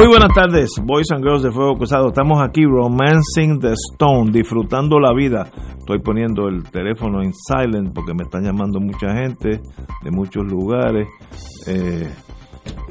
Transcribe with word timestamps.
Muy 0.00 0.08
buenas 0.08 0.32
tardes, 0.34 0.70
Boys 0.82 1.08
and 1.12 1.22
Girls 1.22 1.42
de 1.42 1.50
Fuego 1.50 1.74
Cruzado. 1.74 2.08
Estamos 2.08 2.40
aquí, 2.40 2.64
Romancing 2.64 3.60
the 3.60 3.74
Stone, 3.92 4.30
disfrutando 4.32 4.98
la 4.98 5.12
vida. 5.12 5.44
Estoy 5.78 5.98
poniendo 5.98 6.48
el 6.48 6.62
teléfono 6.70 7.20
en 7.20 7.34
silent 7.34 7.92
porque 7.94 8.14
me 8.14 8.22
están 8.22 8.42
llamando 8.42 8.80
mucha 8.80 9.14
gente 9.14 9.60
de 10.02 10.10
muchos 10.10 10.42
lugares. 10.46 11.06
Eh, 11.66 12.10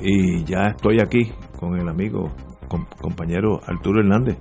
y 0.04 0.44
ya 0.44 0.68
estoy 0.68 1.00
aquí 1.00 1.32
con 1.60 1.80
el 1.80 1.90
amigo, 1.90 2.32
compañero 3.02 3.60
Arturo 3.66 4.02
Hernández. 4.02 4.38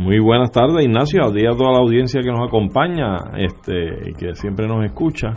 Muy 0.00 0.18
buenas 0.18 0.50
tardes, 0.50 0.84
Ignacio. 0.84 1.30
Día 1.30 1.50
a 1.52 1.56
toda 1.56 1.70
la 1.70 1.78
audiencia 1.78 2.20
que 2.20 2.32
nos 2.32 2.48
acompaña 2.48 3.18
este, 3.36 4.10
y 4.10 4.14
que 4.14 4.34
siempre 4.34 4.66
nos 4.66 4.84
escucha. 4.84 5.34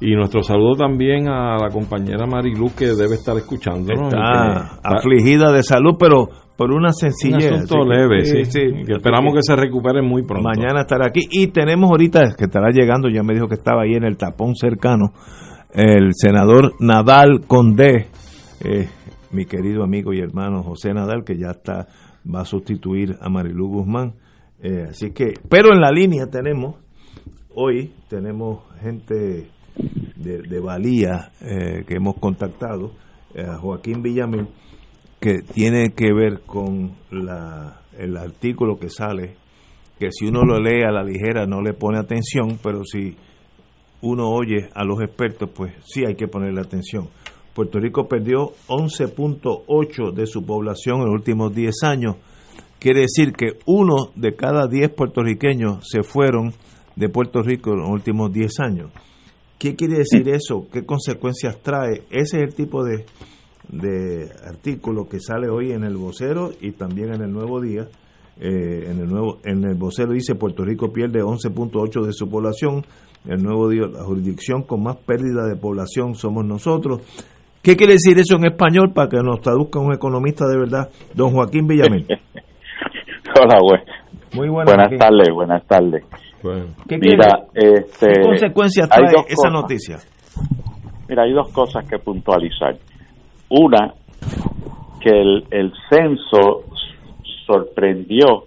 Y 0.00 0.14
nuestro 0.14 0.42
saludo 0.42 0.76
también 0.76 1.28
a 1.28 1.58
la 1.58 1.68
compañera 1.68 2.26
Marilu 2.26 2.70
que 2.74 2.86
debe 2.86 3.16
estar 3.16 3.36
escuchando. 3.36 3.92
Está, 3.92 4.80
afligida 4.82 5.52
de 5.52 5.62
salud, 5.62 5.96
pero 5.98 6.26
por 6.56 6.72
una 6.72 6.90
sencillez. 6.92 7.50
Un 7.50 7.56
asunto 7.58 7.84
leve, 7.84 8.24
sí, 8.24 8.44
sí, 8.46 8.60
que 8.86 8.94
esperamos 8.94 9.34
que 9.34 9.42
se 9.42 9.54
recupere 9.56 10.00
muy 10.00 10.22
pronto. 10.22 10.48
Mañana 10.48 10.82
estará 10.82 11.06
aquí. 11.06 11.20
Y 11.30 11.48
tenemos 11.48 11.90
ahorita, 11.90 12.34
que 12.36 12.44
estará 12.44 12.70
llegando, 12.70 13.10
ya 13.10 13.22
me 13.22 13.34
dijo 13.34 13.46
que 13.46 13.56
estaba 13.56 13.82
ahí 13.82 13.94
en 13.94 14.04
el 14.04 14.16
tapón 14.16 14.54
cercano, 14.54 15.12
el 15.74 16.14
senador 16.14 16.72
Nadal 16.80 17.42
Condé, 17.46 18.06
eh, 18.64 18.88
mi 19.32 19.44
querido 19.44 19.84
amigo 19.84 20.14
y 20.14 20.20
hermano 20.20 20.62
José 20.62 20.94
Nadal, 20.94 21.24
que 21.24 21.36
ya 21.36 21.50
está 21.50 21.88
va 22.24 22.40
a 22.40 22.44
sustituir 22.44 23.16
a 23.20 23.28
Marilu 23.28 23.68
Guzmán. 23.68 24.14
Eh, 24.62 24.86
así 24.90 25.12
que, 25.12 25.34
pero 25.48 25.72
en 25.72 25.80
la 25.80 25.90
línea 25.90 26.26
tenemos, 26.26 26.76
hoy 27.54 27.92
tenemos 28.08 28.62
gente 28.80 29.50
de, 30.22 30.60
valía 30.60 31.32
eh, 31.40 31.84
que 31.86 31.94
hemos 31.94 32.16
contactado, 32.16 32.92
eh, 33.34 33.42
a 33.42 33.58
Joaquín 33.58 34.02
Villamil, 34.02 34.48
que 35.18 35.38
tiene 35.54 35.92
que 35.92 36.12
ver 36.12 36.40
con 36.46 36.92
la, 37.10 37.82
el 37.98 38.16
artículo 38.16 38.78
que 38.78 38.88
sale, 38.88 39.36
que 39.98 40.10
si 40.12 40.26
uno 40.26 40.42
lo 40.44 40.58
lee 40.58 40.82
a 40.82 40.90
la 40.90 41.02
ligera 41.02 41.46
no 41.46 41.60
le 41.60 41.74
pone 41.74 41.98
atención, 41.98 42.58
pero 42.62 42.84
si 42.84 43.16
uno 44.02 44.30
oye 44.30 44.70
a 44.74 44.84
los 44.84 45.00
expertos, 45.02 45.50
pues 45.54 45.74
sí 45.84 46.04
hay 46.06 46.14
que 46.14 46.28
ponerle 46.28 46.60
atención. 46.60 47.08
Puerto 47.54 47.78
Rico 47.78 48.08
perdió 48.08 48.52
11.8 48.68 50.12
de 50.14 50.26
su 50.26 50.44
población 50.44 51.00
en 51.00 51.06
los 51.06 51.14
últimos 51.14 51.54
10 51.54 51.82
años. 51.82 52.16
Quiere 52.78 53.00
decir 53.00 53.32
que 53.32 53.58
uno 53.66 54.10
de 54.14 54.34
cada 54.34 54.66
10 54.66 54.90
puertorriqueños 54.94 55.86
se 55.86 56.02
fueron 56.02 56.54
de 56.96 57.08
Puerto 57.08 57.42
Rico 57.42 57.72
en 57.72 57.80
los 57.80 57.90
últimos 57.90 58.32
10 58.32 58.60
años. 58.60 58.90
¿Qué 59.60 59.76
quiere 59.76 59.98
decir 59.98 60.26
eso? 60.30 60.68
¿Qué 60.72 60.86
consecuencias 60.86 61.58
trae? 61.62 62.04
Ese 62.10 62.38
es 62.38 62.44
el 62.44 62.54
tipo 62.54 62.82
de, 62.82 63.04
de 63.68 64.30
artículo 64.48 65.06
que 65.06 65.20
sale 65.20 65.50
hoy 65.50 65.72
en 65.72 65.84
el 65.84 65.98
vocero 65.98 66.48
y 66.62 66.72
también 66.72 67.12
en 67.12 67.20
el 67.20 67.30
Nuevo 67.30 67.60
Día. 67.60 67.86
Eh, 68.40 68.90
en 68.90 69.00
el 69.00 69.06
nuevo 69.06 69.36
en 69.44 69.62
el 69.64 69.74
vocero 69.74 70.12
dice 70.12 70.34
Puerto 70.34 70.64
Rico 70.64 70.90
pierde 70.90 71.20
11.8 71.20 72.06
de 72.06 72.12
su 72.14 72.30
población. 72.30 72.86
El 73.28 73.42
Nuevo 73.42 73.68
Día, 73.68 73.82
la 73.82 74.02
jurisdicción 74.02 74.62
con 74.62 74.82
más 74.82 74.96
pérdida 74.96 75.46
de 75.46 75.56
población 75.56 76.14
somos 76.14 76.42
nosotros. 76.46 77.02
¿Qué 77.60 77.76
quiere 77.76 77.92
decir 77.92 78.18
eso 78.18 78.36
en 78.36 78.46
español 78.46 78.94
para 78.94 79.10
que 79.10 79.18
nos 79.18 79.42
traduzca 79.42 79.78
un 79.78 79.92
economista 79.92 80.46
de 80.48 80.56
verdad, 80.56 80.88
don 81.12 81.32
Joaquín 81.32 81.66
Villamil? 81.66 82.06
Hola, 83.38 83.58
güey. 83.60 83.80
Muy 84.32 84.48
buenas, 84.48 84.74
buenas 84.74 84.98
tardes, 84.98 85.28
buenas 85.34 85.66
tardes. 85.66 86.02
¿Qué, 86.88 86.96
Mira, 86.98 87.44
este, 87.54 88.06
¿Qué 88.06 88.20
consecuencias 88.22 88.88
trae 88.88 89.12
esa 89.28 89.50
noticia? 89.50 89.98
Mira, 91.08 91.24
hay 91.24 91.32
dos 91.32 91.52
cosas 91.52 91.86
que 91.88 91.98
puntualizar. 91.98 92.76
Una, 93.50 93.92
que 95.00 95.10
el, 95.10 95.44
el 95.50 95.72
censo 95.88 96.64
sorprendió 97.46 98.44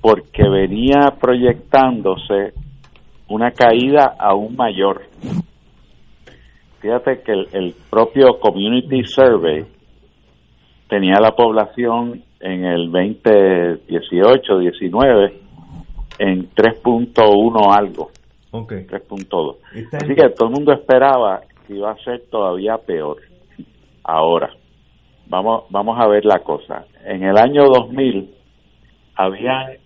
porque 0.00 0.48
venía 0.48 1.14
proyectándose 1.20 2.54
una 3.28 3.50
caída 3.52 4.16
aún 4.18 4.56
mayor. 4.56 5.02
Fíjate 6.80 7.22
que 7.22 7.32
el, 7.32 7.74
propio 7.88 8.40
Community 8.40 9.04
Survey 9.04 9.64
tenía 10.88 11.20
la 11.20 11.30
población 11.30 12.24
en 12.40 12.64
el 12.64 12.90
2018-19 12.90 15.41
en 16.22 16.48
3.1 16.54 17.76
algo. 17.76 18.10
Okay. 18.52 18.86
3.2. 18.86 19.56
Así 19.92 20.14
que 20.14 20.28
todo 20.30 20.48
el 20.48 20.54
mundo 20.54 20.72
esperaba 20.72 21.40
que 21.66 21.74
iba 21.74 21.90
a 21.90 21.96
ser 21.96 22.22
todavía 22.30 22.78
peor. 22.78 23.16
Ahora, 24.04 24.50
vamos, 25.26 25.64
vamos 25.70 25.98
a 25.98 26.06
ver 26.06 26.24
la 26.24 26.38
cosa. 26.38 26.84
En 27.04 27.24
el 27.24 27.36
año 27.36 27.64
2000 27.64 28.32
había 29.16 29.76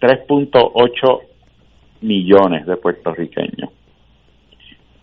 3.8 0.00 1.20
millones 2.00 2.66
de 2.66 2.76
puertorriqueños. 2.76 3.70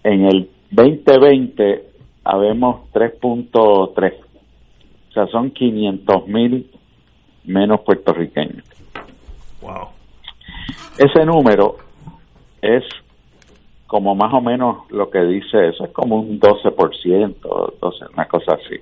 En 0.03 0.25
el 0.25 0.49
2020 0.71 1.85
habemos 2.25 2.91
3.3. 2.91 4.13
O 5.09 5.11
sea, 5.13 5.25
son 5.27 5.51
500 5.51 6.27
mil 6.27 6.69
menos 7.45 7.79
puertorriqueños. 7.81 8.65
Wow. 9.61 9.98
Ese 10.97 11.25
número 11.25 11.77
es 12.61 12.83
como 13.87 14.13
más 14.15 14.33
o 14.33 14.41
menos 14.41 14.89
lo 14.91 15.09
que 15.09 15.19
dice 15.23 15.69
eso, 15.69 15.85
es 15.85 15.91
como 15.91 16.17
un 16.17 16.39
12%, 16.39 17.79
12, 17.79 18.05
una 18.13 18.25
cosa 18.25 18.53
así, 18.53 18.75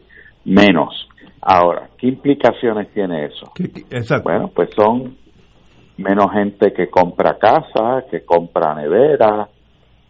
menos. 0.46 1.08
Ahora, 1.42 1.90
¿qué 1.98 2.08
implicaciones 2.08 2.92
tiene 2.94 3.26
eso? 3.26 3.52
Bueno, 4.24 4.50
pues 4.54 4.70
son 4.76 5.16
menos 5.98 6.32
gente 6.34 6.74
que 6.74 6.90
compra 6.90 7.38
casa, 7.38 8.04
que 8.12 8.26
compra 8.26 8.76
nevera, 8.76 9.48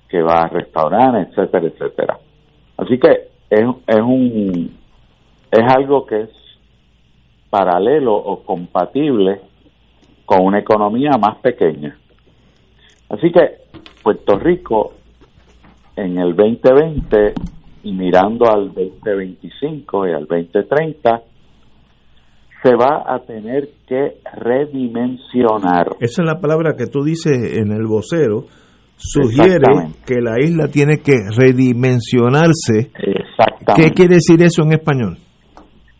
que 0.10 0.22
va 0.22 0.44
a 0.44 0.48
restaurantes, 0.48 1.30
etcétera, 1.38 1.68
etcétera. 1.68 2.18
Así 2.78 2.98
que 2.98 3.10
es, 3.50 3.66
es 3.88 4.02
un 4.02 4.78
es 5.52 5.64
algo 5.76 6.06
que 6.06 6.22
es 6.24 6.30
paralelo 7.50 8.14
o 8.16 8.44
compatible 8.44 9.42
con 10.28 10.46
una 10.46 10.60
economía 10.60 11.12
más 11.18 11.38
pequeña. 11.38 11.98
Así 13.10 13.32
que 13.32 13.62
Puerto 14.04 14.38
Rico 14.38 14.92
en 15.96 16.18
el 16.20 16.36
2020 16.36 17.34
y 17.84 17.94
mirando 17.94 18.46
al 18.46 18.74
2025 18.74 20.08
y 20.08 20.12
al 20.12 20.28
2030 20.28 21.22
se 22.62 22.76
va 22.76 23.06
a 23.08 23.20
tener 23.20 23.70
que 23.88 24.18
redimensionar. 24.36 25.96
Esa 26.02 26.22
es 26.22 26.28
la 26.28 26.42
palabra 26.42 26.76
que 26.78 26.88
tú 26.88 27.06
dices 27.06 27.58
en 27.58 27.72
el 27.72 27.88
vocero, 27.88 28.44
sugiere 28.98 29.94
que 30.06 30.16
la 30.20 30.44
isla 30.44 30.68
tiene 30.68 30.98
que 30.98 31.16
redimensionarse. 31.38 32.92
Exactamente. 33.00 33.82
¿Qué 33.82 33.92
quiere 33.92 34.16
decir 34.16 34.44
eso 34.44 34.64
en 34.64 34.74
español? 34.74 35.18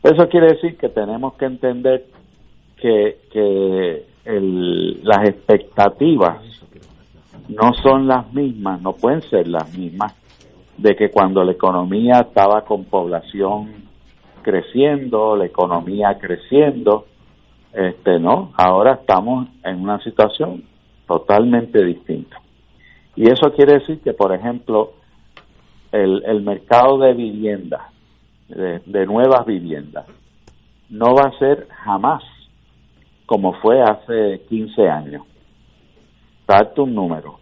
Eso 0.04 0.28
quiere 0.30 0.48
decir 0.48 0.76
que 0.78 0.90
tenemos 0.90 1.36
que 1.36 1.46
entender 1.46 2.06
que, 2.76 3.20
que 3.32 4.06
el, 4.28 5.04
las 5.04 5.30
expectativas 5.30 6.38
no 7.48 7.74
son 7.82 8.08
las 8.08 8.32
mismas, 8.34 8.82
no 8.82 8.94
pueden 8.94 9.22
ser 9.22 9.48
las 9.48 9.76
mismas 9.78 10.14
de 10.78 10.96
que 10.96 11.10
cuando 11.10 11.44
la 11.44 11.54
economía 11.54 12.20
estaba 12.20 12.66
con 12.66 12.84
población 12.84 13.88
creciendo, 14.42 15.36
la 15.38 15.46
economía 15.46 16.18
creciendo, 16.20 17.06
este 17.74 18.20
no, 18.20 18.52
ahora 18.58 18.96
estamos 18.96 19.48
en 19.64 19.82
una 19.82 20.00
situación 20.04 20.64
totalmente 21.08 21.84
distinta. 21.84 22.38
Y 23.16 23.30
eso 23.30 23.52
quiere 23.54 23.80
decir 23.80 24.02
que, 24.02 24.14
por 24.14 24.34
ejemplo, 24.34 24.94
el, 25.92 26.22
el 26.26 26.42
mercado 26.42 26.98
de 27.00 27.14
vivienda, 27.14 27.90
de, 28.50 29.06
nuevas 29.06 29.46
viviendas, 29.46 30.06
no 30.90 31.16
va 31.16 31.30
a 31.30 31.40
ser 31.40 31.68
jamás 31.70 32.24
como 33.28 33.54
fue 33.62 33.80
hace 33.84 34.42
15 34.50 34.90
años. 34.90 35.22
Darte 36.48 36.82
un 36.82 36.96
número. 36.96 37.38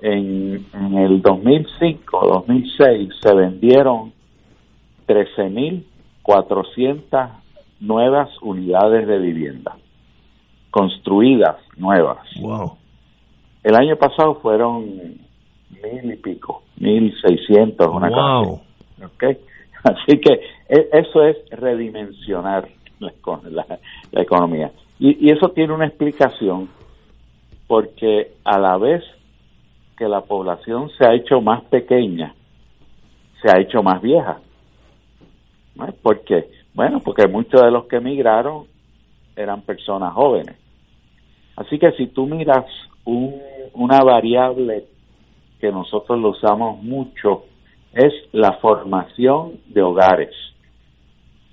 En, 0.00 0.66
en 0.74 0.98
el 0.98 1.22
2005, 1.22 2.26
2006 2.46 3.10
se 3.20 3.34
vendieron 3.34 4.12
13.400 5.06 7.28
nuevas 7.80 8.28
unidades 8.42 9.06
de 9.06 9.18
vivienda, 9.18 9.76
construidas 10.70 11.56
nuevas. 11.76 12.18
Wow. 12.40 12.76
El 13.62 13.74
año 13.76 13.96
pasado 13.96 14.34
fueron 14.36 14.84
mil 14.86 16.12
y 16.12 16.16
pico, 16.16 16.62
mil 16.78 17.14
seiscientos, 17.20 17.86
una 17.88 18.08
Wow. 18.08 18.16
cosa. 18.16 18.40
así. 18.96 19.04
¿ok? 19.04 19.24
Así 19.84 20.18
que 20.20 20.32
e- 20.68 20.88
eso 20.92 21.22
es 21.24 21.36
redimensionar 21.50 22.68
la, 23.00 23.10
eco- 23.10 23.42
la- 23.50 23.78
la 24.12 24.22
economía. 24.22 24.70
Y, 24.98 25.26
y 25.28 25.30
eso 25.30 25.48
tiene 25.50 25.72
una 25.74 25.86
explicación 25.86 26.68
porque 27.66 28.32
a 28.44 28.58
la 28.58 28.76
vez 28.78 29.04
que 29.96 30.08
la 30.08 30.22
población 30.22 30.90
se 30.96 31.06
ha 31.06 31.14
hecho 31.14 31.40
más 31.40 31.62
pequeña, 31.64 32.34
se 33.42 33.50
ha 33.50 33.60
hecho 33.60 33.82
más 33.82 34.00
vieja. 34.00 34.38
¿No? 35.74 35.86
¿Por 36.02 36.20
qué? 36.24 36.48
Bueno, 36.74 37.00
porque 37.00 37.26
muchos 37.28 37.60
de 37.62 37.70
los 37.70 37.86
que 37.86 37.96
emigraron 37.96 38.66
eran 39.36 39.62
personas 39.62 40.12
jóvenes. 40.14 40.56
Así 41.56 41.78
que 41.78 41.92
si 41.92 42.06
tú 42.08 42.26
miras 42.26 42.64
un- 43.04 43.40
una 43.74 44.00
variable 44.00 44.84
que 45.60 45.70
nosotros 45.72 46.18
lo 46.20 46.30
usamos 46.30 46.82
mucho, 46.82 47.44
es 47.92 48.12
la 48.32 48.52
formación 48.54 49.54
de 49.66 49.82
hogares. 49.82 50.34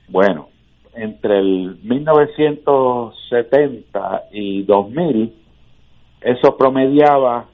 Bueno, 0.07 0.49
entre 0.95 1.39
el 1.39 1.79
1970 1.83 4.23
y 4.31 4.63
2000, 4.63 5.33
eso 6.21 6.55
promediaba 6.57 7.45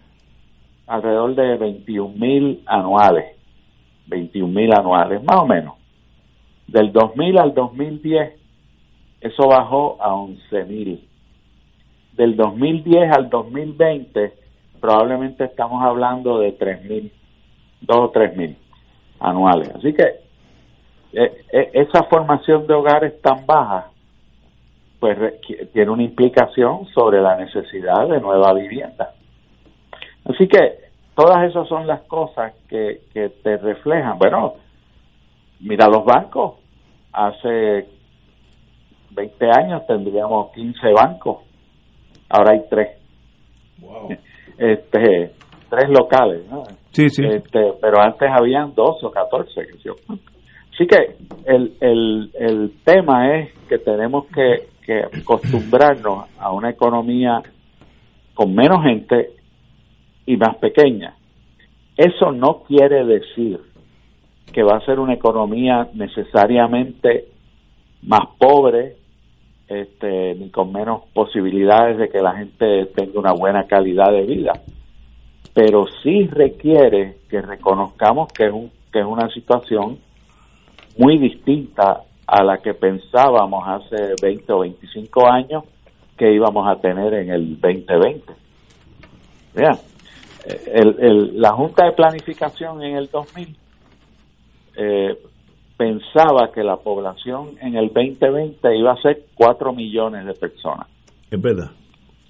alrededor 0.88 1.36
de 1.36 1.58
21 1.58 2.16
mil 2.16 2.64
anuales, 2.66 3.36
21 4.08 4.48
mil 4.48 4.74
anuales, 4.74 5.22
más 5.24 5.38
o 5.38 5.46
menos. 5.46 5.76
Del 6.68 6.92
2000 6.92 7.38
al 7.38 7.54
2010, 7.54 8.34
eso 9.22 9.48
bajó 9.48 9.98
a 10.02 10.16
11 10.16 10.66
mil. 10.66 11.08
Del 12.14 12.36
2010 12.36 13.12
al 13.12 13.30
2020, 13.30 14.34
probablemente 14.80 15.44
estamos 15.46 15.84
hablando 15.84 16.40
de 16.40 16.54
3 16.54 16.84
mil, 16.86 17.12
2 17.82 17.98
o 17.98 18.10
3 18.10 18.36
mil 18.38 18.58
anuales. 19.20 19.70
Así 19.76 19.94
que 19.94 20.31
eh, 21.14 21.46
eh, 21.52 21.70
esa 21.74 22.04
formación 22.04 22.68
de 22.68 22.74
hogares 22.74 23.22
tan 23.22 23.46
baja, 23.46 23.88
pues 25.00 25.18
re- 25.18 25.40
que- 25.46 25.66
tiene 25.68 25.92
una 25.92 26.04
implicación 26.04 26.86
sobre 26.94 27.22
la 27.22 27.36
necesidad 27.38 28.08
de 28.08 28.20
nueva 28.22 28.54
vivienda. 28.54 29.14
Así 30.26 30.48
que 30.48 30.76
todas 31.16 31.50
esas 31.50 31.68
son 31.68 31.88
las 31.88 32.02
cosas 32.04 32.54
que, 32.70 33.02
que 33.14 33.30
te 33.44 33.58
reflejan. 33.58 34.18
Bueno, 34.18 34.54
mira 35.60 35.88
los 35.88 36.06
bancos. 36.06 36.56
Hace 37.14 37.88
20 39.12 39.46
años 39.60 39.86
tendríamos 39.88 40.52
15 40.54 40.94
bancos. 40.94 41.40
Ahora 42.30 42.54
hay 42.54 42.62
tres. 42.70 42.98
Este, 44.58 45.32
tres 45.72 45.90
locales, 45.90 46.46
¿no? 46.48 46.62
Sí, 46.92 47.10
sí. 47.10 47.24
Este, 47.26 47.74
pero 47.82 48.00
antes 48.00 48.30
habían 48.32 48.76
12 48.76 49.08
o 49.08 49.12
14. 49.12 49.66
qué 49.66 49.74
sé 49.74 49.80
yo. 49.86 49.96
Así 50.74 50.88
que 50.88 51.16
el, 51.46 51.74
el, 51.80 52.32
el 52.34 52.74
tema 52.84 53.38
es 53.38 53.54
que 53.68 53.78
tenemos 53.78 54.26
que, 54.28 54.70
que 54.86 55.02
acostumbrarnos 55.22 56.26
a 56.40 56.52
una 56.52 56.70
economía 56.70 57.42
con 58.34 58.56
menos 58.56 58.84
gente 58.84 59.32
y 60.26 60.38
más 60.38 60.56
pequeña. 60.58 61.16
Eso 61.98 62.32
no 62.32 62.64
quiere 62.64 63.06
decir 63.06 63.60
que 64.52 64.64
va 64.64 64.78
a 64.78 64.86
ser 64.86 65.00
una 65.00 65.14
economía 65.14 65.88
necesariamente 65.94 67.28
más 68.04 68.28
pobre, 68.38 68.96
este, 69.68 70.36
ni 70.36 70.50
con 70.50 70.74
menos 70.74 71.04
posibilidades 71.14 71.98
de 71.98 72.10
que 72.10 72.20
la 72.20 72.34
gente 72.34 72.88
tenga 72.88 73.20
una 73.20 73.34
buena 73.34 73.68
calidad 73.68 74.12
de 74.12 74.24
vida. 74.24 74.54
Pero 75.54 75.86
sí 76.02 76.28
requiere 76.28 77.18
que 77.30 77.42
reconozcamos 77.42 78.32
que 78.34 78.48
es, 78.48 78.52
un, 78.52 78.72
que 78.92 79.00
es 79.00 79.06
una 79.06 79.30
situación 79.30 80.00
muy 80.98 81.18
distinta 81.18 82.02
a 82.28 82.44
la 82.44 82.58
que 82.60 82.74
pensábamos 82.74 83.64
hace 83.68 84.14
20 84.22 84.54
o 84.54 84.60
25 84.60 85.28
años 85.28 85.64
que 86.18 86.34
íbamos 86.34 86.68
a 86.68 86.80
tener 86.80 87.14
en 87.14 87.30
el 87.32 87.60
2020. 87.60 88.34
Vean, 89.56 89.78
el, 90.74 90.96
el- 91.00 91.42
la 91.42 91.52
Junta 91.52 91.86
de 91.86 91.92
Planificación 91.94 92.84
en 92.84 92.96
el 92.96 93.10
2000 93.10 93.56
eh, 94.78 95.18
pensaba 95.78 96.52
que 96.54 96.64
la 96.64 96.78
población 96.78 97.50
en 97.62 97.76
el 97.76 97.88
2020 97.88 98.78
iba 98.78 98.92
a 98.94 99.02
ser 99.02 99.24
4 99.36 99.74
millones 99.74 100.26
de 100.26 100.34
personas. 100.34 100.88
Es 101.30 101.42
verdad. 101.42 101.72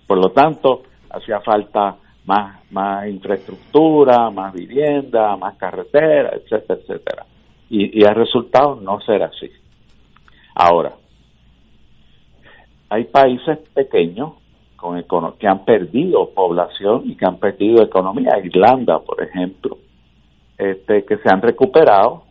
Por 0.07 0.17
lo 0.17 0.29
tanto, 0.31 0.83
hacía 1.09 1.39
falta 1.41 1.95
más, 2.25 2.59
más 2.71 3.07
infraestructura, 3.07 4.29
más 4.29 4.53
vivienda, 4.53 5.35
más 5.37 5.55
carretera, 5.57 6.31
etcétera, 6.35 6.79
etcétera. 6.81 7.25
Y, 7.71 7.99
y 7.99 8.03
el 8.03 8.15
resultado 8.15 8.75
no 8.75 8.99
será 9.01 9.27
así. 9.27 9.49
Ahora, 10.53 10.93
hay 12.89 13.05
países 13.05 13.57
pequeños 13.73 14.33
con 14.75 15.33
que 15.37 15.47
han 15.47 15.63
perdido 15.63 16.31
población 16.31 17.03
y 17.05 17.15
que 17.15 17.25
han 17.25 17.37
perdido 17.37 17.83
economía. 17.83 18.37
Irlanda, 18.43 18.99
por 18.99 19.23
ejemplo, 19.23 19.77
este, 20.57 21.05
que 21.05 21.17
se 21.17 21.29
han 21.29 21.41
recuperado 21.41 22.23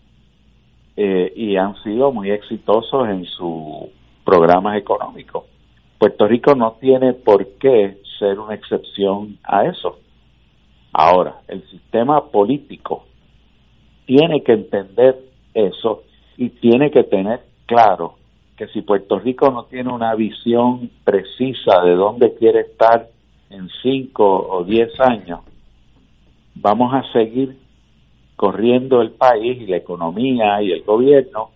eh, 0.97 1.33
y 1.35 1.57
han 1.57 1.81
sido 1.83 2.13
muy 2.13 2.31
exitosos 2.31 3.09
en 3.09 3.25
sus 3.25 3.89
programas 4.25 4.77
económicos. 4.77 5.45
Puerto 5.99 6.27
Rico 6.27 6.55
no 6.55 6.73
tiene 6.81 7.15
por 7.15 7.47
qué 7.59 7.99
ser 8.19 8.39
una 8.39 8.55
excepción 8.55 9.39
a 9.45 9.65
eso. 9.65 9.99
Ahora, 10.93 11.41
el 11.49 11.63
sistema 11.71 12.27
político 12.27 13.07
tiene 14.07 14.43
que 14.43 14.53
entender 14.53 15.30
eso 15.55 16.03
y 16.37 16.51
tiene 16.51 16.91
que 16.91 17.05
tener 17.05 17.41
claro 17.67 18.15
que 18.57 18.67
si 18.69 18.83
Puerto 18.83 19.19
Rico 19.19 19.51
no 19.51 19.65
tiene 19.65 19.93
una 19.93 20.15
visión 20.15 20.91
precisa 21.05 21.81
de 21.83 21.95
dónde 21.95 22.35
quiere 22.35 22.61
estar 22.61 23.09
en 23.49 23.69
cinco 23.83 24.25
o 24.25 24.65
diez 24.65 24.99
años, 25.01 25.41
vamos 26.55 26.93
a 26.95 27.11
seguir 27.13 27.57
corriendo 28.37 29.03
el 29.03 29.13
país 29.13 29.61
y 29.61 29.67
la 29.67 29.77
economía 29.77 30.63
y 30.63 30.73
el 30.73 30.83
gobierno, 30.83 31.51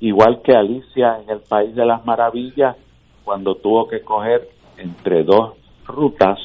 igual 0.00 0.40
que 0.42 0.54
Alicia 0.54 1.18
en 1.22 1.30
el 1.30 1.40
País 1.40 1.74
de 1.74 1.84
las 1.84 2.04
Maravillas, 2.06 2.76
cuando 3.24 3.56
tuvo 3.56 3.88
que 3.88 4.00
coger 4.00 4.48
entre 4.78 5.24
dos 5.24 5.54
rutas, 5.86 6.38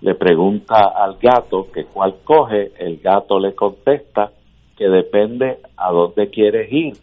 le 0.00 0.14
pregunta 0.14 0.92
al 0.94 1.16
gato 1.16 1.70
que 1.72 1.84
cuál 1.84 2.16
coge, 2.24 2.72
el 2.78 2.98
gato 2.98 3.38
le 3.38 3.54
contesta 3.54 4.32
que 4.78 4.88
depende 4.88 5.58
a 5.76 5.90
dónde 5.90 6.30
quieres 6.30 6.72
ir. 6.72 6.96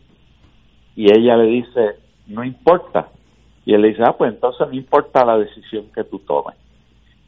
Y 0.95 1.11
ella 1.11 1.35
le 1.35 1.47
dice, 1.47 1.97
no 2.27 2.45
importa. 2.45 3.09
Y 3.65 3.73
él 3.73 3.81
le 3.81 3.89
dice, 3.89 4.03
ah, 4.07 4.15
pues 4.17 4.33
entonces 4.33 4.65
no 4.67 4.73
importa 4.73 5.25
la 5.25 5.37
decisión 5.37 5.87
que 5.93 6.05
tú 6.05 6.19
tomes. 6.19 6.55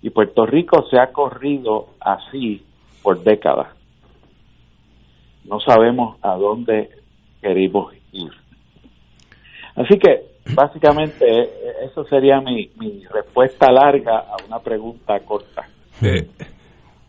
Y 0.01 0.09
Puerto 0.09 0.45
Rico 0.45 0.87
se 0.89 0.97
ha 0.99 1.11
corrido 1.11 1.89
así 1.99 2.63
por 3.03 3.21
décadas. 3.23 3.67
No 5.43 5.59
sabemos 5.59 6.17
a 6.21 6.35
dónde 6.35 6.91
queremos 7.41 7.93
ir. 8.13 8.31
Así 9.75 9.99
que 9.99 10.23
básicamente 10.53 11.25
eh, 11.25 11.49
eso 11.83 12.05
sería 12.05 12.39
mi, 12.39 12.71
mi 12.79 13.03
respuesta 13.05 13.69
larga 13.69 14.19
a 14.19 14.37
una 14.47 14.59
pregunta 14.59 15.19
corta. 15.19 15.67
Eh, 16.01 16.27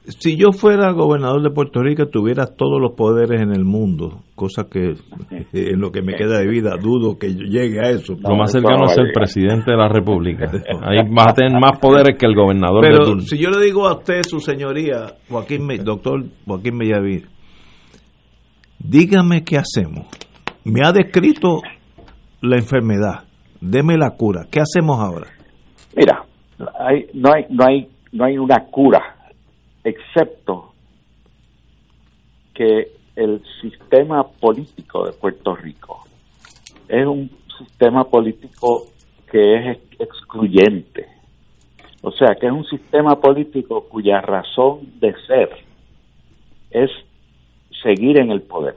si 0.08 0.36
yo 0.36 0.52
fuera 0.52 0.90
gobernador 0.92 1.42
de 1.42 1.50
Puerto 1.50 1.82
Rico, 1.82 2.06
tuviera 2.06 2.46
todos 2.46 2.80
los 2.80 2.92
poderes 2.96 3.40
en 3.40 3.52
el 3.52 3.64
mundo, 3.64 4.22
cosa 4.34 4.64
que 4.70 4.94
en 5.52 5.80
lo 5.80 5.90
que 5.92 6.02
me 6.02 6.14
queda 6.14 6.38
de 6.38 6.48
vida 6.48 6.76
dudo 6.80 7.18
que 7.18 7.34
yo 7.34 7.42
llegue 7.44 7.78
a 7.80 7.90
eso. 7.90 8.14
Lo 8.20 8.36
más 8.36 8.52
cercano 8.52 8.86
es 8.86 8.96
el 8.98 9.12
presidente 9.12 9.70
de 9.70 9.76
la 9.76 9.88
República. 9.88 10.50
Ahí 10.82 10.98
vas 11.10 11.28
a 11.28 11.34
tener 11.34 11.52
más 11.60 11.78
poderes 11.78 12.16
que 12.18 12.26
el 12.26 12.34
gobernador 12.34 12.84
de 12.84 12.90
Pero 12.90 13.04
turno. 13.04 13.20
si 13.22 13.38
yo 13.38 13.50
le 13.50 13.64
digo 13.64 13.86
a 13.86 13.94
usted, 13.98 14.22
su 14.22 14.40
señoría, 14.40 15.14
Joaquín, 15.28 15.66
Me- 15.66 15.78
doctor 15.78 16.24
Joaquín 16.46 16.76
Mellaví, 16.76 17.24
dígame 18.78 19.44
qué 19.44 19.58
hacemos. 19.58 20.06
Me 20.64 20.84
ha 20.84 20.92
descrito 20.92 21.60
la 22.40 22.56
enfermedad, 22.56 23.24
deme 23.60 23.96
la 23.96 24.10
cura. 24.10 24.46
¿Qué 24.50 24.60
hacemos 24.60 24.98
ahora? 25.00 25.26
Mira, 25.96 26.22
hay, 26.78 27.06
no 27.14 27.30
hay 27.32 27.44
no 27.50 27.64
hay 27.66 27.88
no 28.12 28.24
hay 28.24 28.38
una 28.38 28.64
cura 28.70 29.16
excepto 29.88 30.72
que 32.54 32.92
el 33.16 33.42
sistema 33.60 34.22
político 34.26 35.06
de 35.06 35.12
Puerto 35.12 35.54
Rico 35.56 36.04
es 36.88 37.06
un 37.06 37.30
sistema 37.58 38.04
político 38.04 38.86
que 39.30 39.56
es 39.56 39.76
ex- 39.76 40.00
excluyente. 40.00 41.06
O 42.02 42.12
sea, 42.12 42.36
que 42.36 42.46
es 42.46 42.52
un 42.52 42.64
sistema 42.64 43.20
político 43.20 43.88
cuya 43.88 44.20
razón 44.20 45.00
de 45.00 45.14
ser 45.26 45.50
es 46.70 46.90
seguir 47.82 48.18
en 48.20 48.30
el 48.30 48.42
poder. 48.42 48.76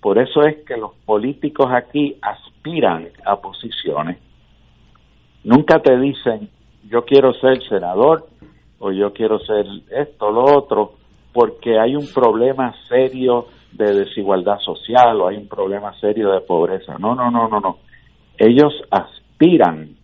Por 0.00 0.18
eso 0.18 0.42
es 0.42 0.64
que 0.64 0.76
los 0.76 0.92
políticos 1.04 1.66
aquí 1.72 2.16
aspiran 2.22 3.08
a 3.24 3.36
posiciones. 3.36 4.18
Nunca 5.42 5.80
te 5.80 5.98
dicen, 5.98 6.48
yo 6.88 7.04
quiero 7.04 7.34
ser 7.34 7.60
senador 7.68 8.28
o 8.78 8.92
yo 8.92 9.12
quiero 9.12 9.38
ser 9.40 9.66
esto, 9.90 10.30
lo 10.30 10.44
otro, 10.44 10.92
porque 11.32 11.78
hay 11.78 11.96
un 11.96 12.06
problema 12.12 12.74
serio 12.88 13.46
de 13.72 13.94
desigualdad 13.94 14.58
social 14.60 15.20
o 15.20 15.28
hay 15.28 15.36
un 15.36 15.48
problema 15.48 15.92
serio 16.00 16.32
de 16.32 16.40
pobreza. 16.40 16.96
No, 16.98 17.14
no, 17.14 17.30
no, 17.30 17.48
no, 17.48 17.60
no. 17.60 17.78
Ellos 18.38 18.72
aspiran 18.90 19.96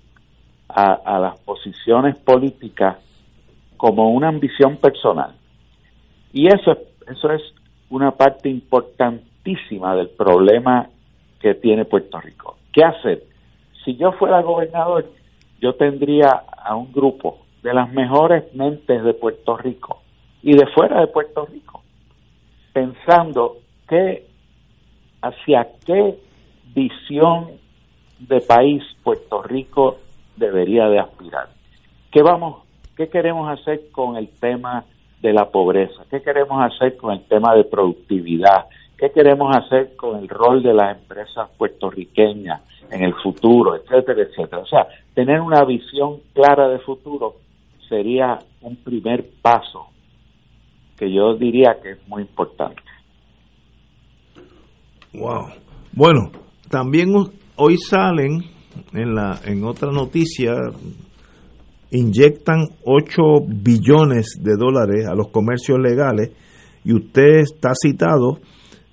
a, 0.69 0.93
a 0.93 1.19
las 1.19 1.39
posiciones 1.41 2.17
políticas 2.17 2.99
como 3.77 4.11
una 4.11 4.29
ambición 4.29 4.77
personal. 4.77 5.35
Y 6.33 6.47
eso, 6.47 6.77
eso 7.11 7.31
es 7.31 7.43
una 7.91 8.13
parte 8.13 8.49
importantísima 8.49 9.95
del 9.97 10.09
problema 10.09 10.89
que 11.41 11.55
tiene 11.55 11.85
Puerto 11.85 12.21
Rico. 12.21 12.57
¿Qué 12.73 12.85
hacer? 12.85 13.25
Si 13.85 13.97
yo 13.97 14.13
fuera 14.13 14.41
gobernador, 14.41 15.11
yo 15.61 15.75
tendría 15.75 16.45
a 16.57 16.75
un 16.77 16.93
grupo 16.93 17.42
de 17.63 17.75
las 17.75 17.93
mejores 17.93 18.53
mentes 18.55 19.03
de 19.05 19.15
Puerto 19.15 19.57
Rico 19.57 20.03
y 20.43 20.57
de 20.57 20.67
fuera 20.67 21.01
de 21.01 21.07
Puerto 21.07 21.47
Rico, 21.47 21.83
pensando 22.73 23.59
que 23.89 24.27
hacia 25.23 25.69
qué 25.87 26.19
visión 26.75 27.53
de 28.19 28.41
país 28.41 28.83
Puerto 29.03 29.43
Rico 29.43 29.99
debería 30.37 30.89
de 30.89 30.99
aspirar. 30.99 31.49
¿Qué 32.11 32.23
vamos, 32.23 32.63
qué 32.97 33.09
queremos 33.09 33.49
hacer 33.49 33.91
con 33.93 34.17
el 34.17 34.29
tema 34.29 34.85
de 35.21 35.33
la 35.33 35.49
pobreza? 35.51 36.05
¿Qué 36.11 36.21
queremos 36.21 36.61
hacer 36.63 36.97
con 36.97 37.13
el 37.13 37.25
tema 37.25 37.55
de 37.55 37.65
productividad? 37.65 38.67
¿Qué 38.99 39.11
queremos 39.11 39.55
hacer 39.57 39.97
con 39.97 40.19
el 40.19 40.29
rol 40.29 40.63
de 40.63 40.75
las 40.75 40.97
empresas 40.97 41.49
puertorriqueñas 41.57 42.61
en 42.91 43.03
el 43.03 43.15
futuro, 43.15 43.77
etcétera, 43.77 44.23
etcétera? 44.23 44.63
O 44.63 44.67
sea, 44.67 44.87
tener 45.15 45.41
una 45.41 45.65
visión 45.65 46.19
clara 46.33 46.69
de 46.69 46.79
futuro 46.81 47.37
sería 47.93 48.39
un 48.63 48.77
primer 48.77 49.29
paso 49.43 49.89
que 50.97 51.13
yo 51.15 51.37
diría 51.37 51.77
que 51.83 51.91
es 51.91 52.09
muy 52.09 52.23
importante. 52.23 52.81
Wow. 55.13 55.49
Bueno, 55.93 56.31
también 56.71 57.13
hoy 57.57 57.77
salen 57.77 58.45
en 58.95 59.15
la 59.15 59.39
en 59.45 59.63
otra 59.65 59.91
noticia 59.91 60.55
inyectan 61.91 62.69
8 62.87 63.23
billones 63.47 64.39
de 64.41 64.57
dólares 64.57 65.07
a 65.07 65.15
los 65.15 65.29
comercios 65.29 65.79
legales 65.79 66.31
y 66.85 66.95
usted 66.95 67.41
está 67.41 67.73
citado, 67.75 68.39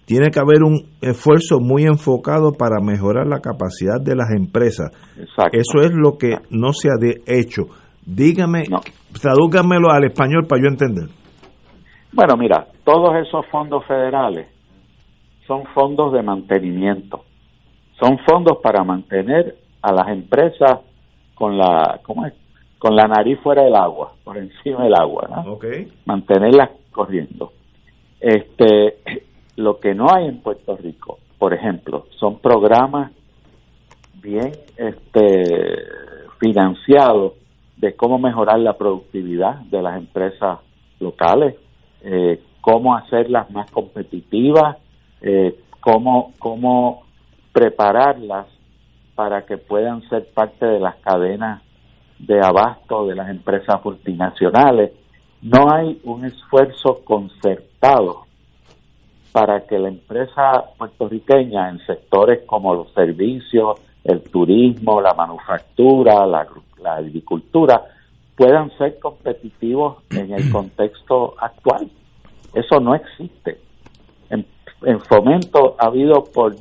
tiene 0.04 0.30
que 0.30 0.40
haber 0.40 0.64
un 0.64 0.90
esfuerzo 1.00 1.62
muy 1.62 1.84
enfocado 1.84 2.52
para 2.52 2.82
mejorar 2.84 3.28
la 3.28 3.40
capacidad 3.40 4.02
de 4.02 4.18
las 4.18 4.32
empresas. 4.32 4.92
Eso 5.54 5.82
es 5.82 5.92
lo 5.94 6.18
que 6.18 6.34
no 6.50 6.74
se 6.74 6.90
ha 6.90 6.98
hecho. 7.28 7.70
Dígame, 8.16 8.64
tradúcamelo 9.22 9.92
al 9.92 10.06
español 10.06 10.48
para 10.48 10.62
yo 10.62 10.68
entender. 10.68 11.10
Bueno, 12.12 12.38
mira, 12.38 12.68
todos 12.84 13.16
esos 13.16 13.46
fondos 13.52 13.86
federales 13.86 14.48
son 15.46 15.64
fondos 15.76 16.12
de 16.14 16.24
mantenimiento. 16.24 17.24
Son 18.02 18.18
fondos 18.28 18.58
para 18.64 18.84
mantener 18.84 19.56
a 19.84 19.94
las 19.94 20.08
empresas 20.08 20.80
con 21.36 21.58
la, 21.58 22.00
¿cómo 22.04 22.26
es? 22.26 22.34
con 22.80 22.96
la 22.96 23.08
nariz 23.08 23.38
fuera 23.44 23.64
del 23.64 23.76
agua, 23.76 24.14
por 24.24 24.38
encima 24.38 24.86
del 24.86 24.96
agua, 24.96 25.28
¿no? 25.30 25.54
Okay. 25.54 25.92
Mantenerlas 26.06 26.70
corriendo. 26.92 27.52
Este, 28.20 28.96
lo 29.58 29.80
que 29.80 29.94
no 29.94 30.08
hay 30.12 30.28
en 30.28 30.42
Puerto 30.42 30.76
Rico, 30.78 31.20
por 31.38 31.54
ejemplo, 31.54 32.08
son 32.18 32.40
programas 32.40 33.12
bien 34.22 34.52
este, 34.78 35.84
financiados 36.40 37.34
de 37.80 37.96
cómo 37.96 38.20
mejorar 38.20 38.60
la 38.60 38.78
productividad 38.78 39.56
de 39.72 39.82
las 39.82 39.98
empresas 39.98 40.60
locales, 41.00 41.56
eh, 42.02 42.42
cómo 42.62 42.96
hacerlas 42.96 43.50
más 43.52 43.72
competitivas, 43.72 44.78
eh, 45.22 45.58
cómo, 45.80 46.34
cómo 46.40 47.04
prepararlas 47.54 48.48
para 49.16 49.46
que 49.46 49.58
puedan 49.58 50.02
ser 50.10 50.28
parte 50.34 50.66
de 50.66 50.80
las 50.80 50.98
cadenas 50.98 51.62
de 52.20 52.42
abasto 52.42 53.08
de 53.08 53.16
las 53.16 53.30
empresas 53.30 53.84
multinacionales. 53.84 54.92
No 55.42 55.72
hay 55.74 56.00
un 56.04 56.26
esfuerzo 56.26 57.00
concertado 57.06 58.26
para 59.32 59.66
que 59.66 59.80
la 59.80 59.88
empresa 59.88 60.66
puertorriqueña 60.78 61.70
en 61.70 61.80
sectores 61.86 62.42
como 62.46 62.74
los 62.74 62.92
servicios, 62.94 63.80
el 64.10 64.22
turismo, 64.24 65.02
la 65.02 65.14
manufactura, 65.14 66.26
la, 66.26 66.48
agricultura, 66.96 67.82
puedan 68.36 68.76
ser 68.78 69.00
competitivos 69.00 69.98
en 70.10 70.34
el 70.34 70.50
contexto 70.52 71.36
actual. 71.40 71.90
Eso 72.54 72.80
no 72.80 72.96
existe. 72.96 73.60
En, 74.30 74.46
en 74.84 75.00
fomento 75.02 75.76
ha 75.78 75.88
habido 75.88 76.24
por 76.24 76.56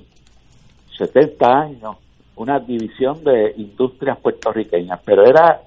70 0.99 1.47
años 1.47 1.97
una 2.37 2.59
división 2.59 3.23
de 3.25 3.55
industrias 3.57 4.19
puertorriqueñas, 4.19 5.01
pero 5.05 5.25
era 5.25 5.61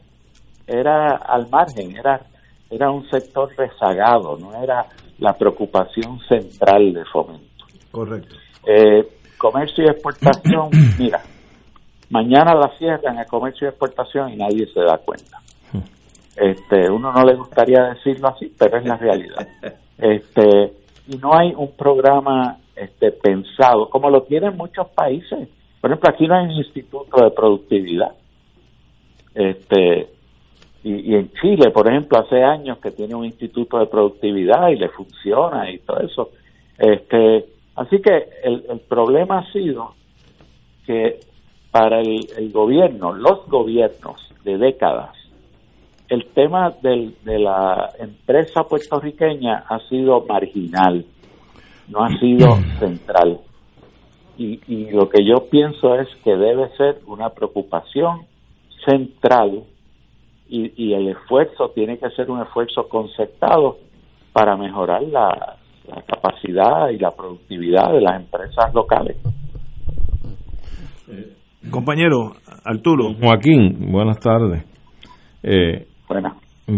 era 0.67 1.15
al 1.17 1.49
margen, 1.49 1.97
era 1.97 2.21
era 2.69 2.89
un 2.89 3.07
sector 3.09 3.49
rezagado, 3.57 4.37
no 4.37 4.63
era 4.63 4.85
la 5.19 5.33
preocupación 5.33 6.19
central 6.27 6.93
de 6.93 7.03
fomento. 7.05 7.65
Correcto. 7.91 8.35
Eh, 8.65 9.05
comercio 9.37 9.83
y 9.83 9.87
exportación, 9.87 10.69
mira, 10.99 11.21
mañana 12.11 12.53
la 12.53 12.71
cierran 12.77 13.17
el 13.17 13.25
comercio 13.25 13.67
y 13.67 13.69
exportación 13.69 14.29
y 14.29 14.35
nadie 14.35 14.67
se 14.67 14.81
da 14.81 14.97
cuenta. 14.99 15.39
Este, 16.35 16.89
uno 16.89 17.11
no 17.11 17.23
le 17.23 17.35
gustaría 17.35 17.83
decirlo 17.93 18.29
así, 18.29 18.53
pero 18.57 18.77
es 18.77 18.85
la 18.85 18.97
realidad. 18.97 19.47
Este, 19.97 20.73
y 21.09 21.17
no 21.17 21.31
hay 21.31 21.53
un 21.55 21.73
programa 21.73 22.57
este 22.75 23.11
pensado 23.11 23.87
como 23.87 24.09
lo 24.09 24.23
tienen 24.23 24.57
muchos 24.57 24.87
países 24.89 25.47
por 25.81 25.89
ejemplo, 25.89 26.09
aquí 26.11 26.27
no 26.27 26.35
hay 26.35 26.45
un 26.45 26.51
instituto 26.51 27.23
de 27.23 27.31
productividad. 27.31 28.11
Este, 29.33 30.09
y, 30.83 31.15
en 31.15 31.31
Chile, 31.33 31.71
por 31.71 31.89
ejemplo, 31.89 32.19
hace 32.19 32.43
años 32.43 32.77
que 32.77 32.91
tiene 32.91 33.15
un 33.15 33.25
instituto 33.25 33.79
de 33.79 33.87
productividad 33.87 34.69
y 34.69 34.75
le 34.75 34.89
funciona 34.89 35.71
y 35.71 35.79
todo 35.79 35.99
eso. 35.99 36.29
Este, 36.77 37.45
así 37.75 37.99
que 37.99 38.29
el, 38.43 38.79
problema 38.87 39.39
ha 39.39 39.51
sido 39.51 39.95
que 40.85 41.19
para 41.71 42.01
el, 42.01 42.27
el, 42.37 42.51
gobierno, 42.51 43.13
los 43.13 43.47
gobiernos 43.47 44.33
de 44.43 44.57
décadas, 44.57 45.15
el 46.09 46.25
tema 46.33 46.71
del, 46.81 47.15
de 47.23 47.39
la 47.39 47.89
empresa 47.97 48.63
puertorriqueña 48.63 49.63
ha 49.69 49.79
sido 49.87 50.25
marginal, 50.27 51.05
no 51.87 52.03
ha 52.03 52.09
sido 52.19 52.57
central 52.79 53.39
y, 54.41 54.89
lo 54.91 55.09
que 55.09 55.23
yo 55.25 55.45
pienso 55.49 55.95
es 55.95 56.07
que 56.23 56.35
debe 56.35 56.69
ser 56.75 57.01
una 57.05 57.29
preocupación 57.29 58.25
central 58.85 59.63
y, 60.49 60.93
el 60.93 61.07
esfuerzo 61.09 61.69
tiene 61.69 61.97
que 61.97 62.09
ser 62.11 62.29
un 62.29 62.41
esfuerzo 62.41 62.89
concertado 62.89 63.77
para 64.33 64.57
mejorar 64.57 65.03
la, 65.03 65.57
capacidad 66.07 66.89
y 66.89 66.97
la 66.97 67.11
productividad 67.11 67.91
de 67.91 68.01
las 68.01 68.15
empresas 68.15 68.73
locales. 68.73 69.17
Compañero 71.69 72.33
Arturo. 72.65 73.13
Joaquín, 73.13 73.91
buenas 73.91 74.19
tardes. 74.19 74.65
Eh, 75.43 75.87
Buenas. 76.07 76.33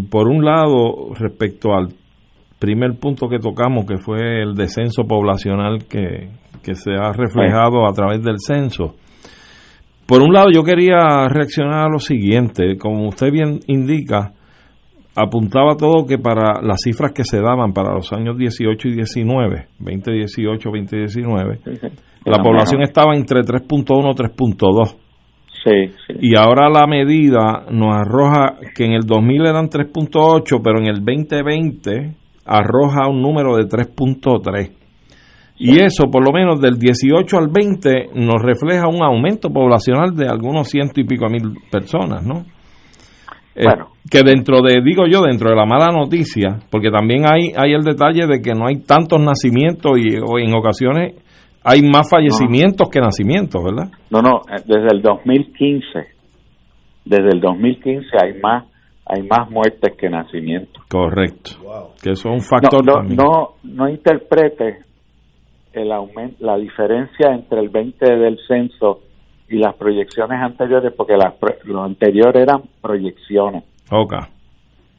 Por 0.09 0.27
un 0.27 0.43
lado, 0.43 1.13
respecto 1.17 1.73
al 1.73 1.89
primer 2.59 2.97
punto 2.99 3.27
que 3.27 3.39
tocamos, 3.39 3.85
que 3.85 3.97
fue 3.97 4.41
el 4.41 4.55
descenso 4.55 5.03
poblacional 5.03 5.85
que, 5.85 6.29
que 6.63 6.75
se 6.75 6.91
ha 6.93 7.11
reflejado 7.11 7.87
a 7.87 7.93
través 7.93 8.23
del 8.23 8.39
censo. 8.39 8.95
Por 10.05 10.21
un 10.21 10.33
lado, 10.33 10.47
yo 10.53 10.63
quería 10.63 11.27
reaccionar 11.27 11.85
a 11.85 11.89
lo 11.89 11.99
siguiente. 11.99 12.77
Como 12.77 13.07
usted 13.07 13.31
bien 13.31 13.59
indica, 13.67 14.33
apuntaba 15.15 15.75
todo 15.77 16.05
que 16.05 16.17
para 16.17 16.61
las 16.61 16.81
cifras 16.83 17.11
que 17.13 17.23
se 17.23 17.39
daban 17.39 17.73
para 17.73 17.93
los 17.93 18.11
años 18.13 18.37
18 18.37 18.87
y 18.87 18.95
19, 18.95 19.67
2018, 19.79 20.69
2019, 20.69 21.59
la 22.25 22.37
población 22.41 22.81
estaba 22.81 23.15
entre 23.15 23.41
3.1 23.41 24.13
y 24.13 24.55
3.2. 24.55 24.95
Sí, 25.63 25.95
sí. 26.07 26.13
Y 26.19 26.35
ahora 26.35 26.69
la 26.69 26.87
medida 26.87 27.65
nos 27.71 27.95
arroja 27.95 28.57
que 28.75 28.85
en 28.85 28.93
el 28.93 29.03
2000 29.05 29.45
eran 29.45 29.69
3.8, 29.69 30.61
pero 30.61 30.79
en 30.79 30.87
el 30.87 31.05
2020 31.05 32.15
arroja 32.45 33.07
un 33.07 33.21
número 33.21 33.55
de 33.55 33.63
3.3. 33.63 34.71
Y 35.59 35.79
eso, 35.79 36.09
por 36.11 36.25
lo 36.25 36.33
menos 36.33 36.59
del 36.59 36.77
18 36.77 37.37
al 37.37 37.47
20, 37.47 38.09
nos 38.15 38.41
refleja 38.41 38.87
un 38.87 39.03
aumento 39.03 39.49
poblacional 39.49 40.13
de 40.15 40.27
algunos 40.27 40.67
ciento 40.67 40.99
y 40.99 41.05
pico 41.05 41.29
mil 41.29 41.53
personas, 41.71 42.25
¿no? 42.25 42.43
Eh, 43.55 43.65
bueno. 43.65 43.89
que 44.09 44.23
dentro 44.23 44.61
de, 44.61 44.81
digo 44.83 45.05
yo, 45.07 45.21
dentro 45.21 45.49
de 45.49 45.55
la 45.55 45.65
mala 45.65 45.91
noticia, 45.91 46.59
porque 46.71 46.89
también 46.89 47.25
hay, 47.31 47.51
hay 47.55 47.73
el 47.73 47.83
detalle 47.83 48.25
de 48.25 48.41
que 48.41 48.53
no 48.53 48.65
hay 48.67 48.81
tantos 48.81 49.21
nacimientos 49.21 49.99
y 49.99 50.17
o 50.17 50.39
en 50.39 50.55
ocasiones 50.55 51.13
hay 51.63 51.81
más 51.81 52.09
fallecimientos 52.09 52.89
que 52.89 52.99
nacimientos, 52.99 53.63
¿verdad? 53.63 53.91
No, 54.09 54.21
no, 54.21 54.41
eh, 54.49 54.61
desde 54.65 54.87
el 54.91 55.01
2015, 55.01 55.85
desde 57.05 57.29
el 57.31 57.39
2015 57.39 58.07
hay 58.21 58.39
más 58.41 58.65
hay 59.05 59.21
más 59.23 59.49
muertes 59.49 59.95
que 59.97 60.09
nacimientos. 60.09 60.81
Correcto. 60.89 61.51
Que 62.01 62.11
eso 62.11 62.29
es 62.29 62.35
un 62.35 62.41
factor 62.41 62.85
no, 62.85 63.03
no, 63.03 63.55
no, 63.63 63.89
interprete 63.89 64.79
el 65.73 65.91
aumento, 65.91 66.37
la 66.39 66.57
diferencia 66.57 67.33
entre 67.33 67.59
el 67.59 67.69
20 67.69 68.15
del 68.15 68.39
censo 68.47 69.01
y 69.49 69.57
las 69.57 69.75
proyecciones 69.75 70.41
anteriores, 70.41 70.93
porque 70.95 71.17
las, 71.17 71.33
lo 71.65 71.83
anterior 71.83 72.35
eran 72.37 72.63
proyecciones. 72.81 73.63
Okay. 73.89 74.19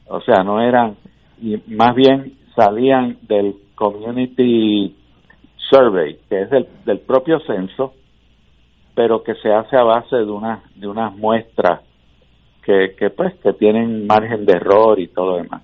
O 0.07 0.21
sea, 0.21 0.43
no 0.43 0.61
eran, 0.61 0.95
y 1.41 1.57
más 1.73 1.95
bien 1.95 2.37
salían 2.55 3.17
del 3.23 3.55
Community 3.75 4.95
Survey, 5.69 6.17
que 6.29 6.43
es 6.43 6.49
del, 6.49 6.67
del 6.85 6.99
propio 6.99 7.39
censo, 7.41 7.93
pero 8.95 9.23
que 9.23 9.35
se 9.35 9.51
hace 9.51 9.75
a 9.75 9.83
base 9.83 10.15
de, 10.15 10.31
una, 10.31 10.63
de 10.75 10.87
unas 10.87 11.15
muestras 11.17 11.81
que, 12.63 12.95
que, 12.97 13.09
pues 13.09 13.33
que 13.43 13.53
tienen 13.53 14.07
margen 14.07 14.45
de 14.45 14.53
error 14.53 14.99
y 14.99 15.07
todo 15.07 15.31
lo 15.31 15.37
demás. 15.43 15.63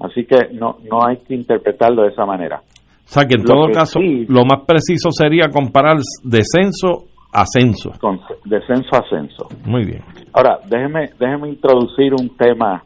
Así 0.00 0.24
que 0.24 0.48
no, 0.52 0.78
no 0.90 1.06
hay 1.06 1.18
que 1.18 1.34
interpretarlo 1.34 2.02
de 2.02 2.10
esa 2.10 2.24
manera. 2.24 2.62
O 3.04 3.08
sea 3.12 3.26
que 3.26 3.34
en 3.34 3.44
todo 3.44 3.68
caso 3.70 4.00
lo 4.00 4.44
más 4.44 4.64
preciso 4.66 5.10
sería 5.10 5.48
comparar 5.50 5.98
descenso 6.22 7.08
a 7.32 7.44
censo. 7.46 7.92
Con, 8.00 8.20
descenso 8.44 8.94
a 8.94 9.08
censo. 9.08 9.48
Muy 9.64 9.84
bien. 9.84 10.02
Ahora, 10.32 10.60
déjeme, 10.66 11.10
déjeme 11.18 11.48
introducir 11.48 12.12
un 12.14 12.36
tema. 12.36 12.84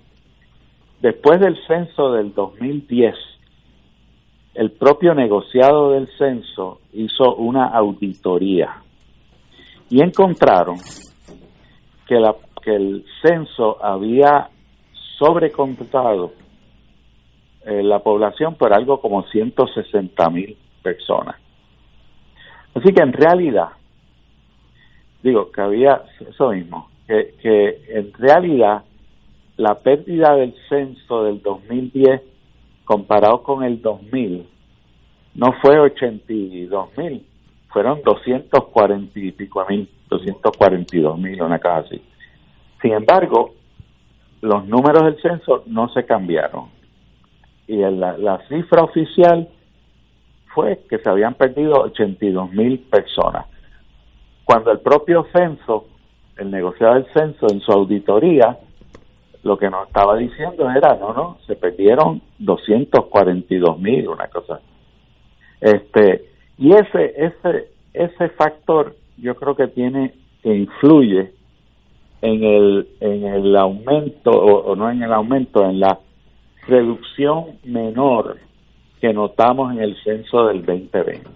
Después 1.00 1.40
del 1.40 1.56
censo 1.66 2.12
del 2.12 2.32
2010, 2.32 3.14
el 4.54 4.70
propio 4.72 5.14
negociado 5.14 5.90
del 5.92 6.08
censo 6.16 6.80
hizo 6.92 7.34
una 7.36 7.66
auditoría 7.66 8.76
y 9.90 10.02
encontraron 10.02 10.76
que, 12.06 12.14
la, 12.14 12.34
que 12.62 12.74
el 12.74 13.04
censo 13.22 13.84
había 13.84 14.48
sobrecontado 15.18 16.32
eh, 17.64 17.82
la 17.82 17.98
población 17.98 18.54
por 18.54 18.72
algo 18.72 19.00
como 19.00 19.24
160 19.24 20.30
mil 20.30 20.56
personas. 20.82 21.36
Así 22.74 22.92
que 22.92 23.02
en 23.02 23.12
realidad, 23.12 23.70
digo 25.22 25.50
que 25.50 25.60
había 25.60 26.02
eso 26.20 26.50
mismo, 26.50 26.88
que, 27.06 27.34
que 27.42 27.82
en 27.88 28.12
realidad 28.14 28.84
la 29.56 29.74
pérdida 29.76 30.34
del 30.34 30.54
censo 30.68 31.24
del 31.24 31.42
2010 31.42 32.20
comparado 32.84 33.42
con 33.42 33.64
el 33.64 33.82
2000, 33.82 34.46
no 35.34 35.52
fue 35.60 35.78
82 35.78 36.96
mil, 36.96 37.26
fueron 37.68 38.00
240 38.02 39.18
y 39.18 39.32
pico 39.32 39.66
mil, 39.68 39.88
242 40.08 41.18
mil, 41.18 41.42
una 41.42 41.58
cosa 41.58 41.78
así. 41.78 42.00
Sin 42.80 42.92
embargo, 42.92 43.54
los 44.40 44.66
números 44.66 45.04
del 45.04 45.20
censo 45.20 45.64
no 45.66 45.88
se 45.90 46.04
cambiaron. 46.04 46.68
Y 47.66 47.76
la, 47.78 48.16
la 48.16 48.46
cifra 48.48 48.84
oficial 48.84 49.48
fue 50.54 50.80
que 50.88 50.98
se 50.98 51.10
habían 51.10 51.34
perdido 51.34 51.82
82 51.82 52.52
mil 52.52 52.78
personas. 52.78 53.46
Cuando 54.46 54.70
el 54.70 54.78
propio 54.78 55.26
censo, 55.32 55.86
el 56.36 56.52
negociado 56.52 56.94
del 56.94 57.06
censo 57.12 57.48
en 57.50 57.60
su 57.60 57.72
auditoría, 57.72 58.56
lo 59.42 59.58
que 59.58 59.68
nos 59.68 59.88
estaba 59.88 60.16
diciendo 60.16 60.70
era, 60.70 60.94
no, 60.94 61.12
no, 61.12 61.38
se 61.48 61.56
perdieron 61.56 62.22
242 62.38 63.78
mil, 63.80 64.08
una 64.08 64.28
cosa. 64.28 64.60
Este, 65.60 66.26
y 66.58 66.72
ese, 66.72 67.12
ese, 67.16 67.70
ese 67.92 68.28
factor 68.30 68.94
yo 69.16 69.34
creo 69.34 69.56
que 69.56 69.66
tiene, 69.66 70.14
que 70.44 70.54
influye 70.54 71.32
en 72.22 72.44
el, 72.44 72.88
en 73.00 73.24
el 73.24 73.56
aumento, 73.56 74.30
o, 74.30 74.76
no 74.76 74.88
en 74.92 75.02
el 75.02 75.12
aumento, 75.12 75.64
en 75.64 75.80
la 75.80 75.98
reducción 76.68 77.58
menor 77.64 78.36
que 79.00 79.12
notamos 79.12 79.72
en 79.72 79.80
el 79.80 79.96
censo 80.04 80.46
del 80.46 80.64
2020. 80.64 81.28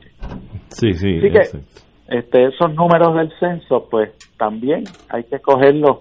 Sí, 0.68 0.92
sí. 0.92 1.18
Así 1.18 1.30
que, 1.30 1.89
este, 2.10 2.46
esos 2.46 2.74
números 2.74 3.14
del 3.14 3.32
censo, 3.38 3.86
pues 3.88 4.10
también 4.36 4.84
hay 5.08 5.24
que 5.24 5.38
cogerlos 5.38 5.98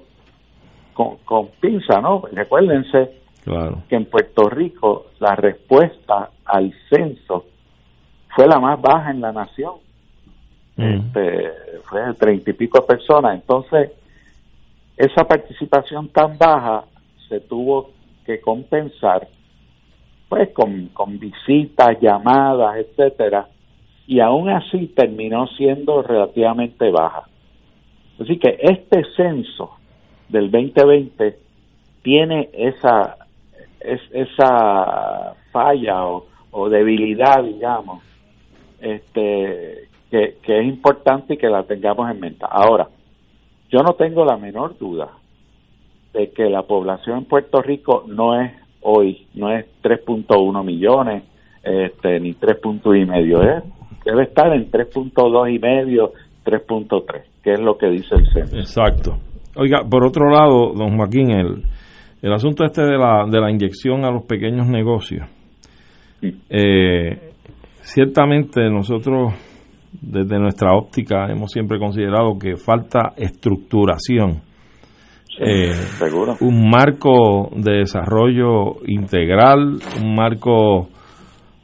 con, 0.94 1.48
pinza, 1.62 2.02
¿no? 2.02 2.24
Recuérdense 2.32 3.20
que 3.88 3.96
en 3.96 4.06
Puerto 4.06 4.50
Rico 4.50 5.06
la 5.20 5.36
respuesta 5.36 6.32
al 6.46 6.74
censo 6.90 7.46
fue 8.36 8.48
la 8.48 8.60
más 8.60 8.82
baja 8.82 9.12
en 9.12 9.22
la 9.22 9.32
nación. 9.32 9.76
Mm. 10.76 10.84
Este, 10.84 11.52
fue 11.84 12.02
de 12.02 12.14
treinta 12.16 12.50
y 12.50 12.54
pico 12.54 12.86
personas. 12.86 13.36
Entonces, 13.36 13.92
esa 14.98 15.24
participación 15.26 16.10
tan 16.10 16.38
baja 16.38 16.84
se 17.28 17.40
tuvo 17.42 17.92
que 18.26 18.42
compensar 18.42 19.28
pues 20.28 20.50
con, 20.50 20.88
con 20.88 21.18
visitas, 21.18 22.00
llamadas, 22.00 22.78
etcétera, 22.78 23.48
y 24.10 24.22
aún 24.22 24.50
así 24.50 24.88
terminó 24.88 25.46
siendo 25.50 26.02
relativamente 26.02 26.90
baja. 26.90 27.30
Así 28.20 28.40
que 28.40 28.58
este 28.60 29.04
censo 29.16 29.76
del 30.30 30.50
2020 30.50 31.38
tiene 32.02 32.50
esa, 32.54 33.18
es, 33.80 34.02
esa 34.12 35.36
falla 35.52 36.08
o, 36.08 36.70
debilidad, 36.72 37.44
digamos, 37.44 38.02
este, 38.82 39.90
que, 40.10 40.38
es 40.44 40.66
importante 40.66 41.36
y 41.36 41.38
que 41.38 41.48
la 41.48 41.62
tengamos 41.62 42.10
en 42.10 42.20
mente. 42.20 42.48
Ahora, 42.50 42.90
yo 43.70 43.84
no 43.84 43.94
tengo 43.94 44.26
la 44.26 44.38
menor 44.38 44.76
duda 44.80 45.10
de 46.14 46.32
que 46.32 46.50
la 46.50 46.64
población 46.64 47.20
en 47.20 47.26
Puerto 47.26 47.62
Rico 47.62 48.06
no 48.08 48.42
es 48.42 48.54
hoy, 48.82 49.28
no 49.36 49.52
es 49.52 49.68
3.1 49.84 50.64
millones, 50.64 51.22
este, 51.62 52.20
ni 52.20 52.34
3.1 52.34 53.00
y 53.00 53.06
medio, 53.06 53.44
es, 53.44 53.64
debe 54.10 54.24
estar 54.24 54.54
en 54.54 54.70
3.2 54.70 55.56
y 55.56 55.60
medio, 55.60 56.14
3.3, 56.46 57.24
que 57.44 57.54
es 57.54 57.60
lo 57.60 57.78
que 57.78 57.88
dice 57.88 58.16
el 58.16 58.28
censo. 58.34 58.58
Exacto. 58.58 59.18
Oiga, 59.56 59.84
por 59.90 60.06
otro 60.06 60.30
lado, 60.30 60.74
don 60.74 60.98
Joaquín, 60.98 61.32
el, 61.32 61.64
el 62.22 62.34
asunto 62.34 62.66
este 62.66 62.84
de 62.84 62.98
la, 62.98 63.26
de 63.30 63.40
la 63.40 63.52
inyección 63.52 64.06
a 64.06 64.12
los 64.12 64.24
pequeños 64.24 64.68
negocios, 64.68 65.28
eh, 66.22 67.32
ciertamente 67.82 68.70
nosotros 68.70 69.34
desde 69.92 70.38
nuestra 70.38 70.74
óptica 70.76 71.26
hemos 71.30 71.52
siempre 71.52 71.80
considerado 71.80 72.38
que 72.38 72.56
falta 72.56 73.14
estructuración. 73.16 74.42
Eh, 75.40 75.72
seguro. 75.98 76.36
Un 76.42 76.70
marco 76.70 77.50
de 77.56 77.80
desarrollo 77.80 78.86
integral, 78.86 79.80
un 80.04 80.16
marco 80.16 80.90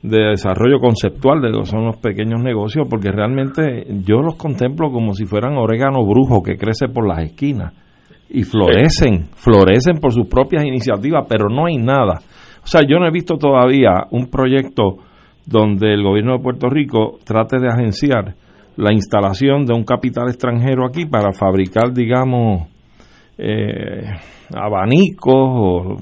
de 0.08 0.30
desarrollo 0.32 0.80
conceptual 0.80 1.41
de 1.41 1.50
lo 1.50 1.62
que 1.62 1.65
son 1.65 1.86
los 1.86 1.98
pequeños 1.98 2.41
negocios, 2.41 2.88
porque 2.89 3.12
realmente 3.12 3.86
yo 4.04 4.18
los 4.18 4.36
contemplo 4.36 4.91
como 4.91 5.13
si 5.13 5.26
fueran 5.26 5.58
orégano 5.58 6.06
brujo 6.06 6.44
que 6.44 6.58
crece 6.58 6.88
por 6.88 7.08
las 7.08 7.24
esquinas 7.24 7.74
y 8.30 8.44
florecen, 8.44 9.28
florecen 9.36 10.00
por 10.00 10.13
sus 10.13 10.28
propias 10.28 10.65
iniciativas, 10.65 11.26
pero 11.28 11.48
no 11.50 11.65
hay 11.65 11.78
nada. 11.78 12.20
O 12.63 12.68
sea, 12.68 12.82
yo 12.88 12.98
no 13.00 13.08
he 13.08 13.12
visto 13.12 13.38
todavía 13.38 13.91
un 14.12 14.28
proyecto 14.28 14.98
donde 15.46 15.94
el 15.94 16.04
gobierno 16.04 16.34
de 16.34 16.44
Puerto 16.44 16.70
Rico 16.70 17.20
trate 17.24 17.60
de 17.60 17.68
agenciar 17.68 18.36
la 18.78 18.94
instalación 18.94 19.65
de 19.65 19.74
un 19.74 19.84
capital 19.84 20.28
extranjero 20.28 20.86
aquí 20.86 21.06
para 21.06 21.32
fabricar, 21.32 21.94
digamos, 21.94 22.68
eh, 23.38 24.06
abanicos 24.54 25.34
o 25.34 25.98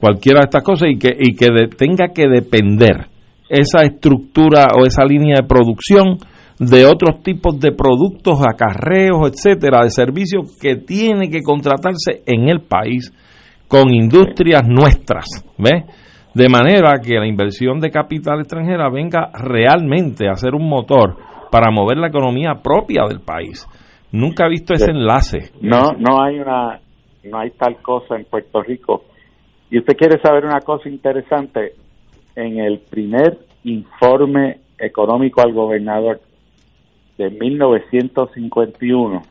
cualquiera 0.00 0.40
de 0.40 0.44
estas 0.44 0.62
cosas 0.62 0.88
y 0.90 0.98
que, 0.98 1.14
y 1.18 1.34
que 1.34 1.48
tenga 1.76 2.08
que 2.14 2.28
depender 2.28 3.11
esa 3.52 3.84
estructura 3.84 4.68
o 4.74 4.86
esa 4.86 5.04
línea 5.04 5.36
de 5.42 5.46
producción 5.46 6.16
de 6.58 6.86
otros 6.86 7.22
tipos 7.22 7.60
de 7.60 7.72
productos, 7.72 8.40
acarreos, 8.40 9.30
etcétera, 9.30 9.82
de 9.82 9.90
servicios 9.90 10.56
que 10.60 10.76
tiene 10.76 11.28
que 11.28 11.42
contratarse 11.42 12.22
en 12.24 12.48
el 12.48 12.62
país 12.62 13.12
con 13.68 13.92
industrias 13.92 14.62
nuestras, 14.66 15.26
¿ves? 15.58 15.84
De 16.34 16.48
manera 16.48 16.98
que 17.04 17.18
la 17.18 17.26
inversión 17.26 17.78
de 17.78 17.90
capital 17.90 18.40
extranjera 18.40 18.88
venga 18.88 19.30
realmente 19.34 20.28
a 20.28 20.36
ser 20.36 20.54
un 20.54 20.66
motor 20.66 21.16
para 21.50 21.70
mover 21.70 21.98
la 21.98 22.08
economía 22.08 22.54
propia 22.62 23.02
del 23.06 23.20
país. 23.20 23.68
Nunca 24.12 24.46
he 24.46 24.50
visto 24.50 24.72
ese 24.72 24.92
enlace. 24.92 25.52
No, 25.60 25.92
no 25.98 26.22
hay 26.22 26.38
una, 26.38 26.80
no 27.24 27.38
hay 27.38 27.50
tal 27.50 27.76
cosa 27.82 28.16
en 28.16 28.24
Puerto 28.24 28.62
Rico. 28.62 29.04
Y 29.70 29.78
usted 29.78 29.94
quiere 29.96 30.20
saber 30.22 30.44
una 30.46 30.60
cosa 30.60 30.88
interesante, 30.88 31.74
en 32.36 32.58
el 32.58 32.78
primer 32.78 33.38
informe 33.64 34.60
económico 34.78 35.40
al 35.40 35.52
gobernador 35.52 36.20
de 37.18 37.30
1951 37.30 39.22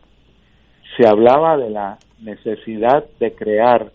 se 0.95 1.07
hablaba 1.07 1.57
de 1.57 1.69
la 1.69 1.97
necesidad 2.19 3.05
de 3.19 3.33
crear 3.33 3.91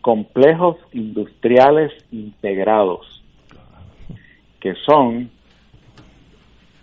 complejos 0.00 0.76
industriales 0.92 1.92
integrados, 2.12 3.22
que 4.60 4.74
son, 4.86 5.30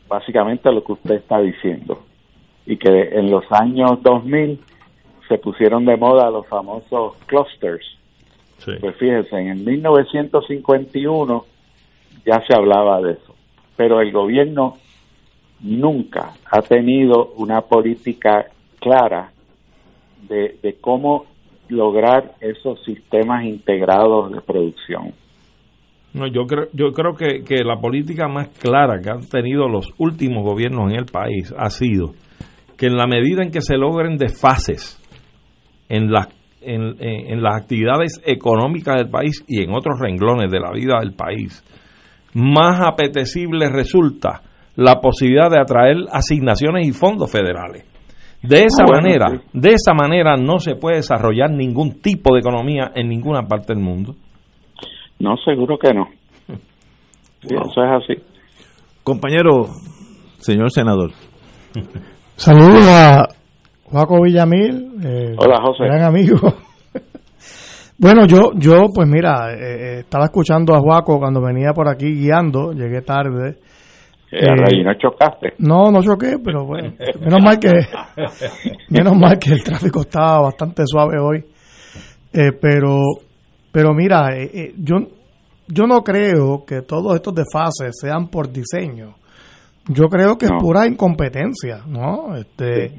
básicamente 0.10 0.72
lo 0.72 0.84
que 0.84 0.92
usted 0.94 1.16
está 1.16 1.40
diciendo. 1.40 2.04
Y 2.66 2.78
que 2.78 2.90
en 2.90 3.32
los 3.32 3.50
años 3.52 4.02
2000 4.04 4.60
se 5.28 5.38
pusieron 5.38 5.86
de 5.86 5.96
moda 5.98 6.30
los 6.30 6.48
famosos 6.48 7.16
clusters. 7.26 7.86
Pues 8.66 8.96
fíjense, 8.98 9.36
en 9.38 9.66
1951 9.66 11.46
ya 12.26 12.42
se 12.48 12.56
hablaba 12.56 13.02
de 13.02 13.14
eso. 13.14 13.36
Pero 13.76 14.02
el 14.02 14.12
gobierno 14.12 14.78
nunca 15.62 16.34
ha 16.50 16.62
tenido 16.62 17.34
una 17.38 17.62
política 17.62 18.46
clara 18.80 19.32
de, 20.28 20.58
de 20.62 20.76
cómo 20.80 21.26
lograr 21.70 22.36
esos 22.40 22.84
sistemas 22.84 23.46
integrados 23.46 24.32
de 24.32 24.42
producción. 24.42 25.14
No, 26.14 26.28
yo 26.28 26.46
creo, 26.46 26.68
yo 26.74 26.92
creo 26.94 27.16
que, 27.16 27.44
que, 27.44 27.64
la 27.64 27.78
política 27.78 28.28
más 28.28 28.50
clara 28.50 29.02
que 29.02 29.10
han 29.10 29.28
tenido 29.28 29.68
los 29.68 29.92
últimos 29.98 30.44
gobiernos 30.44 30.92
en 30.92 31.00
el 31.00 31.06
país 31.06 31.54
ha 31.58 31.72
sido 31.72 32.14
que 32.78 32.86
en 32.86 32.98
la 32.98 33.08
medida 33.08 33.42
en 33.42 33.52
que 33.52 33.62
se 33.62 33.78
logren 33.78 34.18
desfases 34.18 35.00
en 35.90 36.12
las, 36.12 36.28
en, 36.66 36.96
en 37.00 37.42
las 37.42 37.62
actividades 37.62 38.22
económicas 38.26 38.98
del 38.98 39.10
país 39.10 39.44
y 39.48 39.64
en 39.64 39.74
otros 39.74 40.00
renglones 40.00 40.52
de 40.52 40.60
la 40.60 40.72
vida 40.72 41.00
del 41.00 41.14
país, 41.14 41.64
más 42.34 42.82
apetecible 42.82 43.70
resulta 43.70 44.42
la 44.76 45.00
posibilidad 45.00 45.50
de 45.50 45.60
atraer 45.60 45.98
asignaciones 46.12 46.88
y 46.88 46.92
fondos 46.92 47.32
federales. 47.32 47.86
De 48.42 48.66
esa 48.66 48.84
manera, 48.84 49.42
de 49.54 49.70
esa 49.70 49.94
manera 49.94 50.36
no 50.36 50.60
se 50.60 50.76
puede 50.76 50.98
desarrollar 50.98 51.50
ningún 51.52 52.02
tipo 52.02 52.34
de 52.34 52.42
economía 52.42 52.92
en 52.94 53.08
ninguna 53.08 53.44
parte 53.44 53.74
del 53.74 53.82
mundo. 53.82 54.16
No, 55.20 55.38
seguro 55.38 55.78
que 55.78 55.94
no. 55.94 56.10
Eso 57.42 57.84
es 57.84 58.04
así. 58.04 58.24
Compañero, 59.04 59.68
señor 60.40 60.72
senador. 60.72 61.12
Saludos 62.36 62.86
a 62.88 63.28
Juaco 63.94 64.24
Villamil. 64.24 64.92
Eh, 65.04 65.36
Hola, 65.38 65.62
José. 65.62 65.84
Gran 65.84 66.02
amigo. 66.02 66.36
bueno, 68.00 68.26
yo, 68.26 68.54
yo 68.56 68.86
pues 68.92 69.08
mira, 69.08 69.54
eh, 69.54 69.58
eh, 69.60 70.00
estaba 70.00 70.26
escuchando 70.26 70.74
a 70.74 70.80
Juaco 70.80 71.20
cuando 71.20 71.40
venía 71.40 71.74
por 71.76 71.88
aquí 71.88 72.08
guiando, 72.08 72.74
llegué 72.74 73.02
tarde 73.02 73.60
eh, 74.32 74.48
no 74.84 74.94
chocaste? 74.96 75.54
No, 75.60 75.92
no 75.92 76.02
choqué, 76.02 76.38
pero 76.44 76.66
bueno, 76.66 76.94
menos 77.22 77.44
mal 77.44 77.60
que 77.60 77.70
menos 78.90 79.16
mal 79.16 79.38
que 79.38 79.52
el 79.52 79.64
tráfico 79.64 80.02
estaba 80.02 80.42
bastante 80.42 80.82
suave 80.88 81.20
hoy. 81.20 81.46
Pero 82.32 82.98
pero 83.72 83.94
mira, 83.94 84.30
yo 84.76 84.96
yo 85.68 85.86
no 85.86 86.02
creo 86.02 86.66
que 86.66 86.82
todos 86.82 87.14
estos 87.14 87.36
desfases 87.36 87.96
sean 88.02 88.28
por 88.30 88.52
diseño. 88.52 89.14
Yo 89.88 90.08
creo 90.08 90.38
que 90.38 90.46
es 90.46 90.52
pura 90.60 90.88
incompetencia, 90.88 91.82
¿no? 91.88 92.36
Este, 92.38 92.94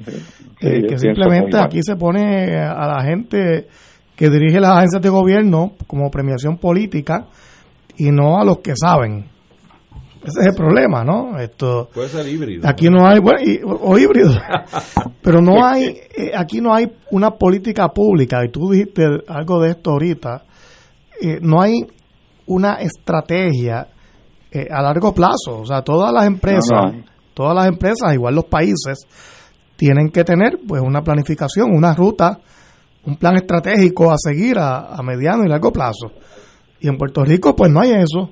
que 0.59 0.97
simplemente 0.97 1.57
aquí 1.57 1.79
se 1.81 1.95
pone 1.95 2.57
a 2.57 2.87
la 2.87 3.03
gente 3.03 3.67
que 4.15 4.29
dirige 4.29 4.59
las 4.59 4.77
agencias 4.77 5.01
de 5.01 5.09
gobierno 5.09 5.73
como 5.87 6.09
premiación 6.11 6.57
política 6.57 7.25
y 7.97 8.11
no 8.11 8.39
a 8.39 8.45
los 8.45 8.59
que 8.59 8.73
saben. 8.75 9.25
Ese 10.23 10.39
es 10.41 10.47
el 10.47 10.55
problema, 10.55 11.03
¿no? 11.03 11.37
Esto, 11.37 11.89
Puede 11.93 12.09
ser 12.09 12.27
híbrido. 12.27 12.67
Aquí 12.67 12.89
no 12.89 13.07
hay, 13.07 13.19
bueno, 13.19 13.39
o 13.81 13.97
híbrido, 13.97 14.31
pero 15.21 15.39
no 15.39 15.63
hay, 15.63 15.85
eh, 16.17 16.31
aquí 16.35 16.61
no 16.61 16.73
hay 16.73 16.91
una 17.11 17.31
política 17.31 17.89
pública, 17.89 18.43
y 18.43 18.49
tú 18.49 18.71
dijiste 18.71 19.03
algo 19.27 19.61
de 19.61 19.71
esto 19.71 19.91
ahorita, 19.91 20.43
eh, 21.21 21.37
no 21.41 21.61
hay 21.61 21.73
una 22.47 22.75
estrategia 22.75 23.87
eh, 24.55 24.67
a 24.71 24.81
largo 24.81 25.13
plazo. 25.13 25.59
O 25.59 25.65
sea, 25.65 25.81
todas 25.81 26.13
las 26.13 26.25
empresas, 26.25 26.93
todas 27.33 27.53
las 27.53 27.67
empresas, 27.67 28.13
igual 28.13 28.35
los 28.35 28.45
países, 28.45 29.05
tienen 29.75 30.09
que 30.09 30.23
tener 30.23 30.59
pues 30.65 30.81
una 30.81 31.01
planificación, 31.01 31.75
una 31.75 31.93
ruta, 31.93 32.39
un 33.05 33.17
plan 33.17 33.35
estratégico 33.35 34.11
a 34.11 34.15
seguir 34.17 34.57
a, 34.57 34.95
a 34.95 35.03
mediano 35.03 35.43
y 35.43 35.49
largo 35.49 35.73
plazo. 35.73 36.11
Y 36.79 36.87
en 36.87 36.97
Puerto 36.97 37.25
Rico 37.25 37.53
pues 37.53 37.69
no 37.69 37.81
hay 37.81 37.91
eso. 37.91 38.29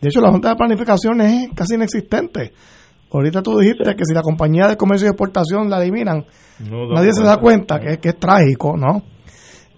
De 0.00 0.08
hecho, 0.08 0.20
la 0.20 0.30
Junta 0.30 0.50
de 0.50 0.56
Planificación 0.56 1.22
es 1.22 1.48
casi 1.54 1.74
inexistente. 1.74 2.52
Ahorita 3.10 3.40
tú 3.40 3.58
dijiste 3.58 3.94
que 3.96 4.04
si 4.04 4.12
la 4.12 4.20
compañía 4.20 4.68
de 4.68 4.76
comercio 4.76 5.06
y 5.06 5.10
exportación 5.10 5.70
la 5.70 5.80
eliminan, 5.80 6.26
nadie 6.60 7.12
se 7.14 7.24
da 7.24 7.38
cuenta 7.38 7.80
que, 7.80 7.98
que 7.98 8.10
es 8.10 8.18
trágico, 8.18 8.76
¿no? 8.76 9.02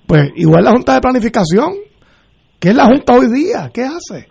Pues 0.07 0.31
igual 0.35 0.65
la 0.65 0.73
Junta 0.73 0.95
de 0.95 1.01
Planificación, 1.01 1.75
¿qué 2.59 2.71
es 2.71 2.75
la 2.75 2.87
Junta 2.87 3.13
hoy 3.13 3.29
día? 3.33 3.71
¿Qué 3.73 3.85
hace? 3.85 4.27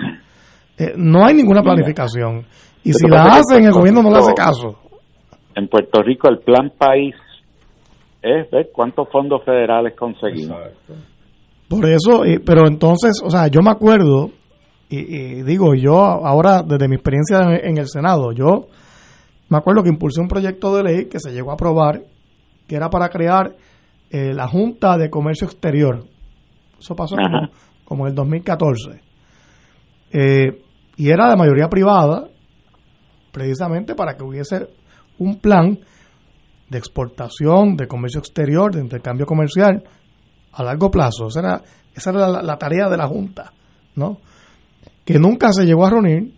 Eh, 0.77 0.93
no 0.95 1.25
hay 1.25 1.33
ninguna 1.33 1.61
planificación. 1.61 2.45
Y 2.83 2.93
si 2.93 3.07
la 3.07 3.23
hacen, 3.23 3.65
el 3.65 3.73
gobierno 3.73 4.03
no 4.03 4.11
le 4.11 4.17
hace 4.17 4.33
caso. 4.33 4.77
En 5.55 5.67
Puerto 5.67 6.01
Rico 6.03 6.29
el 6.29 6.39
plan 6.39 6.71
país 6.77 7.15
es 8.21 8.49
ver 8.51 8.69
cuántos 8.73 9.09
fondos 9.09 9.43
federales 9.43 9.95
conseguimos. 9.97 10.57
Por 11.67 11.85
eso, 11.89 12.23
pero 12.45 12.67
entonces, 12.67 13.21
o 13.23 13.29
sea, 13.29 13.47
yo 13.47 13.61
me 13.61 13.71
acuerdo 13.71 14.31
y, 14.89 15.41
digo, 15.43 15.75
yo 15.75 15.99
ahora, 15.99 16.63
desde 16.63 16.87
mi 16.87 16.95
experiencia 16.95 17.39
en, 17.61 17.77
el 17.77 17.87
Senado, 17.87 18.31
yo 18.31 18.67
me 19.49 19.57
acuerdo 19.57 19.83
que 19.83 19.89
impulsé 19.89 20.21
un 20.21 20.29
proyecto 20.29 20.75
de 20.75 20.83
ley 20.83 21.05
que 21.09 21.19
se 21.19 21.31
llegó 21.31 21.51
a 21.51 21.55
aprobar, 21.55 22.03
que 22.67 22.75
era 22.75 22.89
para 22.89 23.09
crear 23.09 23.55
eh, 24.09 24.33
la 24.33 24.47
Junta 24.47 24.97
de 24.97 25.09
Comercio 25.09 25.45
Exterior. 25.45 26.05
Eso 26.79 26.95
pasó 26.95 27.17
como, 27.83 28.05
en 28.05 28.11
el 28.11 28.15
2014. 28.15 29.01
Eh, 30.13 30.61
y 30.97 31.10
era 31.10 31.29
de 31.29 31.38
mayoría 31.38 31.69
privada, 31.69 32.27
precisamente 33.31 33.95
para 33.95 34.15
que 34.15 34.23
hubiese 34.23 34.67
un 35.19 35.39
plan 35.39 35.79
de 36.69 36.77
exportación, 36.77 37.77
de 37.77 37.88
comercio 37.88 38.19
exterior, 38.19 38.73
de 38.73 38.81
intercambio 38.81 39.25
comercial 39.25 39.83
a 40.51 40.63
largo 40.63 40.91
plazo. 40.91 41.27
Esa 41.27 41.39
era, 41.39 41.62
esa 41.95 42.10
era 42.10 42.27
la, 42.27 42.41
la 42.41 42.57
tarea 42.57 42.89
de 42.89 42.97
la 42.97 43.07
Junta, 43.07 43.53
¿no? 43.95 44.17
que 45.07 45.19
nunca 45.19 45.53
se 45.53 45.65
llegó 45.65 45.86
a 45.86 45.89
reunir. 45.89 46.33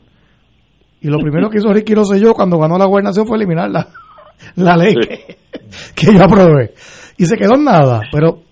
Y 1.02 1.08
lo 1.08 1.18
primero 1.18 1.50
que 1.50 1.58
hizo 1.58 1.74
Ricky 1.74 1.96
Rosselló 1.96 2.36
cuando 2.36 2.60
ganó 2.60 2.78
la 2.78 2.86
gobernación 2.86 3.26
fue 3.26 3.38
eliminar 3.38 3.72
la, 3.72 3.88
la 4.56 4.78
ley 4.78 4.94
que, 5.96 6.14
yo 6.14 6.24
aprobé. 6.24 6.76
Y 7.18 7.26
se 7.26 7.36
quedó 7.36 7.56
en 7.56 7.64
nada. 7.64 8.02
Pero, 8.12 8.44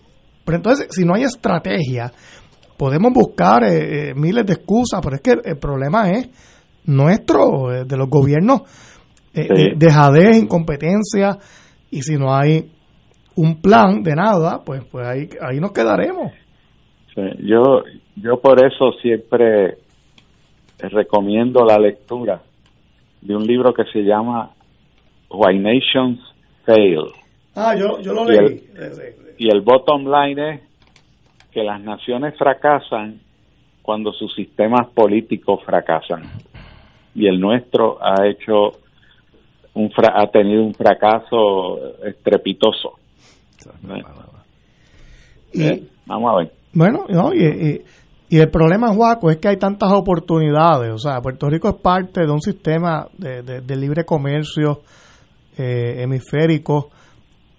pero 0.43 0.57
entonces, 0.57 0.87
si 0.89 1.05
no 1.05 1.13
hay 1.13 1.23
estrategia, 1.23 2.11
podemos 2.77 3.11
buscar 3.13 3.63
eh, 3.63 4.09
eh, 4.09 4.13
miles 4.15 4.45
de 4.45 4.53
excusas, 4.53 5.01
pero 5.03 5.15
es 5.15 5.21
que 5.21 5.31
el 5.43 5.57
problema 5.57 6.11
es 6.11 6.29
nuestro, 6.87 7.73
eh, 7.73 7.85
de 7.85 7.97
los 7.97 8.09
gobiernos, 8.09 8.61
eh, 9.33 9.73
dejadez, 9.75 10.37
incompetencia, 10.37 11.37
y 11.91 12.01
si 12.01 12.17
no 12.17 12.33
hay 12.33 12.71
un 13.35 13.61
plan 13.61 14.01
de 14.01 14.15
nada, 14.15 14.61
pues, 14.65 14.83
pues 14.85 15.05
ahí, 15.05 15.29
ahí 15.41 15.59
nos 15.59 15.71
quedaremos. 15.71 16.31
yo, 17.39 17.83
yo 18.15 18.39
por 18.41 18.65
eso 18.65 18.91
siempre 19.01 19.77
recomiendo 20.79 21.63
la 21.65 21.77
lectura 21.77 22.41
de 23.21 23.35
un 23.35 23.43
libro 23.45 23.73
que 23.73 23.83
se 23.91 23.99
llama 23.99 24.51
Why 25.29 25.59
Nations 25.59 26.19
Fail. 26.65 27.11
Ah, 27.55 27.75
yo, 27.75 27.99
yo 28.01 28.13
lo 28.13 28.25
leí. 28.25 28.63
y 29.37 29.49
el 29.49 29.61
bottom 29.61 30.05
line 30.05 30.53
es 30.53 30.61
que 31.51 31.63
las 31.63 31.81
naciones 31.81 32.37
fracasan 32.37 33.19
cuando 33.81 34.11
sus 34.13 34.33
sistemas 34.35 34.87
políticos 34.93 35.61
fracasan. 35.65 36.23
Y 37.15 37.27
el 37.27 37.39
nuestro 37.39 37.97
ha 38.01 38.27
hecho 38.27 38.73
un 39.73 39.91
ha 40.13 40.27
tenido 40.27 40.63
un 40.63 40.73
fracaso 40.73 42.03
estrepitoso. 42.03 42.93
Y, 45.53 45.87
Vamos 46.05 46.33
a 46.33 46.37
ver. 46.37 46.51
Bueno, 46.73 47.05
no, 47.09 47.33
y, 47.33 47.81
y 48.29 48.39
el 48.39 48.49
problema, 48.49 48.93
Juaco, 48.93 49.31
es 49.31 49.37
que 49.37 49.47
hay 49.47 49.57
tantas 49.57 49.91
oportunidades. 49.93 50.91
O 50.91 50.97
sea, 50.97 51.21
Puerto 51.21 51.49
Rico 51.49 51.69
es 51.69 51.75
parte 51.75 52.21
de 52.21 52.31
un 52.31 52.41
sistema 52.41 53.07
de, 53.17 53.75
libre 53.75 54.03
comercio 54.03 54.81
eh, 55.57 56.01
hemisférico. 56.01 56.89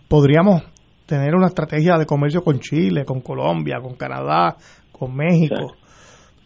Podríamos 0.08 0.62
tener 1.08 1.34
una 1.34 1.46
estrategia 1.46 1.96
de 1.96 2.04
comercio 2.04 2.44
con 2.44 2.60
Chile, 2.60 3.06
con 3.06 3.22
Colombia, 3.22 3.80
con 3.82 3.94
Canadá, 3.94 4.56
con 4.92 5.16
México. 5.16 5.74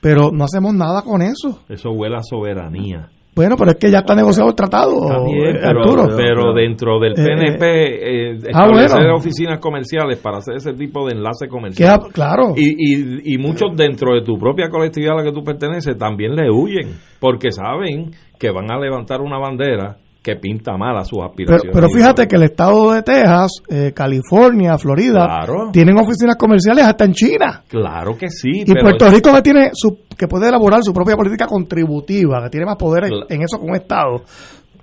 Pero 0.01 0.31
no 0.33 0.45
hacemos 0.45 0.73
nada 0.73 1.03
con 1.03 1.21
eso. 1.21 1.63
Eso 1.69 1.91
huele 1.91 2.17
a 2.17 2.23
soberanía. 2.23 3.09
Bueno, 3.35 3.57
pero 3.57 3.71
es 3.73 3.79
que 3.79 3.91
ya 3.91 4.01
está 4.01 4.15
negociado 4.15 4.51
el 4.51 4.55
tratado, 4.55 4.95
pero, 5.09 6.17
Pero 6.17 6.53
dentro 6.53 7.01
del 7.01 7.15
PNP 7.15 7.65
eh, 7.65 8.31
eh, 8.35 8.39
ah, 8.53 8.67
establecer 8.69 9.11
oficinas 9.11 9.59
comerciales 9.59 10.19
para 10.19 10.39
hacer 10.39 10.57
ese 10.57 10.75
tipo 10.75 11.07
de 11.07 11.15
enlace 11.15 11.49
comercial. 11.49 12.01
claro. 12.13 12.53
Y, 12.55 12.75
y, 12.77 13.35
y 13.35 13.39
muchos 13.39 13.75
dentro 13.75 14.15
de 14.15 14.23
tu 14.23 14.39
propia 14.39 14.69
colectividad 14.69 15.15
a 15.15 15.23
la 15.23 15.25
que 15.25 15.33
tú 15.33 15.43
perteneces 15.43 15.97
también 15.97 16.37
le 16.37 16.51
huyen, 16.51 16.99
porque 17.19 17.51
saben 17.51 18.11
que 18.39 18.51
van 18.51 18.71
a 18.71 18.79
levantar 18.79 19.23
una 19.23 19.39
bandera 19.39 19.97
que 20.23 20.37
pinta 20.37 20.77
mal 20.77 20.97
a 20.97 21.05
sus 21.05 21.19
aspiraciones. 21.23 21.75
Pero, 21.75 21.89
fíjate 21.91 22.29
que 22.29 22.37
el 22.37 22.45
estado 22.45 22.93
de 22.93 23.03
Texas, 23.03 23.51
eh, 23.69 23.93
California, 23.95 24.79
Florida, 24.79 25.45
tienen 25.73 25.99
oficinas 25.99 26.37
comerciales 26.37 26.85
hasta 26.85 27.05
en 27.05 27.13
China. 27.13 27.63
Claro 27.69 28.17
que 28.17 28.29
sí. 28.31 28.63
Y 28.65 28.73
Puerto 28.73 29.11
Rico 29.11 29.33
que 29.35 29.43
tiene 29.43 29.71
su, 29.75 29.99
que 30.17 30.29
puede 30.29 30.49
elaborar 30.49 30.81
su 30.85 30.93
propia 30.95 31.17
política 31.17 31.47
contributiva, 31.47 32.41
que 32.45 32.51
tiene 32.51 32.67
más 32.67 32.77
poder 32.77 33.05
en 33.29 33.43
eso 33.43 33.59
como 33.59 33.75
Estado. 33.75 34.23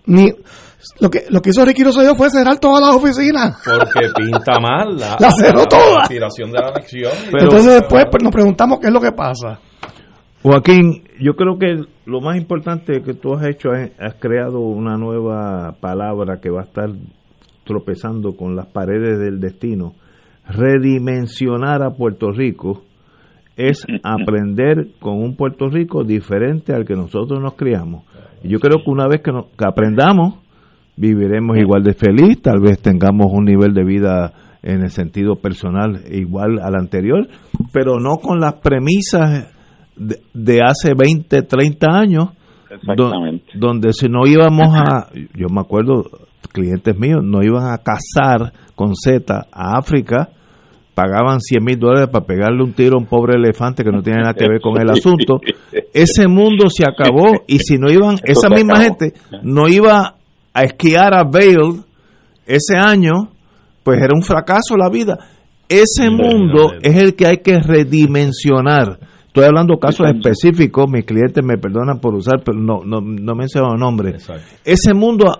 ni 0.07 0.29
lo 1.01 1.09
que 1.09 1.25
lo 1.29 1.41
que 1.41 1.49
hizo 1.49 1.65
Ricky 1.65 1.83
Rosselló 1.83 2.15
fue 2.15 2.29
cerrar 2.29 2.57
todas 2.57 2.81
las 2.85 2.95
oficinas. 2.95 3.57
Porque 3.63 4.07
pinta 4.15 4.59
mal 4.61 4.97
la, 4.97 5.17
La 5.19 5.31
cerró 5.31 5.65
toda. 5.67 6.03
tiración 6.07 6.51
de 6.51 6.59
la 6.59 6.69
elección. 6.69 7.11
Pero- 7.31 7.43
Entonces 7.43 7.73
después 7.81 8.05
pues, 8.09 8.23
nos 8.23 8.31
preguntamos 8.31 8.79
qué 8.79 8.87
es 8.87 8.93
lo 8.93 9.01
que 9.01 9.11
pasa. 9.11 9.59
Joaquín, 10.41 11.03
yo 11.19 11.33
creo 11.35 11.57
que 11.57 11.83
lo 12.05 12.21
más 12.21 12.37
importante 12.37 13.01
que 13.01 13.13
tú 13.13 13.33
has 13.33 13.45
hecho 13.45 13.73
es 13.73 13.91
has 13.99 14.15
creado 14.15 14.59
una 14.61 14.95
nueva 14.97 15.75
palabra 15.81 16.39
que 16.41 16.49
va 16.49 16.61
a 16.61 16.63
estar 16.63 16.89
tropezando 17.65 18.33
con 18.37 18.55
las 18.55 18.67
paredes 18.67 19.19
del 19.19 19.39
destino. 19.41 19.93
Redimensionar 20.47 21.83
a 21.83 21.91
Puerto 21.91 22.31
Rico 22.31 22.83
es 23.57 23.85
aprender 24.03 24.91
con 24.99 25.17
un 25.21 25.35
Puerto 25.35 25.67
Rico 25.69 26.03
diferente 26.05 26.73
al 26.73 26.85
que 26.85 26.95
nosotros 26.95 27.41
nos 27.41 27.55
criamos. 27.55 28.05
Y 28.41 28.47
yo 28.49 28.59
creo 28.59 28.77
que 28.83 28.89
una 28.89 29.07
vez 29.07 29.21
que, 29.21 29.33
nos- 29.33 29.47
que 29.57 29.65
aprendamos, 29.67 30.35
viviremos 30.95 31.57
igual 31.57 31.83
de 31.83 31.93
feliz, 31.93 32.41
tal 32.41 32.61
vez 32.61 32.79
tengamos 32.81 33.27
un 33.31 33.43
nivel 33.43 33.73
de 33.73 33.83
vida 33.83 34.33
en 34.63 34.81
el 34.83 34.89
sentido 34.89 35.35
personal 35.35 36.01
igual 36.11 36.59
al 36.61 36.75
anterior, 36.75 37.27
pero 37.73 37.99
no 37.99 38.17
con 38.17 38.39
las 38.39 38.55
premisas 38.55 39.53
de, 39.99 40.19
de 40.33 40.61
hace 40.63 40.93
20, 40.95 41.43
30 41.43 41.87
años, 41.91 42.29
do- 42.95 43.05
Exactamente. 43.05 43.45
donde 43.55 43.93
si 43.93 44.07
no 44.07 44.25
íbamos 44.25 44.69
a, 44.75 45.09
yo 45.35 45.47
me 45.49 45.61
acuerdo, 45.61 46.05
clientes 46.51 46.97
míos 46.97 47.19
no 47.23 47.43
iban 47.43 47.71
a 47.71 47.77
cazar 47.77 48.53
con 48.75 48.95
Z 48.95 49.45
a 49.51 49.77
África, 49.77 50.29
pagaban 50.95 51.39
100 51.39 51.63
mil 51.63 51.79
dólares 51.79 52.09
para 52.11 52.25
pegarle 52.25 52.63
un 52.63 52.73
tiro 52.73 52.95
a 52.95 52.99
un 52.99 53.05
pobre 53.05 53.35
elefante 53.37 53.83
que 53.83 53.91
no 53.91 54.01
tiene 54.01 54.19
nada 54.21 54.33
que 54.33 54.47
ver 54.49 54.59
con 54.61 54.81
el 54.81 54.89
asunto. 54.89 55.39
Ese 55.93 56.27
mundo 56.27 56.69
se 56.69 56.83
acabó 56.83 57.25
y 57.47 57.59
si 57.59 57.77
no 57.77 57.89
iban, 57.91 58.17
esa 58.23 58.49
misma 58.49 58.73
acabó. 58.79 58.83
gente 58.99 59.13
no 59.43 59.67
iba 59.69 60.15
a 60.53 60.63
esquiar 60.63 61.13
a 61.13 61.23
Vail 61.23 61.83
ese 62.45 62.75
año, 62.77 63.13
pues 63.83 63.99
era 64.01 64.13
un 64.13 64.23
fracaso 64.23 64.75
la 64.77 64.89
vida. 64.89 65.17
Ese 65.69 66.09
mundo 66.09 66.73
es 66.81 66.95
el 66.97 67.15
que 67.15 67.27
hay 67.27 67.37
que 67.37 67.59
redimensionar. 67.59 68.99
Estoy 69.39 69.47
hablando 69.47 69.75
de 69.75 69.79
casos 69.79 70.05
específicos, 70.13 70.89
mis 70.89 71.05
clientes 71.05 71.41
me 71.45 71.57
perdonan 71.57 72.01
por 72.01 72.13
usar, 72.13 72.41
pero 72.43 72.59
no, 72.59 72.81
no, 72.83 72.99
no 72.99 73.35
menciono 73.35 73.77
nombres. 73.77 74.29
Ese 74.65 74.93
mundo 74.93 75.31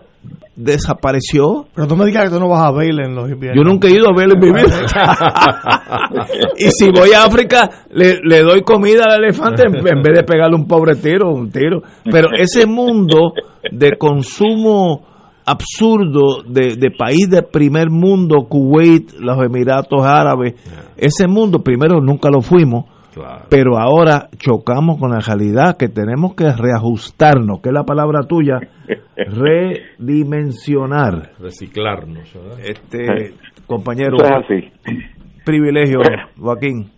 desapareció. 0.56 1.66
Pero 1.76 1.86
tú 1.86 1.98
me 1.98 2.06
digas 2.06 2.24
que 2.24 2.30
tú 2.30 2.40
no 2.40 2.48
vas 2.48 2.62
a 2.62 2.72
ver 2.72 2.92
en 2.92 3.14
los 3.14 3.30
inviernos. 3.30 3.62
Yo 3.62 3.70
nunca 3.70 3.90
he 3.90 3.92
ido 3.92 4.08
a 4.08 4.16
ver 4.16 4.30
en 4.34 4.40
mi 4.40 4.54
vida. 4.54 4.86
y 6.58 6.72
si 6.72 6.90
voy 6.92 7.12
a 7.12 7.26
África, 7.26 7.70
le, 7.92 8.22
le 8.24 8.42
doy 8.42 8.62
comida 8.62 9.04
al 9.10 9.22
elefante 9.22 9.64
en, 9.64 9.76
en 9.76 10.02
vez 10.02 10.16
de 10.18 10.24
pegarle 10.24 10.56
un 10.56 10.66
pobre 10.66 10.96
tiro, 10.96 11.34
un 11.34 11.52
tiro. 11.52 11.82
Pero 12.10 12.30
ese 12.38 12.66
mundo 12.66 13.34
de 13.70 13.98
consumo 13.98 15.08
absurdo 15.46 16.42
de, 16.48 16.78
de 16.78 16.92
país 16.92 17.30
de 17.30 17.42
primer 17.42 17.90
mundo, 17.90 18.48
Kuwait, 18.48 19.12
los 19.20 19.44
Emiratos 19.44 20.04
Árabes, 20.04 20.54
ese 20.96 21.28
mundo 21.28 21.60
primero 21.60 22.00
nunca 22.00 22.30
lo 22.30 22.40
fuimos, 22.40 22.86
Claro. 23.20 23.46
pero 23.50 23.78
ahora 23.78 24.30
chocamos 24.38 24.98
con 25.00 25.12
la 25.12 25.20
realidad 25.20 25.76
que 25.78 25.90
tenemos 25.90 26.36
que 26.36 26.46
reajustarnos, 26.52 27.60
que 27.62 27.70
es 27.70 27.74
la 27.74 27.84
palabra 27.84 28.22
tuya, 28.28 28.60
redimensionar. 30.00 31.32
Reciclarnos. 31.40 32.34
¿verdad? 32.34 32.60
Este 32.64 33.34
compañero, 33.68 34.18
es 34.24 34.32
así. 34.32 34.72
privilegio, 35.46 36.00
Joaquín. 36.40 36.90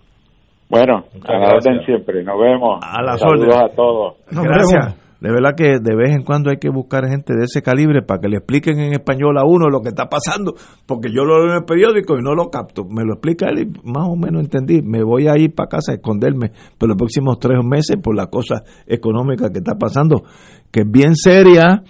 Bueno, 0.69 1.03
a 1.27 1.33
la 1.33 1.39
gracias. 1.39 1.65
orden 1.67 1.85
siempre. 1.85 2.23
Nos 2.23 2.39
vemos. 2.39 2.79
A 2.81 3.01
las 3.01 3.19
Saludos 3.19 3.55
a 3.57 3.67
todos. 3.75 4.15
Nos 4.31 4.45
Gracias. 4.45 4.85
vemos. 4.85 5.00
De 5.21 5.29
verdad 5.31 5.53
que 5.55 5.77
de 5.79 5.95
vez 5.95 6.15
en 6.15 6.23
cuando 6.23 6.49
hay 6.49 6.57
que 6.57 6.69
buscar 6.69 7.07
gente 7.07 7.35
de 7.35 7.45
ese 7.45 7.61
calibre 7.61 8.01
para 8.01 8.19
que 8.19 8.27
le 8.27 8.37
expliquen 8.37 8.79
en 8.79 8.93
español 8.93 9.37
a 9.37 9.45
uno 9.45 9.69
lo 9.69 9.81
que 9.81 9.89
está 9.89 10.09
pasando, 10.09 10.55
porque 10.87 11.09
yo 11.13 11.23
lo 11.23 11.37
leo 11.37 11.51
en 11.51 11.57
el 11.57 11.63
periódico 11.63 12.17
y 12.17 12.23
no 12.23 12.33
lo 12.33 12.49
capto. 12.49 12.85
Me 12.85 13.05
lo 13.05 13.13
explica 13.13 13.49
él 13.49 13.59
y 13.59 13.87
más 13.87 14.09
o 14.09 14.15
menos 14.15 14.41
entendí. 14.41 14.81
Me 14.81 15.03
voy 15.03 15.27
a 15.27 15.37
ir 15.37 15.53
para 15.53 15.69
casa 15.69 15.91
a 15.91 15.95
esconderme 15.95 16.51
por 16.79 16.89
los 16.89 16.97
próximos 16.97 17.37
tres 17.39 17.63
meses 17.63 17.97
por 18.01 18.15
la 18.15 18.31
cosa 18.31 18.63
económica 18.87 19.51
que 19.51 19.59
está 19.59 19.75
pasando, 19.75 20.23
que 20.71 20.81
es 20.81 20.91
bien 20.91 21.15
seria. 21.15 21.83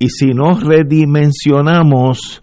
Y 0.00 0.08
si 0.08 0.34
nos 0.34 0.64
redimensionamos, 0.64 2.42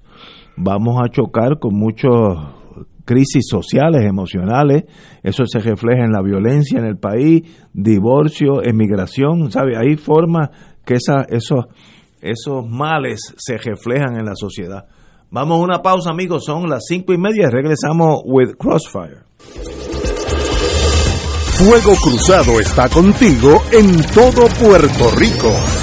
vamos 0.55 1.01
a 1.03 1.09
chocar 1.09 1.59
con 1.59 1.75
muchas 1.75 2.62
crisis 3.05 3.47
sociales, 3.49 4.03
emocionales, 4.03 4.83
eso 5.21 5.45
se 5.45 5.59
refleja 5.59 6.05
en 6.05 6.11
la 6.11 6.21
violencia 6.21 6.79
en 6.79 6.85
el 6.85 6.97
país, 6.97 7.43
divorcio, 7.73 8.63
emigración, 8.63 9.51
¿sabe? 9.51 9.77
Hay 9.77 9.97
formas 9.97 10.49
que 10.85 10.95
esa, 10.95 11.23
esos, 11.29 11.65
esos 12.21 12.67
males 12.67 13.33
se 13.37 13.57
reflejan 13.57 14.17
en 14.17 14.25
la 14.25 14.35
sociedad. 14.35 14.85
Vamos 15.31 15.59
a 15.59 15.63
una 15.63 15.81
pausa, 15.81 16.11
amigos, 16.11 16.45
son 16.45 16.69
las 16.69 16.83
cinco 16.87 17.13
y 17.13 17.17
media, 17.17 17.49
regresamos 17.49 18.21
with 18.25 18.55
Crossfire. 18.57 19.21
Fuego 21.57 21.95
Cruzado 22.01 22.59
está 22.59 22.89
contigo 22.89 23.61
en 23.71 24.01
todo 24.13 24.47
Puerto 24.59 25.11
Rico. 25.17 25.82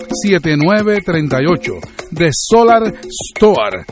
787-536-7938 0.11 1.79
de 2.11 2.29
Solar 2.31 2.93
Store. 3.33 3.85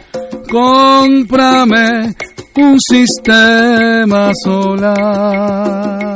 Cómprame 0.50 2.14
un 2.56 2.80
sistema 2.80 4.32
solar. 4.44 6.10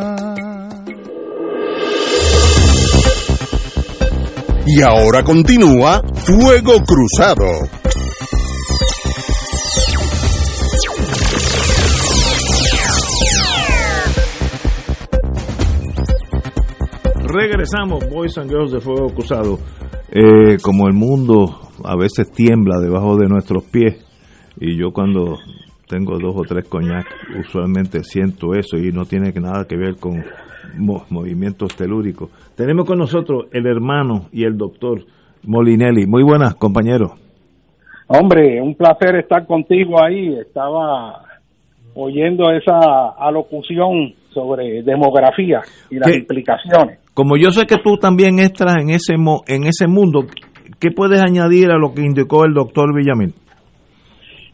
Y 4.66 4.82
ahora 4.82 5.24
continúa 5.24 6.02
Fuego 6.26 6.82
Cruzado. 6.84 7.44
Regresamos, 17.26 18.08
Boys 18.10 18.38
and 18.38 18.50
Girls 18.50 18.72
de 18.72 18.80
Fuego 18.80 19.14
Cruzado. 19.14 19.60
Eh, 20.16 20.58
como 20.62 20.88
el 20.88 20.94
mundo 20.94 21.46
a 21.84 21.96
veces 21.96 22.32
tiembla 22.32 22.78
debajo 22.80 23.18
de 23.18 23.28
nuestros 23.28 23.64
pies, 23.64 23.96
y 24.60 24.78
yo 24.78 24.92
cuando 24.92 25.38
tengo 25.88 26.20
dos 26.20 26.36
o 26.36 26.42
tres 26.44 26.68
coñac, 26.70 27.06
usualmente 27.40 28.04
siento 28.04 28.54
eso 28.54 28.78
y 28.78 28.92
no 28.92 29.06
tiene 29.06 29.32
nada 29.32 29.66
que 29.68 29.76
ver 29.76 29.96
con 30.00 30.24
mo- 30.78 31.04
movimientos 31.10 31.76
telúricos. 31.76 32.30
Tenemos 32.56 32.86
con 32.86 33.00
nosotros 33.00 33.46
el 33.52 33.66
hermano 33.66 34.28
y 34.32 34.44
el 34.44 34.56
doctor 34.58 35.04
Molinelli. 35.44 36.06
Muy 36.06 36.24
buenas, 36.24 36.56
compañeros. 36.56 37.12
Hombre, 38.08 38.62
un 38.62 38.76
placer 38.76 39.16
estar 39.16 39.48
contigo 39.48 40.02
ahí. 40.04 40.36
Estaba 40.40 41.24
oyendo 41.96 42.52
esa 42.52 43.10
alocución 43.18 44.14
sobre 44.32 44.84
demografía 44.84 45.62
y 45.90 45.96
las 45.98 46.12
¿Qué? 46.12 46.18
implicaciones. 46.20 47.00
Como 47.14 47.38
yo 47.38 47.52
sé 47.52 47.68
que 47.68 47.78
tú 47.78 47.98
también 47.98 48.40
estás 48.40 48.76
en 48.82 48.90
ese, 48.90 49.14
en 49.14 49.64
ese 49.66 49.88
mundo, 49.88 50.22
¿qué 50.80 50.90
puedes 50.90 51.22
añadir 51.22 51.70
a 51.70 51.78
lo 51.78 51.94
que 51.94 52.02
indicó 52.02 52.44
el 52.44 52.54
doctor 52.54 52.94
Villamil? 52.96 53.36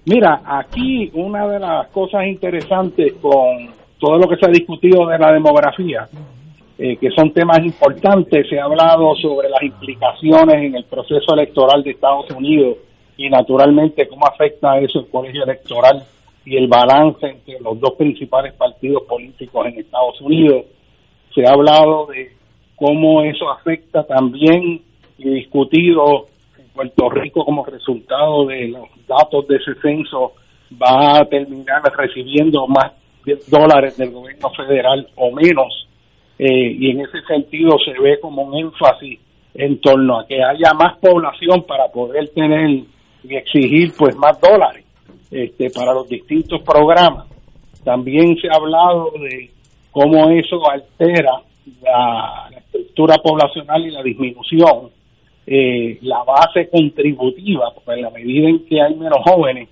Mira, 0.06 0.42
aquí 0.46 1.10
una 1.14 1.48
de 1.48 1.60
las 1.60 1.88
cosas 1.90 2.26
interesantes 2.28 3.14
con 3.22 3.70
todo 3.98 4.18
lo 4.18 4.28
que 4.28 4.36
se 4.36 4.46
ha 4.46 4.52
discutido 4.52 5.08
de 5.08 5.20
la 5.20 5.32
demografía, 5.32 6.08
eh, 6.78 6.98
que 6.98 7.10
son 7.12 7.32
temas 7.32 7.60
importantes, 7.60 8.48
se 8.50 8.60
ha 8.60 8.66
hablado 8.66 9.16
sobre 9.16 9.50
las 9.50 9.62
implicaciones 9.64 10.56
en 10.56 10.76
el 10.76 10.84
proceso 10.84 11.34
electoral 11.34 11.82
de 11.84 11.92
Estados 11.92 12.30
Unidos 12.32 12.78
y 13.16 13.30
naturalmente 13.30 14.08
cómo 14.08 14.26
afecta 14.26 14.80
eso 14.80 15.00
el 15.00 15.10
colegio 15.10 15.44
electoral 15.44 16.04
y 16.46 16.58
el 16.58 16.68
balance 16.68 17.26
entre 17.26 17.60
los 17.62 17.80
dos 17.80 17.94
principales 17.98 18.54
partidos 18.54 19.04
políticos 19.04 19.66
en 19.68 19.80
Estados 19.80 20.20
Unidos. 20.22 20.66
Se 21.36 21.46
ha 21.46 21.52
hablado 21.52 22.08
de 22.08 22.39
cómo 22.80 23.22
eso 23.24 23.50
afecta 23.52 24.04
también 24.04 24.82
y 25.18 25.30
discutido 25.30 26.28
en 26.58 26.68
Puerto 26.70 27.10
Rico 27.10 27.44
como 27.46 27.66
resultado 27.66 28.46
de 28.46 28.70
los 28.70 28.88
datos 29.08 29.48
de 29.48 29.58
ese 29.58 29.76
censo 29.82 30.34
va 30.82 31.20
a 31.20 31.26
terminar 31.26 31.82
recibiendo 31.98 32.66
más 32.68 32.94
dólares 33.48 33.98
del 33.98 34.12
gobierno 34.12 34.50
federal 34.52 35.08
o 35.16 35.32
menos 35.32 35.88
eh, 36.40 36.72
y 36.80 36.92
en 36.92 37.02
ese 37.02 37.22
sentido 37.28 37.78
se 37.84 38.00
ve 38.02 38.20
como 38.22 38.44
un 38.44 38.58
énfasis 38.58 39.20
en 39.54 39.80
torno 39.82 40.20
a 40.20 40.26
que 40.26 40.42
haya 40.42 40.74
más 40.74 40.98
población 41.00 41.64
para 41.68 41.88
poder 41.90 42.30
tener 42.30 42.86
y 43.24 43.36
exigir 43.36 43.92
pues 43.98 44.16
más 44.16 44.40
dólares 44.40 44.86
este, 45.32 45.70
para 45.70 45.94
los 45.94 46.08
distintos 46.08 46.62
programas. 46.64 47.28
También 47.84 48.38
se 48.38 48.48
ha 48.48 48.56
hablado 48.56 49.12
de 49.20 49.50
cómo 49.92 50.30
eso 50.30 50.62
altera 50.70 51.42
la 51.84 52.59
estructura 52.72 53.18
poblacional 53.18 53.86
y 53.86 53.92
la 53.92 54.04
disminución, 54.04 54.90
eh, 55.48 55.98
la 56.02 56.24
base 56.24 56.70
contributiva, 56.70 57.72
porque 57.74 57.94
en 57.94 58.02
la 58.02 58.10
medida 58.12 58.50
en 58.50 58.66
que 58.66 58.82
hay 58.82 58.96
menos 58.96 59.20
jóvenes, 59.24 59.70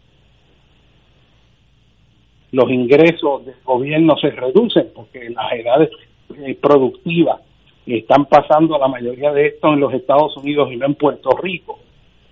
los 2.52 2.70
ingresos 2.72 3.46
del 3.46 3.56
gobierno 3.64 4.18
se 4.18 4.32
reducen 4.32 4.90
porque 4.96 5.30
las 5.30 5.52
edades 5.54 5.90
eh, 6.36 6.58
productivas 6.62 7.42
están 7.86 8.26
pasando 8.26 8.78
la 8.78 8.88
mayoría 8.88 9.32
de 9.32 9.48
esto 9.48 9.74
en 9.74 9.80
los 9.80 9.94
Estados 9.94 10.36
Unidos 10.38 10.70
y 10.72 10.78
no 10.78 10.86
en 10.86 10.96
Puerto 10.96 11.30
Rico. 11.42 11.80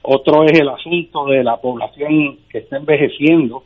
Otro 0.01 0.43
es 0.43 0.59
el 0.59 0.69
asunto 0.69 1.25
de 1.25 1.43
la 1.43 1.57
población 1.57 2.39
que 2.49 2.59
está 2.59 2.77
envejeciendo 2.77 3.63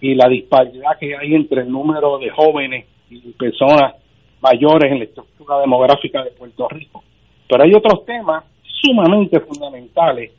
y 0.00 0.14
la 0.14 0.28
disparidad 0.28 0.98
que 0.98 1.16
hay 1.16 1.34
entre 1.34 1.62
el 1.62 1.70
número 1.70 2.18
de 2.18 2.30
jóvenes 2.30 2.86
y 3.10 3.18
personas 3.32 3.94
mayores 4.42 4.92
en 4.92 4.98
la 4.98 5.04
estructura 5.04 5.60
demográfica 5.60 6.22
de 6.24 6.30
Puerto 6.32 6.68
Rico. 6.68 7.02
Pero 7.48 7.64
hay 7.64 7.74
otros 7.74 8.04
temas 8.04 8.44
sumamente 8.62 9.40
fundamentales 9.40 10.32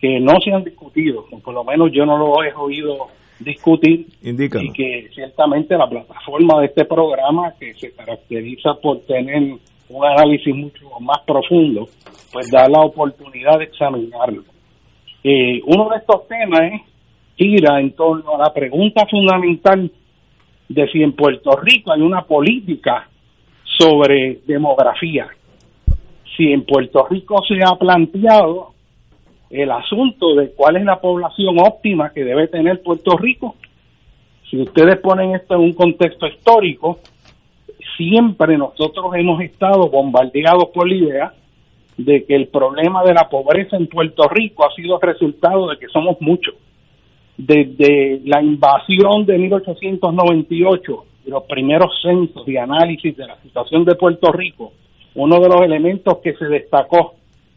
que 0.00 0.20
no 0.20 0.34
se 0.44 0.52
han 0.52 0.64
discutido, 0.64 1.24
por 1.42 1.54
lo 1.54 1.64
menos 1.64 1.90
yo 1.92 2.04
no 2.04 2.18
lo 2.18 2.42
he 2.42 2.52
oído 2.54 3.08
discutir 3.38 4.06
Indícalo. 4.22 4.64
y 4.64 4.72
que 4.72 5.08
ciertamente 5.14 5.76
la 5.76 5.88
plataforma 5.88 6.60
de 6.60 6.66
este 6.66 6.84
programa 6.84 7.52
que 7.58 7.74
se 7.74 7.92
caracteriza 7.92 8.74
por 8.82 9.00
tener 9.00 9.58
un 9.88 10.04
análisis 10.04 10.54
mucho 10.54 10.88
más 11.00 11.18
profundo, 11.26 11.86
pues 12.32 12.50
da 12.50 12.68
la 12.68 12.80
oportunidad 12.80 13.58
de 13.58 13.64
examinarlo. 13.64 14.42
Eh, 15.22 15.60
uno 15.66 15.88
de 15.90 15.96
estos 15.98 16.26
temas 16.28 16.60
es, 16.72 16.80
gira 17.36 17.80
en 17.80 17.92
torno 17.92 18.34
a 18.36 18.38
la 18.38 18.54
pregunta 18.54 19.06
fundamental 19.06 19.90
de 20.68 20.88
si 20.88 21.02
en 21.02 21.12
Puerto 21.12 21.50
Rico 21.56 21.92
hay 21.92 22.00
una 22.00 22.22
política 22.22 23.08
sobre 23.78 24.40
demografía. 24.46 25.28
Si 26.36 26.52
en 26.52 26.64
Puerto 26.64 27.06
Rico 27.08 27.42
se 27.46 27.62
ha 27.62 27.76
planteado 27.76 28.74
el 29.50 29.70
asunto 29.70 30.34
de 30.34 30.52
cuál 30.52 30.76
es 30.76 30.84
la 30.84 31.00
población 31.00 31.56
óptima 31.60 32.12
que 32.12 32.24
debe 32.24 32.48
tener 32.48 32.82
Puerto 32.82 33.16
Rico. 33.16 33.56
Si 34.50 34.60
ustedes 34.60 34.98
ponen 35.00 35.34
esto 35.34 35.54
en 35.54 35.60
un 35.60 35.72
contexto 35.72 36.26
histórico, 36.26 37.00
siempre 37.96 38.56
nosotros 38.58 39.06
hemos 39.14 39.40
estado 39.40 39.88
bombardeados 39.88 40.66
por 40.74 40.88
la 40.88 40.94
idea 40.94 41.34
de 41.96 42.24
que 42.24 42.34
el 42.34 42.48
problema 42.48 43.02
de 43.04 43.14
la 43.14 43.28
pobreza 43.28 43.76
en 43.76 43.86
Puerto 43.86 44.28
Rico 44.28 44.66
ha 44.66 44.74
sido 44.74 44.98
resultado 45.00 45.68
de 45.68 45.78
que 45.78 45.88
somos 45.88 46.20
muchos. 46.20 46.54
Desde 47.36 48.20
la 48.24 48.42
invasión 48.42 49.24
de 49.26 49.38
1898 49.38 51.04
los 51.26 51.44
primeros 51.44 51.92
censos 52.02 52.46
y 52.48 52.56
análisis 52.56 53.16
de 53.16 53.26
la 53.26 53.36
situación 53.42 53.84
de 53.84 53.94
Puerto 53.94 54.32
Rico, 54.32 54.72
uno 55.14 55.40
de 55.40 55.48
los 55.48 55.62
elementos 55.62 56.18
que 56.18 56.34
se 56.34 56.46
destacó 56.46 57.14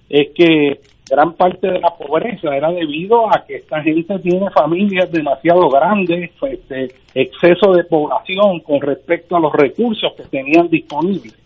es 0.09 0.29
que 0.33 0.79
gran 1.09 1.33
parte 1.33 1.67
de 1.67 1.79
la 1.79 1.89
pobreza 1.89 2.55
era 2.55 2.71
debido 2.71 3.27
a 3.27 3.43
que 3.45 3.57
esta 3.57 3.81
gente 3.81 4.17
tiene 4.19 4.49
familias 4.51 5.11
demasiado 5.11 5.69
grandes, 5.69 6.31
este, 6.41 6.87
exceso 7.13 7.73
de 7.73 7.83
población 7.83 8.59
con 8.61 8.81
respecto 8.81 9.35
a 9.35 9.39
los 9.39 9.53
recursos 9.53 10.13
que 10.15 10.23
tenían 10.23 10.69
disponibles. 10.69 11.37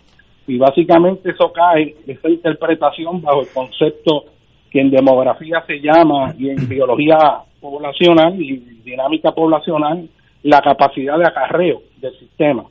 Y 0.47 0.57
básicamente 0.57 1.31
eso 1.31 1.51
cae, 1.53 1.95
esa 2.05 2.29
interpretación 2.29 3.21
bajo 3.21 3.41
el 3.41 3.47
concepto 3.53 4.25
que 4.69 4.81
en 4.81 4.91
demografía 4.91 5.63
se 5.65 5.79
llama 5.79 6.33
y 6.37 6.49
en 6.49 6.67
biología 6.67 7.17
poblacional 7.61 8.41
y 8.41 8.57
dinámica 8.83 9.31
poblacional 9.31 10.09
la 10.43 10.61
capacidad 10.61 11.17
de 11.17 11.27
acarreo 11.27 11.81
del 11.99 12.17
sistema. 12.19 12.65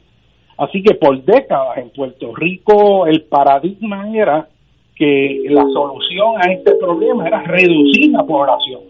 Así 0.58 0.82
que 0.82 0.94
por 0.94 1.22
décadas 1.22 1.78
en 1.78 1.90
Puerto 1.90 2.34
Rico 2.34 3.06
el 3.06 3.22
paradigma 3.22 4.08
era 4.14 4.48
que 4.94 5.42
la 5.48 5.64
solución 5.72 6.36
a 6.36 6.52
este 6.52 6.74
problema 6.76 7.26
era 7.26 7.42
reducir 7.42 8.12
la 8.12 8.22
población. 8.24 8.80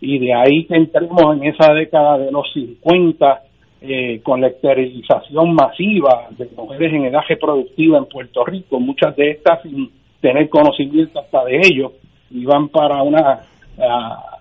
Y 0.00 0.18
de 0.18 0.34
ahí 0.34 0.64
que 0.64 0.74
entremos 0.74 1.36
en 1.36 1.44
esa 1.44 1.72
década 1.72 2.18
de 2.18 2.32
los 2.32 2.50
50 2.52 3.42
eh, 3.82 4.20
con 4.22 4.40
la 4.40 4.48
esterilización 4.48 5.54
masiva 5.54 6.28
de 6.30 6.48
mujeres 6.56 6.92
en 6.92 7.04
edad 7.04 7.20
reproductiva 7.28 7.98
en 7.98 8.06
Puerto 8.06 8.44
Rico, 8.44 8.80
muchas 8.80 9.14
de 9.14 9.32
estas 9.32 9.62
sin 9.62 9.90
tener 10.20 10.48
conocimiento 10.48 11.20
hasta 11.20 11.44
de 11.44 11.58
ello, 11.58 11.92
iban 12.30 12.68
para 12.70 13.02
una 13.02 13.40
a, 13.78 14.33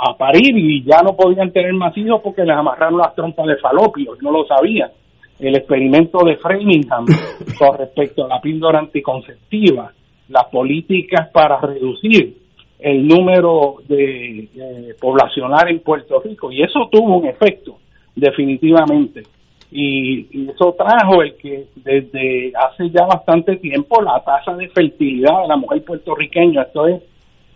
a 0.00 0.16
parir 0.16 0.56
y 0.56 0.84
ya 0.84 1.02
no 1.02 1.16
podían 1.16 1.50
tener 1.50 1.72
más 1.74 1.96
hijos 1.96 2.20
porque 2.22 2.44
les 2.44 2.56
amarraron 2.56 2.98
las 2.98 3.14
trompas 3.14 3.46
de 3.46 3.56
falopio, 3.56 4.16
no 4.20 4.30
lo 4.30 4.46
sabían. 4.46 4.90
El 5.38 5.56
experimento 5.56 6.18
de 6.24 6.36
Framingham 6.36 7.06
con 7.58 7.78
respecto 7.78 8.24
a 8.24 8.28
la 8.28 8.40
píldora 8.40 8.78
anticonceptiva, 8.78 9.92
las 10.28 10.44
políticas 10.46 11.28
para 11.32 11.60
reducir 11.60 12.36
el 12.78 13.06
número 13.06 13.76
de 13.88 14.48
eh, 14.54 14.94
poblacional 15.00 15.68
en 15.68 15.80
Puerto 15.80 16.20
Rico 16.20 16.52
y 16.52 16.62
eso 16.62 16.88
tuvo 16.90 17.18
un 17.18 17.26
efecto 17.26 17.78
definitivamente 18.14 19.22
y, 19.70 20.26
y 20.30 20.48
eso 20.48 20.74
trajo 20.78 21.22
el 21.22 21.34
que 21.36 21.66
desde 21.74 22.52
hace 22.54 22.88
ya 22.90 23.04
bastante 23.04 23.56
tiempo 23.56 24.00
la 24.00 24.22
tasa 24.24 24.54
de 24.54 24.68
fertilidad 24.68 25.42
de 25.42 25.48
la 25.48 25.56
mujer 25.56 25.84
puertorriqueña, 25.84 26.62
esto 26.62 26.86
es 26.86 27.02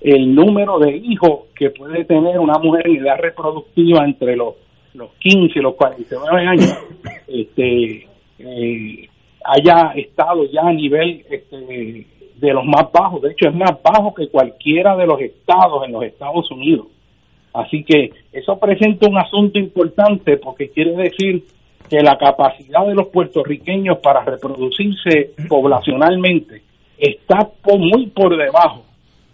el 0.03 0.35
número 0.35 0.79
de 0.79 0.97
hijos 0.97 1.47
que 1.55 1.71
puede 1.71 2.05
tener 2.05 2.39
una 2.41 2.59
mujer 2.59 2.89
en 2.89 2.97
edad 2.97 3.19
reproductiva 3.19 4.05
entre 4.05 4.37
los, 4.37 4.55
los 4.95 5.11
15 5.21 5.59
y 5.59 5.63
los 5.63 5.75
49 5.75 6.47
años, 6.47 6.79
este, 7.29 8.09
eh, 8.39 9.09
haya 9.45 9.93
estado 9.95 10.45
ya 10.51 10.63
a 10.63 10.73
nivel 10.73 11.25
este, 11.31 12.07
de 12.37 12.53
los 12.53 12.65
más 12.65 12.91
bajos. 12.93 13.23
De 13.23 13.31
hecho, 13.31 13.49
es 13.49 13.55
más 13.55 13.73
bajo 13.83 14.13
que 14.13 14.29
cualquiera 14.29 14.97
de 14.97 15.07
los 15.07 15.21
estados 15.21 15.85
en 15.87 15.93
los 15.93 16.03
Estados 16.03 16.51
Unidos. 16.51 16.87
Así 17.55 17.85
que 17.85 18.13
eso 18.33 18.59
presenta 18.59 19.09
un 19.09 19.19
asunto 19.19 19.59
importante 19.59 20.37
porque 20.39 20.71
quiere 20.71 20.93
decir 20.93 21.45
que 21.89 22.01
la 22.01 22.17
capacidad 22.17 22.87
de 22.87 22.95
los 22.95 23.09
puertorriqueños 23.09 23.99
para 23.99 24.25
reproducirse 24.25 25.33
poblacionalmente 25.49 26.63
está 26.99 27.49
muy 27.77 28.07
por 28.07 28.37
debajo 28.37 28.85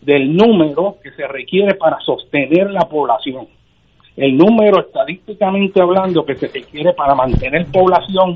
del 0.01 0.35
número 0.35 0.97
que 1.03 1.11
se 1.13 1.27
requiere 1.27 1.75
para 1.75 1.99
sostener 2.01 2.71
la 2.71 2.89
población. 2.89 3.49
El 4.17 4.37
número 4.37 4.81
estadísticamente 4.81 5.81
hablando 5.81 6.25
que 6.25 6.35
se 6.35 6.49
requiere 6.49 6.93
para 6.93 7.15
mantener 7.15 7.67
población 7.67 8.35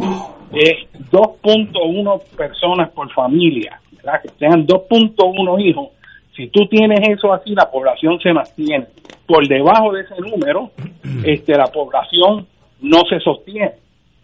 es 0.52 0.86
2.1 1.10 2.22
personas 2.36 2.90
por 2.90 3.10
familia, 3.12 3.80
¿verdad? 3.90 4.22
que 4.22 4.28
sean 4.38 4.66
2.1 4.66 5.60
hijos. 5.60 5.88
Si 6.36 6.46
tú 6.48 6.66
tienes 6.66 7.00
eso 7.08 7.32
así, 7.32 7.54
la 7.54 7.70
población 7.70 8.18
se 8.20 8.32
mantiene. 8.32 8.86
Por 9.26 9.46
debajo 9.48 9.92
de 9.92 10.02
ese 10.02 10.14
número, 10.20 10.70
este, 11.24 11.56
la 11.56 11.66
población 11.66 12.46
no 12.80 13.00
se 13.08 13.20
sostiene. 13.20 13.72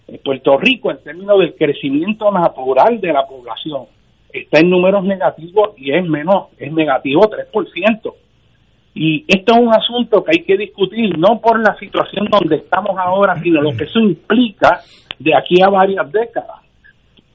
En 0.07 0.19
Puerto 0.19 0.57
Rico, 0.59 0.91
en 0.91 1.03
términos 1.03 1.39
del 1.41 1.55
crecimiento 1.55 2.31
natural 2.31 3.01
de 3.01 3.13
la 3.13 3.27
población, 3.27 3.87
está 4.33 4.61
en 4.61 4.71
números 4.71 5.05
negativos 5.05 5.71
y 5.77 5.93
es 5.93 6.05
menos, 6.07 6.49
es 6.59 6.73
negativo 6.73 7.23
3%. 7.23 8.15
Y 8.95 9.25
esto 9.29 9.55
es 9.55 9.59
un 9.61 9.73
asunto 9.73 10.25
que 10.25 10.33
hay 10.37 10.45
que 10.45 10.57
discutir, 10.57 11.17
no 11.19 11.41
por 11.41 11.61
la 11.61 11.77
situación 11.79 12.27
donde 12.31 12.57
estamos 12.57 12.97
ahora, 12.99 13.41
sino 13.41 13.61
lo 13.61 13.77
que 13.77 13.85
eso 13.85 14.01
implica 14.01 14.81
de 15.19 15.37
aquí 15.37 15.63
a 15.63 15.69
varias 15.69 16.11
décadas. 16.11 16.63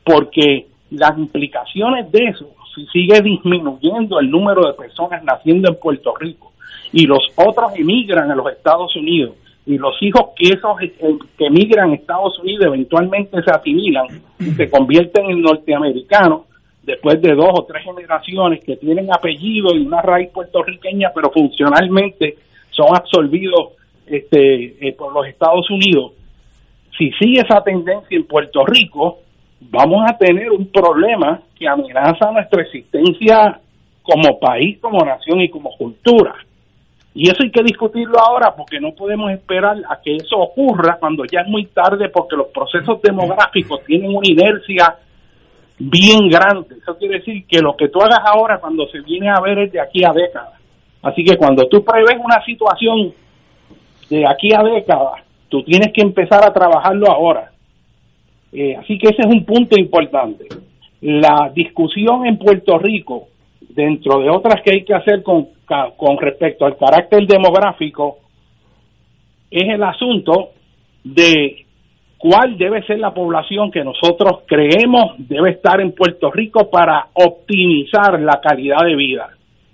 Porque 0.03 0.67
las 0.91 1.17
implicaciones 1.17 2.11
de 2.11 2.25
eso, 2.25 2.49
si 2.75 2.85
sigue 2.87 3.21
disminuyendo 3.21 4.19
el 4.19 4.29
número 4.29 4.67
de 4.67 4.73
personas 4.73 5.23
naciendo 5.23 5.69
en 5.69 5.79
Puerto 5.79 6.13
Rico 6.19 6.51
y 6.91 7.05
los 7.05 7.25
otros 7.35 7.71
emigran 7.75 8.29
a 8.29 8.35
los 8.35 8.51
Estados 8.51 8.95
Unidos 8.95 9.35
y 9.65 9.77
los 9.77 9.95
hijos 10.01 10.31
que 10.35 10.49
esos 10.49 10.81
eh, 10.81 11.17
que 11.37 11.45
emigran 11.45 11.91
a 11.91 11.95
Estados 11.95 12.37
Unidos 12.39 12.65
eventualmente 12.65 13.41
se 13.41 13.51
asimilan 13.51 14.07
y 14.39 14.51
se 14.51 14.69
convierten 14.69 15.29
en 15.29 15.41
norteamericanos 15.41 16.41
después 16.83 17.21
de 17.21 17.33
dos 17.33 17.51
o 17.53 17.63
tres 17.63 17.83
generaciones 17.83 18.63
que 18.63 18.75
tienen 18.77 19.11
apellido 19.11 19.75
y 19.75 19.85
una 19.85 20.01
raíz 20.01 20.29
puertorriqueña 20.31 21.11
pero 21.13 21.31
funcionalmente 21.31 22.35
son 22.71 22.95
absorbidos 22.95 23.73
este, 24.05 24.87
eh, 24.87 24.93
por 24.93 25.13
los 25.13 25.25
Estados 25.27 25.69
Unidos 25.69 26.11
si 26.97 27.11
sigue 27.13 27.41
esa 27.41 27.63
tendencia 27.63 28.15
en 28.15 28.25
Puerto 28.25 28.65
Rico 28.65 29.19
vamos 29.69 30.03
a 30.09 30.17
tener 30.17 30.51
un 30.51 30.67
problema 30.67 31.41
que 31.57 31.67
amenaza 31.67 32.31
nuestra 32.31 32.61
existencia 32.61 33.59
como 34.01 34.39
país, 34.39 34.79
como 34.79 35.03
nación 35.05 35.41
y 35.41 35.49
como 35.49 35.71
cultura. 35.77 36.35
Y 37.15 37.29
eso 37.29 37.43
hay 37.43 37.51
que 37.51 37.63
discutirlo 37.63 38.19
ahora 38.19 38.53
porque 38.55 38.79
no 38.79 38.91
podemos 38.93 39.31
esperar 39.31 39.77
a 39.87 40.01
que 40.01 40.15
eso 40.15 40.35
ocurra 40.37 40.97
cuando 40.99 41.23
ya 41.25 41.41
es 41.41 41.47
muy 41.47 41.65
tarde 41.67 42.09
porque 42.09 42.35
los 42.35 42.47
procesos 42.47 43.01
demográficos 43.01 43.83
tienen 43.85 44.15
una 44.15 44.27
inercia 44.27 44.95
bien 45.89 46.29
grande. 46.29 46.75
Eso 46.81 46.97
quiere 46.97 47.19
decir 47.19 47.45
que 47.47 47.59
lo 47.59 47.75
que 47.75 47.89
tú 47.89 47.99
hagas 48.01 48.21
ahora 48.25 48.59
cuando 48.59 48.87
se 48.87 49.01
viene 49.01 49.29
a 49.29 49.41
ver 49.41 49.59
es 49.59 49.71
de 49.71 49.81
aquí 49.81 50.03
a 50.03 50.13
décadas. 50.13 50.59
Así 51.01 51.23
que 51.23 51.35
cuando 51.35 51.67
tú 51.67 51.83
prevés 51.83 52.17
una 52.23 52.43
situación 52.45 53.13
de 54.09 54.25
aquí 54.25 54.53
a 54.53 54.63
décadas, 54.63 55.23
tú 55.49 55.63
tienes 55.63 55.91
que 55.93 56.01
empezar 56.01 56.43
a 56.45 56.53
trabajarlo 56.53 57.11
ahora. 57.11 57.51
Eh, 58.53 58.75
así 58.77 58.97
que 58.97 59.09
ese 59.09 59.21
es 59.21 59.27
un 59.27 59.43
punto 59.43 59.77
importante. 59.77 60.47
La 61.01 61.51
discusión 61.53 62.25
en 62.25 62.37
Puerto 62.37 62.77
Rico, 62.77 63.27
dentro 63.59 64.19
de 64.19 64.29
otras 64.29 64.61
que 64.61 64.71
hay 64.71 64.85
que 64.85 64.93
hacer 64.93 65.21
con, 65.21 65.49
con 65.97 66.17
respecto 66.17 66.65
al 66.65 66.77
carácter 66.77 67.27
demográfico, 67.27 68.19
es 69.51 69.63
el 69.63 69.83
asunto 69.83 70.51
de 71.03 71.62
cuál 72.23 72.57
debe 72.57 72.81
ser 72.83 72.99
la 72.99 73.13
población 73.13 73.69
que 73.69 73.83
nosotros 73.83 74.43
creemos 74.47 75.15
debe 75.17 75.51
estar 75.51 75.81
en 75.81 75.91
Puerto 75.91 76.31
Rico 76.31 76.69
para 76.69 77.07
optimizar 77.15 78.17
la 78.21 78.39
calidad 78.39 78.85
de 78.85 78.95
vida. 78.95 79.27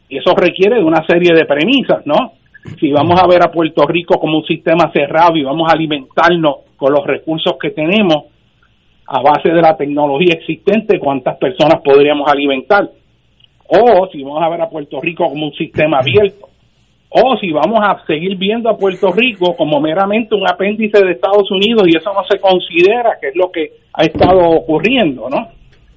Y 0.10 0.18
eso 0.18 0.34
requiere 0.36 0.78
de 0.78 0.84
una 0.84 1.06
serie 1.06 1.36
de 1.36 1.46
premisas, 1.46 2.04
¿no? 2.08 2.34
Si 2.80 2.92
vamos 2.92 3.22
a 3.22 3.28
ver 3.28 3.44
a 3.44 3.52
Puerto 3.52 3.86
Rico 3.86 4.20
como 4.20 4.40
un 4.40 4.46
sistema 4.46 4.92
cerrado 4.92 5.38
y 5.38 5.44
vamos 5.44 5.70
a 5.70 5.76
alimentarnos 5.76 6.56
con 6.76 6.92
los 6.92 7.06
recursos 7.06 7.54
que 7.62 7.70
tenemos 7.70 8.26
a 9.06 9.22
base 9.22 9.50
de 9.50 9.62
la 9.62 9.78
tecnología 9.78 10.34
existente, 10.34 10.98
¿cuántas 10.98 11.38
personas 11.38 11.84
podríamos 11.84 12.32
alimentar? 12.32 12.90
O 13.68 14.08
si 14.12 14.24
vamos 14.24 14.42
a 14.42 14.50
ver 14.50 14.62
a 14.62 14.70
Puerto 14.70 15.00
Rico 15.00 15.30
como 15.30 15.46
un 15.46 15.54
sistema 15.54 16.00
abierto, 16.00 16.49
o 17.10 17.38
si 17.38 17.52
vamos 17.52 17.80
a 17.82 18.06
seguir 18.06 18.38
viendo 18.38 18.70
a 18.70 18.78
Puerto 18.78 19.12
Rico 19.12 19.56
como 19.58 19.82
meramente 19.82 20.36
un 20.36 20.48
apéndice 20.48 21.04
de 21.04 21.14
Estados 21.14 21.50
Unidos 21.50 21.84
y 21.88 21.98
eso 21.98 22.14
no 22.14 22.24
se 22.30 22.40
considera 22.40 23.18
que 23.20 23.30
es 23.30 23.36
lo 23.36 23.52
que 23.52 23.72
ha 23.94 24.04
estado 24.04 24.40
ocurriendo, 24.40 25.28
¿no? 25.28 25.48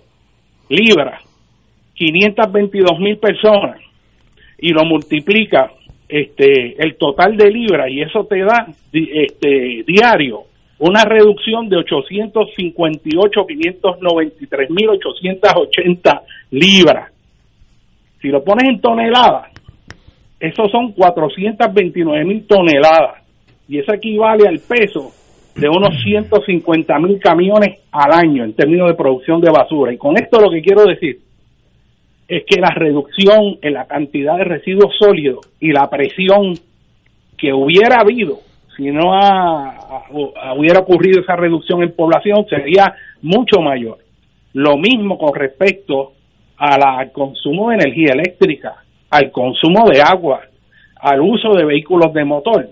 libras, 0.69 1.21
522 1.95 2.99
mil 2.99 3.17
personas, 3.17 3.79
y 4.59 4.69
lo 4.69 4.85
multiplica 4.85 5.71
este 6.07 6.81
el 6.81 6.95
total 6.97 7.35
de 7.35 7.49
libras 7.49 7.89
y 7.89 8.01
eso 8.01 8.25
te 8.25 8.39
da 8.41 8.67
este 8.93 9.83
diario 9.87 10.43
una 10.77 11.03
reducción 11.03 11.67
de 11.67 11.77
858 11.77 13.45
593 13.47 14.69
mil 14.69 14.89
880 14.89 16.21
libras 16.51 17.14
si 18.25 18.31
lo 18.31 18.43
pones 18.43 18.67
en 18.67 18.81
toneladas 18.81 19.51
esos 20.39 20.71
son 20.71 20.93
429 20.93 22.25
mil 22.25 22.47
toneladas 22.47 23.21
y 23.67 23.77
eso 23.77 23.93
equivale 23.93 24.47
al 24.47 24.59
peso 24.67 25.11
de 25.55 25.69
unos 25.69 25.93
150 26.03 26.99
mil 26.99 27.19
camiones 27.19 27.81
al 27.91 28.11
año 28.13 28.43
en 28.43 28.55
términos 28.55 28.87
de 28.89 28.95
producción 28.95 29.41
de 29.41 29.51
basura 29.51 29.93
y 29.93 29.97
con 29.97 30.17
esto 30.17 30.41
lo 30.41 30.49
que 30.49 30.63
quiero 30.63 30.85
decir 30.85 31.19
es 32.27 32.43
que 32.47 32.59
la 32.59 32.71
reducción 32.71 33.59
en 33.61 33.73
la 33.73 33.85
cantidad 33.85 34.37
de 34.37 34.45
residuos 34.45 34.95
sólidos 34.99 35.47
y 35.59 35.71
la 35.71 35.87
presión 35.87 36.55
que 37.37 37.53
hubiera 37.53 37.99
habido 38.01 38.39
si 38.75 38.89
no 38.89 39.11
hubiera 40.55 40.79
ocurrido 40.79 41.21
esa 41.21 41.35
reducción 41.35 41.83
en 41.83 41.95
población 41.95 42.45
sería 42.49 42.93
mucho 43.21 43.61
mayor. 43.61 43.99
Lo 44.53 44.77
mismo 44.77 45.17
con 45.17 45.33
respecto 45.33 46.14
la- 46.59 46.97
al 46.99 47.11
consumo 47.11 47.69
de 47.69 47.75
energía 47.75 48.13
eléctrica, 48.13 48.75
al 49.09 49.31
consumo 49.31 49.89
de 49.89 50.01
agua, 50.01 50.41
al 50.99 51.21
uso 51.21 51.53
de 51.53 51.65
vehículos 51.65 52.13
de 52.13 52.23
motor. 52.25 52.69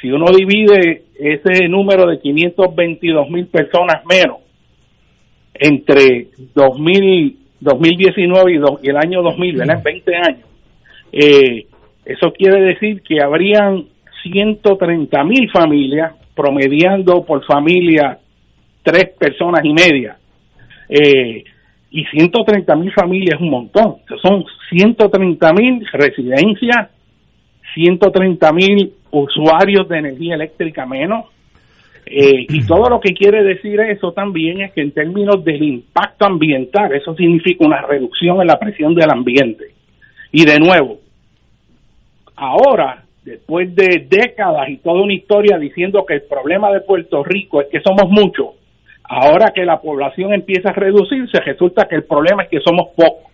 si 0.00 0.10
uno 0.10 0.26
divide 0.26 1.04
ese 1.18 1.68
número 1.68 2.06
de 2.06 2.20
522 2.20 3.30
mil 3.30 3.46
personas 3.46 4.04
menos 4.04 4.38
entre 5.54 6.28
2000, 6.54 7.36
2019 7.60 8.52
y, 8.52 8.58
do- 8.58 8.78
y 8.82 8.90
el 8.90 8.96
año 8.98 9.22
2000, 9.22 9.56
¿verdad? 9.56 9.78
En 9.78 9.82
20 9.82 10.16
años, 10.16 10.46
eh, 11.12 11.66
eso 12.04 12.30
quiere 12.32 12.60
decir 12.62 13.00
que 13.02 13.22
habrían 13.22 13.84
130 14.22 15.24
mil 15.24 15.50
familias, 15.50 16.12
promediando 16.34 17.24
por 17.24 17.42
familia 17.46 18.18
tres 18.82 19.10
personas 19.18 19.64
y 19.64 19.72
media. 19.72 20.16
Eh, 20.90 21.42
y 21.96 22.04
130 22.04 22.76
mil 22.76 22.92
familias 22.92 23.36
es 23.36 23.40
un 23.40 23.48
montón. 23.48 23.96
Son 24.20 24.44
130 24.68 25.52
mil 25.54 25.86
residencias, 25.94 26.90
130 27.72 28.52
mil 28.52 28.92
usuarios 29.10 29.88
de 29.88 29.98
energía 30.00 30.34
eléctrica 30.34 30.84
menos. 30.84 31.24
Eh, 32.04 32.44
y 32.50 32.66
todo 32.66 32.90
lo 32.90 33.00
que 33.00 33.14
quiere 33.14 33.42
decir 33.42 33.80
eso 33.80 34.12
también 34.12 34.60
es 34.60 34.74
que 34.74 34.82
en 34.82 34.92
términos 34.92 35.42
del 35.42 35.62
impacto 35.62 36.26
ambiental, 36.26 36.92
eso 36.92 37.14
significa 37.14 37.64
una 37.64 37.80
reducción 37.80 38.42
en 38.42 38.48
la 38.48 38.58
presión 38.58 38.94
del 38.94 39.10
ambiente. 39.10 39.64
Y 40.32 40.44
de 40.44 40.58
nuevo, 40.58 40.98
ahora, 42.36 43.04
después 43.24 43.74
de 43.74 44.06
décadas 44.06 44.68
y 44.68 44.76
toda 44.76 45.00
una 45.00 45.14
historia 45.14 45.56
diciendo 45.56 46.04
que 46.04 46.16
el 46.16 46.22
problema 46.24 46.70
de 46.72 46.82
Puerto 46.82 47.24
Rico 47.24 47.62
es 47.62 47.68
que 47.68 47.80
somos 47.80 48.10
muchos, 48.10 48.48
ahora 49.08 49.52
que 49.54 49.64
la 49.64 49.80
población 49.80 50.32
empieza 50.34 50.70
a 50.70 50.72
reducirse, 50.72 51.40
resulta 51.40 51.86
que 51.88 51.96
el 51.96 52.04
problema 52.04 52.44
es 52.44 52.48
que 52.48 52.60
somos 52.60 52.88
pocos. 52.96 53.30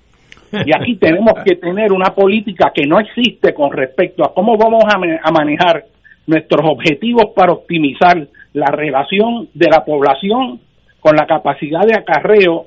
Y 0.67 0.71
aquí 0.75 0.97
tenemos 0.97 1.33
que 1.45 1.57
tener 1.57 1.93
una 1.93 2.15
política 2.15 2.73
que 2.75 2.87
no 2.87 3.01
existe 3.01 3.55
con 3.55 3.73
respecto 3.73 4.23
a 4.25 4.35
cómo 4.35 4.57
vamos 4.59 4.85
a, 4.87 4.99
ma- 4.99 5.21
a 5.23 5.31
manejar 5.33 5.85
nuestros 6.27 6.61
objetivos 6.71 7.27
para 7.35 7.53
optimizar 7.53 8.27
la 8.53 8.67
relación 8.67 9.49
de 9.55 9.69
la 9.71 9.83
población 9.85 10.61
con 11.01 11.17
la 11.17 11.27
capacidad 11.27 11.81
de 11.87 11.97
acarreo 11.97 12.67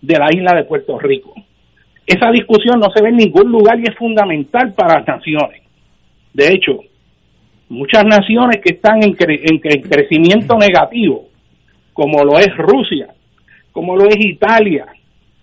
de 0.00 0.18
la 0.18 0.28
isla 0.32 0.52
de 0.54 0.64
Puerto 0.64 0.98
Rico. 1.00 1.34
Esa 2.06 2.30
discusión 2.30 2.78
no 2.78 2.88
se 2.94 3.02
ve 3.02 3.08
en 3.08 3.16
ningún 3.16 3.50
lugar 3.50 3.78
y 3.80 3.88
es 3.90 3.96
fundamental 3.96 4.72
para 4.74 4.98
las 5.00 5.08
naciones. 5.08 5.62
De 6.32 6.46
hecho, 6.52 6.78
muchas 7.68 8.04
naciones 8.04 8.60
que 8.64 8.74
están 8.74 9.02
en 9.02 9.16
cre- 9.16 9.40
en 9.42 9.58
crecimiento 9.82 10.56
negativo, 10.56 11.25
como 11.96 12.22
lo 12.22 12.38
es 12.38 12.54
Rusia, 12.58 13.08
como 13.72 13.96
lo 13.96 14.06
es 14.06 14.16
Italia, 14.18 14.84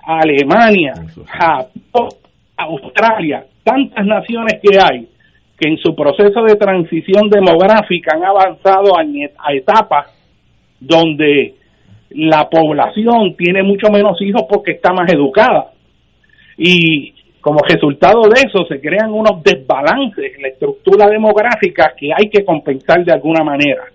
Alemania, 0.06 0.94
Japón, 1.26 2.10
Australia, 2.56 3.44
tantas 3.64 4.06
naciones 4.06 4.62
que 4.62 4.80
hay 4.80 5.08
que 5.60 5.70
en 5.70 5.78
su 5.78 5.96
proceso 5.96 6.44
de 6.44 6.56
transición 6.56 7.28
demográfica 7.28 8.16
han 8.16 8.24
avanzado 8.24 8.96
a, 8.96 9.54
etapas 9.54 10.12
donde 10.80 11.56
la 12.12 12.48
población 12.48 13.36
tiene 13.36 13.64
mucho 13.64 13.90
menos 13.92 14.22
hijos 14.22 14.44
porque 14.48 14.74
está 14.74 14.94
más 14.94 15.12
educada. 15.12 15.72
Y 16.56 17.16
como 17.42 17.62
resultado 17.68 18.22
de 18.30 18.42
eso 18.48 18.64
se 18.66 18.80
crean 18.80 19.12
unos 19.12 19.42
desbalances 19.44 20.36
en 20.36 20.42
la 20.44 20.50
estructura 20.50 21.08
demográfica 21.08 21.94
que 21.98 22.10
hay 22.16 22.30
que 22.30 22.46
compensar 22.46 23.04
de 23.04 23.12
alguna 23.12 23.44
manera. 23.44 23.86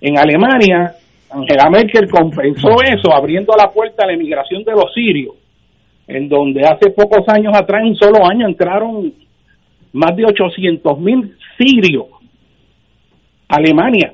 En 0.00 0.18
Alemania, 0.18 0.94
Angela 1.34 1.68
Merkel 1.68 2.08
compensó 2.08 2.76
eso 2.82 3.12
abriendo 3.12 3.52
la 3.56 3.70
puerta 3.70 4.04
a 4.04 4.06
la 4.06 4.12
emigración 4.12 4.62
de 4.62 4.72
los 4.72 4.92
sirios, 4.94 5.34
en 6.06 6.28
donde 6.28 6.62
hace 6.64 6.90
pocos 6.90 7.28
años 7.28 7.52
atrás, 7.56 7.80
en 7.82 7.88
un 7.88 7.96
solo 7.96 8.24
año, 8.24 8.46
entraron 8.46 9.12
más 9.92 10.14
de 10.16 10.24
800 10.26 10.98
mil 11.00 11.36
sirios 11.58 12.06
a 13.48 13.56
Alemania 13.56 14.12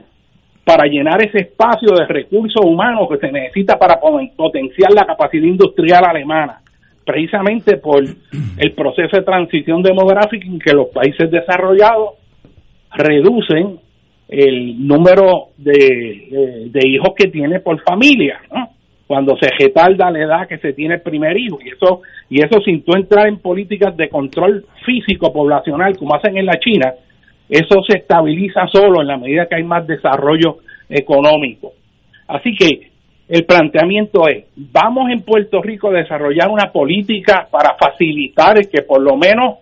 para 0.65 0.85
llenar 0.87 1.23
ese 1.25 1.41
espacio 1.41 1.95
de 1.95 2.07
recursos 2.07 2.65
humanos 2.65 3.09
que 3.11 3.19
se 3.19 3.33
necesita 3.33 3.79
para 3.79 4.01
poten- 4.01 4.33
potenciar 4.37 4.93
la 4.93 5.05
capacidad 5.05 5.45
industrial 5.45 6.05
alemana, 6.05 6.61
precisamente 7.05 7.77
por 7.79 8.03
el 8.03 8.73
proceso 8.73 9.17
de 9.17 9.23
transición 9.23 9.83
demográfica 9.83 10.47
en 10.47 10.59
que 10.59 10.73
los 10.73 10.89
países 10.89 11.31
desarrollados 11.31 12.15
reducen 12.95 13.79
el 14.31 14.87
número 14.87 15.49
de, 15.59 16.71
hijos 16.85 17.11
que 17.17 17.29
tiene 17.29 17.61
por 17.61 17.83
familia, 17.83 18.41
cuando 19.07 19.37
se 19.37 19.49
retarda 19.59 20.11
la 20.11 20.21
edad 20.21 20.49
que 20.49 20.59
se 20.59 20.73
tiene 20.73 20.95
el 20.95 21.03
primer 21.03 21.37
hijo. 21.39 21.59
Y 21.65 21.71
eso 21.71 22.03
y 22.29 22.41
eso 22.41 22.61
sin 22.65 22.85
entrar 22.95 23.27
en 23.27 23.39
políticas 23.39 23.97
de 23.97 24.09
control 24.09 24.65
físico 24.87 25.33
poblacional 25.33 25.97
como 25.97 26.15
hacen 26.15 26.37
en 26.37 26.47
la 26.47 26.59
China 26.61 26.95
eso 27.51 27.83
se 27.87 27.99
estabiliza 27.99 28.69
solo 28.73 29.01
en 29.01 29.09
la 29.09 29.17
medida 29.17 29.47
que 29.47 29.57
hay 29.57 29.65
más 29.65 29.85
desarrollo 29.85 30.59
económico. 30.89 31.73
Así 32.29 32.55
que 32.55 32.91
el 33.29 33.45
planteamiento 33.45 34.29
es 34.29 34.45
vamos 34.57 35.11
en 35.11 35.23
Puerto 35.23 35.61
Rico 35.61 35.89
a 35.89 35.99
desarrollar 35.99 36.49
una 36.49 36.71
política 36.71 37.49
para 37.51 37.75
facilitar 37.75 38.55
que 38.69 38.83
por 38.83 39.03
lo 39.03 39.17
menos 39.17 39.59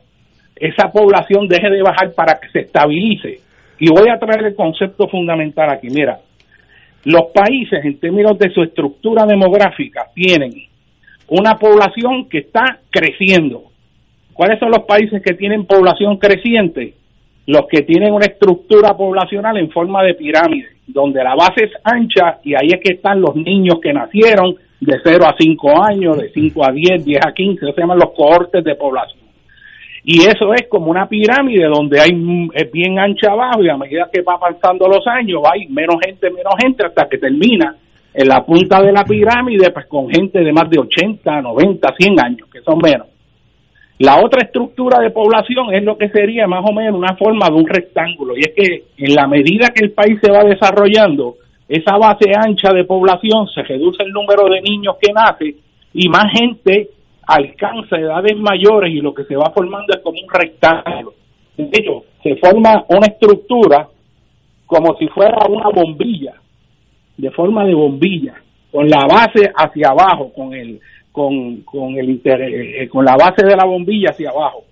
esa 0.54 0.92
población 0.92 1.48
deje 1.48 1.70
de 1.70 1.82
bajar 1.82 2.12
para 2.14 2.38
que 2.38 2.48
se 2.50 2.60
estabilice 2.60 3.40
y 3.78 3.90
voy 3.90 4.08
a 4.08 4.18
traer 4.18 4.46
el 4.46 4.54
concepto 4.54 5.08
fundamental 5.08 5.70
aquí 5.70 5.88
mira 5.90 6.18
los 7.04 7.30
países 7.32 7.84
en 7.84 7.98
términos 7.98 8.38
de 8.38 8.50
su 8.50 8.62
estructura 8.62 9.24
demográfica 9.24 10.06
tienen 10.14 10.52
una 11.28 11.56
población 11.56 12.28
que 12.28 12.38
está 12.38 12.80
creciendo. 12.90 13.64
¿Cuáles 14.32 14.58
son 14.58 14.70
los 14.70 14.84
países 14.84 15.22
que 15.22 15.34
tienen 15.34 15.66
población 15.66 16.16
creciente? 16.16 16.94
Los 17.46 17.62
que 17.70 17.82
tienen 17.82 18.12
una 18.12 18.26
estructura 18.26 18.96
poblacional 18.96 19.56
en 19.56 19.70
forma 19.70 20.02
de 20.02 20.14
pirámide, 20.14 20.68
donde 20.86 21.22
la 21.22 21.34
base 21.34 21.64
es 21.64 21.72
ancha 21.82 22.40
y 22.44 22.54
ahí 22.54 22.68
es 22.74 22.80
que 22.82 22.94
están 22.94 23.20
los 23.20 23.34
niños 23.36 23.78
que 23.82 23.92
nacieron 23.92 24.56
de 24.80 24.96
0 25.02 25.24
a 25.26 25.34
5 25.38 25.84
años, 25.84 26.18
de 26.18 26.30
5 26.30 26.64
a 26.64 26.72
10, 26.72 27.04
10 27.04 27.26
a 27.26 27.32
15, 27.32 27.64
eso 27.64 27.74
se 27.74 27.80
llaman 27.80 27.98
los 27.98 28.12
cohortes 28.14 28.62
de 28.62 28.74
población. 28.74 29.17
Y 30.10 30.20
eso 30.22 30.54
es 30.54 30.66
como 30.70 30.90
una 30.90 31.06
pirámide 31.06 31.66
donde 31.66 32.00
hay 32.00 32.14
mm, 32.14 32.52
es 32.54 32.72
bien 32.72 32.98
ancha 32.98 33.30
abajo 33.30 33.62
y 33.62 33.68
a 33.68 33.76
medida 33.76 34.08
que 34.10 34.22
va 34.22 34.40
pasando 34.40 34.88
los 34.88 35.06
años 35.06 35.42
hay 35.44 35.66
menos 35.66 35.96
gente, 36.02 36.30
menos 36.30 36.54
gente 36.58 36.86
hasta 36.86 37.06
que 37.06 37.18
termina 37.18 37.76
en 38.14 38.26
la 38.26 38.42
punta 38.42 38.80
de 38.80 38.90
la 38.90 39.04
pirámide 39.04 39.70
pues 39.70 39.84
con 39.84 40.08
gente 40.08 40.38
de 40.38 40.50
más 40.50 40.70
de 40.70 40.80
80, 40.80 41.42
90, 41.42 41.94
100 41.94 42.24
años, 42.24 42.48
que 42.50 42.62
son 42.62 42.78
menos. 42.82 43.06
La 43.98 44.16
otra 44.24 44.46
estructura 44.46 44.98
de 44.98 45.10
población 45.10 45.74
es 45.74 45.84
lo 45.84 45.98
que 45.98 46.08
sería 46.08 46.46
más 46.46 46.64
o 46.66 46.72
menos 46.72 46.98
una 46.98 47.14
forma 47.14 47.50
de 47.50 47.56
un 47.56 47.68
rectángulo 47.68 48.34
y 48.34 48.40
es 48.40 48.54
que 48.56 48.84
en 48.96 49.14
la 49.14 49.26
medida 49.26 49.74
que 49.74 49.84
el 49.84 49.92
país 49.92 50.18
se 50.22 50.32
va 50.32 50.42
desarrollando, 50.42 51.34
esa 51.68 51.98
base 51.98 52.32
ancha 52.34 52.72
de 52.72 52.84
población 52.84 53.46
se 53.54 53.62
reduce 53.62 54.02
el 54.04 54.12
número 54.12 54.48
de 54.48 54.62
niños 54.62 54.96
que 54.98 55.12
nace 55.12 55.54
y 55.92 56.08
más 56.08 56.32
gente 56.32 56.88
alcanza 57.28 57.98
edades 57.98 58.36
mayores 58.38 58.90
y 58.90 59.00
lo 59.00 59.12
que 59.12 59.24
se 59.24 59.36
va 59.36 59.50
formando 59.50 59.92
es 59.94 60.00
como 60.02 60.18
un 60.18 60.28
rectángulo. 60.32 61.12
De 61.56 61.70
hecho, 61.72 62.04
se 62.22 62.36
forma 62.36 62.84
una 62.88 63.06
estructura 63.06 63.86
como 64.66 64.96
si 64.96 65.06
fuera 65.08 65.46
una 65.46 65.68
bombilla, 65.68 66.34
de 67.16 67.30
forma 67.30 67.64
de 67.64 67.74
bombilla, 67.74 68.34
con 68.72 68.88
la 68.88 69.06
base 69.06 69.50
hacia 69.54 69.88
abajo, 69.88 70.32
con 70.32 70.54
el 70.54 70.80
con, 71.12 71.62
con 71.62 71.98
el 71.98 72.20
eh, 72.24 72.88
con 72.88 73.04
la 73.04 73.16
base 73.16 73.44
de 73.44 73.56
la 73.56 73.66
bombilla 73.66 74.10
hacia 74.10 74.30
abajo. 74.30 74.64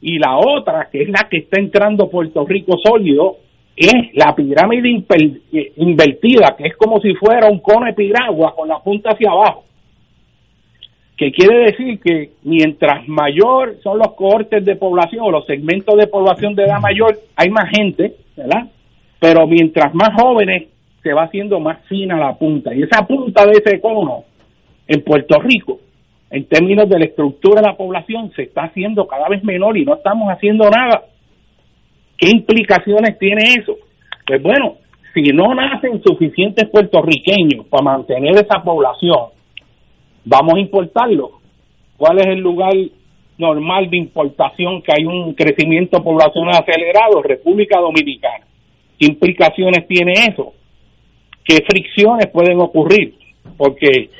Y 0.00 0.18
la 0.18 0.36
otra, 0.36 0.88
que 0.90 1.02
es 1.02 1.08
la 1.08 1.28
que 1.30 1.38
está 1.38 1.60
entrando 1.60 2.10
Puerto 2.10 2.44
Rico 2.44 2.78
sólido, 2.82 3.36
es 3.76 4.14
la 4.14 4.34
pirámide 4.34 5.04
eh, 5.52 5.72
invertida, 5.76 6.56
que 6.58 6.66
es 6.66 6.76
como 6.76 7.00
si 7.00 7.14
fuera 7.14 7.48
un 7.48 7.60
cono 7.60 7.86
de 7.86 7.92
piragua 7.92 8.54
con 8.56 8.68
la 8.68 8.80
punta 8.80 9.10
hacia 9.10 9.30
abajo 9.30 9.64
que 11.16 11.30
quiere 11.30 11.66
decir 11.66 12.00
que 12.00 12.30
mientras 12.42 13.06
mayor 13.06 13.76
son 13.82 13.98
los 13.98 14.14
cohortes 14.14 14.64
de 14.64 14.76
población 14.76 15.22
o 15.24 15.30
los 15.30 15.46
segmentos 15.46 15.96
de 15.96 16.06
población 16.06 16.54
de 16.54 16.64
edad 16.64 16.80
mayor, 16.80 17.18
hay 17.36 17.50
más 17.50 17.68
gente, 17.70 18.16
¿verdad? 18.36 18.68
Pero 19.20 19.46
mientras 19.46 19.94
más 19.94 20.10
jóvenes, 20.20 20.68
se 21.02 21.12
va 21.12 21.24
haciendo 21.24 21.60
más 21.60 21.84
fina 21.86 22.16
la 22.16 22.34
punta. 22.34 22.74
Y 22.74 22.82
esa 22.82 23.06
punta 23.06 23.44
de 23.44 23.52
ese 23.52 23.80
cono, 23.80 24.24
en 24.86 25.02
Puerto 25.02 25.38
Rico, 25.40 25.80
en 26.30 26.46
términos 26.46 26.88
de 26.88 26.98
la 26.98 27.04
estructura 27.04 27.60
de 27.60 27.68
la 27.68 27.76
población, 27.76 28.32
se 28.34 28.42
está 28.42 28.64
haciendo 28.64 29.06
cada 29.06 29.28
vez 29.28 29.44
menor 29.44 29.76
y 29.76 29.84
no 29.84 29.94
estamos 29.94 30.28
haciendo 30.28 30.68
nada. 30.70 31.02
¿Qué 32.16 32.30
implicaciones 32.30 33.18
tiene 33.18 33.42
eso? 33.58 33.76
Pues 34.26 34.42
bueno, 34.42 34.76
si 35.12 35.22
no 35.32 35.54
nacen 35.54 36.02
suficientes 36.02 36.68
puertorriqueños 36.70 37.66
para 37.66 37.84
mantener 37.84 38.32
esa 38.34 38.62
población, 38.62 39.26
vamos 40.24 40.54
a 40.54 40.60
importarlo. 40.60 41.40
¿Cuál 41.96 42.18
es 42.18 42.26
el 42.26 42.40
lugar 42.40 42.72
normal 43.38 43.90
de 43.90 43.96
importación 43.96 44.82
que 44.82 44.92
hay 44.96 45.04
un 45.04 45.34
crecimiento 45.34 46.02
poblacional 46.02 46.54
acelerado? 46.62 47.22
República 47.22 47.80
Dominicana. 47.80 48.44
¿Qué 48.98 49.06
implicaciones 49.06 49.86
tiene 49.86 50.12
eso? 50.12 50.52
¿Qué 51.44 51.58
fricciones 51.68 52.28
pueden 52.28 52.60
ocurrir? 52.60 53.14
Porque 53.56 54.10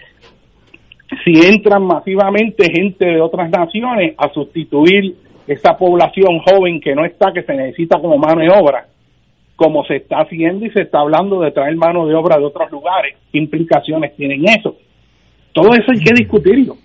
si 1.25 1.47
entran 1.47 1.85
masivamente 1.85 2.71
gente 2.73 3.05
de 3.05 3.21
otras 3.21 3.51
naciones 3.51 4.15
a 4.17 4.33
sustituir 4.33 5.17
esa 5.47 5.77
población 5.77 6.41
joven 6.41 6.81
que 6.81 6.95
no 6.95 7.05
está, 7.05 7.33
que 7.33 7.43
se 7.43 7.55
necesita 7.55 8.01
como 8.01 8.17
mano 8.17 8.41
de 8.41 8.49
obra, 8.49 8.87
como 9.57 9.85
se 9.85 9.97
está 9.97 10.21
haciendo 10.21 10.67
y 10.67 10.71
se 10.71 10.83
está 10.83 11.01
hablando 11.01 11.41
de 11.41 11.51
traer 11.51 11.77
mano 11.77 12.07
de 12.07 12.15
obra 12.15 12.39
de 12.39 12.45
otros 12.45 12.71
lugares. 12.71 13.17
¿Qué 13.31 13.39
implicaciones 13.39 14.17
tienen 14.17 14.45
eso? 14.49 14.77
Todo 15.53 15.73
eso 15.75 15.93
hay 15.93 16.01
que 16.01 16.15
discutirlo, 16.15 16.77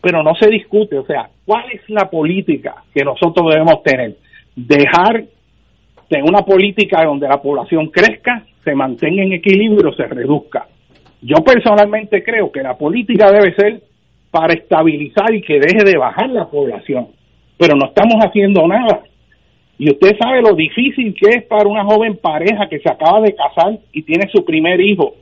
pero 0.00 0.22
no 0.22 0.34
se 0.34 0.48
discute. 0.48 0.98
O 0.98 1.04
sea, 1.04 1.28
¿cuál 1.44 1.64
es 1.72 1.82
la 1.88 2.08
política 2.08 2.82
que 2.94 3.04
nosotros 3.04 3.50
debemos 3.50 3.82
tener? 3.82 4.16
Dejar 4.56 5.24
de 6.10 6.22
una 6.22 6.42
política 6.42 7.04
donde 7.04 7.28
la 7.28 7.40
población 7.40 7.88
crezca, 7.88 8.44
se 8.64 8.74
mantenga 8.74 9.22
en 9.22 9.32
equilibrio, 9.34 9.92
se 9.92 10.06
reduzca. 10.06 10.66
Yo 11.20 11.36
personalmente 11.44 12.22
creo 12.22 12.50
que 12.50 12.62
la 12.62 12.76
política 12.78 13.30
debe 13.30 13.54
ser 13.54 13.82
para 14.30 14.54
estabilizar 14.54 15.34
y 15.34 15.42
que 15.42 15.58
deje 15.58 15.84
de 15.84 15.98
bajar 15.98 16.30
la 16.30 16.46
población, 16.46 17.08
pero 17.58 17.76
no 17.76 17.86
estamos 17.86 18.16
haciendo 18.24 18.66
nada. 18.66 19.02
Y 19.78 19.90
usted 19.90 20.16
sabe 20.18 20.42
lo 20.42 20.54
difícil 20.54 21.14
que 21.14 21.38
es 21.38 21.44
para 21.44 21.68
una 21.68 21.84
joven 21.84 22.16
pareja 22.16 22.68
que 22.68 22.80
se 22.80 22.90
acaba 22.90 23.20
de 23.20 23.34
casar 23.34 23.78
y 23.92 24.02
tiene 24.02 24.28
su 24.32 24.44
primer 24.44 24.80
hijo, 24.80 25.14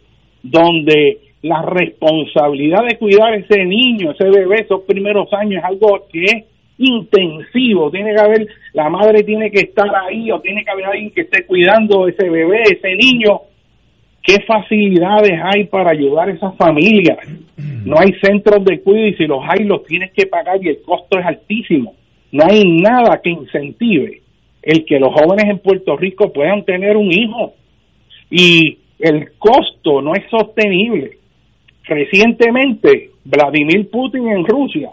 donde 0.42 1.18
la 1.46 1.62
responsabilidad 1.62 2.84
de 2.88 2.98
cuidar 2.98 3.34
ese 3.34 3.64
niño, 3.64 4.12
ese 4.12 4.28
bebé, 4.28 4.62
esos 4.62 4.82
primeros 4.82 5.32
años 5.32 5.58
es 5.58 5.64
algo 5.64 6.06
que 6.12 6.24
es 6.24 6.44
intensivo, 6.78 7.90
tiene 7.90 8.14
que 8.14 8.20
haber, 8.20 8.46
la 8.72 8.88
madre 8.90 9.22
tiene 9.22 9.50
que 9.50 9.60
estar 9.60 9.88
ahí 9.94 10.30
o 10.30 10.40
tiene 10.40 10.64
que 10.64 10.70
haber 10.70 10.86
alguien 10.86 11.10
que 11.10 11.22
esté 11.22 11.46
cuidando 11.46 12.08
ese 12.08 12.28
bebé, 12.28 12.62
ese 12.62 12.94
niño. 12.94 13.40
¿Qué 14.22 14.40
facilidades 14.40 15.38
hay 15.42 15.64
para 15.64 15.92
ayudar 15.92 16.28
a 16.28 16.32
esas 16.32 16.56
familias? 16.56 17.18
No 17.84 17.96
hay 17.98 18.12
centros 18.20 18.64
de 18.64 18.80
cuidado 18.80 19.06
y 19.06 19.14
si 19.14 19.26
los 19.26 19.40
hay 19.48 19.64
los 19.64 19.84
tienes 19.84 20.10
que 20.12 20.26
pagar 20.26 20.58
y 20.62 20.68
el 20.68 20.82
costo 20.82 21.18
es 21.18 21.24
altísimo. 21.24 21.94
No 22.32 22.44
hay 22.44 22.64
nada 22.64 23.20
que 23.22 23.30
incentive 23.30 24.20
el 24.62 24.84
que 24.84 24.98
los 24.98 25.14
jóvenes 25.14 25.44
en 25.48 25.58
Puerto 25.60 25.96
Rico 25.96 26.32
puedan 26.32 26.64
tener 26.64 26.96
un 26.96 27.12
hijo. 27.12 27.54
Y 28.28 28.78
el 28.98 29.30
costo 29.38 30.02
no 30.02 30.12
es 30.14 30.24
sostenible. 30.28 31.15
Recientemente, 31.86 33.10
Vladimir 33.24 33.88
Putin 33.90 34.28
en 34.28 34.44
Rusia 34.44 34.90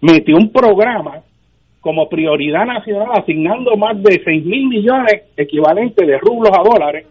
metió 0.00 0.36
un 0.36 0.50
programa 0.50 1.22
como 1.80 2.08
prioridad 2.08 2.64
nacional 2.64 3.08
asignando 3.12 3.76
más 3.76 4.00
de 4.02 4.20
6 4.24 4.44
mil 4.44 4.68
millones 4.68 5.24
equivalentes 5.36 6.06
de 6.06 6.18
rublos 6.18 6.52
a 6.56 6.62
dólares 6.62 7.06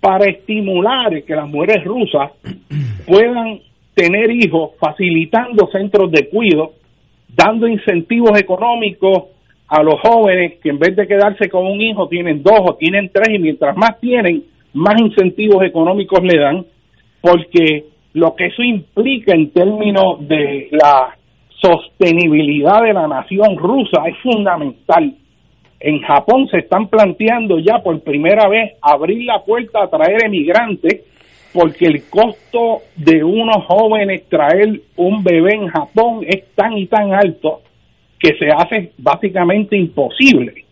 para 0.00 0.26
estimular 0.26 1.22
que 1.24 1.34
las 1.34 1.48
mujeres 1.48 1.82
rusas 1.84 2.30
puedan 3.06 3.60
tener 3.94 4.30
hijos, 4.30 4.72
facilitando 4.78 5.68
centros 5.72 6.12
de 6.12 6.28
cuidado, 6.28 6.74
dando 7.34 7.66
incentivos 7.66 8.38
económicos 8.38 9.24
a 9.68 9.82
los 9.82 9.94
jóvenes 10.00 10.60
que 10.62 10.68
en 10.68 10.78
vez 10.78 10.94
de 10.94 11.06
quedarse 11.06 11.48
con 11.48 11.66
un 11.66 11.80
hijo 11.80 12.06
tienen 12.08 12.42
dos 12.42 12.60
o 12.60 12.74
tienen 12.76 13.10
tres 13.12 13.34
y 13.34 13.38
mientras 13.38 13.76
más 13.76 13.98
tienen, 13.98 14.44
más 14.74 15.00
incentivos 15.00 15.64
económicos 15.64 16.22
le 16.22 16.38
dan, 16.38 16.66
porque 17.20 17.86
lo 18.16 18.34
que 18.34 18.46
eso 18.46 18.62
implica 18.62 19.34
en 19.34 19.50
términos 19.50 20.26
de 20.26 20.68
la 20.70 21.14
sostenibilidad 21.60 22.82
de 22.82 22.94
la 22.94 23.06
nación 23.06 23.58
rusa 23.58 24.04
es 24.08 24.16
fundamental. 24.22 25.14
En 25.78 26.00
Japón 26.00 26.48
se 26.50 26.60
están 26.60 26.88
planteando 26.88 27.58
ya 27.58 27.82
por 27.84 28.00
primera 28.00 28.48
vez 28.48 28.72
abrir 28.80 29.22
la 29.24 29.44
puerta 29.44 29.82
a 29.82 29.88
traer 29.88 30.24
emigrantes 30.24 31.04
porque 31.52 31.84
el 31.84 32.08
costo 32.08 32.84
de 32.96 33.22
unos 33.22 33.66
jóvenes 33.66 34.26
traer 34.30 34.80
un 34.96 35.22
bebé 35.22 35.52
en 35.52 35.66
Japón 35.66 36.24
es 36.26 36.54
tan 36.54 36.72
y 36.78 36.86
tan 36.86 37.12
alto 37.12 37.60
que 38.18 38.34
se 38.38 38.46
hace 38.50 38.92
básicamente 38.96 39.76
imposible. 39.76 40.64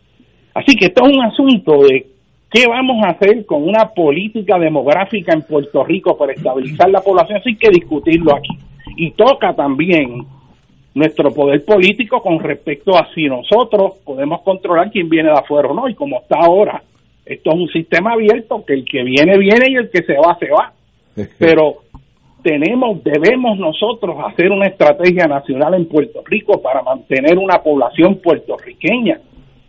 Así 0.55 0.75
que 0.77 0.87
esto 0.87 1.05
es 1.05 1.15
un 1.15 1.23
asunto 1.23 1.83
de 1.83 2.07
qué 2.55 2.69
vamos 2.69 3.05
a 3.05 3.11
hacer 3.11 3.45
con 3.47 3.65
una 3.65 3.89
política 3.89 4.57
demográfica 4.61 5.33
en 5.33 5.43
Puerto 5.43 5.83
Rico 5.83 6.17
para 6.17 6.35
estabilizar 6.35 6.89
la 6.89 7.01
población, 7.01 7.39
así 7.39 7.57
que 7.57 7.69
discutirlo 7.69 8.33
aquí. 8.33 8.57
Y 8.97 9.11
toca 9.11 9.55
también 9.55 10.25
nuestro 10.95 11.35
poder 11.35 11.65
político 11.65 12.23
con 12.23 12.39
respecto 12.39 12.97
a 12.97 13.13
si 13.13 13.25
nosotros 13.25 13.95
podemos 14.05 14.43
controlar 14.43 14.93
quién 14.93 15.09
viene 15.09 15.31
de 15.31 15.39
afuera 15.39 15.69
o 15.69 15.75
no, 15.75 15.89
y 15.89 15.95
como 15.95 16.21
está 16.21 16.37
ahora, 16.39 16.81
esto 17.27 17.51
es 17.51 17.57
un 17.57 17.69
sistema 17.71 18.13
abierto 18.13 18.65
que 18.65 18.75
el 18.75 18.85
que 18.85 19.03
viene, 19.03 19.37
viene 19.37 19.71
y 19.71 19.75
el 19.75 19.91
que 19.91 20.05
se 20.05 20.15
va, 20.15 20.39
se 20.39 20.49
va. 20.49 20.73
Pero 21.41 21.79
tenemos, 22.45 23.03
debemos 23.03 23.59
nosotros 23.59 24.17
hacer 24.29 24.53
una 24.53 24.69
estrategia 24.69 25.27
nacional 25.27 25.75
en 25.75 25.87
Puerto 25.87 26.23
Rico 26.25 26.63
para 26.63 26.83
mantener 26.83 27.37
una 27.37 27.61
población 27.65 28.21
puertorriqueña. 28.23 29.19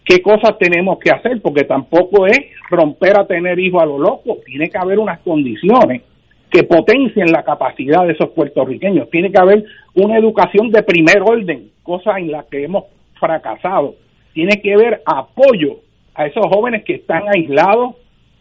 ¿Qué 0.05 0.21
cosas 0.21 0.57
tenemos 0.59 0.99
que 0.99 1.09
hacer? 1.09 1.41
Porque 1.41 1.63
tampoco 1.63 2.27
es 2.27 2.39
romper 2.69 3.19
a 3.19 3.25
tener 3.25 3.59
hijos 3.59 3.81
a 3.81 3.87
lo 3.87 3.97
loco, 3.97 4.37
tiene 4.45 4.69
que 4.69 4.77
haber 4.77 4.99
unas 4.99 5.19
condiciones 5.21 6.03
que 6.51 6.63
potencien 6.63 7.31
la 7.31 7.43
capacidad 7.43 8.05
de 8.05 8.13
esos 8.13 8.29
puertorriqueños. 8.29 9.09
Tiene 9.09 9.31
que 9.31 9.41
haber 9.41 9.65
una 9.95 10.17
educación 10.17 10.69
de 10.69 10.83
primer 10.83 11.23
orden, 11.23 11.71
cosa 11.81 12.19
en 12.19 12.31
la 12.31 12.45
que 12.49 12.63
hemos 12.63 12.85
fracasado. 13.19 13.95
Tiene 14.33 14.61
que 14.61 14.73
haber 14.75 15.01
apoyo 15.05 15.79
a 16.13 16.27
esos 16.27 16.45
jóvenes 16.53 16.83
que 16.83 16.95
están 16.95 17.23
aislados 17.35 17.95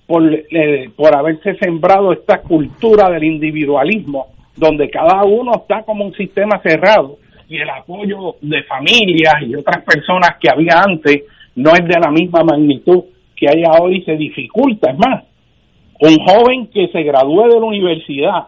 por, 0.06 0.22
eh, 0.32 0.90
por 0.94 1.16
haberse 1.16 1.54
sembrado 1.56 2.12
esta 2.12 2.42
cultura 2.42 3.08
del 3.08 3.24
individualismo, 3.24 4.26
donde 4.54 4.90
cada 4.90 5.24
uno 5.24 5.52
está 5.62 5.82
como 5.82 6.04
un 6.04 6.14
sistema 6.14 6.60
cerrado 6.62 7.16
y 7.48 7.56
el 7.56 7.70
apoyo 7.70 8.36
de 8.42 8.62
familias 8.64 9.34
y 9.46 9.54
otras 9.54 9.82
personas 9.82 10.36
que 10.40 10.50
había 10.50 10.82
antes 10.82 11.22
no 11.56 11.70
es 11.72 11.84
de 11.84 12.00
la 12.00 12.10
misma 12.10 12.42
magnitud 12.42 13.04
que 13.36 13.48
hay 13.48 13.62
ahora 13.64 13.94
y 13.94 14.02
se 14.02 14.16
dificulta. 14.16 14.90
Es 14.90 14.98
más, 14.98 15.24
un 16.00 16.16
joven 16.24 16.66
que 16.68 16.88
se 16.88 17.02
gradúe 17.02 17.48
de 17.48 17.60
la 17.60 17.66
universidad 17.66 18.46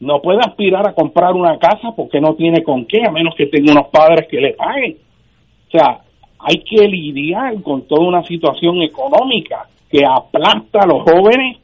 no 0.00 0.20
puede 0.20 0.40
aspirar 0.40 0.88
a 0.88 0.94
comprar 0.94 1.32
una 1.34 1.58
casa 1.58 1.92
porque 1.94 2.20
no 2.20 2.34
tiene 2.34 2.62
con 2.62 2.86
qué, 2.86 3.02
a 3.06 3.12
menos 3.12 3.34
que 3.36 3.46
tenga 3.46 3.72
unos 3.72 3.88
padres 3.88 4.26
que 4.28 4.40
le 4.40 4.54
paguen. 4.54 4.96
O 5.68 5.70
sea, 5.70 6.00
hay 6.40 6.58
que 6.58 6.88
lidiar 6.88 7.62
con 7.62 7.86
toda 7.86 8.08
una 8.08 8.24
situación 8.24 8.82
económica 8.82 9.68
que 9.88 10.00
aplasta 10.04 10.80
a 10.80 10.86
los 10.86 11.02
jóvenes 11.02 11.58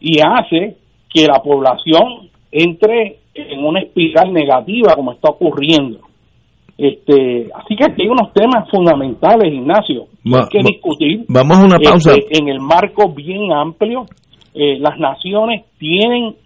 y 0.00 0.20
hace 0.20 0.76
que 1.12 1.26
la 1.26 1.42
población 1.42 2.30
entre 2.50 3.18
en 3.34 3.64
una 3.64 3.80
espiral 3.80 4.32
negativa 4.32 4.94
como 4.94 5.12
está 5.12 5.30
ocurriendo. 5.30 6.00
Este, 6.78 7.48
así 7.54 7.76
que 7.76 7.84
hay 7.84 8.08
unos 8.08 8.32
temas 8.32 8.68
fundamentales, 8.70 9.52
Ignacio, 9.52 10.06
que 10.24 10.36
hay 10.36 10.48
que 10.50 10.72
discutir. 10.72 11.24
Vamos 11.28 11.58
a 11.58 11.64
una 11.64 11.78
pausa. 11.78 12.14
Este, 12.14 12.38
en 12.38 12.48
el 12.48 12.60
marco 12.60 13.12
bien 13.12 13.52
amplio, 13.52 14.06
eh, 14.54 14.78
las 14.78 14.98
naciones 14.98 15.64
tienen 15.78 16.36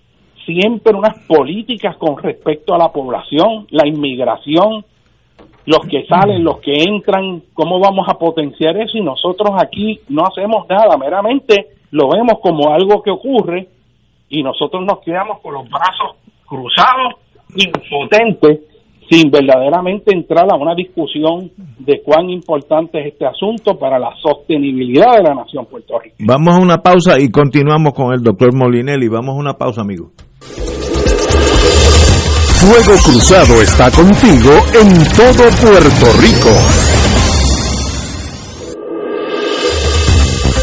siempre 0.44 0.94
unas 0.96 1.26
políticas 1.26 1.96
con 1.96 2.16
respecto 2.22 2.74
a 2.74 2.78
la 2.78 2.88
población, 2.88 3.66
la 3.70 3.86
inmigración, 3.86 4.84
los 5.66 5.80
que 5.90 6.06
salen, 6.06 6.44
los 6.44 6.60
que 6.60 6.72
entran, 6.86 7.42
cómo 7.52 7.80
vamos 7.80 8.06
a 8.08 8.14
potenciar 8.14 8.76
eso 8.76 8.96
y 8.96 9.02
nosotros 9.02 9.50
aquí 9.60 9.98
no 10.08 10.22
hacemos 10.22 10.68
nada, 10.68 10.96
meramente 10.96 11.70
lo 11.90 12.08
vemos 12.08 12.38
como 12.40 12.72
algo 12.72 13.02
que 13.02 13.10
ocurre 13.10 13.68
y 14.28 14.42
nosotros 14.42 14.84
nos 14.86 15.00
quedamos 15.00 15.40
con 15.40 15.54
los 15.54 15.68
brazos 15.68 16.16
cruzados, 16.46 17.14
impotentes, 17.56 18.60
sin 19.08 19.30
verdaderamente 19.30 20.14
entrar 20.14 20.46
a 20.52 20.56
una 20.56 20.74
discusión 20.74 21.50
de 21.78 22.02
cuán 22.02 22.28
importante 22.30 23.00
es 23.00 23.12
este 23.12 23.26
asunto 23.26 23.78
para 23.78 23.98
la 23.98 24.10
sostenibilidad 24.20 25.16
de 25.16 25.22
la 25.22 25.34
nación 25.34 25.66
Puerto 25.66 25.98
Rico. 25.98 26.16
Vamos 26.20 26.56
a 26.56 26.60
una 26.60 26.78
pausa 26.78 27.20
y 27.20 27.30
continuamos 27.30 27.92
con 27.94 28.12
el 28.12 28.22
doctor 28.22 28.54
Molinelli. 28.54 29.08
Vamos 29.08 29.36
a 29.36 29.38
una 29.38 29.54
pausa, 29.54 29.82
amigos. 29.82 30.12
Fuego 32.58 32.98
Cruzado 33.04 33.62
está 33.62 33.90
contigo 33.90 34.50
en 34.74 34.88
todo 35.14 35.44
Puerto 35.60 36.06
Rico. 36.20 36.95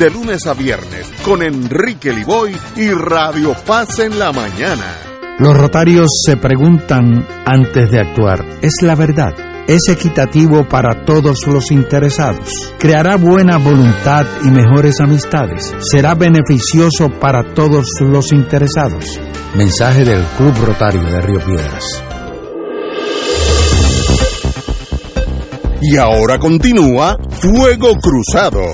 de 0.00 0.08
lunes 0.08 0.46
a 0.46 0.54
viernes 0.54 1.12
con 1.22 1.42
Enrique 1.42 2.10
Liboy 2.10 2.56
y 2.74 2.88
Radio 2.88 3.54
Paz 3.66 3.98
en 3.98 4.18
la 4.18 4.32
mañana. 4.32 4.86
Los 5.38 5.54
rotarios 5.54 6.08
se 6.24 6.38
preguntan 6.38 7.26
antes 7.44 7.90
de 7.90 8.00
actuar, 8.00 8.42
¿es 8.62 8.76
la 8.80 8.94
verdad? 8.94 9.34
¿Es 9.68 9.90
equitativo 9.90 10.66
para 10.66 11.04
todos 11.04 11.46
los 11.46 11.70
interesados? 11.70 12.72
¿Creará 12.78 13.16
buena 13.16 13.58
voluntad 13.58 14.24
y 14.42 14.48
mejores 14.48 15.00
amistades? 15.00 15.74
¿Será 15.80 16.14
beneficioso 16.14 17.10
para 17.20 17.52
todos 17.52 17.84
los 18.00 18.32
interesados? 18.32 19.20
Mensaje 19.54 20.06
del 20.06 20.24
Club 20.38 20.54
Rotario 20.64 21.02
de 21.02 21.20
Río 21.20 21.44
Piedras. 21.44 21.84
Y 25.82 25.98
ahora 25.98 26.38
continúa 26.38 27.18
Fuego 27.42 27.94
Cruzado. 27.96 28.64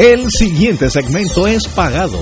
El 0.00 0.30
siguiente 0.30 0.88
segmento 0.90 1.48
es 1.48 1.66
pagado. 1.74 2.18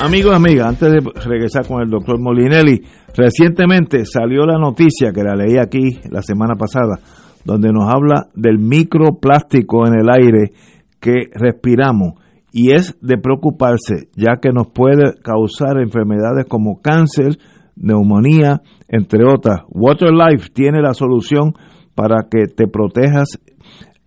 Amigos, 0.00 0.34
amigas, 0.34 0.68
antes 0.68 0.90
de 0.90 1.00
regresar 1.22 1.66
con 1.66 1.82
el 1.82 1.90
doctor 1.90 2.18
Molinelli, 2.18 2.80
recientemente 3.14 4.06
salió 4.06 4.46
la 4.46 4.58
noticia 4.58 5.12
que 5.12 5.22
la 5.22 5.36
leí 5.36 5.58
aquí 5.58 6.00
la 6.10 6.22
semana 6.22 6.54
pasada, 6.54 6.98
donde 7.44 7.70
nos 7.74 7.92
habla 7.92 8.28
del 8.32 8.58
microplástico 8.58 9.86
en 9.86 10.00
el 10.00 10.08
aire 10.08 10.52
que 10.98 11.26
respiramos 11.30 12.14
y 12.50 12.72
es 12.72 12.96
de 13.02 13.18
preocuparse, 13.18 14.08
ya 14.16 14.36
que 14.40 14.48
nos 14.48 14.68
puede 14.68 15.12
causar 15.22 15.78
enfermedades 15.78 16.46
como 16.48 16.80
cáncer, 16.80 17.36
neumonía, 17.76 18.62
entre 18.88 19.30
otras. 19.30 19.60
Water 19.68 20.08
Life 20.10 20.48
tiene 20.54 20.80
la 20.80 20.94
solución 20.94 21.52
para 21.94 22.28
que 22.30 22.46
te 22.46 22.66
protejas 22.66 23.38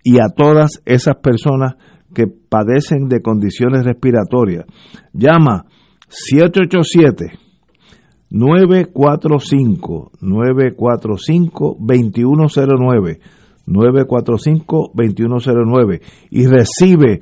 y 0.04 0.20
a 0.20 0.30
todas 0.36 0.82
esas 0.86 1.16
personas 1.18 1.76
que 2.14 2.28
padecen 2.28 3.08
de 3.08 3.22
condiciones 3.22 3.86
respiratorias. 3.86 4.66
Llama 5.14 5.66
787 6.08 7.40
945 8.30 10.12
945 10.22 11.78
2109 11.80 13.20
945 13.66 14.92
2109 14.94 16.02
y 16.30 16.48
recibe 16.48 17.20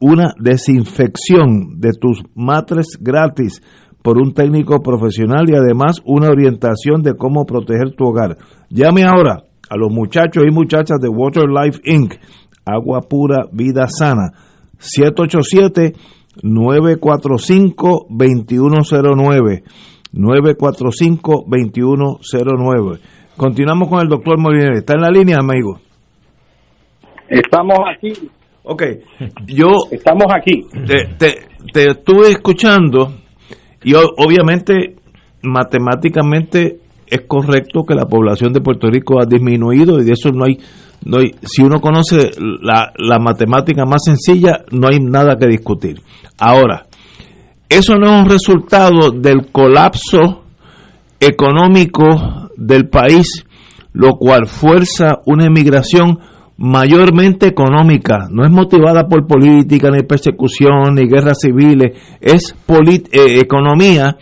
una 0.00 0.34
desinfección 0.38 1.80
de 1.80 1.92
tus 1.92 2.22
matres 2.34 2.98
gratis 3.00 3.62
por 4.02 4.18
un 4.18 4.34
técnico 4.34 4.80
profesional 4.82 5.48
y 5.48 5.54
además 5.54 6.00
una 6.04 6.28
orientación 6.28 7.02
de 7.02 7.14
cómo 7.14 7.46
proteger 7.46 7.94
tu 7.96 8.04
hogar. 8.04 8.36
Llame 8.68 9.04
ahora 9.04 9.44
a 9.74 9.76
los 9.76 9.90
muchachos 9.90 10.44
y 10.48 10.52
muchachas 10.52 11.00
de 11.00 11.08
Water 11.08 11.48
Life 11.48 11.80
Inc. 11.84 12.14
Agua 12.64 13.00
pura, 13.08 13.46
vida 13.52 13.88
sana. 13.88 14.32
787 14.78 15.92
945 16.42 18.06
2109 18.08 19.64
945 20.12 21.44
2109. 21.48 23.00
Continuamos 23.36 23.88
con 23.88 24.00
el 24.00 24.08
doctor 24.08 24.38
Molinero. 24.38 24.76
¿Está 24.76 24.94
en 24.94 25.00
la 25.00 25.10
línea, 25.10 25.38
amigo? 25.38 25.80
Estamos 27.28 27.78
aquí. 27.92 28.12
Ok, 28.62 28.82
yo... 29.46 29.66
Estamos 29.90 30.26
aquí. 30.32 30.66
Te, 30.86 31.06
te, 31.18 31.48
te 31.72 31.90
estuve 31.90 32.30
escuchando 32.30 33.12
y 33.82 33.92
obviamente 33.94 34.94
matemáticamente 35.42 36.78
es 37.06 37.22
correcto 37.26 37.84
que 37.84 37.94
la 37.94 38.06
población 38.06 38.52
de 38.52 38.60
Puerto 38.60 38.88
Rico 38.90 39.20
ha 39.20 39.26
disminuido 39.26 39.98
y 40.00 40.04
de 40.04 40.12
eso 40.12 40.30
no 40.30 40.44
hay, 40.44 40.58
no 41.04 41.18
hay 41.18 41.34
si 41.42 41.62
uno 41.62 41.80
conoce 41.80 42.30
la, 42.62 42.92
la 42.96 43.18
matemática 43.18 43.84
más 43.84 44.02
sencilla, 44.04 44.64
no 44.70 44.88
hay 44.88 45.00
nada 45.00 45.36
que 45.36 45.46
discutir. 45.46 46.00
Ahora, 46.38 46.86
eso 47.68 47.96
no 47.96 48.06
es 48.06 48.22
un 48.24 48.30
resultado 48.30 49.10
del 49.10 49.50
colapso 49.50 50.42
económico 51.20 52.50
del 52.56 52.88
país, 52.88 53.44
lo 53.92 54.12
cual 54.16 54.46
fuerza 54.46 55.18
una 55.26 55.46
emigración 55.46 56.18
mayormente 56.56 57.46
económica, 57.48 58.28
no 58.30 58.44
es 58.44 58.50
motivada 58.50 59.08
por 59.08 59.26
política, 59.26 59.90
ni 59.90 60.02
persecución, 60.04 60.94
ni 60.94 61.08
guerras 61.08 61.38
civiles, 61.40 61.98
es 62.20 62.54
polit- 62.66 63.08
eh, 63.12 63.40
economía 63.40 64.16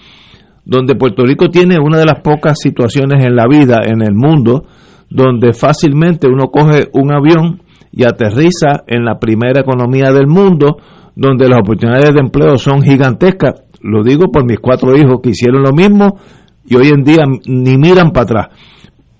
donde 0.65 0.95
Puerto 0.95 1.25
Rico 1.25 1.49
tiene 1.49 1.77
una 1.85 1.99
de 1.99 2.05
las 2.07 2.21
pocas 2.21 2.59
situaciones 2.61 3.25
en 3.25 3.35
la 3.37 3.47
vida, 3.49 3.81
en 3.85 4.01
el 4.03 4.15
mundo, 4.15 4.65
donde 5.11 5.53
fácilmente 5.53 6.29
uno 6.29 6.47
coge 6.49 6.89
un 6.93 7.13
avión 7.13 7.63
y 7.93 8.05
aterriza 8.05 8.85
en 8.87 9.05
la 9.05 9.19
primera 9.19 9.61
economía 9.61 10.13
del 10.13 10.27
mundo, 10.27 10.77
donde 11.15 11.49
las 11.49 11.61
oportunidades 11.61 12.15
de 12.15 12.21
empleo 12.21 12.57
son 12.57 12.83
gigantescas. 12.83 13.63
Lo 13.83 14.03
digo 14.03 14.31
por 14.33 14.45
mis 14.47 14.61
cuatro 14.61 14.97
hijos 14.97 15.21
que 15.23 15.31
hicieron 15.31 15.63
lo 15.63 15.73
mismo 15.73 16.19
y 16.67 16.77
hoy 16.77 16.89
en 16.89 17.03
día 17.03 17.25
ni 17.47 17.77
miran 17.77 18.13
para 18.13 18.25
atrás. 18.25 18.47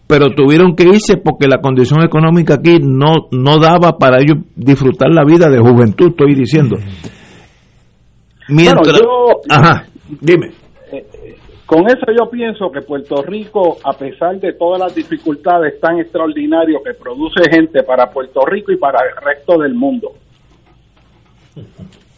Pero 0.07 0.27
tuvieron 0.35 0.75
que 0.77 0.85
irse 0.85 1.17
porque 1.17 1.49
la 1.49 1.59
condición 1.61 2.03
económica 2.05 2.55
aquí 2.55 2.79
no, 2.81 3.29
no 3.33 3.59
daba 3.59 3.99
para 3.99 4.21
ellos 4.21 4.39
disfrutar 4.57 5.09
la 5.11 5.25
vida 5.25 5.49
de 5.51 5.59
juventud, 5.59 6.11
estoy 6.11 6.35
diciendo. 6.35 6.77
Mientras, 8.49 8.85
Bueno, 8.85 8.99
yo- 8.99 9.41
Ajá, 9.55 9.87
dime. 10.21 10.49
Con 11.73 11.87
eso 11.87 12.05
yo 12.09 12.29
pienso 12.29 12.71
que 12.71 12.83
Puerto 12.83 13.23
Rico, 13.23 13.79
a 13.83 13.95
pesar 13.95 14.39
de 14.39 14.53
todas 14.53 14.79
las 14.79 14.95
dificultades 14.95 15.81
tan 15.81 15.99
extraordinarias 16.01 16.83
que 16.85 16.93
produce 16.93 17.51
gente 17.51 17.83
para 17.83 18.11
Puerto 18.11 18.45
Rico 18.45 18.73
y 18.73 18.77
para 18.77 18.99
el 19.09 19.17
resto 19.17 19.57
del 19.57 19.73
mundo. 19.73 20.13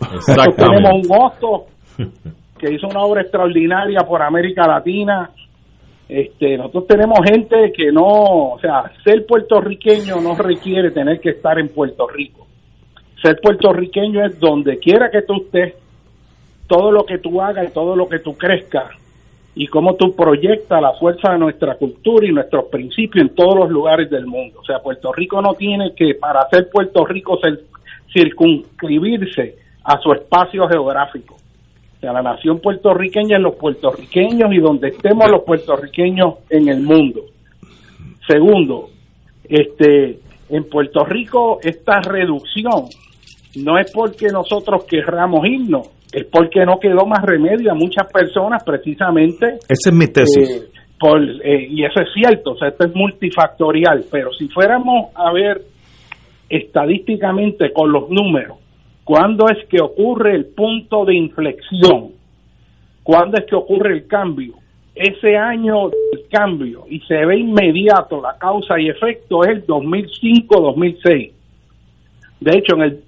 Nosotros 0.01 0.57
tenemos 0.57 0.91
un 0.95 1.17
Hosto 1.17 1.67
que 2.59 2.75
hizo 2.75 2.89
una 2.89 3.03
obra 3.03 3.23
extraordinaria 3.23 4.01
por 4.01 4.23
América 4.23 4.67
Latina. 4.67 5.31
Este, 6.09 6.57
nosotros 6.57 6.89
tenemos 6.89 7.21
gente 7.25 7.73
que 7.77 7.93
no, 7.93 8.55
o 8.55 8.59
sea, 8.61 8.91
ser 9.05 9.25
puertorriqueño 9.25 10.21
no 10.21 10.35
requiere 10.35 10.91
tener 10.91 11.21
que 11.21 11.31
estar 11.31 11.61
en 11.61 11.69
Puerto 11.69 12.09
Rico. 12.09 12.45
Ser 13.23 13.39
puertorriqueño 13.41 14.27
es 14.27 14.41
donde 14.41 14.79
quiera 14.79 15.11
que 15.13 15.23
tú 15.23 15.45
estés, 15.45 15.75
todo 16.67 16.91
lo 16.91 17.07
que 17.07 17.19
tú 17.19 17.41
hagas 17.41 17.69
y 17.69 17.73
todo 17.73 17.95
lo 17.95 18.09
que 18.09 18.19
tú 18.19 18.37
crezcas 18.37 19.04
y 19.55 19.67
cómo 19.69 19.95
tú 19.95 20.15
proyectas 20.17 20.83
la 20.83 20.93
fuerza 20.95 21.33
de 21.33 21.39
nuestra 21.39 21.77
cultura 21.77 22.27
y 22.27 22.33
nuestros 22.33 22.65
principios 22.67 23.27
en 23.27 23.35
todos 23.35 23.57
los 23.57 23.71
lugares 23.71 24.11
del 24.11 24.27
mundo. 24.27 24.61
O 24.61 24.65
sea, 24.65 24.81
Puerto 24.81 25.13
Rico 25.13 25.41
no 25.41 25.55
tiene 25.55 25.95
que, 25.95 26.15
para 26.15 26.49
ser 26.49 26.69
Puerto 26.71 27.05
Rico, 27.05 27.39
circunscribirse 28.13 29.57
a 29.85 29.99
su 29.99 30.13
espacio 30.13 30.67
geográfico. 30.67 31.35
O 31.35 32.01
sea, 32.01 32.13
la 32.13 32.23
nación 32.23 32.59
puertorriqueña 32.61 33.37
es 33.37 33.43
los 33.43 33.55
puertorriqueños 33.55 34.53
y 34.53 34.59
donde 34.59 34.89
estemos 34.89 35.31
los 35.31 35.43
puertorriqueños 35.45 36.35
en 36.51 36.69
el 36.69 36.83
mundo. 36.83 37.23
Segundo, 38.27 38.91
este, 39.49 40.19
en 40.49 40.65
Puerto 40.69 41.05
Rico 41.05 41.59
esta 41.63 42.01
reducción 42.01 42.87
no 43.57 43.79
es 43.79 43.93
porque 43.93 44.29
nosotros 44.29 44.85
querramos 44.85 45.47
irnos, 45.47 45.89
es 46.15 46.25
porque 46.27 46.65
no 46.65 46.79
quedó 46.79 47.07
más 47.07 47.23
remedio 47.23 47.73
a 47.73 47.75
muchas 47.75 48.11
personas 48.13 48.63
precisamente 48.63 49.55
Esa 49.69 49.91
es 49.91 49.93
mi 49.93 50.07
tesis. 50.07 50.49
eh, 50.49 50.81
por, 50.99 51.21
eh, 51.21 51.67
y 51.69 51.85
eso 51.85 52.01
es 52.01 52.09
cierto, 52.15 52.53
o 52.53 52.57
sea, 52.57 52.69
esto 52.69 52.87
es 52.87 52.95
multifactorial, 52.95 54.05
pero 54.11 54.33
si 54.33 54.49
fuéramos 54.49 55.11
a 55.15 55.33
ver 55.33 55.61
estadísticamente 56.49 57.73
con 57.73 57.91
los 57.91 58.09
números, 58.11 58.59
¿cuándo 59.03 59.47
es 59.49 59.67
que 59.69 59.81
ocurre 59.83 60.37
el 60.37 60.47
punto 60.47 61.05
de 61.05 61.17
inflexión? 61.17 62.13
¿Cuándo 63.03 63.37
es 63.37 63.45
que 63.47 63.57
ocurre 63.57 63.93
el 63.93 64.07
cambio? 64.07 64.55
Ese 64.95 65.37
año 65.37 65.89
del 65.89 66.29
cambio 66.31 66.85
y 66.89 67.01
se 67.01 67.27
ve 67.27 67.39
inmediato 67.39 68.23
la 68.23 68.39
causa 68.39 68.79
y 68.79 68.89
efecto 68.89 69.43
es 69.43 69.51
el 69.51 69.67
2005-2006. 69.67 71.33
De 72.41 72.57
hecho, 72.57 72.77
en 72.77 72.83
el 72.83 73.04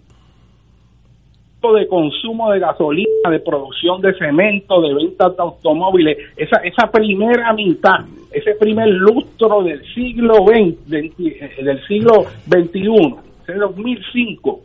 de 1.63 1.89
consumo 1.89 2.53
de 2.53 2.61
gasolina, 2.61 3.31
de 3.31 3.41
producción 3.41 4.01
de 4.01 4.15
cemento, 4.15 4.81
de 4.81 4.95
ventas 4.95 5.37
de 5.37 5.43
automóviles, 5.43 6.19
esa, 6.37 6.59
esa 6.59 6.91
primera 6.91 7.53
mitad 7.53 8.05
ese 8.37 8.55
primer 8.55 8.89
lustro 8.89 9.63
del 9.63 9.83
siglo 9.95 10.45
XX, 10.45 10.87
del 10.89 11.87
siglo 11.87 12.27
XXI, 12.47 13.15
ese 13.43 13.55
2005, 13.55 14.61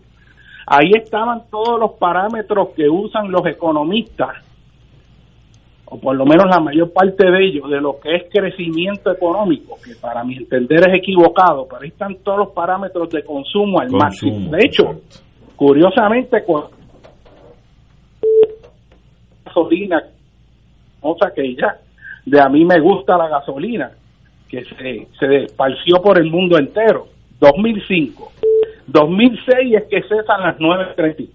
ahí 0.67 0.91
estaban 0.93 1.43
todos 1.49 1.79
los 1.79 1.91
parámetros 1.93 2.69
que 2.75 2.89
usan 2.89 3.31
los 3.31 3.45
economistas, 3.45 4.43
o 5.85 5.97
por 5.99 6.17
lo 6.17 6.25
menos 6.25 6.47
la 6.49 6.59
mayor 6.59 6.91
parte 6.91 7.31
de 7.31 7.45
ellos, 7.45 7.69
de 7.69 7.79
lo 7.79 7.97
que 7.97 8.13
es 8.13 8.23
crecimiento 8.29 9.09
económico, 9.09 9.77
que 9.83 9.95
para 9.95 10.23
mi 10.25 10.35
entender 10.35 10.89
es 10.89 10.99
equivocado, 10.99 11.65
pero 11.69 11.81
ahí 11.81 11.89
están 11.89 12.15
todos 12.23 12.39
los 12.39 12.49
parámetros 12.49 13.09
de 13.09 13.23
consumo 13.23 13.79
al 13.79 13.89
máximo. 13.89 14.51
De 14.51 14.65
hecho, 14.65 15.01
curiosamente, 15.55 16.43
gasolina, 19.51 20.03
cosa 20.99 21.33
que 21.33 21.55
ya 21.55 21.77
de 22.25 22.39
a 22.39 22.49
mí 22.49 22.65
me 22.65 22.79
gusta 22.79 23.17
la 23.17 23.27
gasolina, 23.27 23.91
que 24.47 24.63
se, 24.65 25.07
se 25.19 25.43
esparció 25.43 26.01
por 26.01 26.19
el 26.19 26.29
mundo 26.29 26.57
entero. 26.57 27.07
2005. 27.39 28.31
2006 28.87 29.75
es 29.75 29.83
que 29.85 30.01
cesan 30.03 30.41
las 30.41 30.57
9.36. 30.57 31.29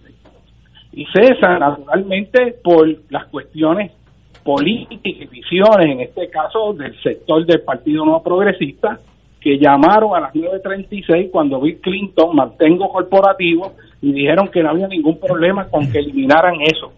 Y 0.93 1.05
cesan 1.07 1.59
naturalmente 1.61 2.55
por 2.63 2.89
las 3.11 3.27
cuestiones 3.27 3.93
políticas 4.45 5.01
y 5.05 5.27
visiones, 5.27 5.91
en 5.91 6.01
este 6.01 6.31
caso 6.31 6.73
del 6.73 6.99
sector 7.03 7.45
del 7.45 7.63
Partido 7.63 8.05
No 8.05 8.23
Progresista, 8.23 9.01
que 9.41 9.59
llamaron 9.59 10.15
a 10.15 10.21
las 10.21 10.35
9.36 10.35 11.31
cuando 11.31 11.61
Bill 11.61 11.81
Clinton 11.81 12.35
mantengo 12.35 12.89
corporativo 12.89 13.73
y 14.01 14.13
dijeron 14.13 14.49
que 14.49 14.63
no 14.63 14.71
había 14.71 14.89
ningún 14.89 15.19
problema 15.19 15.69
con 15.69 15.91
que 15.91 15.99
eliminaran 15.99 16.55
eso. 16.63 16.93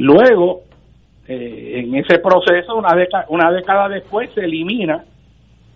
Luego, 0.00 0.62
eh, 1.28 1.82
en 1.84 1.94
ese 1.94 2.20
proceso, 2.20 2.74
una 3.28 3.50
década, 3.52 3.86
después, 3.90 4.30
se 4.34 4.40
elimina 4.40 5.04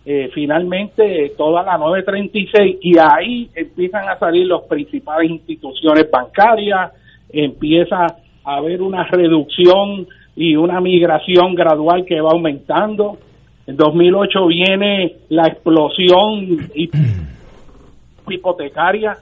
eh, 0.06 0.30
finalmente 0.32 1.34
toda 1.36 1.62
la 1.62 1.76
936 1.76 2.78
y 2.80 2.96
ahí 2.98 3.50
empiezan 3.54 4.08
a 4.08 4.18
salir 4.18 4.46
las 4.46 4.62
principales 4.62 5.30
instituciones 5.30 6.10
bancarias, 6.10 6.92
empieza 7.30 8.06
a 8.44 8.56
haber 8.56 8.80
una 8.80 9.04
reducción 9.04 10.06
y 10.34 10.56
una 10.56 10.80
migración 10.80 11.54
gradual 11.54 12.06
que 12.06 12.18
va 12.22 12.30
aumentando. 12.30 13.18
En 13.66 13.76
2008 13.76 14.46
viene 14.46 15.16
la 15.28 15.48
explosión 15.48 16.70
hipotecaria, 18.30 19.18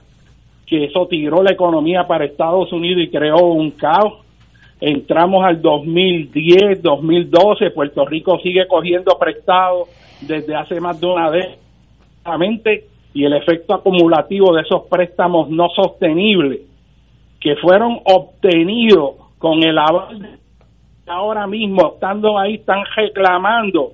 que 0.65 0.85
eso 0.85 1.07
tiró 1.07 1.43
la 1.43 1.51
economía 1.51 2.07
para 2.07 2.23
Estados 2.23 2.71
Unidos 2.71 3.03
y 3.03 3.09
creó 3.09 3.47
un 3.47 3.71
caos. 3.71 4.22
Entramos 4.79 5.45
al 5.45 5.61
2010, 5.61 6.81
2012, 6.81 7.71
Puerto 7.71 8.05
Rico 8.05 8.39
sigue 8.39 8.67
cogiendo 8.67 9.17
prestado 9.17 9.85
desde 10.21 10.55
hace 10.55 10.79
más 10.79 10.99
de 10.99 11.07
una 11.07 11.31
década 11.31 11.57
y 13.13 13.25
el 13.25 13.33
efecto 13.33 13.75
acumulativo 13.75 14.55
de 14.55 14.61
esos 14.61 14.83
préstamos 14.89 15.49
no 15.49 15.67
sostenibles 15.69 16.61
que 17.39 17.55
fueron 17.57 17.99
obtenidos 18.05 19.15
con 19.37 19.61
el 19.61 19.77
aval 19.77 20.39
ahora 21.05 21.45
mismo 21.45 21.93
estando 21.95 22.39
ahí 22.39 22.55
están 22.55 22.83
reclamando 22.95 23.91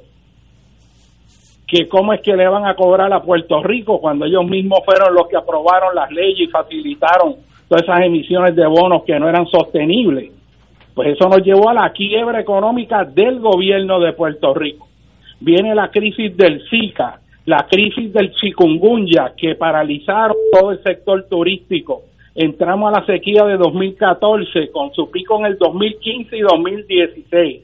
que 1.68 1.88
cómo 1.88 2.14
es 2.14 2.22
que 2.22 2.36
le 2.36 2.48
van 2.48 2.66
a 2.66 2.76
cobrar 2.76 3.12
a 3.14 3.22
Puerto 3.22 3.62
Rico 3.62 4.00
cuando 4.00 4.26
ellos 4.26 4.46
mismos 4.46 4.80
fueron 4.86 5.14
los 5.14 5.28
que 5.28 5.38
aprobaron 5.38 5.94
las 5.94 6.12
leyes 6.12 6.48
y 6.48 6.48
facilitaron 6.48 7.36
todas 7.68 7.84
esas 7.84 8.02
emisiones 8.02 8.56
de 8.56 8.66
bonos 8.66 9.04
que 9.04 9.20
no 9.20 9.30
eran 9.30 9.46
sostenibles. 9.46 10.32
Pues 11.00 11.16
eso 11.16 11.30
nos 11.30 11.41
llevó 11.45 11.70
a 11.70 11.74
la 11.74 11.93
quiebra 11.93 12.41
económica 12.41 13.06
del 13.06 13.39
gobierno 13.39 14.02
de 14.02 14.12
Puerto 14.12 14.54
Rico. 14.54 14.89
Viene 15.39 15.74
la 15.74 15.89
crisis 15.91 16.36
del 16.36 16.62
Zika, 16.70 17.22
la 17.45 17.66
crisis 17.72 18.12
del 18.12 18.34
chikungunya 18.34 19.32
que 19.38 19.56
paralizaron 19.56 20.36
todo 20.52 20.72
el 20.72 20.84
sector 20.84 21.26
turístico 21.30 22.02
entramos 22.36 22.91
a 22.91 23.00
la 23.00 23.06
sequía 23.06 23.45
de 23.45 23.56
2014 23.56 24.72
con 24.72 24.93
su 24.93 25.10
pico 25.10 25.39
en 25.39 25.45
el 25.45 25.58
2015 25.58 26.36
y 26.38 26.41
2016 26.41 27.62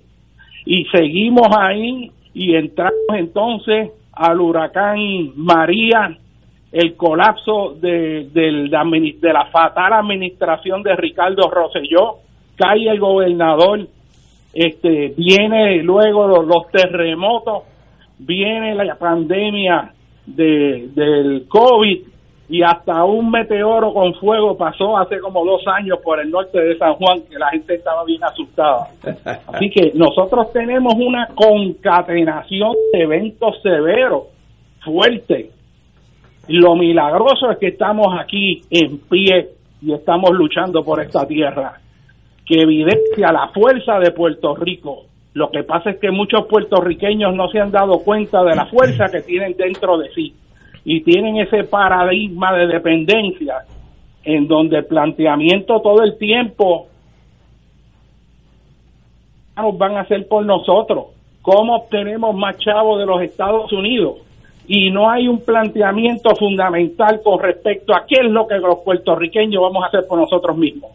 y 0.66 0.86
seguimos 0.86 1.50
ahí 1.60 2.10
y 2.34 2.56
entramos 2.56 2.94
entonces 3.16 3.92
al 4.14 4.40
huracán 4.40 4.98
María, 5.36 6.18
el 6.72 6.96
colapso 6.96 7.76
de, 7.82 8.30
de 8.32 9.34
la 9.34 9.48
fatal 9.48 9.92
administración 9.92 10.84
de 10.84 10.96
Ricardo 10.96 11.50
Rosselló, 11.50 12.20
cae 12.56 12.90
el 12.90 13.00
gobernador, 13.00 13.88
este, 14.54 15.14
viene 15.18 15.84
luego 15.84 16.28
los, 16.44 16.68
terremotos, 16.72 17.64
viene 18.20 18.76
la 18.76 18.96
pandemia 18.96 19.94
de, 20.26 20.90
del 20.94 21.46
COVID 21.48 22.16
y 22.48 22.62
hasta 22.62 23.04
un 23.04 23.32
meteoro 23.32 23.92
con 23.94 24.14
fuego 24.16 24.56
pasó 24.56 24.98
hace 24.98 25.20
como 25.20 25.44
dos 25.44 25.64
años 25.68 26.00
por 26.04 26.20
el 26.20 26.30
norte 26.30 26.60
de 26.60 26.78
San 26.78 26.94
Juan, 26.94 27.22
que 27.30 27.40
la 27.40 27.50
gente 27.50 27.76
estaba 27.76 28.04
bien 28.06 28.24
asustada. 28.24 28.88
Así 29.48 29.70
que 29.70 29.92
nosotros 29.96 30.54
tenemos 30.54 30.94
una 30.96 31.28
concatenación 31.34 32.74
de 32.94 33.02
eventos 33.02 33.60
severos, 33.64 34.26
fuertes. 34.84 35.48
Lo 36.48 36.76
milagroso 36.76 37.50
es 37.50 37.58
que 37.58 37.70
estamos 37.70 38.08
aquí 38.20 38.62
en 38.70 39.00
pie 39.00 39.50
y 39.82 39.94
estamos 39.94 40.30
luchando 40.32 40.84
por 40.84 41.02
esta 41.02 41.26
tierra, 41.26 41.80
que 42.46 42.62
evidencia 42.62 43.32
la 43.32 43.50
fuerza 43.50 44.00
de 44.00 44.12
Puerto 44.12 44.56
Rico. 44.56 45.06
Lo 45.34 45.50
que 45.50 45.64
pasa 45.64 45.92
es 45.92 46.00
que 46.00 46.12
muchos 46.12 46.46
puertorriqueños 46.48 47.34
no 47.36 47.50
se 47.50 47.60
han 47.60 47.72
dado 47.72 48.00
cuenta 48.00 48.44
de 48.44 48.56
la 48.56 48.68
fuerza 48.68 49.06
que 49.12 49.22
tienen 49.22 49.56
dentro 49.58 49.98
de 49.98 50.10
sí 50.14 50.34
y 50.86 51.02
tienen 51.02 51.38
ese 51.38 51.64
paradigma 51.64 52.54
de 52.54 52.68
dependencia 52.68 53.66
en 54.24 54.48
donde 54.48 54.78
el 54.78 54.86
planteamiento 54.86 55.82
todo 55.82 56.04
el 56.04 56.18
tiempo 56.18 56.88
van 59.78 59.98
a 59.98 60.02
hacer 60.02 60.28
por 60.28 60.46
nosotros, 60.46 61.08
cómo 61.42 61.76
obtenemos 61.76 62.36
más 62.36 62.58
chavos 62.58 63.00
de 63.00 63.06
los 63.06 63.22
Estados 63.22 63.72
Unidos 63.72 64.18
y 64.68 64.90
no 64.90 65.10
hay 65.10 65.28
un 65.28 65.42
planteamiento 65.42 66.36
fundamental 66.36 67.22
con 67.24 67.40
respecto 67.40 67.96
a 67.96 68.06
qué 68.08 68.22
es 68.22 68.32
lo 68.32 68.48
que 68.48 68.56
los 68.56 68.80
puertorriqueños 68.80 69.62
vamos 69.62 69.84
a 69.84 69.88
hacer 69.88 70.02
por 70.08 70.20
nosotros 70.20 70.58
mismos. 70.58 70.92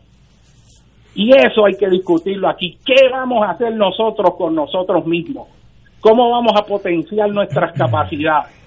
Y 1.14 1.30
eso 1.36 1.66
hay 1.66 1.74
que 1.74 1.88
discutirlo 1.88 2.48
aquí. 2.48 2.78
¿Qué 2.84 3.08
vamos 3.10 3.44
a 3.44 3.50
hacer 3.50 3.74
nosotros 3.74 4.34
con 4.36 4.54
nosotros 4.54 5.06
mismos? 5.06 5.48
¿Cómo 6.00 6.30
vamos 6.30 6.52
a 6.56 6.64
potenciar 6.64 7.30
nuestras 7.30 7.72
capacidades? 7.72 8.60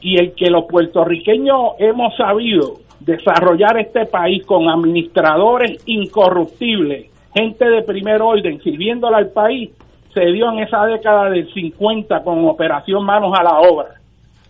y 0.00 0.18
el 0.18 0.34
que 0.34 0.50
los 0.50 0.64
puertorriqueños 0.64 1.72
hemos 1.78 2.16
sabido 2.16 2.74
desarrollar 3.00 3.78
este 3.78 4.06
país 4.06 4.44
con 4.44 4.68
administradores 4.68 5.82
incorruptibles, 5.86 7.10
gente 7.34 7.68
de 7.68 7.82
primer 7.82 8.20
orden, 8.22 8.60
sirviéndole 8.60 9.16
al 9.16 9.30
país, 9.30 9.70
se 10.12 10.24
dio 10.26 10.50
en 10.50 10.60
esa 10.60 10.84
década 10.86 11.30
del 11.30 11.52
50 11.52 12.22
con 12.22 12.44
Operación 12.48 13.04
Manos 13.04 13.32
a 13.38 13.42
la 13.42 13.60
Obra, 13.60 13.94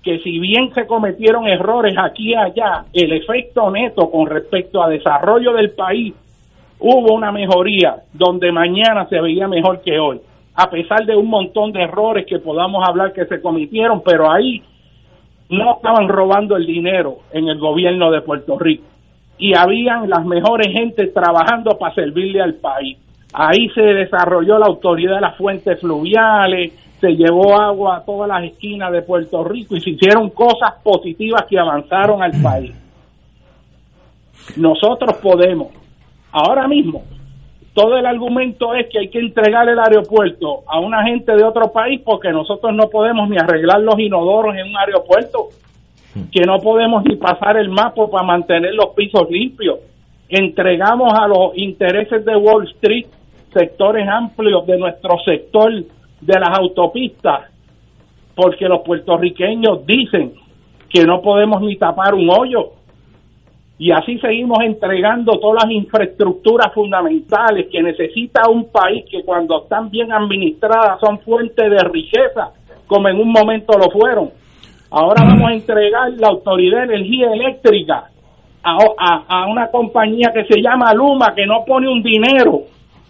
que 0.02 0.18
si 0.20 0.38
bien 0.38 0.72
se 0.72 0.86
cometieron 0.86 1.46
errores 1.46 1.94
aquí 1.98 2.30
y 2.30 2.34
allá, 2.34 2.84
el 2.92 3.12
efecto 3.12 3.70
neto 3.70 4.10
con 4.10 4.26
respecto 4.26 4.82
a 4.82 4.88
desarrollo 4.88 5.52
del 5.52 5.70
país, 5.70 6.14
hubo 6.80 7.14
una 7.14 7.30
mejoría 7.30 7.96
donde 8.12 8.52
mañana 8.52 9.06
se 9.08 9.20
veía 9.20 9.46
mejor 9.46 9.82
que 9.82 9.98
hoy, 9.98 10.20
a 10.54 10.68
pesar 10.68 11.04
de 11.06 11.16
un 11.16 11.28
montón 11.28 11.72
de 11.72 11.82
errores 11.82 12.26
que 12.26 12.38
podamos 12.38 12.86
hablar 12.88 13.12
que 13.12 13.26
se 13.26 13.40
cometieron, 13.40 14.02
pero 14.04 14.30
ahí 14.30 14.62
no 15.48 15.76
estaban 15.76 16.08
robando 16.08 16.56
el 16.56 16.66
dinero 16.66 17.18
en 17.32 17.48
el 17.48 17.58
gobierno 17.58 18.10
de 18.10 18.22
Puerto 18.22 18.58
Rico 18.58 18.84
y 19.38 19.54
habían 19.56 20.08
las 20.08 20.24
mejores 20.24 20.72
gentes 20.72 21.12
trabajando 21.12 21.76
para 21.78 21.94
servirle 21.94 22.42
al 22.42 22.54
país. 22.54 22.98
Ahí 23.32 23.68
se 23.74 23.82
desarrolló 23.82 24.58
la 24.58 24.66
autoridad 24.66 25.14
de 25.14 25.20
las 25.22 25.36
fuentes 25.36 25.80
fluviales, 25.80 26.72
se 27.00 27.12
llevó 27.12 27.58
agua 27.58 27.96
a 27.96 28.04
todas 28.04 28.28
las 28.28 28.44
esquinas 28.44 28.92
de 28.92 29.02
Puerto 29.02 29.42
Rico 29.42 29.76
y 29.76 29.80
se 29.80 29.90
hicieron 29.90 30.28
cosas 30.30 30.74
positivas 30.82 31.46
que 31.48 31.58
avanzaron 31.58 32.22
al 32.22 32.32
país. 32.42 32.74
Nosotros 34.56 35.16
podemos, 35.22 35.68
ahora 36.32 36.68
mismo, 36.68 37.04
todo 37.74 37.96
el 37.96 38.06
argumento 38.06 38.74
es 38.74 38.88
que 38.88 38.98
hay 38.98 39.08
que 39.08 39.20
entregar 39.20 39.68
el 39.68 39.78
aeropuerto 39.78 40.62
a 40.66 40.80
una 40.80 41.04
gente 41.04 41.34
de 41.34 41.44
otro 41.44 41.72
país 41.72 42.00
porque 42.04 42.30
nosotros 42.30 42.74
no 42.74 42.88
podemos 42.90 43.28
ni 43.28 43.36
arreglar 43.36 43.80
los 43.80 43.98
inodoros 43.98 44.56
en 44.56 44.68
un 44.68 44.76
aeropuerto, 44.76 45.48
que 46.32 46.42
no 46.42 46.58
podemos 46.58 47.04
ni 47.04 47.16
pasar 47.16 47.56
el 47.56 47.68
mapa 47.68 48.08
para 48.10 48.26
mantener 48.26 48.74
los 48.74 48.88
pisos 48.96 49.30
limpios. 49.30 49.78
Entregamos 50.28 51.12
a 51.16 51.28
los 51.28 51.56
intereses 51.56 52.24
de 52.24 52.36
Wall 52.36 52.68
Street 52.68 53.06
sectores 53.52 54.06
amplios 54.08 54.66
de 54.66 54.78
nuestro 54.78 55.18
sector 55.24 55.72
de 55.72 56.40
las 56.40 56.58
autopistas, 56.58 57.50
porque 58.34 58.66
los 58.66 58.80
puertorriqueños 58.80 59.86
dicen 59.86 60.34
que 60.88 61.04
no 61.04 61.20
podemos 61.22 61.60
ni 61.62 61.76
tapar 61.76 62.14
un 62.14 62.28
hoyo 62.30 62.72
y 63.80 63.90
así 63.92 64.18
seguimos 64.18 64.58
entregando 64.62 65.38
todas 65.40 65.64
las 65.64 65.72
infraestructuras 65.72 66.70
fundamentales 66.74 67.66
que 67.72 67.82
necesita 67.82 68.42
un 68.50 68.70
país 68.70 69.06
que 69.10 69.22
cuando 69.24 69.62
están 69.62 69.88
bien 69.88 70.12
administradas 70.12 71.00
son 71.00 71.18
fuente 71.20 71.66
de 71.68 71.82
riqueza, 71.84 72.50
como 72.86 73.08
en 73.08 73.16
un 73.18 73.32
momento 73.32 73.72
lo 73.78 73.90
fueron. 73.90 74.28
Ahora 74.90 75.24
vamos 75.24 75.48
a 75.50 75.54
entregar 75.54 76.10
la 76.18 76.28
Autoridad 76.28 76.86
de 76.86 76.94
Energía 76.96 77.32
Eléctrica 77.32 78.10
a, 78.62 78.76
a- 78.98 79.24
a 79.26 79.46
una 79.46 79.68
compañía 79.70 80.30
que 80.34 80.44
se 80.44 80.60
llama 80.60 80.92
Luma, 80.92 81.32
que 81.34 81.46
no 81.46 81.64
pone 81.66 81.88
un 81.88 82.02
dinero, 82.02 82.64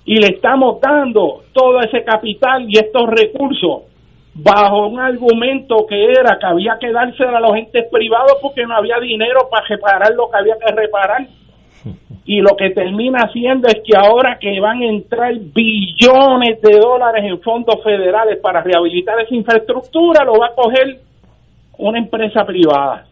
y 0.05 0.18
le 0.18 0.29
estamos 0.29 0.81
dando 0.81 1.41
todo 1.53 1.81
ese 1.81 2.05
capital 2.05 2.64
y 2.68 2.79
estos 2.79 3.09
recursos 3.11 3.89
bajo 4.35 4.87
un 4.87 5.01
argumento 5.01 5.87
que 5.89 6.05
era 6.05 6.39
que 6.39 6.47
había 6.47 6.76
que 6.81 6.93
dárselo 6.93 7.37
a 7.37 7.41
los 7.41 7.57
entes 7.57 7.87
privados 7.91 8.39
porque 8.41 8.64
no 8.64 8.76
había 8.76 8.99
dinero 9.01 9.49
para 9.51 9.66
reparar 9.66 10.12
lo 10.14 10.31
que 10.31 10.39
había 10.39 10.55
que 10.59 10.74
reparar. 10.74 11.26
Y 12.26 12.41
lo 12.41 12.55
que 12.57 12.70
termina 12.70 13.24
haciendo 13.24 13.66
es 13.66 13.81
que 13.85 13.97
ahora 13.97 14.39
que 14.39 14.61
van 14.61 14.83
a 14.83 14.87
entrar 14.87 15.33
billones 15.35 16.61
de 16.61 16.78
dólares 16.78 17.24
en 17.24 17.41
fondos 17.41 17.83
federales 17.83 18.39
para 18.41 18.62
rehabilitar 18.62 19.18
esa 19.20 19.35
infraestructura, 19.35 20.24
lo 20.24 20.39
va 20.39 20.49
a 20.49 20.55
coger 20.55 20.99
una 21.78 21.99
empresa 21.99 22.45
privada. 22.45 23.07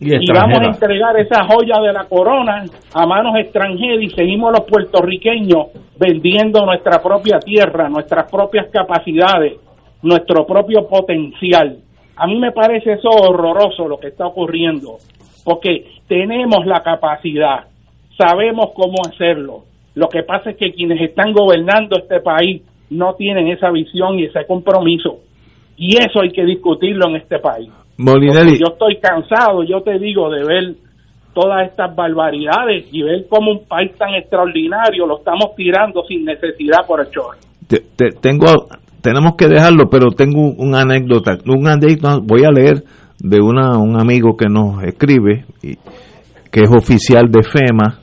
Y 0.00 0.14
Y 0.14 0.32
vamos 0.32 0.58
a 0.60 0.64
entregar 0.64 1.16
esa 1.18 1.44
joya 1.44 1.80
de 1.80 1.92
la 1.92 2.04
corona 2.04 2.64
a 2.94 3.06
manos 3.06 3.36
extranjeras 3.36 4.02
y 4.02 4.10
seguimos 4.10 4.52
los 4.52 4.66
puertorriqueños 4.68 5.68
vendiendo 5.98 6.64
nuestra 6.64 7.02
propia 7.02 7.38
tierra, 7.38 7.88
nuestras 7.88 8.30
propias 8.30 8.66
capacidades, 8.70 9.54
nuestro 10.02 10.46
propio 10.46 10.86
potencial. 10.88 11.78
A 12.16 12.26
mí 12.26 12.38
me 12.38 12.52
parece 12.52 12.92
eso 12.94 13.08
horroroso 13.08 13.86
lo 13.88 13.98
que 13.98 14.08
está 14.08 14.26
ocurriendo, 14.26 14.96
porque 15.44 15.86
tenemos 16.08 16.66
la 16.66 16.82
capacidad, 16.82 17.64
sabemos 18.16 18.70
cómo 18.74 18.96
hacerlo. 19.08 19.64
Lo 19.94 20.08
que 20.08 20.22
pasa 20.22 20.50
es 20.50 20.56
que 20.56 20.72
quienes 20.72 21.00
están 21.00 21.32
gobernando 21.32 21.98
este 21.98 22.20
país 22.20 22.62
no 22.90 23.14
tienen 23.14 23.48
esa 23.48 23.70
visión 23.70 24.18
y 24.18 24.24
ese 24.24 24.44
compromiso. 24.46 25.18
Y 25.76 25.96
eso 25.96 26.20
hay 26.22 26.30
que 26.30 26.44
discutirlo 26.44 27.08
en 27.08 27.16
este 27.16 27.38
país. 27.38 27.70
Molinelli, 27.98 28.58
yo 28.58 28.72
estoy 28.72 28.96
cansado, 28.98 29.62
yo 29.64 29.80
te 29.82 29.98
digo, 29.98 30.30
de 30.30 30.44
ver 30.44 30.74
todas 31.34 31.68
estas 31.68 31.94
barbaridades 31.94 32.86
y 32.92 33.02
ver 33.02 33.26
cómo 33.28 33.52
un 33.52 33.64
país 33.66 33.92
tan 33.96 34.14
extraordinario 34.14 35.06
lo 35.06 35.18
estamos 35.18 35.54
tirando 35.56 36.02
sin 36.04 36.24
necesidad 36.24 36.86
por 36.86 37.00
el 37.00 37.10
chorro. 37.10 37.38
te- 37.68 37.82
te- 37.96 38.12
tengo, 38.20 38.46
tenemos 39.00 39.34
que 39.36 39.48
dejarlo, 39.48 39.88
pero 39.90 40.10
tengo 40.10 40.40
un- 40.40 40.54
una 40.68 40.82
anécdota. 40.82 41.38
Voy 41.44 42.44
a 42.44 42.50
leer 42.50 42.84
de 43.18 43.40
una, 43.40 43.78
un 43.78 43.98
amigo 44.00 44.36
que 44.36 44.48
nos 44.48 44.82
escribe, 44.84 45.44
y- 45.62 45.76
que 46.50 46.60
es 46.62 46.70
oficial 46.70 47.30
de 47.30 47.42
FEMA, 47.42 48.00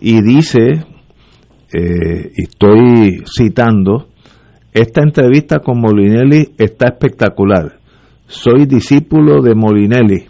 y 0.00 0.20
dice, 0.22 0.84
eh, 1.72 2.30
estoy 2.36 3.22
citando, 3.26 4.08
esta 4.72 5.02
entrevista 5.02 5.60
con 5.60 5.80
Molinelli 5.80 6.52
está 6.58 6.88
espectacular. 6.88 7.78
Soy 8.26 8.66
discípulo 8.66 9.40
de 9.42 9.54
Molinelli. 9.54 10.24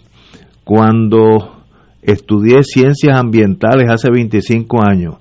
Cuando 0.64 1.62
estudié 2.02 2.62
ciencias 2.62 3.18
ambientales 3.18 3.88
hace 3.90 4.10
25 4.10 4.80
años, 4.86 5.16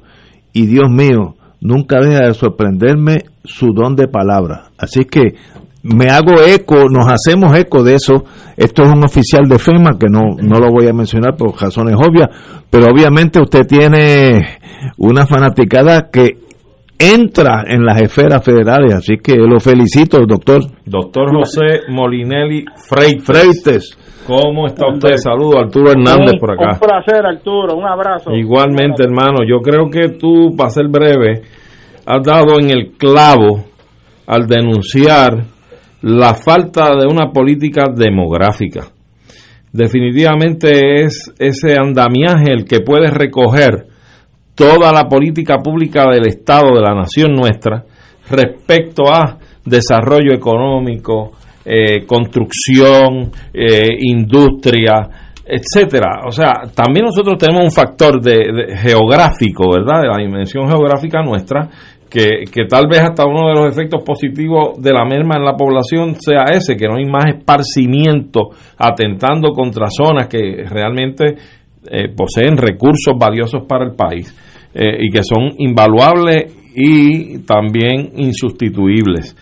y 0.52 0.66
Dios 0.66 0.90
mío, 0.90 1.36
nunca 1.64 2.00
deja 2.00 2.28
de 2.28 2.34
sorprenderme 2.34 3.24
su 3.44 3.74
don 3.74 3.96
de 3.96 4.08
palabra. 4.08 4.66
Así 4.78 5.06
que 5.06 5.34
me 5.82 6.10
hago 6.10 6.42
eco, 6.46 6.88
nos 6.90 7.08
hacemos 7.08 7.58
eco 7.58 7.84
de 7.84 7.96
eso. 7.96 8.24
Esto 8.56 8.84
es 8.84 8.90
un 8.90 9.04
oficial 9.04 9.48
de 9.48 9.58
FEMA 9.58 9.98
que 9.98 10.08
no, 10.10 10.36
no 10.42 10.60
lo 10.60 10.72
voy 10.72 10.88
a 10.88 10.94
mencionar 10.94 11.36
por 11.36 11.60
razones 11.60 11.96
obvias, 11.96 12.30
pero 12.70 12.86
obviamente 12.92 13.42
usted 13.42 13.66
tiene 13.66 14.60
una 14.98 15.26
fanaticada 15.26 16.10
que 16.12 16.38
entra 17.00 17.64
en 17.68 17.84
las 17.84 18.02
esferas 18.02 18.44
federales, 18.44 18.94
así 18.94 19.18
que 19.18 19.36
lo 19.36 19.60
felicito, 19.60 20.20
doctor. 20.26 20.62
Doctor 20.86 21.32
José 21.36 21.82
Molinelli 21.90 22.66
Freites. 22.88 23.26
Freites. 23.26 23.98
¿Cómo 24.26 24.68
está 24.68 24.88
usted? 24.88 25.16
Saludo 25.18 25.60
Arturo 25.60 25.92
Hernández 25.92 26.34
un, 26.34 26.40
por 26.40 26.52
un 26.52 26.64
acá. 26.64 26.80
placer, 26.80 27.26
Arturo, 27.26 27.76
un 27.76 27.86
abrazo. 27.86 28.32
Igualmente, 28.32 29.04
hermano, 29.04 29.40
yo 29.48 29.62
creo 29.62 29.90
que 29.90 30.18
tú, 30.18 30.56
para 30.56 30.70
ser 30.70 30.88
breve, 30.88 31.42
has 32.06 32.24
dado 32.24 32.60
en 32.60 32.70
el 32.70 32.92
clavo 32.98 33.66
al 34.28 34.48
denunciar 34.48 35.44
la 36.02 36.34
falta 36.34 36.96
de 36.96 37.06
una 37.06 37.32
política 37.32 37.88
demográfica. 37.94 38.88
Definitivamente 39.72 41.02
es 41.02 41.34
ese 41.40 41.76
andamiaje 41.80 42.52
el 42.52 42.66
que 42.66 42.82
puede 42.82 43.10
recoger 43.10 43.88
toda 44.56 44.92
la 44.94 45.08
política 45.08 45.58
pública 45.58 46.06
del 46.12 46.28
Estado, 46.28 46.76
de 46.76 46.82
la 46.82 46.94
nación 46.94 47.34
nuestra, 47.34 47.84
respecto 48.30 49.12
a 49.12 49.40
desarrollo 49.66 50.34
económico, 50.34 51.32
eh, 51.66 52.06
construcción, 52.06 53.32
eh, 53.54 53.98
industria, 54.02 55.10
etcétera. 55.46 56.24
O 56.28 56.32
sea, 56.32 56.54
también 56.76 57.06
nosotros 57.06 57.38
tenemos 57.38 57.64
un 57.64 57.72
factor 57.72 58.22
de, 58.22 58.76
geográfico, 58.76 59.72
¿verdad? 59.72 60.02
De 60.02 60.08
la 60.08 60.18
dimensión 60.18 60.68
geográfica 60.68 61.22
nuestra, 61.22 61.70
que, 62.10 62.46
que 62.52 62.66
tal 62.66 62.88
vez 62.90 63.02
hasta 63.02 63.26
uno 63.26 63.48
de 63.48 63.56
los 63.56 63.72
efectos 63.74 64.04
positivos 64.04 64.82
de 64.82 64.92
la 64.92 65.06
merma 65.06 65.36
en 65.38 65.46
la 65.46 65.56
población 65.56 66.16
sea 66.20 66.46
ese, 66.52 66.76
que 66.76 66.88
no 66.88 66.96
hay 66.96 67.06
más 67.06 67.28
esparcimiento 67.28 68.50
atentando 68.78 69.52
contra 69.54 69.88
zonas 69.90 70.28
que 70.28 70.66
realmente 70.70 71.36
eh, 71.90 72.10
poseen 72.16 72.58
recursos 72.58 73.18
valiosos 73.18 73.64
para 73.68 73.86
el 73.86 73.96
país 73.96 74.36
y 74.76 75.12
que 75.12 75.24
son 75.24 75.52
invaluables 75.60 76.52
y 76.76 77.40
también 77.46 78.12
insustituibles. 78.16 79.36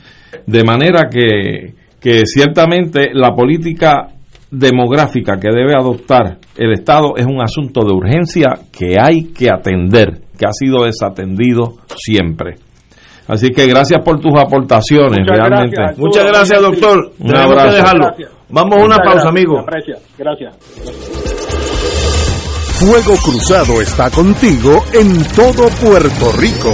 De 0.45 0.63
manera 0.63 1.07
que, 1.09 1.73
que 2.01 2.25
ciertamente 2.25 3.11
la 3.13 3.33
política 3.35 4.07
demográfica 4.49 5.37
que 5.39 5.49
debe 5.49 5.73
adoptar 5.75 6.39
el 6.57 6.73
Estado 6.73 7.13
es 7.15 7.25
un 7.25 7.41
asunto 7.41 7.85
de 7.85 7.93
urgencia 7.93 8.59
que 8.77 8.95
hay 8.99 9.31
que 9.33 9.49
atender, 9.49 10.21
que 10.37 10.45
ha 10.45 10.51
sido 10.51 10.83
desatendido 10.83 11.75
siempre. 11.95 12.55
Así 13.27 13.49
que 13.49 13.65
gracias 13.67 14.01
por 14.03 14.19
tus 14.19 14.37
aportaciones, 14.37 15.19
Muchas 15.19 15.37
realmente. 15.37 15.75
gracias. 15.77 15.99
Muchas 15.99 16.25
gracias, 16.25 16.61
doctor. 16.61 17.11
Un 17.19 17.35
abrazo. 17.37 17.69
que 17.69 17.75
dejarlo. 17.75 18.05
Gracias. 18.07 18.31
Vamos 18.49 18.73
a 18.73 18.77
una 18.77 18.85
Muchas 18.85 18.97
pausa, 18.97 19.11
gracias, 19.13 19.25
amigo. 19.29 19.65
Gracias, 19.65 19.99
gracias. 20.17 20.57
Fuego 22.79 23.15
Cruzado 23.23 23.81
está 23.81 24.09
contigo 24.09 24.83
en 24.91 25.23
todo 25.35 25.69
Puerto 25.79 26.31
Rico. 26.39 26.73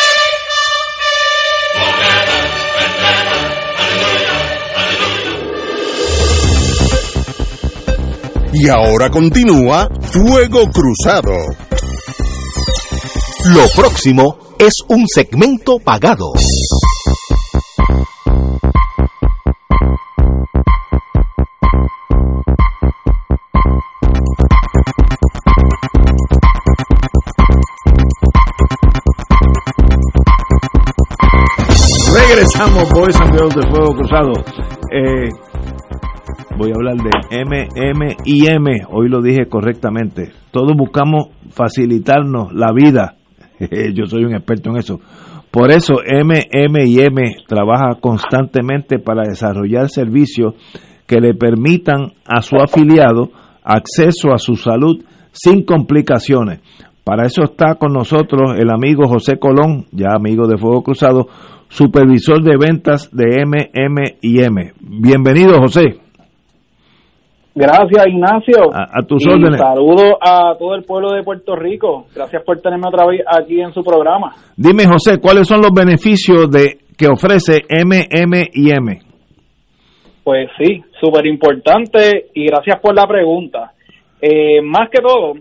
Y 8.53 8.67
ahora 8.67 9.09
continúa 9.09 9.87
Fuego 10.01 10.69
Cruzado. 10.69 11.31
Lo 13.45 13.67
próximo 13.75 14.37
es 14.59 14.73
un 14.89 15.07
segmento 15.07 15.79
pagado. 15.79 16.33
Regresamos, 32.13 32.89
Boys 32.91 33.15
and 33.15 33.31
Girls 33.31 33.55
de 33.55 33.61
Fuego 33.69 33.95
Cruzado. 33.95 34.33
Eh, 34.91 35.29
voy 36.57 36.71
a 36.71 36.75
hablar 36.75 36.97
de 36.97 37.37
M, 37.37 37.67
M 37.75 38.17
y 38.25 38.47
M. 38.47 38.85
Hoy 38.89 39.09
lo 39.09 39.21
dije 39.21 39.47
correctamente. 39.47 40.31
Todos 40.51 40.75
buscamos 40.75 41.29
facilitarnos 41.49 42.53
la 42.53 42.71
vida. 42.73 43.15
Yo 43.93 44.05
soy 44.05 44.25
un 44.25 44.35
experto 44.35 44.69
en 44.71 44.77
eso. 44.77 44.99
Por 45.51 45.71
eso 45.71 45.95
M, 46.05 46.47
M 46.49 46.85
y 46.85 46.99
M 46.99 47.35
trabaja 47.47 47.99
constantemente 47.99 48.99
para 48.99 49.23
desarrollar 49.27 49.89
servicios 49.89 50.55
que 51.05 51.19
le 51.19 51.33
permitan 51.33 52.13
a 52.25 52.41
su 52.41 52.55
afiliado 52.57 53.31
acceso 53.63 54.33
a 54.33 54.37
su 54.37 54.55
salud 54.55 55.03
sin 55.31 55.63
complicaciones. 55.63 56.61
Para 57.03 57.25
eso 57.25 57.43
está 57.43 57.75
con 57.75 57.93
nosotros 57.93 58.57
el 58.57 58.69
amigo 58.69 59.07
José 59.07 59.37
Colón, 59.37 59.87
ya 59.91 60.13
amigo 60.15 60.47
de 60.47 60.57
Fuego 60.57 60.83
Cruzado, 60.83 61.27
supervisor 61.67 62.43
de 62.43 62.57
ventas 62.57 63.09
de 63.11 63.43
MM 63.45 64.17
y 64.21 64.41
M. 64.41 64.73
Bienvenido, 64.79 65.57
José. 65.59 66.00
Gracias, 67.53 68.07
Ignacio. 68.07 68.73
A, 68.73 68.99
a 68.99 69.05
tus 69.05 69.25
y 69.25 69.29
órdenes. 69.29 69.59
Saludo 69.59 70.17
a 70.21 70.55
todo 70.57 70.75
el 70.75 70.83
pueblo 70.83 71.11
de 71.11 71.23
Puerto 71.23 71.55
Rico. 71.55 72.05
Gracias 72.15 72.43
por 72.43 72.61
tenerme 72.61 72.87
otra 72.87 73.05
vez 73.05 73.21
aquí 73.27 73.59
en 73.59 73.73
su 73.73 73.83
programa. 73.83 74.33
Dime, 74.55 74.85
José, 74.85 75.19
¿cuáles 75.19 75.47
son 75.47 75.61
los 75.61 75.71
beneficios 75.71 76.49
de 76.49 76.79
que 76.97 77.07
ofrece 77.07 77.61
MM 77.69 78.47
y 78.53 78.69
M? 78.69 78.99
Pues 80.23 80.49
sí, 80.57 80.81
súper 80.99 81.25
importante 81.25 82.29
y 82.33 82.45
gracias 82.45 82.79
por 82.79 82.95
la 82.95 83.07
pregunta. 83.07 83.73
Eh, 84.21 84.61
más 84.61 84.89
que 84.89 85.01
todo, 85.01 85.33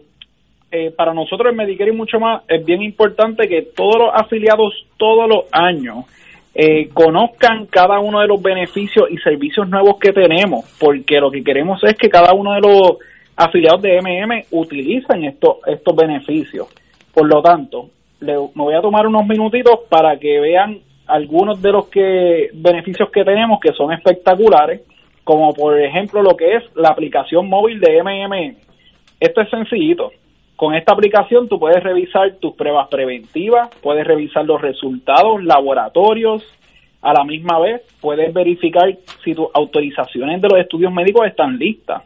eh, 0.72 0.90
para 0.96 1.12
nosotros 1.12 1.50
en 1.50 1.56
Medicare 1.56 1.92
y 1.92 1.96
mucho 1.96 2.18
más, 2.18 2.42
es 2.48 2.64
bien 2.64 2.82
importante 2.82 3.46
que 3.46 3.68
todos 3.76 3.96
los 3.98 4.10
afiliados 4.14 4.72
todos 4.96 5.28
los 5.28 5.44
años 5.52 6.06
eh, 6.54 6.88
conozcan 6.92 7.66
cada 7.66 8.00
uno 8.00 8.20
de 8.20 8.26
los 8.26 8.42
beneficios 8.42 9.08
y 9.10 9.18
servicios 9.18 9.68
nuevos 9.68 9.98
que 9.98 10.12
tenemos, 10.12 10.64
porque 10.78 11.20
lo 11.20 11.30
que 11.30 11.44
queremos 11.44 11.82
es 11.84 11.94
que 11.94 12.08
cada 12.08 12.32
uno 12.34 12.54
de 12.54 12.60
los 12.60 12.98
afiliados 13.36 13.80
de 13.82 14.00
MM 14.00 14.44
utilicen 14.50 15.24
estos, 15.24 15.58
estos 15.66 15.96
beneficios. 15.96 16.68
Por 17.14 17.26
lo 17.26 17.40
tanto, 17.40 17.90
le, 18.20 18.34
me 18.34 18.64
voy 18.64 18.74
a 18.74 18.82
tomar 18.82 19.06
unos 19.06 19.26
minutitos 19.26 19.80
para 19.88 20.18
que 20.18 20.40
vean 20.40 20.80
algunos 21.06 21.60
de 21.60 21.72
los 21.72 21.88
que 21.88 22.48
beneficios 22.52 23.10
que 23.10 23.24
tenemos 23.24 23.60
que 23.60 23.72
son 23.72 23.92
espectaculares, 23.92 24.82
como 25.24 25.52
por 25.52 25.80
ejemplo 25.80 26.22
lo 26.22 26.36
que 26.36 26.56
es 26.56 26.64
la 26.74 26.88
aplicación 26.88 27.48
móvil 27.48 27.80
de 27.80 28.02
MMM. 28.02 28.56
Esto 29.18 29.40
es 29.40 29.50
sencillito. 29.50 30.12
Con 30.60 30.74
esta 30.74 30.92
aplicación 30.92 31.48
tú 31.48 31.58
puedes 31.58 31.82
revisar 31.82 32.34
tus 32.34 32.52
pruebas 32.52 32.88
preventivas, 32.88 33.70
puedes 33.80 34.06
revisar 34.06 34.44
los 34.44 34.60
resultados 34.60 35.42
laboratorios, 35.42 36.44
a 37.00 37.14
la 37.14 37.24
misma 37.24 37.58
vez 37.58 37.80
puedes 37.98 38.30
verificar 38.34 38.94
si 39.24 39.34
tus 39.34 39.46
autorizaciones 39.54 40.42
de 40.42 40.48
los 40.50 40.58
estudios 40.58 40.92
médicos 40.92 41.26
están 41.26 41.56
listas. 41.56 42.02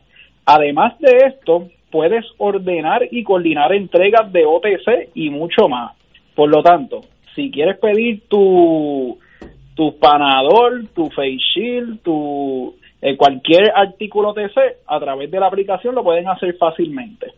Además 0.47 0.97
de 1.01 1.17
esto, 1.27 1.67
puedes 1.91 2.25
ordenar 2.39 3.03
y 3.11 3.25
coordinar 3.25 3.73
entregas 3.73 4.33
de 4.33 4.45
OTC 4.47 5.11
y 5.17 5.31
mucho 5.31 5.69
más. 5.69 5.97
Por 6.37 6.49
lo 6.49 6.63
tanto, 6.63 7.01
si 7.35 7.51
quieres 7.51 7.77
pedir 7.79 8.23
tu, 8.29 9.19
tu 9.75 9.99
panador, 9.99 10.85
tu 10.95 11.11
face 11.11 11.39
shield, 11.39 12.03
tu 12.03 12.77
eh, 13.03 13.17
cualquier 13.17 13.73
artículo 13.75 14.29
OTC 14.29 14.77
a 14.87 15.01
través 15.01 15.29
de 15.29 15.41
la 15.41 15.49
aplicación 15.49 15.97
lo 15.97 16.05
pueden 16.05 16.29
hacer 16.29 16.57
fácilmente. 16.57 17.33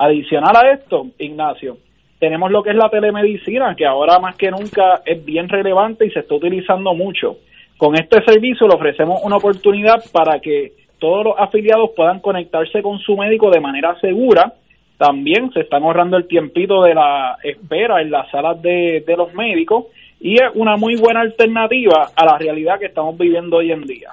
Adicional 0.00 0.54
a 0.54 0.70
esto, 0.74 1.08
Ignacio, 1.18 1.76
tenemos 2.20 2.52
lo 2.52 2.62
que 2.62 2.70
es 2.70 2.76
la 2.76 2.88
telemedicina, 2.88 3.74
que 3.74 3.84
ahora 3.84 4.20
más 4.20 4.36
que 4.36 4.48
nunca 4.48 5.02
es 5.04 5.24
bien 5.24 5.48
relevante 5.48 6.06
y 6.06 6.10
se 6.10 6.20
está 6.20 6.36
utilizando 6.36 6.94
mucho. 6.94 7.38
Con 7.76 7.96
este 7.96 8.22
servicio 8.24 8.68
le 8.68 8.76
ofrecemos 8.76 9.20
una 9.24 9.36
oportunidad 9.36 10.02
para 10.12 10.38
que 10.38 10.72
todos 11.00 11.24
los 11.24 11.34
afiliados 11.36 11.90
puedan 11.96 12.20
conectarse 12.20 12.80
con 12.80 13.00
su 13.00 13.16
médico 13.16 13.50
de 13.50 13.60
manera 13.60 13.98
segura. 14.00 14.52
También 14.98 15.50
se 15.52 15.60
están 15.60 15.82
ahorrando 15.82 16.16
el 16.16 16.28
tiempito 16.28 16.82
de 16.82 16.94
la 16.94 17.36
espera 17.42 18.00
en 18.00 18.12
las 18.12 18.30
salas 18.30 18.62
de, 18.62 19.02
de 19.04 19.16
los 19.16 19.34
médicos 19.34 19.86
y 20.20 20.34
es 20.34 20.50
una 20.54 20.76
muy 20.76 20.94
buena 20.94 21.22
alternativa 21.22 22.10
a 22.14 22.24
la 22.24 22.38
realidad 22.38 22.78
que 22.78 22.86
estamos 22.86 23.18
viviendo 23.18 23.56
hoy 23.56 23.72
en 23.72 23.82
día. 23.82 24.10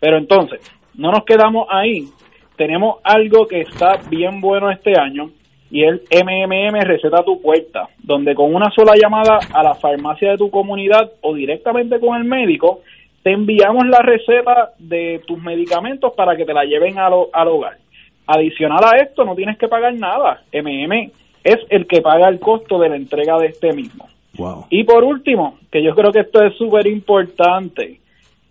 Pero 0.00 0.18
entonces, 0.18 0.60
no 0.94 1.10
nos 1.10 1.24
quedamos 1.24 1.66
ahí. 1.70 2.08
Tenemos 2.56 2.98
algo 3.02 3.46
que 3.46 3.60
está 3.60 3.98
bien 4.08 4.40
bueno 4.40 4.70
este 4.70 4.98
año 4.98 5.30
y 5.70 5.84
es 5.84 6.00
MMM 6.10 6.80
Receta 6.82 7.20
a 7.20 7.24
tu 7.24 7.40
puerta, 7.40 7.88
donde 7.98 8.34
con 8.34 8.54
una 8.54 8.70
sola 8.70 8.92
llamada 8.94 9.38
a 9.52 9.62
la 9.62 9.74
farmacia 9.74 10.30
de 10.30 10.36
tu 10.36 10.50
comunidad 10.50 11.10
o 11.20 11.34
directamente 11.34 11.98
con 11.98 12.16
el 12.16 12.24
médico, 12.24 12.82
te 13.24 13.32
enviamos 13.32 13.86
la 13.86 14.00
receta 14.00 14.72
de 14.78 15.20
tus 15.26 15.42
medicamentos 15.42 16.12
para 16.14 16.36
que 16.36 16.44
te 16.44 16.52
la 16.52 16.64
lleven 16.64 16.98
al, 16.98 17.14
al 17.32 17.48
hogar. 17.48 17.78
Adicional 18.26 18.84
a 18.84 18.98
esto, 18.98 19.24
no 19.24 19.34
tienes 19.34 19.58
que 19.58 19.66
pagar 19.66 19.94
nada. 19.94 20.42
MM 20.52 21.10
es 21.42 21.58
el 21.70 21.86
que 21.86 22.00
paga 22.00 22.28
el 22.28 22.38
costo 22.38 22.78
de 22.78 22.88
la 22.88 22.96
entrega 22.96 23.36
de 23.38 23.48
este 23.48 23.72
mismo. 23.72 24.08
Wow. 24.36 24.66
Y 24.70 24.84
por 24.84 25.04
último, 25.04 25.58
que 25.70 25.82
yo 25.82 25.94
creo 25.94 26.12
que 26.12 26.20
esto 26.20 26.42
es 26.42 26.54
súper 26.56 26.86
importante, 26.86 28.00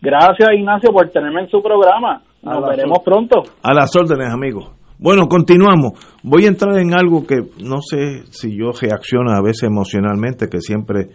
Gracias, 0.01 0.49
Ignacio, 0.53 0.91
por 0.91 1.09
tenerme 1.09 1.43
en 1.43 1.49
su 1.49 1.61
programa. 1.61 2.22
Nos 2.41 2.68
veremos 2.68 2.99
pronto. 3.03 3.43
A 3.64 3.73
las 3.73 3.95
órdenes, 3.95 4.30
amigos. 4.31 4.69
Bueno, 4.99 5.27
continuamos. 5.27 5.93
Voy 6.23 6.45
a 6.45 6.47
entrar 6.47 6.79
en 6.79 6.93
algo 6.93 7.27
que 7.27 7.37
no 7.63 7.81
sé 7.81 8.23
si 8.31 8.57
yo 8.57 8.71
reacciono 8.71 9.31
a 9.31 9.41
veces 9.41 9.63
emocionalmente, 9.63 10.47
que 10.47 10.59
siempre, 10.59 11.09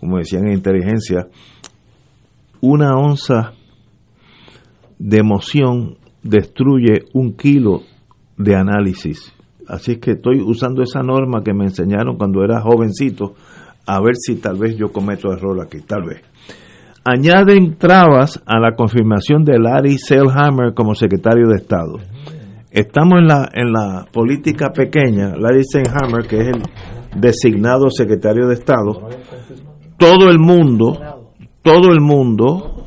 como 0.00 0.18
decían 0.18 0.46
en 0.46 0.54
inteligencia, 0.54 1.28
una 2.60 2.96
onza 2.96 3.52
de 4.98 5.18
emoción 5.18 5.98
destruye 6.22 7.04
un 7.14 7.36
kilo 7.36 7.82
de 8.36 8.56
análisis. 8.56 9.32
Así 9.68 9.92
es 9.92 9.98
que 9.98 10.12
estoy 10.12 10.40
usando 10.40 10.82
esa 10.82 11.02
norma 11.02 11.42
que 11.44 11.54
me 11.54 11.64
enseñaron 11.64 12.16
cuando 12.16 12.42
era 12.42 12.60
jovencito, 12.60 13.34
a 13.86 14.00
ver 14.00 14.14
si 14.16 14.36
tal 14.36 14.58
vez 14.58 14.76
yo 14.76 14.88
cometo 14.88 15.32
error 15.32 15.60
aquí, 15.62 15.80
tal 15.82 16.02
vez. 16.04 16.22
Añaden 17.04 17.76
trabas 17.78 18.42
a 18.46 18.58
la 18.58 18.74
confirmación 18.74 19.44
de 19.44 19.58
Larry 19.58 19.96
Selhammer 19.98 20.74
como 20.74 20.94
secretario 20.94 21.46
de 21.48 21.56
Estado. 21.56 21.98
Estamos 22.70 23.20
en 23.20 23.26
la, 23.26 23.48
en 23.54 23.72
la 23.72 24.06
política 24.12 24.70
pequeña, 24.70 25.34
Larry 25.36 25.64
Selhammer, 25.64 26.26
que 26.28 26.40
es 26.40 26.48
el 26.48 26.62
designado 27.18 27.90
secretario 27.90 28.46
de 28.46 28.54
Estado, 28.54 29.08
todo 29.96 30.28
el 30.30 30.38
mundo, 30.38 30.98
todo 31.62 31.90
el 31.90 32.00
mundo 32.00 32.84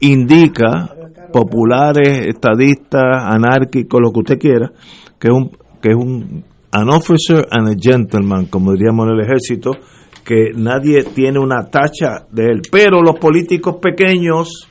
indica, 0.00 0.90
populares, 1.32 2.26
estadistas, 2.26 3.22
anárquicos, 3.24 4.00
lo 4.00 4.10
que 4.10 4.18
usted 4.18 4.38
quiera, 4.38 4.72
que 5.20 5.28
es 5.28 5.34
un, 5.34 5.50
que 5.80 5.90
es 5.90 5.96
un 5.96 6.44
an 6.72 6.90
officer 6.90 7.46
and 7.50 7.68
a 7.68 7.74
gentleman, 7.80 8.46
como 8.46 8.72
diríamos 8.72 9.06
en 9.06 9.12
el 9.12 9.20
ejército, 9.20 9.70
que 10.24 10.50
nadie 10.54 11.04
tiene 11.04 11.38
una 11.38 11.66
tacha 11.70 12.26
de 12.32 12.46
él. 12.46 12.62
Pero 12.72 13.00
los 13.02 13.20
políticos 13.20 13.76
pequeños, 13.80 14.68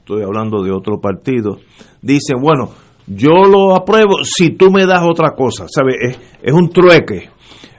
estoy 0.00 0.24
hablando 0.24 0.64
de 0.64 0.72
otro 0.72 1.00
partido, 1.00 1.58
dicen, 2.02 2.40
bueno, 2.40 2.70
yo 3.06 3.44
lo 3.44 3.74
apruebo 3.74 4.24
si 4.24 4.50
tú 4.50 4.70
me 4.70 4.86
das 4.86 5.02
otra 5.08 5.34
cosa, 5.34 5.66
¿sabe? 5.68 5.94
Es, 6.00 6.18
es 6.42 6.52
un 6.52 6.70
trueque. 6.70 7.30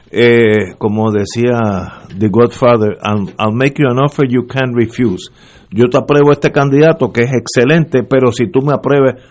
Eh, 0.10 0.76
como 0.78 1.12
decía 1.12 2.06
The 2.18 2.30
Godfather, 2.30 2.98
I'll, 3.04 3.30
I'll 3.38 3.54
make 3.54 3.76
you 3.78 3.90
an 3.90 4.00
offer 4.00 4.26
you 4.26 4.48
can't 4.48 4.74
refuse. 4.74 5.30
Yo 5.70 5.90
te 5.90 5.98
apruebo 5.98 6.32
este 6.32 6.52
candidato 6.52 7.12
que 7.12 7.24
es 7.24 7.32
excelente, 7.34 8.04
pero 8.04 8.32
si 8.32 8.48
tú 8.48 8.62
me 8.62 8.74
apruebes 8.74 9.22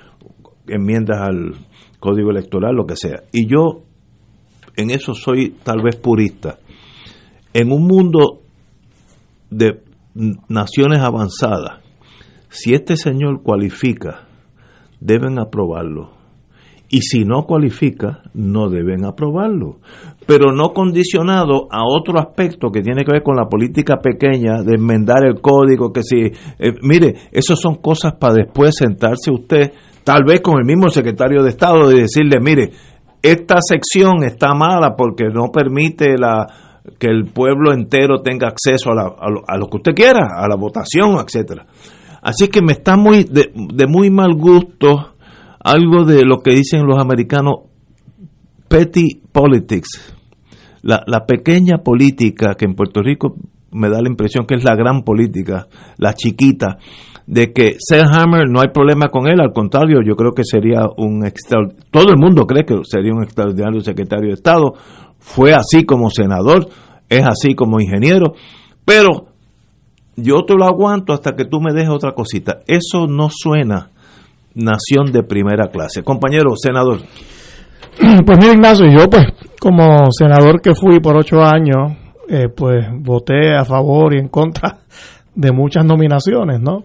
enmiendas 0.68 1.18
al 1.20 1.54
código 1.98 2.30
electoral, 2.30 2.74
lo 2.74 2.84
que 2.86 2.96
sea. 2.96 3.22
Y 3.32 3.46
yo 3.46 3.84
en 4.76 4.90
eso 4.90 5.14
soy 5.14 5.56
tal 5.62 5.82
vez 5.82 5.96
purista. 5.96 6.58
En 7.54 7.72
un 7.72 7.86
mundo 7.86 8.42
de 9.50 9.82
naciones 10.48 11.00
avanzadas, 11.00 11.80
si 12.50 12.74
este 12.74 12.96
señor 12.96 13.42
cualifica, 13.42 14.25
deben 15.00 15.38
aprobarlo. 15.38 16.10
Y 16.88 17.00
si 17.00 17.24
no 17.24 17.42
cualifica, 17.46 18.22
no 18.32 18.68
deben 18.68 19.04
aprobarlo. 19.04 19.78
Pero 20.24 20.52
no 20.52 20.72
condicionado 20.72 21.66
a 21.72 21.82
otro 21.84 22.20
aspecto 22.20 22.70
que 22.70 22.80
tiene 22.80 23.04
que 23.04 23.10
ver 23.12 23.22
con 23.24 23.34
la 23.36 23.46
política 23.48 23.96
pequeña, 23.96 24.62
de 24.62 24.74
enmendar 24.76 25.24
el 25.24 25.40
código, 25.40 25.92
que 25.92 26.02
si... 26.02 26.16
eh, 26.20 26.74
mire, 26.82 27.14
eso 27.32 27.56
son 27.56 27.76
cosas 27.76 28.14
para 28.14 28.34
después 28.34 28.76
sentarse 28.76 29.32
usted, 29.32 29.72
tal 30.04 30.22
vez 30.24 30.40
con 30.42 30.58
el 30.60 30.64
mismo 30.64 30.88
secretario 30.88 31.42
de 31.42 31.50
Estado, 31.50 31.90
y 31.90 32.02
decirle, 32.02 32.38
mire, 32.40 32.70
esta 33.20 33.56
sección 33.60 34.22
está 34.22 34.54
mala 34.54 34.94
porque 34.96 35.24
no 35.24 35.50
permite 35.52 36.16
la 36.16 36.46
que 37.00 37.08
el 37.08 37.24
pueblo 37.24 37.72
entero 37.72 38.22
tenga 38.22 38.46
acceso 38.46 38.92
a, 38.92 38.94
la- 38.94 39.14
a 39.18 39.28
lo, 39.28 39.40
a 39.44 39.56
lo 39.58 39.66
que 39.66 39.78
usted 39.78 39.92
quiera, 39.92 40.28
a 40.36 40.46
la 40.46 40.54
votación, 40.54 41.16
etcétera. 41.16 41.66
Así 42.26 42.48
que 42.48 42.60
me 42.60 42.72
está 42.72 42.96
muy 42.96 43.22
de, 43.22 43.52
muy 43.86 44.10
mal 44.10 44.34
gusto 44.34 45.14
algo 45.60 46.04
de 46.04 46.24
lo 46.24 46.40
que 46.42 46.56
dicen 46.56 46.84
los 46.84 46.98
americanos 46.98 47.70
petty 48.66 49.20
politics, 49.30 50.12
la, 50.82 51.24
pequeña 51.24 51.78
política 51.84 52.56
que 52.58 52.64
en 52.64 52.74
Puerto 52.74 53.00
Rico 53.00 53.36
me 53.70 53.88
da 53.88 54.02
la 54.02 54.08
impresión 54.08 54.44
que 54.44 54.56
es 54.56 54.64
la 54.64 54.74
gran 54.74 55.02
política, 55.04 55.68
la 55.98 56.14
chiquita, 56.14 56.78
de 57.28 57.52
que 57.52 57.76
Selhammer 57.78 58.50
no 58.50 58.60
hay 58.60 58.70
problema 58.74 59.06
con 59.06 59.28
él, 59.28 59.40
al 59.40 59.52
contrario, 59.52 60.00
yo 60.04 60.16
creo 60.16 60.32
que 60.32 60.42
sería 60.42 60.80
un 60.96 61.24
extra, 61.24 61.60
todo 61.92 62.08
el 62.08 62.18
mundo 62.18 62.44
cree 62.44 62.64
que 62.64 62.74
sería 62.82 63.14
un 63.14 63.22
extraordinario 63.22 63.82
secretario 63.82 64.30
de 64.30 64.34
Estado, 64.34 64.72
fue 65.20 65.52
así 65.54 65.84
como 65.84 66.10
senador, 66.10 66.66
es 67.08 67.24
así 67.24 67.54
como 67.54 67.78
ingeniero, 67.80 68.32
pero 68.84 69.35
yo 70.16 70.44
te 70.46 70.54
lo 70.54 70.64
aguanto 70.64 71.12
hasta 71.12 71.34
que 71.36 71.44
tú 71.44 71.60
me 71.60 71.72
dejes 71.72 71.90
otra 71.90 72.12
cosita. 72.12 72.60
Eso 72.66 73.06
no 73.06 73.28
suena 73.30 73.90
nación 74.54 75.12
de 75.12 75.22
primera 75.22 75.68
clase. 75.68 76.02
Compañero, 76.02 76.50
senador. 76.56 77.00
Pues 78.26 78.38
mira, 78.38 78.52
Ignacio, 78.52 78.86
yo 78.90 79.08
pues 79.08 79.24
como 79.60 80.10
senador 80.10 80.60
que 80.60 80.74
fui 80.74 81.00
por 81.00 81.16
ocho 81.16 81.42
años, 81.42 81.96
eh, 82.28 82.48
pues 82.54 82.86
voté 83.00 83.54
a 83.54 83.64
favor 83.64 84.14
y 84.14 84.18
en 84.18 84.28
contra 84.28 84.78
de 85.34 85.50
muchas 85.52 85.84
nominaciones, 85.84 86.60
¿no? 86.60 86.84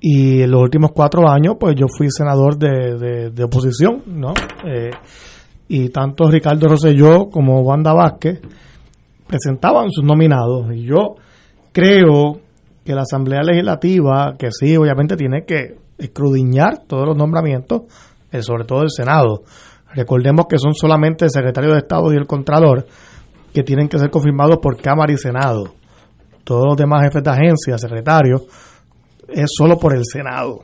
Y 0.00 0.42
en 0.42 0.50
los 0.50 0.62
últimos 0.62 0.90
cuatro 0.92 1.28
años, 1.30 1.54
pues 1.58 1.76
yo 1.76 1.86
fui 1.88 2.08
senador 2.10 2.58
de, 2.58 3.30
de- 3.30 3.44
oposición, 3.44 4.02
¿no? 4.06 4.34
Eh, 4.66 4.90
y 5.68 5.88
tanto 5.90 6.28
Ricardo 6.30 6.68
Rosselló 6.68 7.30
como 7.30 7.60
Wanda 7.62 7.92
Vázquez 7.94 8.40
presentaban 9.26 9.90
sus 9.90 10.04
nominados. 10.04 10.66
Y 10.74 10.82
yo 10.84 11.14
creo 11.72 12.40
que 12.84 12.94
la 12.94 13.02
Asamblea 13.02 13.42
Legislativa, 13.42 14.34
que 14.38 14.48
sí, 14.50 14.76
obviamente 14.76 15.16
tiene 15.16 15.44
que 15.46 15.76
escrudiñar 15.98 16.84
todos 16.86 17.06
los 17.08 17.16
nombramientos, 17.16 17.82
eh, 18.30 18.42
sobre 18.42 18.64
todo 18.64 18.82
el 18.82 18.90
Senado. 18.90 19.42
Recordemos 19.94 20.46
que 20.48 20.58
son 20.58 20.74
solamente 20.74 21.24
el 21.24 21.30
secretario 21.30 21.72
de 21.72 21.78
Estado 21.78 22.12
y 22.12 22.16
el 22.16 22.26
Contralor 22.26 22.86
que 23.52 23.62
tienen 23.62 23.88
que 23.88 23.98
ser 23.98 24.10
confirmados 24.10 24.58
por 24.58 24.80
Cámara 24.80 25.12
y 25.12 25.16
Senado. 25.16 25.74
Todos 26.42 26.64
los 26.66 26.76
demás 26.76 27.04
jefes 27.04 27.22
de 27.22 27.30
agencia, 27.30 27.78
secretarios, 27.78 28.42
es 29.28 29.46
solo 29.56 29.78
por 29.78 29.96
el 29.96 30.02
Senado. 30.04 30.62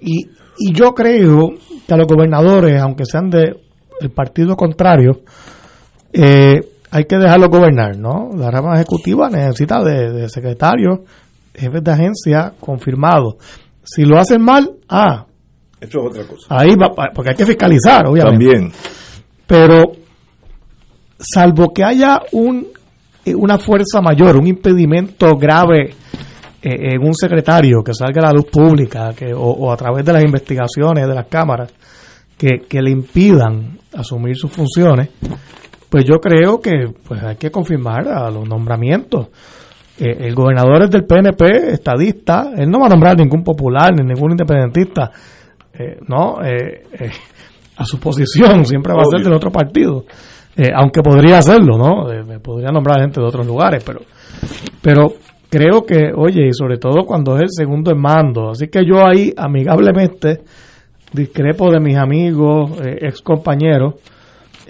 Y, 0.00 0.30
y 0.58 0.72
yo 0.72 0.94
creo 0.94 1.50
que 1.86 1.94
a 1.94 1.96
los 1.96 2.06
gobernadores, 2.08 2.80
aunque 2.80 3.04
sean 3.04 3.28
de 3.30 3.60
el 4.00 4.10
partido 4.10 4.56
contrario, 4.56 5.20
eh, 6.12 6.60
hay 6.94 7.04
que 7.06 7.16
dejarlos 7.16 7.48
gobernar, 7.48 7.96
¿no? 7.96 8.28
La 8.36 8.50
rama 8.50 8.74
ejecutiva 8.74 9.30
necesita 9.30 9.82
de, 9.82 10.12
de 10.12 10.28
secretarios, 10.28 11.00
jefes 11.54 11.82
de 11.82 11.90
agencia 11.90 12.52
confirmados. 12.60 13.36
Si 13.82 14.04
lo 14.04 14.18
hacen 14.18 14.42
mal, 14.42 14.70
ah, 14.90 15.24
Eso 15.80 16.00
es 16.00 16.06
otra 16.06 16.26
cosa. 16.26 16.46
ahí 16.50 16.76
va, 16.76 16.92
porque 17.14 17.30
hay 17.30 17.36
que 17.36 17.46
fiscalizar, 17.46 18.06
obviamente. 18.06 18.44
También. 18.44 18.72
Pero, 19.46 19.92
salvo 21.18 21.72
que 21.72 21.82
haya 21.82 22.20
un, 22.32 22.68
eh, 23.24 23.34
una 23.34 23.56
fuerza 23.56 24.02
mayor, 24.02 24.36
un 24.36 24.46
impedimento 24.46 25.34
grave 25.36 25.94
eh, 26.62 26.94
en 26.94 27.02
un 27.02 27.14
secretario 27.14 27.82
que 27.82 27.94
salga 27.94 28.20
a 28.20 28.26
la 28.26 28.32
luz 28.32 28.50
pública 28.52 29.14
que, 29.16 29.32
o, 29.32 29.40
o 29.40 29.72
a 29.72 29.76
través 29.78 30.04
de 30.04 30.12
las 30.12 30.22
investigaciones 30.22 31.08
de 31.08 31.14
las 31.14 31.26
cámaras 31.26 31.72
que, 32.36 32.66
que 32.68 32.82
le 32.82 32.90
impidan 32.90 33.78
asumir 33.94 34.36
sus 34.36 34.52
funciones, 34.52 35.08
pues 35.92 36.06
yo 36.06 36.20
creo 36.22 36.58
que 36.58 36.86
pues 37.06 37.22
hay 37.22 37.36
que 37.36 37.50
confirmar 37.50 38.08
a 38.08 38.30
los 38.30 38.48
nombramientos. 38.48 39.28
Eh, 39.98 40.16
el 40.20 40.34
gobernador 40.34 40.84
es 40.84 40.90
del 40.90 41.04
PNP, 41.04 41.74
estadista, 41.74 42.50
él 42.56 42.70
no 42.70 42.80
va 42.80 42.86
a 42.86 42.88
nombrar 42.88 43.14
ningún 43.18 43.44
popular 43.44 43.92
ni 43.94 44.02
ningún 44.02 44.30
independentista, 44.30 45.10
eh, 45.74 45.98
no, 46.08 46.42
eh, 46.42 46.84
eh, 46.98 47.10
a 47.76 47.84
su 47.84 48.00
posición 48.00 48.64
siempre 48.64 48.94
va 48.94 49.02
a 49.02 49.10
ser 49.10 49.22
del 49.22 49.34
otro 49.34 49.50
partido, 49.50 50.06
Eh, 50.56 50.70
aunque 50.74 51.02
podría 51.02 51.38
hacerlo, 51.38 51.78
¿no? 51.78 52.06
Podría 52.42 52.70
nombrar 52.70 53.00
gente 53.00 53.20
de 53.20 53.26
otros 53.26 53.46
lugares, 53.46 53.82
pero, 53.84 54.00
pero 54.82 55.12
creo 55.48 55.84
que, 55.84 56.10
oye, 56.14 56.48
y 56.48 56.52
sobre 56.52 56.76
todo 56.76 57.04
cuando 57.06 57.36
es 57.36 57.42
el 57.42 57.50
segundo 57.50 57.90
en 57.90 57.98
mando, 57.98 58.50
así 58.50 58.68
que 58.68 58.80
yo 58.84 59.06
ahí 59.06 59.32
amigablemente 59.36 60.40
discrepo 61.12 61.70
de 61.70 61.80
mis 61.80 61.96
amigos, 61.96 62.70
ex 62.82 63.22
compañeros 63.22 63.94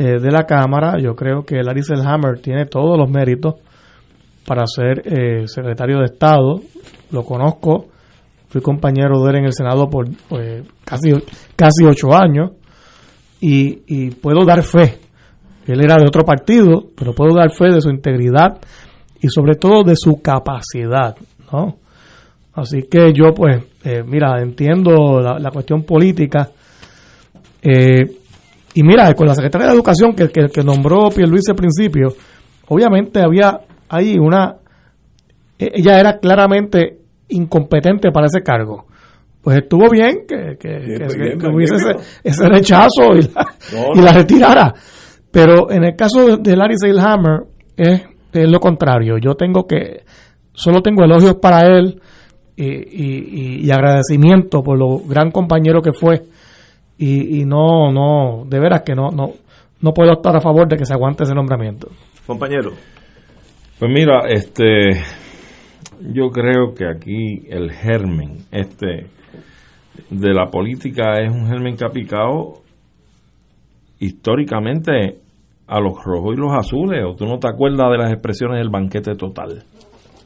eh, 0.03 0.19
de 0.19 0.33
la 0.33 0.45
Cámara, 0.47 0.99
yo 0.99 1.15
creo 1.15 1.45
que 1.45 1.63
Larry 1.63 1.85
Selhammer 1.85 2.41
tiene 2.41 2.67
todos 2.67 2.99
los 2.99 3.09
méritos 3.09 3.55
para 4.45 4.67
ser 4.67 5.01
eh, 5.05 5.47
secretario 5.47 5.99
de 5.99 6.07
Estado, 6.07 6.61
lo 7.13 7.23
conozco, 7.23 7.87
fui 8.49 8.61
compañero 8.61 9.23
de 9.23 9.31
él 9.31 9.37
en 9.37 9.45
el 9.45 9.53
Senado 9.53 9.89
por 9.89 10.09
pues, 10.29 10.65
casi, 10.85 11.13
casi 11.55 11.85
ocho 11.85 12.13
años 12.13 12.51
y, 13.41 13.83
y 13.87 14.11
puedo 14.11 14.45
dar 14.45 14.65
fe. 14.65 14.99
Él 15.69 15.81
era 15.81 15.95
de 15.95 16.09
otro 16.09 16.25
partido, 16.25 16.83
pero 16.97 17.15
puedo 17.15 17.37
dar 17.37 17.53
fe 17.53 17.73
de 17.73 17.81
su 17.81 17.89
integridad 17.89 18.59
y 19.21 19.29
sobre 19.29 19.55
todo 19.55 19.85
de 19.85 19.95
su 19.95 20.21
capacidad, 20.21 21.15
¿no? 21.53 21.77
Así 22.55 22.83
que 22.91 23.13
yo, 23.13 23.33
pues, 23.33 23.63
eh, 23.85 24.03
mira, 24.05 24.43
entiendo 24.43 25.21
la, 25.21 25.39
la 25.39 25.51
cuestión 25.53 25.85
política. 25.85 26.51
eh, 27.63 28.22
y 28.75 28.83
mira, 28.83 29.13
con 29.15 29.27
la 29.27 29.35
secretaria 29.35 29.69
de 29.69 29.75
Educación 29.75 30.15
que, 30.15 30.29
que, 30.29 30.47
que 30.49 30.63
nombró 30.63 31.09
Pierluisi 31.11 31.51
al 31.51 31.57
principio, 31.57 32.09
obviamente 32.69 33.21
había 33.21 33.61
ahí 33.89 34.17
una... 34.19 34.57
e- 35.59 35.73
Ella 35.75 36.01
era 36.01 36.19
claramente 36.19 36.99
incompetente 37.29 38.11
para 38.11 38.27
ese 38.27 38.43
cargo. 38.43 38.87
Pues 39.43 39.59
estuvo 39.59 39.91
bien 39.91 40.21
que, 40.29 40.57
que, 40.59 40.69
que- 40.69 41.07
que- 41.09 41.19
bien, 41.19 41.39
que 41.39 41.47
hubiese 41.49 41.75
ese, 41.75 41.97
ese 42.23 42.49
rechazo 42.49 43.15
y 43.15 43.23
la, 43.23 43.47
No, 43.73 44.01
y 44.01 44.03
la 44.05 44.13
retirara. 44.13 44.73
Pero 45.31 45.71
en 45.71 45.85
el 45.85 45.97
caso 45.97 46.37
de, 46.37 46.57
Larry 46.57 46.77
Seilhammer 46.79 47.41
es, 47.77 48.03
es 48.33 48.51
lo 48.51 48.61
contrario. 48.61 49.17
Yo 49.19 49.35
tengo 49.35 49.67
que, 49.67 50.03
solo 50.53 50.81
tengo 50.81 51.05
elogios 51.05 51.37
para 51.37 51.67
él 51.67 52.01
y- 52.57 52.65
y- 52.67 53.67
y 53.67 53.71
agradecimiento 53.71 54.63
por 54.63 54.79
lo 54.79 54.99
gran 55.01 55.31
compañero 55.31 55.81
que 55.83 55.93
fue. 55.93 56.23
Y, 56.99 57.41
y 57.41 57.45
no, 57.45 57.91
no, 57.91 58.45
de 58.47 58.61
veras 58.61 58.83
que 58.83 58.95
no, 58.95 59.11
no, 59.11 59.33
no 59.81 59.93
puedo 59.93 60.13
estar 60.13 60.37
a 60.37 60.41
favor 60.41 60.69
de 60.69 60.77
que 60.77 60.85
se 60.85 60.95
aguante 60.95 61.25
ese 61.25 61.35
nombramiento. 61.35 61.89
Compañero. 62.27 62.73
Pues 63.79 63.91
mira, 63.91 64.29
este, 64.29 65.03
yo 66.01 66.31
creo 66.31 66.75
que 66.75 66.87
aquí 66.87 67.47
el 67.49 67.73
germen, 67.73 68.45
este, 68.53 69.09
de 70.11 70.35
la 70.35 70.47
política 70.51 71.21
es 71.21 71.31
un 71.31 71.49
germen 71.49 71.77
que 71.77 71.85
ha 71.85 71.91
picado 71.91 72.63
históricamente 73.99 75.19
a 75.67 75.81
los 75.81 75.95
rojos 76.05 76.35
y 76.35 76.41
los 76.41 76.53
azules. 76.53 77.05
¿O 77.05 77.15
tú 77.15 77.27
no 77.27 77.39
te 77.39 77.49
acuerdas 77.49 77.91
de 77.91 77.99
las 77.99 78.13
expresiones 78.13 78.59
del 78.59 78.71
banquete 78.71 79.15
total? 79.15 79.65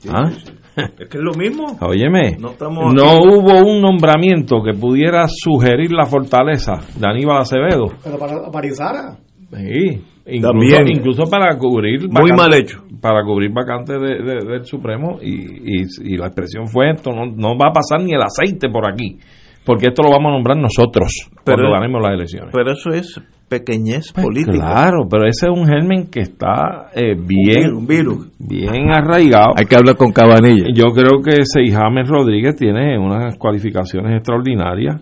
¿Ah? 0.09 0.31
Es 0.99 1.09
que 1.09 1.19
es 1.19 1.25
lo 1.25 1.33
mismo. 1.35 1.77
Óyeme, 1.81 2.37
No 2.39 2.51
estamos 2.51 2.93
no 2.95 3.19
hubo 3.23 3.67
un 3.67 3.81
nombramiento 3.81 4.63
que 4.63 4.73
pudiera 4.79 5.27
sugerir 5.29 5.91
la 5.93 6.05
fortaleza 6.07 6.75
de 6.99 7.07
Aníbal 7.09 7.39
Acevedo. 7.39 7.93
Pero 8.05 8.19
para, 8.19 8.51
para 8.51 8.67
Izara. 8.67 9.17
Sí, 9.51 10.03
incluso, 10.27 10.53
También. 10.53 10.89
incluso 10.89 11.25
para 11.31 11.57
cubrir 11.57 12.09
Muy 12.11 12.33
mal 12.33 12.53
hecho. 12.53 12.83
para 13.01 13.23
cubrir 13.25 13.53
vacantes 13.53 13.97
de- 14.01 14.23
de- 14.25 14.45
del 14.45 14.65
Supremo 14.65 15.19
y, 15.23 15.83
y- 15.83 15.87
y 16.03 16.17
la 16.17 16.27
expresión 16.27 16.67
fue 16.67 16.91
esto 16.91 17.13
no, 17.13 17.27
no 17.27 17.57
va 17.57 17.69
a 17.69 17.73
pasar 17.73 18.03
ni 18.03 18.13
el 18.13 18.23
aceite 18.23 18.69
por 18.69 18.91
aquí 18.91 19.19
porque 19.67 19.89
esto 19.89 20.03
lo 20.03 20.11
vamos 20.11 20.31
a 20.31 20.33
nombrar 20.35 20.57
nosotros 20.57 21.11
Pero- 21.45 21.59
cuando 21.59 21.73
ganemos 21.75 22.01
las 22.03 22.13
elecciones 22.13 22.51
Pero 22.53 22.73
eso 22.73 22.91
es 22.91 23.21
pequeñez 23.49 24.13
Pues 24.13 24.25
política. 24.25 24.53
claro 24.53 25.07
pero 25.11 25.25
ese 25.29 25.47
es 25.47 25.53
un 25.53 25.67
germen 25.67 26.07
que 26.11 26.21
está 26.21 26.91
eh, 26.95 27.15
bien 27.17 27.75
Un 27.75 27.87
virus. 27.87 28.29
bien 28.39 28.91
arraigado 28.91 29.53
Hay 29.57 29.67
que 29.67 29.77
hablar 29.77 29.97
con 29.97 30.13
Cabanilla. 30.13 30.67
yo 30.75 30.87
creo 30.95 31.21
que 31.23 31.45
Seijames 31.45 32.09
Rodríguez 32.09 32.57
tiene 32.57 32.99
unas 32.99 33.37
cualificaciones 33.37 34.15
extraordinarias 34.17 35.01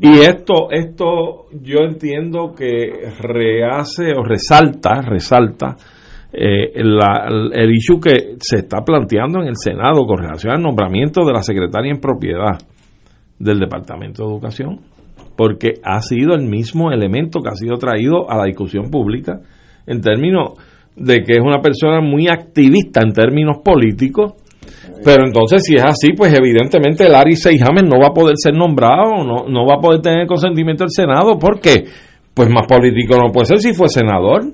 y 0.00 0.18
esto, 0.20 0.70
esto 0.72 1.46
yo 1.62 1.78
entiendo 1.80 2.52
que 2.54 3.08
rehace 3.18 4.12
o 4.14 4.22
resalta, 4.24 5.00
resalta 5.00 5.74
eh, 6.32 6.70
la- 6.84 7.28
el 7.54 7.70
issue 7.74 7.98
que 7.98 8.34
se 8.40 8.56
está 8.58 8.82
planteando 8.84 9.40
en 9.40 9.48
el 9.48 9.56
Senado 9.56 10.04
con 10.06 10.18
relación 10.18 10.52
al 10.52 10.60
nombramiento 10.60 11.24
de 11.24 11.32
la 11.32 11.40
secretaria 11.40 11.90
en 11.92 11.98
propiedad 12.00 12.58
del 13.38 13.58
Departamento 13.58 14.22
de 14.22 14.30
Educación, 14.30 14.80
porque 15.36 15.74
ha 15.82 16.00
sido 16.00 16.34
el 16.34 16.46
mismo 16.46 16.90
elemento 16.90 17.40
que 17.40 17.50
ha 17.50 17.56
sido 17.56 17.76
traído 17.76 18.30
a 18.30 18.36
la 18.36 18.44
discusión 18.44 18.90
pública 18.90 19.40
en 19.86 20.00
términos 20.00 20.54
de 20.96 21.20
que 21.20 21.32
es 21.32 21.40
una 21.40 21.60
persona 21.60 22.00
muy 22.00 22.28
activista 22.28 23.02
en 23.02 23.12
términos 23.12 23.58
políticos, 23.62 24.34
pero 25.04 25.26
entonces 25.26 25.62
si 25.64 25.74
es 25.74 25.84
así, 25.84 26.12
pues 26.16 26.34
evidentemente 26.34 27.08
Larry 27.08 27.36
Seijames 27.36 27.84
no 27.84 28.00
va 28.00 28.08
a 28.08 28.14
poder 28.14 28.34
ser 28.36 28.54
nombrado, 28.54 29.22
no, 29.24 29.46
no 29.46 29.66
va 29.66 29.76
a 29.76 29.80
poder 29.80 30.00
tener 30.00 30.26
consentimiento 30.26 30.84
del 30.84 30.90
Senado, 30.90 31.38
porque 31.38 31.84
pues 32.32 32.48
más 32.50 32.66
político 32.66 33.16
no 33.16 33.30
puede 33.30 33.46
ser 33.46 33.58
si 33.60 33.74
fue 33.74 33.88
senador 33.88 34.44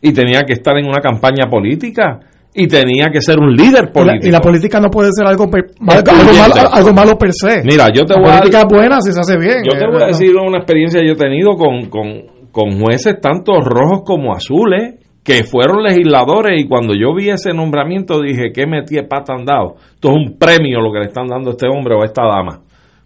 y 0.00 0.12
tenía 0.12 0.42
que 0.42 0.52
estar 0.52 0.76
en 0.76 0.86
una 0.86 1.00
campaña 1.00 1.48
política 1.48 2.20
y 2.54 2.68
tenía 2.68 3.10
que 3.10 3.20
ser 3.20 3.38
un 3.38 3.52
líder 3.52 3.84
Y 3.84 3.86
la, 3.86 3.92
político. 3.92 4.26
y 4.28 4.30
la 4.30 4.40
política 4.40 4.80
no 4.80 4.88
puede 4.88 5.10
ser 5.12 5.26
algo, 5.26 5.44
algo, 5.44 5.72
malo, 5.80 6.68
algo 6.72 6.92
malo 6.92 7.18
per 7.18 7.32
se. 7.32 7.62
Mira, 7.64 7.88
yo 7.92 8.04
te 8.04 8.14
la 8.14 8.20
voy 8.20 8.30
a 8.30 8.38
política 8.38 8.60
es 8.60 8.66
buena 8.68 9.00
si 9.00 9.12
se 9.12 9.20
hace 9.20 9.36
bien. 9.36 9.64
Yo 9.64 9.76
te 9.76 9.84
eh, 9.84 9.88
voy 9.90 9.96
a 10.02 10.06
no. 10.06 10.06
decir 10.06 10.36
una 10.36 10.58
experiencia 10.58 11.00
que 11.00 11.06
yo 11.08 11.12
he 11.14 11.16
tenido 11.16 11.56
con, 11.56 11.86
con, 11.86 12.06
con 12.52 12.80
jueces 12.80 13.20
tanto 13.20 13.60
rojos 13.60 14.02
como 14.06 14.32
azules 14.32 15.00
que 15.24 15.42
fueron 15.42 15.82
legisladores 15.82 16.60
y 16.60 16.68
cuando 16.68 16.92
yo 16.94 17.14
vi 17.14 17.30
ese 17.30 17.52
nombramiento 17.52 18.20
dije 18.20 18.52
que 18.52 18.66
metí 18.66 19.00
pata 19.08 19.34
andado. 19.34 19.76
Esto 19.94 20.10
es 20.10 20.14
un 20.14 20.38
premio 20.38 20.80
lo 20.80 20.92
que 20.92 21.00
le 21.00 21.06
están 21.06 21.26
dando 21.26 21.50
a 21.50 21.52
este 21.52 21.66
hombre 21.66 21.94
o 21.96 22.02
a 22.02 22.04
esta 22.04 22.22
dama. 22.22 22.60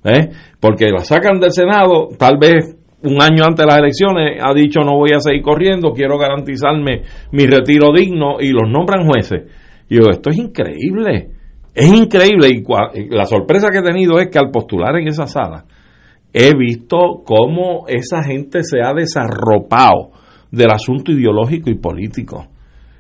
¿eh? 0.05 0.29
Porque 0.61 0.91
la 0.91 1.05
sacan 1.05 1.41
del 1.41 1.53
Senado, 1.53 2.09
tal 2.19 2.37
vez 2.39 2.77
un 3.03 3.23
año 3.23 3.45
antes 3.45 3.65
de 3.65 3.67
las 3.67 3.79
elecciones 3.79 4.41
ha 4.43 4.53
dicho 4.55 4.81
no 4.81 4.97
voy 4.97 5.11
a 5.15 5.21
seguir 5.21 5.43
corriendo, 5.43 5.93
quiero 5.93 6.19
garantizarme 6.19 7.03
mi 7.33 7.47
retiro 7.47 7.93
digno 7.93 8.41
y 8.41 8.51
los 8.51 8.69
nombran 8.69 9.07
jueces. 9.07 9.43
Y 9.89 9.97
yo, 9.97 10.11
esto 10.11 10.31
es 10.31 10.39
increíble. 10.39 11.31
Es 11.75 11.87
increíble 11.87 12.49
y 12.49 13.09
la 13.15 13.25
sorpresa 13.25 13.71
que 13.71 13.79
he 13.79 13.83
tenido 13.83 14.19
es 14.19 14.29
que 14.31 14.39
al 14.39 14.51
postular 14.51 14.97
en 14.97 15.07
esa 15.07 15.27
sala 15.27 15.65
he 16.33 16.55
visto 16.57 17.23
cómo 17.25 17.87
esa 17.87 18.23
gente 18.25 18.63
se 18.65 18.83
ha 18.83 18.93
desarropado 18.93 20.11
del 20.51 20.71
asunto 20.73 21.13
ideológico 21.13 21.71
y 21.71 21.79
político 21.79 22.49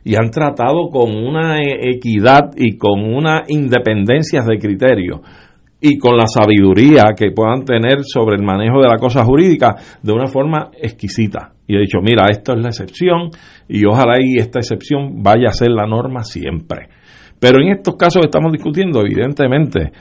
y 0.04 0.14
han 0.14 0.30
tratado 0.30 0.88
con 0.90 1.14
una 1.14 1.60
e- 1.60 1.90
equidad 1.90 2.50
y 2.56 2.76
con 2.76 3.02
una 3.02 3.42
independencia 3.48 4.42
de 4.42 4.58
criterio 4.58 5.22
y 5.80 5.98
con 5.98 6.16
la 6.16 6.26
sabiduría 6.26 7.12
que 7.16 7.30
puedan 7.30 7.64
tener 7.64 8.02
sobre 8.02 8.36
el 8.36 8.42
manejo 8.42 8.80
de 8.80 8.88
la 8.88 8.96
cosa 8.96 9.24
jurídica 9.24 9.76
de 10.02 10.12
una 10.12 10.26
forma 10.26 10.70
exquisita. 10.80 11.52
Y 11.66 11.76
he 11.76 11.80
dicho, 11.80 11.98
mira, 12.02 12.28
esto 12.30 12.52
es 12.52 12.60
la 12.60 12.68
excepción 12.68 13.30
y 13.68 13.84
ojalá 13.84 14.16
y 14.20 14.38
esta 14.38 14.58
excepción 14.58 15.22
vaya 15.22 15.48
a 15.48 15.52
ser 15.52 15.70
la 15.70 15.86
norma 15.86 16.24
siempre. 16.24 16.88
Pero 17.38 17.60
en 17.60 17.70
estos 17.70 17.94
casos 17.96 18.22
que 18.22 18.26
estamos 18.26 18.52
discutiendo, 18.52 19.00
evidentemente, 19.00 19.92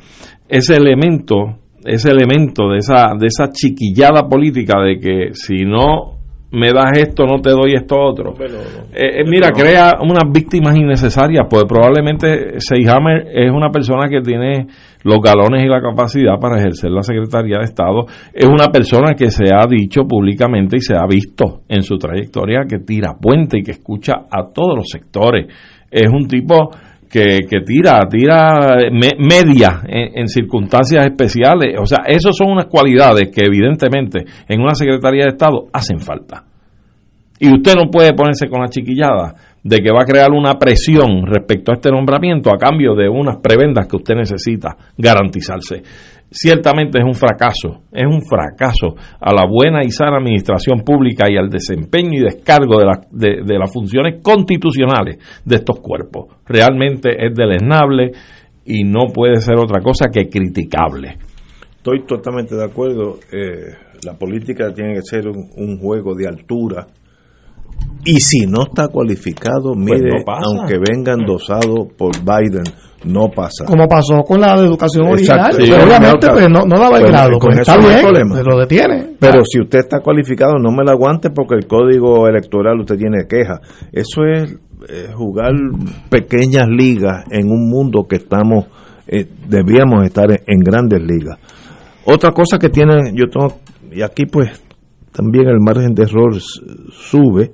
ese 0.47 0.75
elemento, 0.75 1.59
ese 1.83 2.09
elemento 2.09 2.69
de 2.69 2.79
esa, 2.79 3.11
de 3.17 3.27
esa 3.27 3.49
chiquillada 3.51 4.27
política 4.27 4.81
de 4.81 4.99
que 4.99 5.33
si 5.33 5.63
no 5.63 6.16
me 6.51 6.71
das 6.71 6.97
esto, 6.97 7.25
no 7.25 7.41
te 7.41 7.49
doy 7.49 7.73
esto 7.75 7.95
otro. 7.99 8.33
Eh, 8.39 9.19
eh, 9.19 9.23
mira, 9.27 9.51
crea 9.51 9.97
unas 10.01 10.31
víctimas 10.31 10.77
innecesarias, 10.77 11.45
pues 11.49 11.65
probablemente 11.67 12.59
Seyhammer 12.59 13.27
es 13.33 13.51
una 13.51 13.69
persona 13.69 14.07
que 14.07 14.21
tiene 14.21 14.67
los 15.03 15.19
galones 15.21 15.63
y 15.63 15.67
la 15.67 15.81
capacidad 15.81 16.39
para 16.39 16.57
ejercer 16.57 16.91
la 16.91 17.03
Secretaría 17.03 17.57
de 17.57 17.65
Estado. 17.65 18.05
Es 18.33 18.45
una 18.45 18.67
persona 18.67 19.13
que 19.13 19.29
se 19.29 19.45
ha 19.53 19.65
dicho 19.67 20.03
públicamente 20.07 20.77
y 20.77 20.81
se 20.81 20.95
ha 20.95 21.05
visto 21.05 21.61
en 21.67 21.83
su 21.83 21.97
trayectoria 21.97 22.65
que 22.67 22.79
tira 22.79 23.15
puente 23.19 23.59
y 23.59 23.63
que 23.63 23.71
escucha 23.71 24.13
a 24.31 24.47
todos 24.53 24.75
los 24.75 24.87
sectores. 24.87 25.47
Es 25.91 26.07
un 26.09 26.27
tipo 26.27 26.71
que, 27.09 27.39
que 27.49 27.61
tira, 27.61 27.99
tira 28.09 28.77
me- 28.91 29.15
media 29.17 29.81
en, 29.87 30.19
en 30.21 30.27
circunstancias 30.27 31.05
especiales. 31.05 31.75
O 31.79 31.85
sea, 31.85 31.99
esas 32.07 32.35
son 32.35 32.51
unas 32.51 32.65
cualidades 32.67 33.29
que 33.33 33.45
evidentemente 33.45 34.25
en 34.47 34.61
una 34.61 34.75
Secretaría 34.75 35.23
de 35.23 35.29
Estado 35.29 35.67
hacen 35.73 35.99
falta. 35.99 36.43
Y 37.39 37.53
usted 37.53 37.75
no 37.75 37.89
puede 37.91 38.13
ponerse 38.13 38.47
con 38.49 38.61
la 38.61 38.67
chiquillada 38.67 39.35
de 39.63 39.77
que 39.79 39.91
va 39.91 40.01
a 40.01 40.05
crear 40.05 40.31
una 40.31 40.57
presión 40.57 41.25
respecto 41.25 41.71
a 41.71 41.75
este 41.75 41.91
nombramiento 41.91 42.49
a 42.51 42.57
cambio 42.57 42.95
de 42.95 43.07
unas 43.09 43.37
prebendas 43.37 43.85
que 43.87 43.97
usted 43.97 44.15
necesita 44.15 44.75
garantizarse. 44.97 45.83
Ciertamente 46.29 46.99
es 46.99 47.05
un 47.05 47.13
fracaso, 47.13 47.83
es 47.91 48.05
un 48.05 48.21
fracaso 48.21 48.95
a 49.19 49.33
la 49.33 49.45
buena 49.49 49.83
y 49.83 49.91
sana 49.91 50.17
administración 50.17 50.81
pública 50.81 51.25
y 51.31 51.37
al 51.37 51.49
desempeño 51.49 52.19
y 52.19 52.23
descargo 52.23 52.77
de, 52.79 52.85
la- 52.85 53.01
de- 53.09 53.43
de 53.45 53.57
las 53.57 53.71
funciones 53.71 54.21
constitucionales 54.21 55.17
de 55.45 55.55
estos 55.55 55.79
cuerpos. 55.79 56.25
Realmente 56.45 57.09
es 57.25 57.33
deleznable 57.33 58.11
y 58.65 58.83
no 58.83 59.05
puede 59.13 59.37
ser 59.37 59.55
otra 59.57 59.81
cosa 59.81 60.09
que 60.11 60.27
criticable. 60.27 61.17
Estoy 61.77 62.05
totalmente 62.05 62.55
de 62.55 62.65
acuerdo. 62.65 63.19
eh, 63.31 63.73
la 64.05 64.13
política 64.13 64.71
tiene 64.73 64.95
que 64.95 65.01
ser 65.03 65.27
un, 65.27 65.49
un 65.55 65.79
juego 65.79 66.13
de 66.13 66.27
altura. 66.27 66.85
Y 68.05 68.19
si 68.19 68.45
no 68.45 68.63
está 68.63 68.89
cualificado, 68.89 69.73
Pues 69.73 70.01
mire, 70.01 70.09
no 70.25 70.33
aunque 70.43 70.77
venga 70.77 71.13
endosado 71.13 71.87
por 71.97 72.11
Biden, 72.19 72.63
no 73.03 73.29
pasa. 73.29 73.65
Como 73.65 73.87
pasó 73.87 74.23
con 74.23 74.41
la 74.41 74.59
de 74.59 74.67
educación 74.67 75.07
original. 75.07 75.53
Sí, 75.53 75.69
pero 75.69 75.83
obviamente 75.83 76.27
no, 76.27 76.33
pues, 76.33 76.49
no, 76.49 76.59
no 76.65 76.79
daba 76.79 76.97
el 76.97 77.07
grado. 77.07 77.37
Pues 77.39 77.59
está 77.59 77.77
bien, 77.77 78.31
se 78.33 78.43
lo 78.43 78.59
detiene. 78.59 79.15
Pero 79.19 79.41
si 79.45 79.59
usted 79.61 79.79
está 79.79 79.99
cualificado, 79.99 80.55
no 80.59 80.71
me 80.71 80.83
lo 80.83 80.91
aguante 80.91 81.29
porque 81.29 81.55
el 81.55 81.67
código 81.67 82.27
electoral 82.27 82.79
usted 82.79 82.97
tiene 82.97 83.27
queja. 83.27 83.61
Eso 83.91 84.23
es 84.25 84.57
eh, 84.89 85.07
jugar 85.15 85.51
pequeñas 86.09 86.67
ligas 86.67 87.25
en 87.31 87.47
un 87.51 87.69
mundo 87.69 88.05
que 88.07 88.17
estamos, 88.17 88.65
eh, 89.07 89.27
debíamos 89.47 90.03
estar 90.05 90.31
en, 90.31 90.39
en 90.45 90.59
grandes 90.59 91.01
ligas. 91.01 91.37
Otra 92.05 92.31
cosa 92.31 92.57
que 92.57 92.69
tienen, 92.69 93.15
yo 93.15 93.25
tengo, 93.29 93.59
y 93.91 94.01
aquí 94.01 94.25
pues 94.25 94.49
también 95.11 95.47
el 95.47 95.59
margen 95.59 95.93
de 95.95 96.03
error 96.03 96.39
sube, 96.91 97.51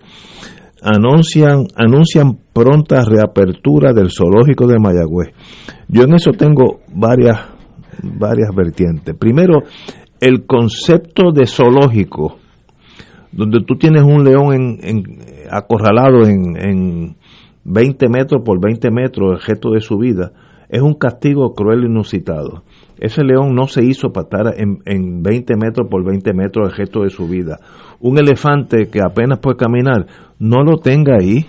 anuncian, 0.83 1.65
anuncian 1.75 2.37
pronta 2.53 3.03
reapertura 3.05 3.93
del 3.93 4.09
zoológico 4.11 4.67
de 4.67 4.79
Mayagüez. 4.79 5.33
Yo 5.87 6.03
en 6.03 6.13
eso 6.13 6.31
tengo 6.31 6.81
varias, 6.93 7.39
varias 8.03 8.53
vertientes. 8.55 9.15
Primero, 9.15 9.63
el 10.19 10.45
concepto 10.45 11.31
de 11.33 11.45
zoológico, 11.45 12.37
donde 13.31 13.63
tú 13.65 13.75
tienes 13.75 14.03
un 14.03 14.23
león 14.23 14.79
en, 14.81 15.19
acorralado 15.49 16.25
en, 16.27 16.55
en 16.57 17.15
20 17.63 18.09
metros 18.09 18.41
por 18.45 18.61
20 18.61 18.91
metros, 18.91 19.39
el 19.39 19.47
resto 19.47 19.71
de 19.71 19.79
su 19.79 19.97
vida, 19.97 20.31
es 20.73 20.81
un 20.81 20.95
castigo 20.95 21.53
cruel 21.53 21.83
e 21.83 21.85
inusitado. 21.85 22.63
ese 22.99 23.23
león 23.23 23.53
no 23.53 23.67
se 23.67 23.85
hizo 23.85 24.11
para 24.11 24.23
estar 24.23 24.59
en, 24.59 24.79
en 24.85 25.21
20 25.21 25.55
metros 25.55 25.87
por 25.87 26.03
20 26.03 26.33
metros 26.33 26.69
el 26.69 26.75
resto 26.75 27.03
de 27.03 27.11
su 27.11 27.27
vida. 27.27 27.59
Un 27.99 28.17
elefante 28.17 28.87
que 28.87 28.99
apenas 28.99 29.37
puede 29.37 29.57
caminar, 29.57 30.07
no 30.43 30.61
lo 30.63 30.77
tenga 30.77 31.15
ahí. 31.19 31.45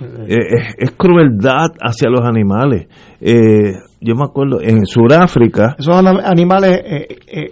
Eh, 0.00 0.26
es, 0.28 0.74
es 0.78 0.90
crueldad 0.92 1.68
hacia 1.80 2.10
los 2.10 2.22
animales. 2.22 2.86
Eh, 3.20 3.72
yo 4.00 4.14
me 4.14 4.24
acuerdo, 4.24 4.60
en 4.60 4.84
Sudáfrica, 4.84 5.76
Esos 5.78 5.94
animales, 5.94 6.80
eh, 6.84 7.06
eh, 7.26 7.50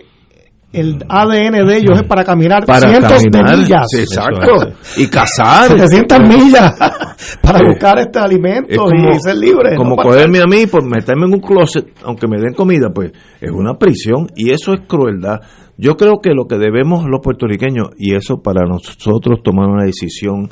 el 0.75 1.05
ADN 1.09 1.67
de 1.67 1.77
ellos 1.77 2.01
es 2.01 2.07
para 2.09 2.25
caminar 2.25 2.65
para 2.67 2.89
cientos 2.89 3.23
caminar, 3.25 3.51
de 3.51 3.57
millas. 3.57 3.87
sí, 3.89 4.01
exacto, 4.01 4.75
y 4.97 5.07
cazar. 5.07 5.69
700 5.69 6.21
millas 6.21 6.75
para 7.43 7.61
buscar 7.67 7.99
este 8.01 8.19
alimento 8.19 8.85
como, 8.85 9.11
y 9.11 9.21
ser 9.21 9.37
libre. 9.37 9.77
como 9.77 9.97
no 9.97 10.03
cogerme 10.03 10.41
a 10.41 10.47
mí 10.47 10.67
por 10.67 10.85
meterme 10.85 11.27
en 11.27 11.35
un 11.35 11.41
closet, 11.41 11.87
aunque 12.03 12.27
me 12.27 12.39
den 12.39 12.55
comida, 12.55 12.91
pues 12.93 13.13
es 13.41 13.51
una 13.51 13.75
prisión 13.75 14.27
y 14.35 14.51
eso 14.51 14.75
es 14.75 14.81
crueldad. 14.87 15.41
Yo 15.77 15.97
creo 15.97 16.21
que 16.21 16.31
lo 16.31 16.47
que 16.47 16.57
debemos 16.57 17.05
los 17.09 17.21
puertorriqueños, 17.23 17.89
y 17.97 18.15
eso 18.15 18.43
para 18.43 18.67
nosotros 18.67 19.43
tomar 19.43 19.69
una 19.69 19.85
decisión 19.85 20.49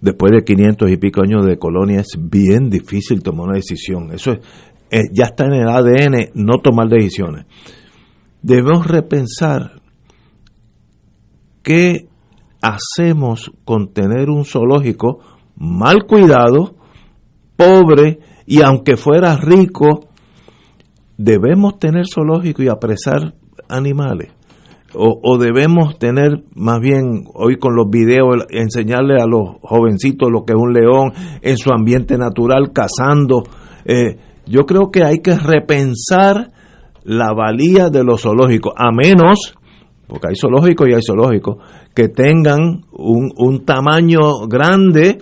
después 0.00 0.32
de 0.32 0.44
500 0.44 0.90
y 0.90 0.96
pico 0.96 1.22
años 1.22 1.44
de 1.44 1.58
colonia, 1.58 2.00
es 2.00 2.16
bien 2.18 2.70
difícil 2.70 3.22
tomar 3.22 3.48
una 3.48 3.56
decisión. 3.56 4.12
Eso 4.12 4.32
es, 4.32 4.38
eh, 4.90 5.08
ya 5.12 5.26
está 5.26 5.44
en 5.44 5.54
el 5.54 5.68
ADN 5.68 6.30
no 6.34 6.58
tomar 6.62 6.88
decisiones. 6.88 7.46
Debemos 8.48 8.86
repensar 8.86 9.72
qué 11.62 12.08
hacemos 12.62 13.52
con 13.66 13.92
tener 13.92 14.30
un 14.30 14.46
zoológico 14.46 15.18
mal 15.54 16.06
cuidado, 16.06 16.76
pobre, 17.56 18.20
y 18.46 18.62
aunque 18.62 18.96
fuera 18.96 19.36
rico, 19.36 20.08
debemos 21.18 21.78
tener 21.78 22.06
zoológico 22.06 22.62
y 22.62 22.68
apresar 22.68 23.34
animales. 23.68 24.32
O, 24.94 25.20
o 25.22 25.36
debemos 25.36 25.98
tener, 25.98 26.42
más 26.54 26.80
bien, 26.80 27.24
hoy 27.34 27.58
con 27.58 27.76
los 27.76 27.90
videos, 27.90 28.46
enseñarle 28.48 29.20
a 29.20 29.26
los 29.26 29.60
jovencitos 29.60 30.30
lo 30.32 30.46
que 30.46 30.54
es 30.54 30.58
un 30.58 30.72
león 30.72 31.12
en 31.42 31.58
su 31.58 31.70
ambiente 31.70 32.16
natural, 32.16 32.72
cazando. 32.72 33.42
Eh, 33.84 34.16
yo 34.46 34.64
creo 34.64 34.90
que 34.90 35.04
hay 35.04 35.18
que 35.18 35.36
repensar 35.36 36.56
la 37.08 37.32
valía 37.32 37.88
de 37.88 38.04
los 38.04 38.22
zoológicos, 38.22 38.74
a 38.76 38.90
menos, 38.92 39.54
porque 40.06 40.28
hay 40.28 40.34
zoológicos 40.36 40.88
y 40.88 40.92
hay 40.94 41.00
zoológicos, 41.02 41.56
que 41.94 42.08
tengan 42.08 42.82
un, 42.92 43.32
un 43.36 43.64
tamaño 43.64 44.46
grande 44.46 45.18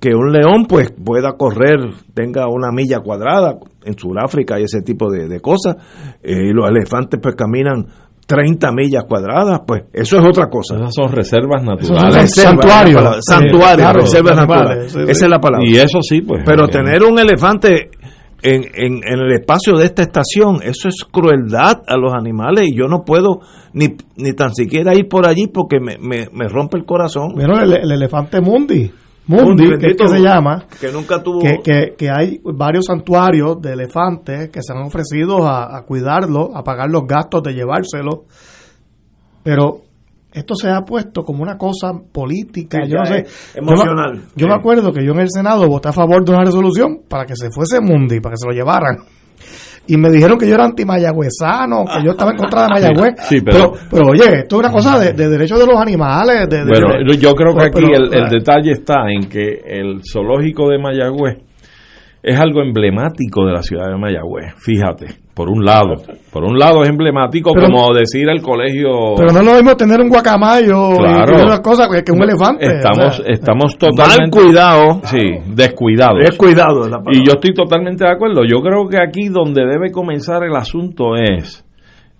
que 0.00 0.14
un 0.14 0.32
león 0.32 0.66
pues 0.68 0.92
pueda 0.92 1.32
correr, 1.38 1.78
tenga 2.14 2.48
una 2.48 2.70
milla 2.72 3.00
cuadrada 3.00 3.56
en 3.84 3.98
Sudáfrica 3.98 4.58
y 4.58 4.64
ese 4.64 4.80
tipo 4.82 5.10
de, 5.10 5.28
de 5.28 5.40
cosas, 5.40 5.76
eh, 6.22 6.48
y 6.50 6.52
los 6.52 6.68
elefantes 6.68 7.20
pues 7.22 7.34
caminan 7.34 7.86
30 8.26 8.72
millas 8.72 9.04
cuadradas, 9.08 9.60
pues 9.66 9.84
eso 9.92 10.18
es 10.18 10.24
otra 10.26 10.48
cosa. 10.48 10.74
Esas 10.76 10.94
son 10.94 11.12
reservas 11.12 11.62
Son 11.62 11.94
naturales. 11.96 12.34
santuarios. 12.34 13.16
Santuarios, 13.24 13.76
Claro, 13.76 14.00
reservas 14.00 14.36
naturales. 14.36 14.92
sí, 14.92 14.98
sí. 14.98 15.04
Esa 15.10 15.24
es 15.26 15.30
la 15.30 15.38
palabra. 15.38 15.64
Y 15.68 15.76
eso 15.76 15.98
sí, 16.02 16.22
pues. 16.22 16.42
Pero 16.44 16.64
eh, 16.64 16.68
tener 16.68 17.04
un 17.04 17.18
elefante 17.20 17.88
en, 18.42 18.62
en, 18.74 19.00
en 19.06 19.18
el 19.20 19.32
espacio 19.32 19.76
de 19.76 19.86
esta 19.86 20.02
estación, 20.02 20.56
eso 20.62 20.88
es 20.88 21.04
crueldad 21.10 21.82
a 21.86 21.96
los 21.96 22.12
animales 22.12 22.66
y 22.68 22.76
yo 22.76 22.86
no 22.86 23.04
puedo 23.04 23.40
ni, 23.72 23.96
ni 24.16 24.32
tan 24.34 24.54
siquiera 24.54 24.94
ir 24.94 25.08
por 25.08 25.26
allí 25.26 25.46
porque 25.48 25.80
me, 25.80 25.96
me, 25.98 26.28
me 26.32 26.48
rompe 26.48 26.76
el 26.78 26.84
corazón. 26.84 27.34
Vieron 27.36 27.60
el, 27.60 27.72
el 27.74 27.90
elefante 27.92 28.40
Mundi. 28.40 28.90
Mundi, 29.28 29.64
Mundi, 29.64 29.78
que 29.78 29.86
es 29.90 29.96
que 29.96 30.08
se 30.08 30.20
llama. 30.20 30.66
que 30.80 30.92
nunca 30.92 31.20
tuvo- 31.20 31.40
Que, 31.40 31.58
que, 31.64 31.94
que 31.98 32.08
hay 32.10 32.40
varios 32.44 32.84
santuarios 32.84 33.60
de 33.60 33.72
elefantes 33.72 34.50
que 34.50 34.60
se 34.62 34.72
han 34.72 34.84
ofrecido 34.84 35.44
a, 35.48 35.76
a 35.76 35.82
cuidarlo, 35.84 36.56
a 36.56 36.62
pagar 36.62 36.88
los 36.90 37.02
gastos 37.08 37.42
de 37.42 37.52
llevárselo. 37.54 38.26
Pero 39.42 39.80
esto 40.36 40.54
se 40.54 40.68
ha 40.70 40.82
puesto 40.82 41.22
como 41.24 41.42
una 41.42 41.56
cosa 41.56 41.92
política. 42.12 42.78
Sí, 42.84 42.90
yo 42.90 42.98
no 42.98 43.06
sé. 43.06 43.18
es 43.18 43.54
Yo 43.54 43.62
me- 43.62 43.68
emocional. 43.72 44.20
Yo, 44.36 44.46
me 44.46 44.54
acuerdo 44.54 44.92
que 44.92 45.04
yo 45.04 45.12
en 45.12 45.20
el 45.20 45.30
Senado 45.30 45.66
voté 45.68 45.88
a 45.88 45.92
favor 45.92 46.24
de 46.24 46.32
una 46.32 46.44
resolución 46.44 47.00
para 47.08 47.24
que 47.24 47.34
se 47.36 47.50
fuese 47.50 47.80
Mundi, 47.80 48.20
para 48.20 48.34
que 48.34 48.38
se 48.38 48.46
lo 48.48 48.52
llevaran. 48.54 48.96
Y 49.88 49.96
me 49.96 50.10
dijeron 50.10 50.36
que 50.36 50.48
yo 50.48 50.54
era 50.54 50.64
anti-mayagüezano, 50.64 51.84
que 51.84 52.04
yo 52.04 52.10
estaba 52.10 52.32
en 52.32 52.36
contra 52.38 52.62
de 52.62 52.68
Mayagüez. 52.74 53.14
Sí, 53.28 53.40
pero- 53.40 53.72
pero, 53.72 53.86
pero, 53.90 54.06
oye, 54.08 54.40
esto 54.40 54.56
es 54.56 54.60
una 54.60 54.72
cosa 54.72 54.98
de, 54.98 55.12
de 55.12 55.28
derechos 55.28 55.58
de 55.60 55.66
los 55.66 55.80
animales. 55.80 56.48
De, 56.48 56.58
de- 56.58 56.64
Bueno, 56.64 57.12
yo 57.18 57.32
creo 57.34 57.54
que 57.54 57.70
pero- 57.70 57.86
aquí 57.86 57.94
el, 57.94 58.12
el 58.14 58.28
detalle 58.28 58.72
está 58.72 59.08
en 59.08 59.28
que 59.28 59.60
el 59.64 60.00
zoológico 60.04 60.68
de 60.70 60.78
Mayagüez 60.78 61.38
es 62.28 62.40
algo 62.40 62.60
emblemático 62.60 63.46
de 63.46 63.52
la 63.52 63.62
ciudad 63.62 63.88
de 63.88 63.96
Mayagüez. 63.96 64.54
Fíjate, 64.58 65.06
por 65.32 65.48
un 65.48 65.64
lado, 65.64 65.94
por 66.32 66.42
un 66.42 66.58
lado 66.58 66.82
es 66.82 66.88
emblemático 66.88 67.52
Pero- 67.54 67.66
como 67.68 67.94
decir 67.94 68.28
el 68.28 68.42
colegio. 68.42 69.14
Pero 69.16 69.30
no 69.32 69.42
lo 69.42 69.52
mismo 69.54 69.76
tener 69.76 70.00
un 70.00 70.08
guacamayo 70.08 70.96
Claro. 70.98 71.38
y 71.38 71.42
una 71.42 71.62
cosa 71.62 71.88
que, 71.88 72.02
que 72.02 72.10
un 72.10 72.22
elefante. 72.24 72.66
Estamos, 72.66 73.20
o 73.20 73.22
sea. 73.22 73.32
estamos 73.32 73.78
totalmente. 73.78 74.36
Mal 74.36 74.44
cuidado. 74.46 75.00
Sí, 75.04 75.18
descuidados. 75.54 76.18
Descuidado 76.20 76.84
es 76.86 76.90
la 76.90 76.98
palabra. 76.98 77.12
Y 77.12 77.24
yo 77.24 77.34
estoy 77.34 77.54
totalmente 77.54 78.04
de 78.04 78.10
acuerdo. 78.10 78.42
Yo 78.44 78.60
creo 78.60 78.88
que 78.88 78.98
aquí 78.98 79.28
donde 79.28 79.64
debe 79.64 79.92
comenzar 79.92 80.42
el 80.42 80.56
asunto 80.56 81.14
es 81.16 81.64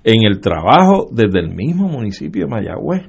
en 0.04 0.22
el 0.24 0.40
trabajo 0.40 1.08
desde 1.10 1.40
el 1.40 1.52
mismo 1.52 1.88
municipio 1.88 2.44
de 2.46 2.48
Mayagüez. 2.50 3.02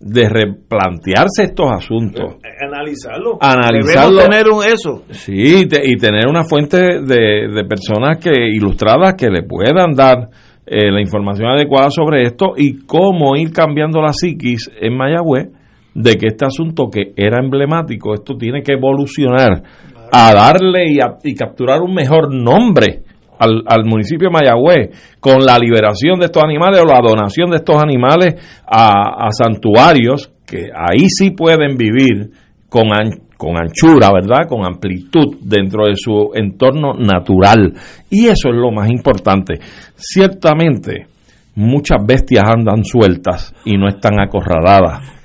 De 0.00 0.28
replantearse 0.28 1.42
estos 1.44 1.66
asuntos. 1.72 2.36
Analizarlo. 2.64 3.38
Analizarlo. 3.40 4.16
Debemos 4.18 4.28
tener 4.28 4.48
un 4.48 4.64
eso. 4.64 5.02
Sí, 5.10 5.66
te- 5.66 5.82
y 5.84 5.96
tener 5.96 6.28
una 6.28 6.44
fuente 6.44 6.76
de, 7.00 7.48
de 7.52 7.64
personas 7.64 8.18
que 8.18 8.30
ilustradas 8.48 9.14
que 9.14 9.28
le 9.28 9.42
puedan 9.42 9.94
dar 9.94 10.28
eh, 10.66 10.90
la 10.92 11.00
información 11.00 11.48
adecuada 11.50 11.90
sobre 11.90 12.22
esto 12.24 12.52
y 12.56 12.84
cómo 12.86 13.36
ir 13.36 13.50
cambiando 13.52 14.00
la 14.00 14.12
psiquis 14.12 14.70
en 14.80 14.96
Mayagüez 14.96 15.48
de 15.94 16.14
que 16.16 16.26
este 16.28 16.44
asunto 16.44 16.88
que 16.92 17.12
era 17.16 17.40
emblemático, 17.42 18.14
esto 18.14 18.36
tiene 18.36 18.62
que 18.62 18.72
evolucionar 18.74 19.62
a 20.12 20.32
darle 20.32 20.92
y, 20.92 21.00
a- 21.00 21.16
y 21.24 21.34
capturar 21.34 21.80
un 21.80 21.92
mejor 21.94 22.32
nombre 22.32 23.02
al, 23.38 23.62
al 23.66 23.84
municipio 23.84 24.28
de 24.28 24.32
Mayagüez 24.32 25.16
con 25.20 25.44
la 25.44 25.58
liberación 25.58 26.18
de 26.18 26.26
estos 26.26 26.42
animales 26.42 26.80
o 26.80 26.84
la 26.86 27.00
donación 27.00 27.50
de 27.50 27.56
estos 27.56 27.82
animales 27.82 28.34
a, 28.66 29.26
a 29.26 29.30
santuarios 29.32 30.32
que 30.46 30.68
ahí 30.74 31.08
sí 31.08 31.30
pueden 31.30 31.76
vivir 31.76 32.30
con, 32.68 32.92
an- 32.92 33.20
con 33.36 33.56
anchura, 33.56 34.10
¿verdad? 34.12 34.48
Con 34.48 34.64
amplitud 34.64 35.36
dentro 35.42 35.86
de 35.86 35.94
su 35.96 36.30
entorno 36.34 36.94
natural. 36.94 37.72
Y 38.10 38.26
eso 38.26 38.48
es 38.48 38.54
lo 38.54 38.70
más 38.70 38.90
importante. 38.90 39.58
Ciertamente, 39.94 41.06
muchas 41.54 41.98
bestias 42.06 42.44
andan 42.46 42.84
sueltas 42.84 43.54
y 43.64 43.76
no 43.76 43.88
están 43.88 44.18
acorraladas. 44.20 45.17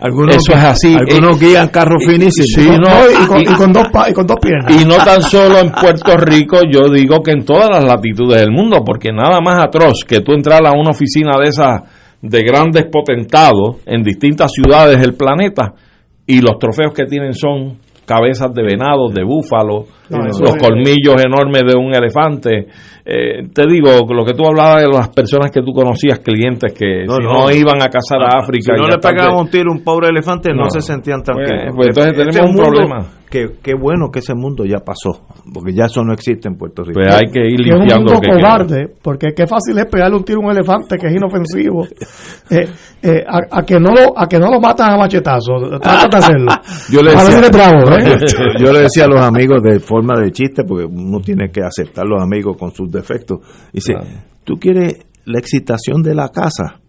Algunos, 0.00 0.36
Eso 0.36 0.52
es 0.52 0.64
así. 0.64 0.94
Algunos 0.94 1.40
Eh, 1.40 1.46
guían 1.46 1.68
carros 1.68 2.04
finísimos. 2.06 2.50
sí, 2.54 2.68
no, 2.78 3.24
y, 3.24 3.26
con, 3.26 3.40
y 3.40 3.44
con 3.56 3.72
dos 3.72 3.86
y 4.08 4.12
con 4.12 4.26
dos 4.26 4.36
piernas. 4.40 4.80
y 4.80 4.84
no 4.84 4.96
tan 4.96 5.22
solo 5.22 5.58
en 5.58 5.70
Puerto 5.70 6.16
Rico, 6.16 6.58
yo 6.70 6.90
digo 6.90 7.22
que 7.22 7.32
en 7.32 7.44
todas 7.44 7.70
las 7.70 7.84
latitudes 7.84 8.40
del 8.40 8.50
mundo, 8.50 8.82
porque 8.84 9.12
nada 9.12 9.40
más 9.40 9.62
atroz 9.64 10.04
que 10.06 10.20
tú 10.20 10.32
entrar 10.32 10.66
a 10.66 10.72
una 10.72 10.90
oficina 10.90 11.32
de 11.40 11.48
esas 11.48 11.80
de 12.20 12.42
grandes 12.42 12.84
potentados 12.90 13.76
en 13.86 14.02
distintas 14.02 14.50
ciudades 14.52 15.00
del 15.00 15.14
planeta 15.14 15.72
y 16.26 16.40
los 16.40 16.58
trofeos 16.58 16.92
que 16.92 17.04
tienen 17.06 17.34
son 17.34 17.78
cabezas 18.06 18.54
de 18.54 18.62
venado, 18.62 19.10
de 19.10 19.24
búfalo, 19.24 19.84
No, 20.08 20.18
los 20.18 20.40
es- 20.40 20.62
colmillos 20.62 21.22
enormes 21.22 21.62
de 21.66 21.76
un 21.76 21.92
elefante. 21.94 22.68
Eh, 23.04 23.48
te 23.52 23.66
digo, 23.66 23.90
lo 24.08 24.24
que 24.24 24.32
tú 24.34 24.46
hablabas 24.46 24.82
de 24.82 24.88
las 24.88 25.08
personas 25.10 25.50
que 25.50 25.60
tú 25.62 25.72
conocías, 25.72 26.20
clientes 26.20 26.72
que 26.72 27.04
No, 27.04 27.16
si 27.16 27.22
no. 27.22 27.32
no, 27.34 27.50
iban 27.52 27.82
a 27.82 27.88
cazar 27.88 28.22
a 28.22 28.38
África. 28.40 28.74
Si 28.74 28.80
no 28.80 28.88
y 28.88 28.90
le 28.92 28.98
pegaban 28.98 29.36
un 29.36 29.48
tiro 29.50 29.70
a 29.70 29.74
un 29.74 29.84
pobre 29.84 30.08
elefante, 30.08 30.50
no, 30.52 30.64
No. 30.64 30.70
se 30.70 30.80
sentían 30.80 31.22
tan 31.22 31.36
Pues- 31.36 31.50
bien. 31.50 31.74
pues 31.74 31.88
entonces 31.88 32.16
tenemos 32.16 32.50
un 32.50 32.56
problema. 32.64 33.06
Que, 33.36 33.56
qué 33.62 33.74
bueno 33.74 34.10
que 34.10 34.20
ese 34.20 34.34
mundo 34.34 34.64
ya 34.64 34.78
pasó, 34.78 35.26
porque 35.52 35.74
ya 35.74 35.84
eso 35.86 36.02
no 36.02 36.12
existe 36.14 36.48
en 36.48 36.56
Puerto 36.56 36.82
Rico. 36.82 37.00
Pues 37.00 37.14
hay 37.14 37.30
que 37.30 37.40
ir 37.46 37.58
Que 37.62 37.68
es 37.68 37.74
un 37.74 37.80
limpiando 37.80 37.96
mundo 37.96 38.14
lo 38.14 38.20
que 38.20 38.28
queda. 38.28 38.40
cobarde, 38.40 38.88
porque 39.02 39.28
qué 39.36 39.46
fácil 39.46 39.78
es 39.78 39.86
pegarle 39.86 40.16
un 40.16 40.24
tiro 40.24 40.40
a 40.40 40.44
un 40.46 40.50
elefante 40.52 40.96
que 40.96 41.06
es 41.08 41.14
inofensivo. 41.14 41.86
Eh, 42.50 42.68
eh, 43.02 43.24
a, 43.28 43.58
a 43.58 43.62
que 43.64 43.78
no 43.78 43.90
lo, 43.90 44.18
a 44.18 44.26
que 44.26 44.38
no 44.38 44.50
lo 44.50 44.60
matan 44.60 44.92
a 44.92 44.96
machetazos. 44.96 45.80
Trata 45.80 46.08
de 46.08 46.16
hacerlo. 46.16 46.46
Yo 46.90 47.02
le, 47.02 47.10
Ahora 47.10 47.24
decía, 47.24 47.40
viene 47.40 47.48
bravo, 47.56 47.90
¿eh? 47.96 48.16
yo 48.60 48.72
le 48.72 48.80
decía 48.80 49.04
a 49.04 49.08
los 49.08 49.20
amigos 49.20 49.62
de 49.62 49.80
forma 49.80 50.14
de 50.20 50.32
chiste, 50.32 50.64
porque 50.64 50.84
uno 50.84 51.20
tiene 51.20 51.50
que 51.50 51.60
aceptar 51.62 52.06
los 52.06 52.22
amigos 52.22 52.56
con 52.56 52.70
sus 52.72 52.90
defectos. 52.90 53.40
Dice, 53.72 53.94
tú 54.44 54.54
quieres 54.58 55.06
la 55.24 55.38
excitación 55.38 56.02
de 56.02 56.14
la 56.14 56.28
casa, 56.30 56.80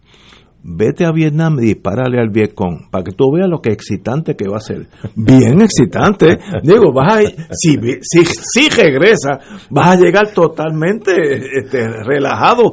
vete 0.62 1.04
a 1.06 1.12
Vietnam 1.12 1.58
y 1.60 1.66
dispárale 1.66 2.18
al 2.18 2.30
Vietcong, 2.30 2.90
para 2.90 3.04
que 3.04 3.12
tú 3.12 3.32
veas 3.32 3.48
lo 3.48 3.60
que 3.60 3.70
excitante 3.70 4.34
que 4.36 4.48
va 4.48 4.56
a 4.58 4.60
ser. 4.60 4.88
Bien 5.14 5.60
excitante. 5.62 6.38
Digo, 6.62 6.92
vas 6.92 7.16
a, 7.16 7.20
si, 7.52 7.78
si, 8.02 8.24
si 8.24 8.68
regresa, 8.68 9.38
vas 9.70 9.88
a 9.88 9.96
llegar 9.96 10.32
totalmente 10.32 11.12
este, 11.58 11.88
relajado. 12.04 12.72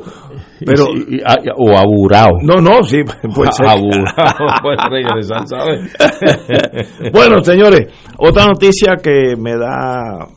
Pero, 0.66 0.86
Y- 0.96 1.18
y- 1.18 1.22
a- 1.22 1.38
o 1.58 1.78
aburrado. 1.78 2.40
no, 2.42 2.56
no, 2.62 2.84
sí, 2.84 2.98
puede 3.34 3.52
ser. 3.52 3.68
Aburrado, 3.68 4.46
puede 4.62 4.78
regresar, 4.90 5.48
¿sabes? 5.48 5.94
bueno, 7.14 7.44
señores, 7.44 7.88
otra 8.18 8.46
noticia 8.46 8.96
que 9.02 9.36
me 9.38 9.56
da 9.58 10.28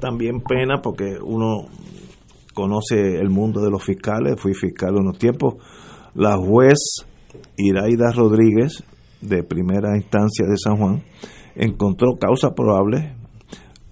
también 0.00 0.40
pena 0.40 0.80
porque 0.82 1.16
uno 1.22 1.66
conoce 2.54 3.16
el 3.20 3.30
mundo 3.30 3.60
de 3.62 3.70
los 3.70 3.82
fiscales, 3.82 4.34
fui 4.40 4.54
fiscal 4.54 4.94
unos 4.96 5.18
tiempos, 5.18 5.54
la 6.14 6.36
juez 6.36 6.78
Iraida 7.56 8.10
Rodríguez, 8.12 8.84
de 9.20 9.42
primera 9.42 9.96
instancia 9.96 10.46
de 10.46 10.56
San 10.56 10.76
Juan, 10.76 11.02
encontró 11.54 12.16
causa 12.18 12.54
probable 12.54 13.14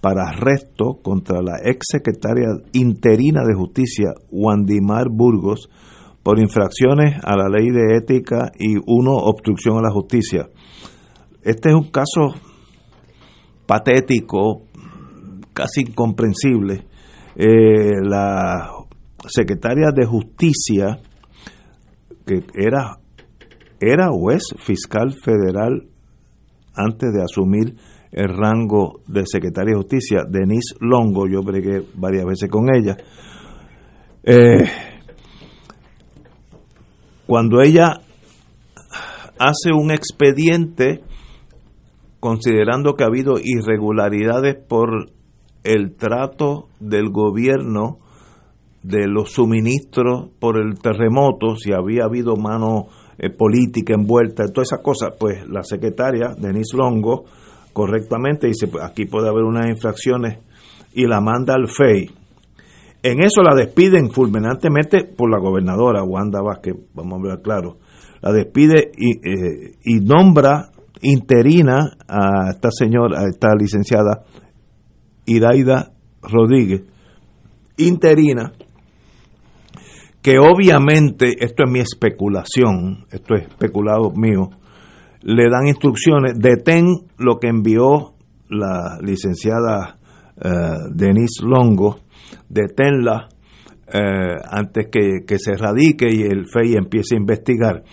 para 0.01 0.29
arresto 0.29 0.99
contra 1.03 1.41
la 1.41 1.59
ex 1.63 1.87
secretaria 1.91 2.47
interina 2.73 3.41
de 3.45 3.53
justicia, 3.53 4.13
Wandimar 4.31 5.07
Burgos, 5.09 5.69
por 6.23 6.39
infracciones 6.39 7.15
a 7.23 7.35
la 7.35 7.49
ley 7.49 7.69
de 7.69 7.97
ética 7.97 8.51
y 8.57 8.75
uno, 8.85 9.13
obstrucción 9.15 9.77
a 9.77 9.81
la 9.81 9.91
justicia. 9.91 10.49
Este 11.43 11.69
es 11.69 11.75
un 11.75 11.89
caso 11.89 12.33
patético, 13.65 14.63
casi 15.53 15.81
incomprensible. 15.81 16.85
Eh, 17.35 18.01
la 18.01 18.69
secretaria 19.27 19.91
de 19.95 20.05
justicia, 20.05 20.99
que 22.29 22.43
era, 22.53 22.99
era 23.79 24.09
es 24.31 24.53
fiscal 24.59 25.13
federal 25.13 25.87
antes 26.75 27.11
de 27.11 27.23
asumir 27.23 27.75
el 28.11 28.29
rango 28.29 29.01
de 29.07 29.23
secretaria 29.25 29.71
de 29.73 29.81
justicia, 29.81 30.23
Denise 30.29 30.75
Longo, 30.79 31.27
yo 31.27 31.41
bregué 31.41 31.83
varias 31.95 32.25
veces 32.25 32.49
con 32.49 32.67
ella. 32.73 32.97
Eh, 34.23 34.63
cuando 37.25 37.61
ella 37.61 37.99
hace 39.39 39.71
un 39.73 39.89
expediente 39.91 41.01
considerando 42.19 42.93
que 42.93 43.03
ha 43.03 43.07
habido 43.07 43.35
irregularidades 43.41 44.55
por 44.55 45.09
el 45.63 45.95
trato 45.95 46.67
del 46.79 47.09
gobierno 47.09 47.99
de 48.83 49.07
los 49.07 49.31
suministros 49.31 50.29
por 50.39 50.57
el 50.57 50.79
terremoto, 50.79 51.55
si 51.55 51.71
había 51.73 52.05
habido 52.05 52.35
mano 52.35 52.87
eh, 53.17 53.29
política 53.29 53.93
envuelta, 53.93 54.45
todas 54.47 54.69
esas 54.71 54.81
cosas, 54.81 55.13
pues 55.19 55.47
la 55.47 55.63
secretaria, 55.63 56.33
Denise 56.37 56.77
Longo, 56.77 57.25
correctamente 57.73 58.47
dice, 58.47 58.67
pues 58.67 58.83
aquí 58.83 59.05
puede 59.05 59.29
haber 59.29 59.43
unas 59.43 59.67
infracciones 59.67 60.39
y 60.93 61.05
la 61.05 61.21
manda 61.21 61.55
al 61.55 61.67
FEI. 61.67 62.09
En 63.03 63.21
eso 63.21 63.41
la 63.41 63.55
despiden 63.55 64.11
fulminantemente 64.11 65.05
por 65.05 65.29
la 65.29 65.39
gobernadora 65.39 66.03
Wanda 66.03 66.41
Vázquez, 66.41 66.75
vamos 66.93 67.13
a 67.13 67.15
hablar 67.15 67.41
claro. 67.41 67.77
La 68.21 68.33
despide 68.33 68.91
y, 68.97 69.11
eh, 69.17 69.75
y 69.83 69.99
nombra 70.01 70.71
interina 71.01 71.97
a 72.07 72.51
esta 72.51 72.69
señora, 72.71 73.21
a 73.21 73.27
esta 73.29 73.55
licenciada 73.55 74.23
Iraida 75.25 75.93
Rodríguez, 76.21 76.83
interina, 77.77 78.51
que 80.21 80.37
obviamente, 80.37 81.33
esto 81.39 81.63
es 81.65 81.71
mi 81.71 81.79
especulación, 81.79 83.05
esto 83.11 83.35
es 83.35 83.47
especulado 83.47 84.11
mío, 84.11 84.49
le 85.21 85.49
dan 85.49 85.67
instrucciones, 85.67 86.37
detén 86.37 86.87
lo 87.17 87.39
que 87.39 87.47
envió 87.47 88.13
la 88.49 88.99
licenciada 89.01 89.97
eh, 90.41 90.49
Denise 90.93 91.45
Longo, 91.45 91.99
deténla 92.47 93.29
eh, 93.91 94.35
antes 94.49 94.87
que, 94.91 95.25
que, 95.25 95.39
se 95.39 95.55
radique 95.55 96.07
y 96.09 96.21
el 96.23 96.47
FEI 96.47 96.75
empiece 96.75 97.15
a 97.15 97.19
investigar. 97.19 97.83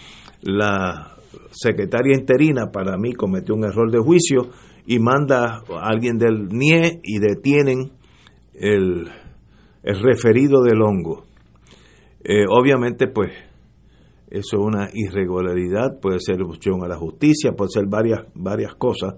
La 0.42 1.16
secretaria 1.50 2.16
interina 2.16 2.70
para 2.70 2.96
mí 2.96 3.12
cometió 3.12 3.54
un 3.54 3.64
error 3.64 3.90
de 3.90 3.98
juicio 3.98 4.50
y 4.86 4.98
manda 4.98 5.62
a 5.68 5.88
alguien 5.88 6.18
del 6.18 6.48
NIE 6.48 7.00
y 7.02 7.18
detienen 7.18 7.92
el, 8.54 9.08
el 9.82 10.02
referido 10.02 10.62
del 10.62 10.82
hongo. 10.82 11.25
Eh, 12.28 12.44
obviamente, 12.48 13.06
pues, 13.06 13.30
eso 14.28 14.56
es 14.56 14.62
una 14.62 14.90
irregularidad, 14.92 16.00
puede 16.00 16.18
ser 16.18 16.42
obstrucción 16.42 16.82
a 16.82 16.88
la 16.88 16.96
justicia, 16.96 17.52
puede 17.52 17.70
ser 17.70 17.84
varias, 17.86 18.26
varias 18.34 18.74
cosas. 18.74 19.14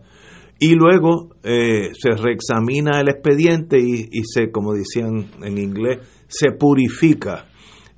Y 0.58 0.74
luego 0.74 1.30
eh, 1.42 1.90
se 1.94 2.10
reexamina 2.10 3.00
el 3.00 3.08
expediente 3.08 3.78
y, 3.80 4.10
se, 4.24 4.50
como 4.50 4.74
decían 4.74 5.30
en 5.42 5.56
inglés, 5.56 6.00
se 6.26 6.52
purifica. 6.52 7.46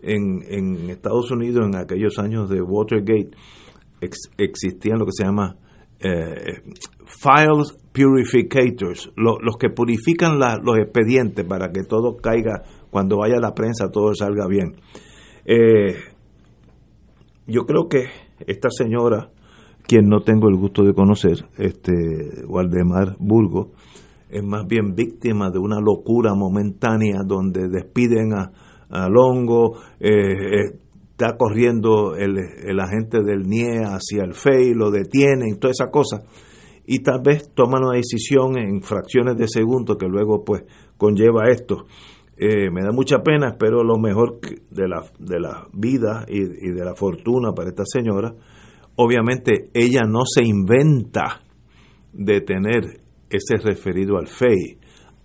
En, 0.02 0.40
en 0.48 0.88
Estados 0.88 1.30
Unidos, 1.30 1.66
en 1.66 1.76
aquellos 1.76 2.18
años 2.18 2.48
de 2.48 2.62
Watergate, 2.62 3.32
ex, 4.00 4.30
existían 4.38 4.98
lo 4.98 5.04
que 5.04 5.12
se 5.12 5.24
llama 5.24 5.56
eh, 5.98 6.62
files 7.04 7.76
purificators, 7.92 9.10
lo, 9.16 9.38
los 9.40 9.56
que 9.58 9.68
purifican 9.68 10.38
los 10.38 10.78
expedientes 10.78 11.44
para 11.44 11.70
que 11.70 11.82
todo 11.82 12.16
caiga, 12.16 12.62
cuando 12.90 13.18
vaya 13.18 13.38
la 13.40 13.54
prensa, 13.54 13.90
todo 13.90 14.14
salga 14.14 14.46
bien. 14.48 14.74
Eh, 15.44 15.94
yo 17.46 17.66
creo 17.66 17.88
que 17.88 18.06
esta 18.46 18.68
señora, 18.70 19.30
quien 19.86 20.08
no 20.08 20.20
tengo 20.20 20.48
el 20.48 20.56
gusto 20.56 20.82
de 20.82 20.94
conocer, 20.94 21.46
este 21.58 22.44
Waldemar 22.46 23.16
Burgo, 23.18 23.72
es 24.28 24.44
más 24.44 24.66
bien 24.66 24.94
víctima 24.94 25.50
de 25.50 25.58
una 25.58 25.80
locura 25.80 26.34
momentánea 26.34 27.22
donde 27.26 27.68
despiden 27.68 28.32
a, 28.32 28.52
Longo, 29.08 29.76
eh, 30.00 30.80
está 31.12 31.36
corriendo 31.36 32.16
el, 32.16 32.38
el, 32.38 32.80
agente 32.80 33.22
del 33.22 33.46
NIE 33.46 33.84
hacia 33.84 34.24
el 34.24 34.34
FEI, 34.34 34.74
lo 34.74 34.90
detienen, 34.90 35.60
toda 35.60 35.70
esa 35.70 35.92
cosa, 35.92 36.24
y 36.86 36.98
tal 36.98 37.20
vez 37.22 37.52
toman 37.54 37.84
una 37.84 37.96
decisión 37.96 38.58
en 38.58 38.82
fracciones 38.82 39.36
de 39.36 39.46
segundo 39.46 39.96
que 39.96 40.08
luego 40.08 40.44
pues 40.44 40.64
conlleva 40.96 41.48
esto. 41.50 41.86
Eh, 42.42 42.70
me 42.70 42.80
da 42.80 42.90
mucha 42.90 43.18
pena, 43.18 43.48
espero 43.48 43.84
lo 43.84 43.98
mejor 43.98 44.40
de 44.70 44.88
la, 44.88 45.04
de 45.18 45.38
la 45.38 45.68
vida 45.74 46.24
y, 46.26 46.40
de 46.40 46.84
la 46.86 46.94
fortuna 46.94 47.52
para 47.52 47.68
esta 47.68 47.82
señora. 47.84 48.32
Obviamente 48.96 49.68
ella 49.74 50.04
no 50.08 50.20
se 50.24 50.42
inventa 50.42 51.42
de 52.14 52.40
tener 52.40 53.00
ese 53.28 53.58
referido 53.62 54.16
al 54.16 54.26
FEI. 54.26 54.78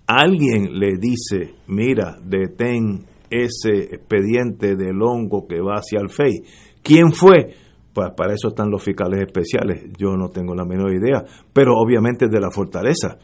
Alguien 0.08 0.78
le 0.78 0.98
dice, 0.98 1.56
mira, 1.68 2.18
detén 2.22 3.06
ese 3.30 3.96
expediente 3.96 4.76
del 4.76 5.02
hongo 5.02 5.48
que 5.48 5.62
va 5.62 5.76
hacia 5.76 6.02
el 6.02 6.10
FEI. 6.10 6.44
¿Quién 6.84 7.14
fue? 7.14 7.56
Pues 7.94 8.10
para 8.18 8.34
eso 8.34 8.50
están 8.50 8.70
los 8.70 8.84
fiscales 8.84 9.22
especiales. 9.22 9.86
Yo 9.98 10.18
no 10.18 10.32
tengo 10.32 10.54
la 10.54 10.66
menor 10.66 10.92
idea, 10.94 11.24
pero 11.54 11.78
obviamente 11.78 12.28
de 12.28 12.42
la 12.42 12.52
fortaleza. 12.52 13.18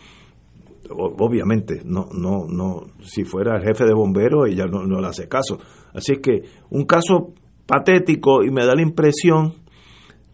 Obviamente, 0.96 1.82
no, 1.86 2.08
no, 2.14 2.46
no. 2.48 2.88
Si 3.02 3.24
fuera 3.24 3.58
el 3.58 3.64
jefe 3.64 3.86
de 3.86 3.94
bomberos, 3.94 4.50
ella 4.50 4.66
no, 4.66 4.84
no 4.86 5.00
le 5.00 5.08
hace 5.08 5.28
caso. 5.28 5.58
Así 5.94 6.18
que 6.18 6.44
un 6.70 6.86
caso 6.86 7.34
patético 7.66 8.44
y 8.44 8.52
me 8.52 8.66
da 8.66 8.76
la 8.76 8.82
impresión 8.82 9.54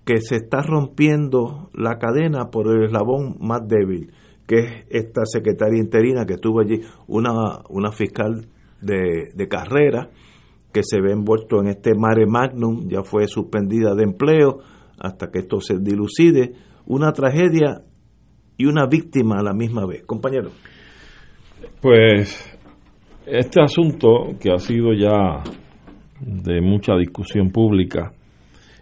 que 0.05 0.21
se 0.21 0.37
está 0.37 0.61
rompiendo 0.61 1.69
la 1.73 1.97
cadena 1.97 2.49
por 2.49 2.67
el 2.67 2.85
eslabón 2.85 3.35
más 3.39 3.67
débil, 3.67 4.11
que 4.47 4.59
es 4.59 4.85
esta 4.89 5.25
secretaria 5.25 5.79
interina 5.79 6.25
que 6.25 6.35
estuvo 6.35 6.61
allí, 6.61 6.81
una, 7.07 7.61
una 7.69 7.91
fiscal 7.91 8.47
de, 8.81 9.31
de 9.35 9.47
carrera 9.47 10.09
que 10.71 10.81
se 10.83 11.01
ve 11.01 11.11
envuelto 11.11 11.59
en 11.59 11.67
este 11.67 11.93
mare 11.93 12.25
magnum, 12.25 12.87
ya 12.87 13.03
fue 13.03 13.27
suspendida 13.27 13.95
de 13.95 14.03
empleo 14.03 14.59
hasta 14.99 15.29
que 15.29 15.39
esto 15.39 15.59
se 15.59 15.77
dilucide, 15.79 16.53
una 16.85 17.11
tragedia 17.11 17.83
y 18.57 18.65
una 18.65 18.87
víctima 18.87 19.39
a 19.39 19.43
la 19.43 19.53
misma 19.53 19.85
vez. 19.85 20.03
Compañero. 20.05 20.49
Pues 21.81 22.59
este 23.25 23.61
asunto 23.61 24.35
que 24.39 24.51
ha 24.51 24.57
sido 24.57 24.93
ya 24.93 25.43
de 26.19 26.61
mucha 26.61 26.95
discusión 26.95 27.51
pública 27.51 28.13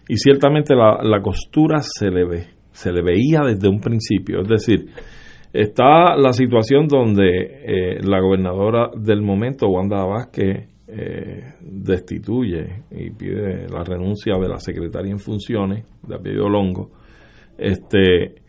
y 0.08 0.16
ciertamente 0.16 0.74
la, 0.74 0.98
la 1.02 1.20
costura 1.20 1.80
se 1.80 2.10
le 2.10 2.24
ve, 2.24 2.46
se 2.72 2.92
le 2.92 3.02
veía 3.02 3.40
desde 3.44 3.68
un 3.68 3.80
principio, 3.80 4.42
es 4.42 4.48
decir, 4.48 4.86
Está 5.56 6.16
la 6.16 6.34
situación 6.34 6.86
donde 6.86 7.28
eh, 7.28 8.00
la 8.02 8.20
gobernadora 8.20 8.90
del 8.94 9.22
momento, 9.22 9.68
Wanda 9.68 10.04
Vázquez, 10.04 10.68
eh, 10.86 11.54
destituye 11.62 12.82
y 12.90 13.08
pide 13.10 13.66
la 13.66 13.82
renuncia 13.82 14.34
de 14.38 14.48
la 14.50 14.58
secretaria 14.58 15.12
en 15.12 15.18
funciones, 15.18 15.86
de 16.06 16.14
apellido 16.14 16.50
Longo, 16.50 16.90
este, 17.56 18.42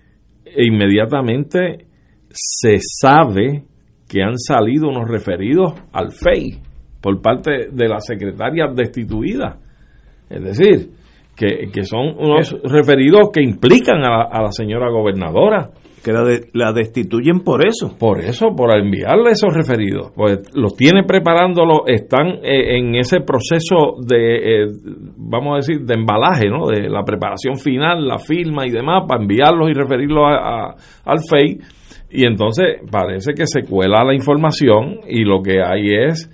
e 0.56 0.65
inmediatamente 0.65 1.86
se 2.30 2.78
sabe 2.80 3.64
que 4.07 4.22
han 4.24 4.38
salido 4.38 4.88
unos 4.88 5.10
referidos 5.10 5.74
al 5.91 6.11
FEI 6.11 6.61
por 7.02 7.22
parte 7.22 7.69
de 7.72 7.88
la 7.88 7.99
secretaria 7.99 8.68
destituida. 8.74 9.60
Es 10.30 10.44
decir, 10.44 10.90
que, 11.36 11.69
que 11.72 11.84
son 11.84 12.15
unos 12.18 12.56
referidos 12.64 13.30
que 13.32 13.44
implican 13.44 14.03
a 14.03 14.10
la, 14.10 14.24
a 14.24 14.41
la 14.44 14.52
señora 14.52 14.90
gobernadora 14.90 15.69
que 16.08 16.14
la, 16.14 16.24
de, 16.24 16.50
la, 16.54 16.72
destituyen 16.72 17.42
por 17.42 17.68
eso. 17.68 17.98
Por 18.00 18.22
eso, 18.22 18.56
por 18.56 18.72
enviarle 18.72 19.32
esos 19.32 19.54
referidos. 19.54 20.14
Pues 20.16 20.40
los 20.56 20.74
tiene 20.78 21.04
preparándolo, 21.04 21.86
están 21.86 22.28
eh, 22.44 22.78
en 22.78 22.96
ese 22.96 23.20
proceso 23.20 23.98
de, 24.02 24.36
eh, 24.36 24.66
vamos 25.18 25.54
a 25.54 25.56
decir, 25.58 25.86
de 25.86 25.96
embalaje, 25.96 26.50
¿no? 26.50 26.68
De 26.68 26.88
la 26.88 27.04
preparación 27.04 27.58
final, 27.58 28.08
la 28.08 28.20
firma 28.20 28.66
y 28.66 28.72
demás, 28.72 29.04
para 29.06 29.22
enviarlos 29.22 29.70
y 29.70 29.74
referirlos 29.74 30.24
al 31.04 31.20
FEI. 31.30 31.58
Y 32.12 32.26
entonces 32.26 32.78
parece 32.90 33.34
que 33.34 33.46
se 33.46 33.64
cuela 33.64 34.06
la 34.06 34.16
información 34.16 35.02
y 35.10 35.26
lo 35.26 35.42
que 35.42 35.62
hay 35.62 35.94
es 35.94 36.32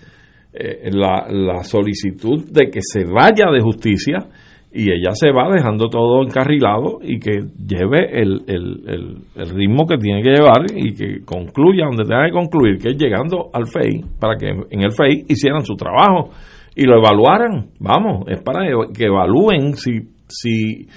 eh, 0.54 0.92
la, 0.92 1.26
la 1.30 1.64
solicitud 1.64 2.46
de 2.48 2.70
que 2.70 2.82
se 2.84 3.06
vaya 3.06 3.50
de 3.52 3.60
justicia 3.60 4.28
y 4.76 4.90
ella 4.90 5.12
se 5.14 5.32
va 5.32 5.52
dejando 5.52 5.88
todo 5.88 6.24
encarrilado 6.24 6.98
y 7.04 7.20
que 7.20 7.44
lleve 7.64 8.20
el, 8.20 8.42
el, 8.48 9.18
el, 9.36 9.50
ritmo 9.52 9.86
que 9.86 9.98
tiene 9.98 10.24
que 10.24 10.32
llevar 10.32 10.66
y 10.76 10.96
que 10.96 11.24
concluya 11.24 11.86
donde 11.86 12.06
tenga 12.06 12.26
que 12.26 12.32
concluir, 12.32 12.80
que 12.80 12.90
es 12.90 12.98
llegando 12.98 13.52
al 13.54 13.68
FEI, 13.68 14.04
para 14.20 14.36
que 14.36 14.48
en 14.48 14.82
el 14.82 14.92
FEI 14.92 15.26
hicieran 15.30 15.64
su 15.64 15.76
trabajo 15.76 16.32
y 16.76 16.86
lo 16.86 16.98
evaluaran. 16.98 17.68
Vamos, 17.80 18.26
es 18.28 18.42
para 18.42 18.66
que 18.92 19.06
evalúen 19.06 19.76
si, 19.76 20.10
si, 20.28 20.88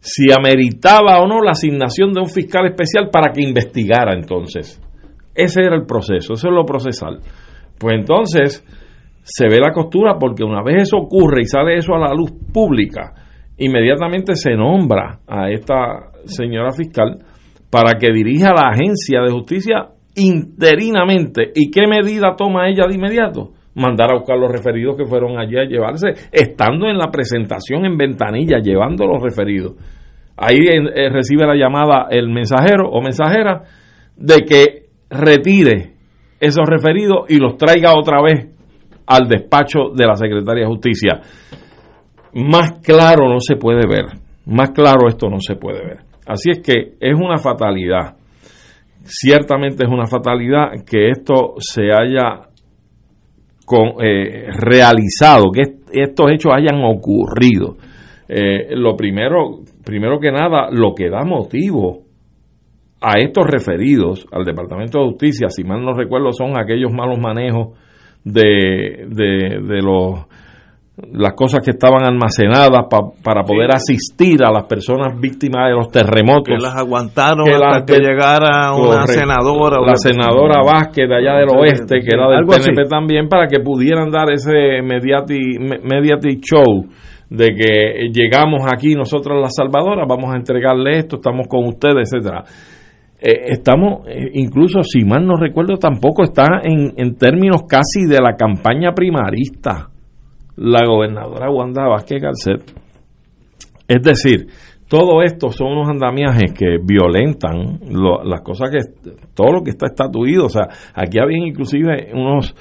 si 0.00 0.32
ameritaba 0.32 1.20
o 1.20 1.26
no 1.26 1.42
la 1.42 1.50
asignación 1.50 2.14
de 2.14 2.22
un 2.22 2.30
fiscal 2.30 2.64
especial 2.64 3.10
para 3.12 3.30
que 3.30 3.42
investigara 3.42 4.14
entonces. 4.14 4.80
Ese 5.34 5.60
era 5.60 5.76
el 5.76 5.84
proceso, 5.84 6.32
eso 6.32 6.48
es 6.48 6.54
lo 6.54 6.64
procesal. 6.64 7.20
Pues 7.78 7.94
entonces 7.94 8.64
se 9.30 9.46
ve 9.46 9.60
la 9.60 9.72
costura 9.72 10.16
porque 10.18 10.42
una 10.42 10.62
vez 10.62 10.84
eso 10.84 10.96
ocurre 10.96 11.42
y 11.42 11.44
sale 11.44 11.76
eso 11.76 11.94
a 11.94 11.98
la 11.98 12.14
luz 12.14 12.32
pública, 12.52 13.12
inmediatamente 13.58 14.34
se 14.34 14.54
nombra 14.54 15.20
a 15.26 15.50
esta 15.50 16.12
señora 16.24 16.72
fiscal 16.72 17.18
para 17.70 17.98
que 17.98 18.10
dirija 18.10 18.54
la 18.54 18.70
agencia 18.70 19.20
de 19.20 19.30
justicia 19.30 19.88
interinamente. 20.14 21.52
¿Y 21.54 21.70
qué 21.70 21.86
medida 21.86 22.34
toma 22.36 22.68
ella 22.68 22.86
de 22.86 22.94
inmediato? 22.94 23.52
Mandar 23.74 24.10
a 24.10 24.18
buscar 24.18 24.38
los 24.38 24.50
referidos 24.50 24.96
que 24.96 25.04
fueron 25.04 25.38
allí 25.38 25.58
a 25.58 25.64
llevarse, 25.64 26.08
estando 26.32 26.86
en 26.88 26.96
la 26.96 27.10
presentación 27.10 27.84
en 27.84 27.98
ventanilla, 27.98 28.60
llevando 28.60 29.06
los 29.06 29.22
referidos. 29.22 29.74
Ahí 30.38 30.56
eh, 30.56 31.10
recibe 31.10 31.46
la 31.46 31.54
llamada 31.54 32.06
el 32.10 32.30
mensajero 32.30 32.88
o 32.90 33.02
mensajera 33.02 33.64
de 34.16 34.40
que 34.40 34.88
retire 35.10 35.92
esos 36.40 36.64
referidos 36.66 37.26
y 37.28 37.36
los 37.36 37.58
traiga 37.58 37.92
otra 37.94 38.22
vez 38.22 38.57
al 39.08 39.26
despacho 39.26 39.90
de 39.94 40.06
la 40.06 40.14
Secretaría 40.14 40.64
de 40.64 40.68
Justicia. 40.68 41.20
Más 42.34 42.72
claro 42.82 43.28
no 43.28 43.40
se 43.40 43.56
puede 43.56 43.88
ver, 43.88 44.04
más 44.46 44.70
claro 44.70 45.08
esto 45.08 45.28
no 45.28 45.40
se 45.40 45.56
puede 45.56 45.80
ver. 45.84 45.98
Así 46.26 46.50
es 46.50 46.60
que 46.60 46.92
es 47.00 47.14
una 47.14 47.38
fatalidad, 47.38 48.16
ciertamente 49.02 49.84
es 49.84 49.90
una 49.90 50.06
fatalidad 50.06 50.84
que 50.84 51.08
esto 51.08 51.54
se 51.58 51.84
haya 51.84 52.48
eh, 54.00 54.50
realizado, 54.52 55.50
que 55.50 55.62
estos 55.92 56.30
hechos 56.30 56.52
hayan 56.54 56.84
ocurrido. 56.84 57.76
Eh, 58.28 58.76
lo 58.76 58.94
primero, 58.94 59.60
primero 59.84 60.20
que 60.20 60.30
nada, 60.30 60.68
lo 60.70 60.94
que 60.94 61.08
da 61.08 61.24
motivo 61.24 62.02
a 63.00 63.18
estos 63.20 63.46
referidos 63.46 64.26
al 64.30 64.44
Departamento 64.44 64.98
de 64.98 65.06
Justicia, 65.06 65.48
si 65.48 65.64
mal 65.64 65.82
no 65.82 65.94
recuerdo, 65.94 66.32
son 66.32 66.58
aquellos 66.58 66.92
malos 66.92 67.18
manejos 67.18 67.78
de, 68.24 69.06
de, 69.08 69.82
los 69.82 70.26
las 71.12 71.34
cosas 71.34 71.60
que 71.64 71.70
estaban 71.70 72.04
almacenadas 72.04 72.86
para 73.22 73.44
poder 73.44 73.72
asistir 73.72 74.42
a 74.42 74.50
las 74.50 74.64
personas 74.64 75.18
víctimas 75.18 75.68
de 75.68 75.74
los 75.74 75.90
terremotos. 75.90 76.56
Que 76.56 76.60
las 76.60 76.74
aguantaron 76.74 77.46
hasta 77.48 77.84
que 77.86 78.00
llegara 78.00 78.72
una 78.74 79.06
senadora. 79.06 79.78
La 79.80 79.94
senadora 79.96 80.60
Vázquez 80.64 81.08
de 81.08 81.14
allá 81.14 81.38
del 81.38 81.50
oeste, 81.56 82.00
que 82.00 82.10
era 82.12 82.28
del 82.28 82.46
PNP 82.46 82.88
también, 82.88 83.28
para 83.28 83.46
que 83.46 83.60
pudieran 83.60 84.10
dar 84.10 84.32
ese 84.32 84.82
mediati, 84.82 85.56
mediati 85.58 86.40
show 86.40 86.84
de 87.30 87.54
que 87.54 88.10
llegamos 88.12 88.62
aquí 88.66 88.94
nosotros 88.94 89.38
las 89.40 89.54
salvadoras, 89.54 90.06
vamos 90.08 90.34
a 90.34 90.36
entregarle 90.36 90.98
esto, 90.98 91.16
estamos 91.16 91.46
con 91.46 91.66
ustedes, 91.66 92.10
etcétera 92.12 92.44
eh, 93.20 93.52
estamos, 93.52 94.06
eh, 94.06 94.30
incluso 94.34 94.82
si 94.82 95.04
mal 95.04 95.26
no 95.26 95.36
recuerdo, 95.36 95.76
tampoco 95.76 96.22
está 96.24 96.60
en, 96.62 96.92
en 96.96 97.16
términos 97.16 97.62
casi 97.68 98.06
de 98.06 98.20
la 98.20 98.36
campaña 98.36 98.92
primarista 98.92 99.90
la 100.56 100.84
gobernadora 100.86 101.50
Wanda 101.50 101.88
Vázquez 101.88 102.22
Garcet. 102.22 102.62
Es 103.86 104.02
decir, 104.02 104.48
todo 104.88 105.22
esto 105.22 105.50
son 105.50 105.72
unos 105.72 105.88
andamiajes 105.88 106.52
que 106.52 106.78
violentan 106.82 107.80
las 108.24 108.40
cosas 108.42 108.70
que, 108.70 108.78
todo 109.34 109.52
lo 109.52 109.62
que 109.62 109.70
está 109.70 109.86
estatuido. 109.86 110.46
O 110.46 110.48
sea, 110.48 110.68
aquí 110.94 111.18
había 111.18 111.46
inclusive 111.46 112.10
unos, 112.12 112.54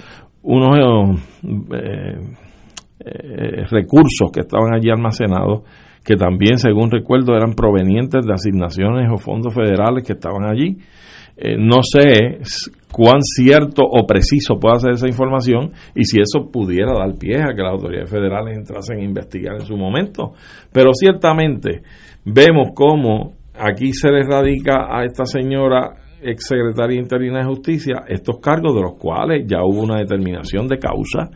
unos 0.44 1.22
eh, 1.74 3.66
recursos 3.70 4.32
que 4.32 4.42
estaban 4.42 4.76
allí 4.76 4.90
almacenados 4.90 5.64
que 6.08 6.16
también, 6.16 6.58
según 6.58 6.90
recuerdo, 6.90 7.36
eran 7.36 7.52
provenientes 7.52 8.26
de 8.26 8.34
asignaciones 8.34 9.10
o 9.14 9.18
fondos 9.18 9.54
federales 9.54 10.06
que 10.06 10.14
estaban 10.14 10.50
allí. 10.50 10.78
Eh, 11.36 11.58
no 11.60 11.84
sé 11.84 12.40
cuán 12.94 13.22
cierto 13.22 13.84
o 13.84 14.08
preciso 14.08 14.58
puede 14.58 14.80
ser 14.80 14.92
esa 14.94 15.10
información 15.10 15.74
y 15.94 16.06
si 16.06 16.22
eso 16.22 16.50
pudiera 16.50 16.94
dar 16.94 17.14
pie 17.20 17.42
a 17.42 17.54
que 17.54 17.62
las 17.62 17.74
autoridades 17.74 18.10
federales 18.10 18.58
entrasen 18.58 19.00
a 19.00 19.04
investigar 19.04 19.56
en 19.56 19.66
su 19.66 19.76
momento. 19.76 20.32
Pero 20.72 20.94
ciertamente 20.94 21.82
vemos 22.24 22.70
cómo 22.74 23.34
aquí 23.54 23.92
se 23.92 24.10
le 24.10 24.24
radica 24.24 24.88
a 24.90 25.04
esta 25.04 25.26
señora 25.26 25.94
exsecretaria 26.22 27.02
interina 27.02 27.40
de 27.40 27.48
justicia 27.48 28.06
estos 28.08 28.40
cargos 28.40 28.74
de 28.74 28.82
los 28.82 28.94
cuales 28.94 29.44
ya 29.46 29.58
hubo 29.62 29.82
una 29.82 30.00
determinación 30.00 30.70
de 30.70 30.80
causa 30.80 31.30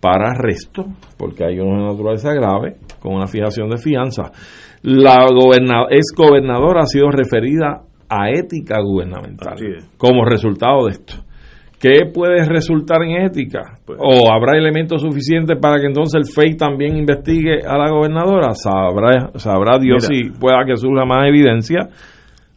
para 0.00 0.30
arresto, 0.30 0.84
porque 1.16 1.44
hay 1.44 1.58
una 1.58 1.90
naturaleza 1.90 2.32
grave, 2.32 2.76
con 3.00 3.14
una 3.14 3.26
fijación 3.26 3.68
de 3.70 3.78
fianza. 3.78 4.30
La 4.82 5.26
ex 5.90 6.06
gobernadora 6.16 6.82
ha 6.82 6.86
sido 6.86 7.10
referida 7.10 7.82
a 8.08 8.30
ética 8.30 8.80
gubernamental 8.80 9.56
como 9.96 10.24
resultado 10.24 10.86
de 10.86 10.92
esto. 10.92 11.14
¿Qué 11.80 12.10
puede 12.12 12.44
resultar 12.44 13.02
en 13.02 13.22
ética? 13.22 13.78
Pues- 13.84 13.98
¿O 14.02 14.32
habrá 14.32 14.56
elementos 14.56 15.00
suficientes 15.00 15.56
para 15.60 15.78
que 15.78 15.86
entonces 15.86 16.14
el 16.16 16.26
FEI 16.26 16.56
también 16.56 16.96
investigue 16.96 17.64
a 17.64 17.78
la 17.78 17.90
gobernadora? 17.90 18.52
Sabrá, 18.54 19.30
sabrá 19.36 19.78
Dios 19.78 20.04
si 20.04 20.30
pueda 20.30 20.64
que 20.66 20.76
surja 20.76 21.04
más 21.04 21.28
evidencia 21.28 21.88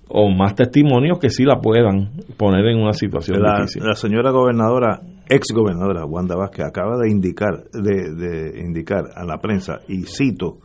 o 0.08 0.30
más 0.30 0.56
testimonios 0.56 1.20
que 1.20 1.30
sí 1.30 1.44
la 1.46 1.60
puedan 1.60 2.10
poner 2.36 2.66
en 2.66 2.80
una 2.80 2.94
situación 2.94 3.42
la, 3.42 3.58
difícil. 3.58 3.84
La 3.86 3.94
señora 3.94 4.32
gobernadora, 4.32 5.00
ex 5.30 5.48
gobernadora 5.54 6.06
Wanda 6.06 6.36
Vázquez, 6.36 6.66
acaba 6.66 6.98
de 6.98 7.10
indicar, 7.10 7.64
de, 7.74 8.14
de 8.16 8.60
indicar 8.62 9.06
a 9.16 9.24
la 9.26 9.38
prensa, 9.40 9.80
y 9.88 10.04
cito, 10.04 10.58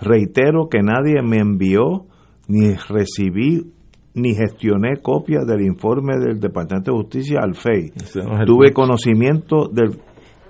reitero 0.00 0.68
que 0.68 0.82
nadie 0.82 1.22
me 1.22 1.38
envió 1.38 2.06
ni 2.48 2.74
recibí 2.74 3.72
ni 4.14 4.34
gestioné 4.34 4.96
copia 5.02 5.40
del 5.46 5.60
informe 5.62 6.18
del 6.18 6.40
Departamento 6.40 6.90
de 6.92 6.98
Justicia 6.98 7.40
al 7.42 7.54
FEI. 7.54 7.92
no 8.24 8.44
Tuve 8.46 8.72
conocimiento 8.72 9.68
del 9.68 10.00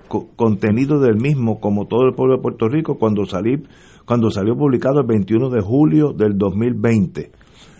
co- 0.07 0.29
contenido 0.35 0.99
del 0.99 1.17
mismo, 1.17 1.59
como 1.59 1.85
todo 1.85 2.07
el 2.07 2.15
pueblo 2.15 2.37
de 2.37 2.41
Puerto 2.41 2.67
Rico, 2.67 2.97
cuando 2.97 3.25
salí 3.25 3.61
cuando 4.05 4.31
salió 4.31 4.55
publicado 4.55 5.01
el 5.01 5.05
21 5.05 5.49
de 5.51 5.61
julio 5.61 6.13
del 6.13 6.35
2020. 6.35 7.29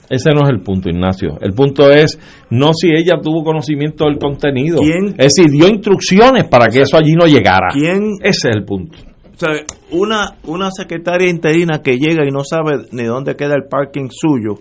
Ese 0.09 0.31
no 0.31 0.41
es 0.43 0.49
el 0.49 0.61
punto, 0.61 0.89
Ignacio. 0.89 1.37
El 1.41 1.53
punto 1.53 1.91
es 1.91 2.17
no 2.49 2.71
si 2.73 2.87
ella 2.91 3.19
tuvo 3.21 3.43
conocimiento 3.43 4.05
del 4.05 4.17
contenido. 4.17 4.79
¿Quién? 4.81 5.09
Es 5.17 5.35
decir, 5.35 5.51
dio 5.51 5.67
instrucciones 5.67 6.45
para 6.45 6.67
que 6.67 6.81
eso 6.81 6.97
allí 6.97 7.13
no 7.13 7.25
llegara. 7.27 7.67
¿Quién? 7.71 8.13
Ese 8.21 8.49
es 8.49 8.55
el 8.55 8.65
punto. 8.65 8.97
O 9.35 9.37
sea, 9.39 9.49
una, 9.91 10.35
una 10.45 10.69
secretaria 10.71 11.29
interina 11.29 11.81
que 11.81 11.97
llega 11.97 12.25
y 12.27 12.31
no 12.31 12.43
sabe 12.43 12.87
ni 12.91 13.03
dónde 13.03 13.35
queda 13.35 13.53
el 13.55 13.67
parking 13.69 14.09
suyo, 14.09 14.55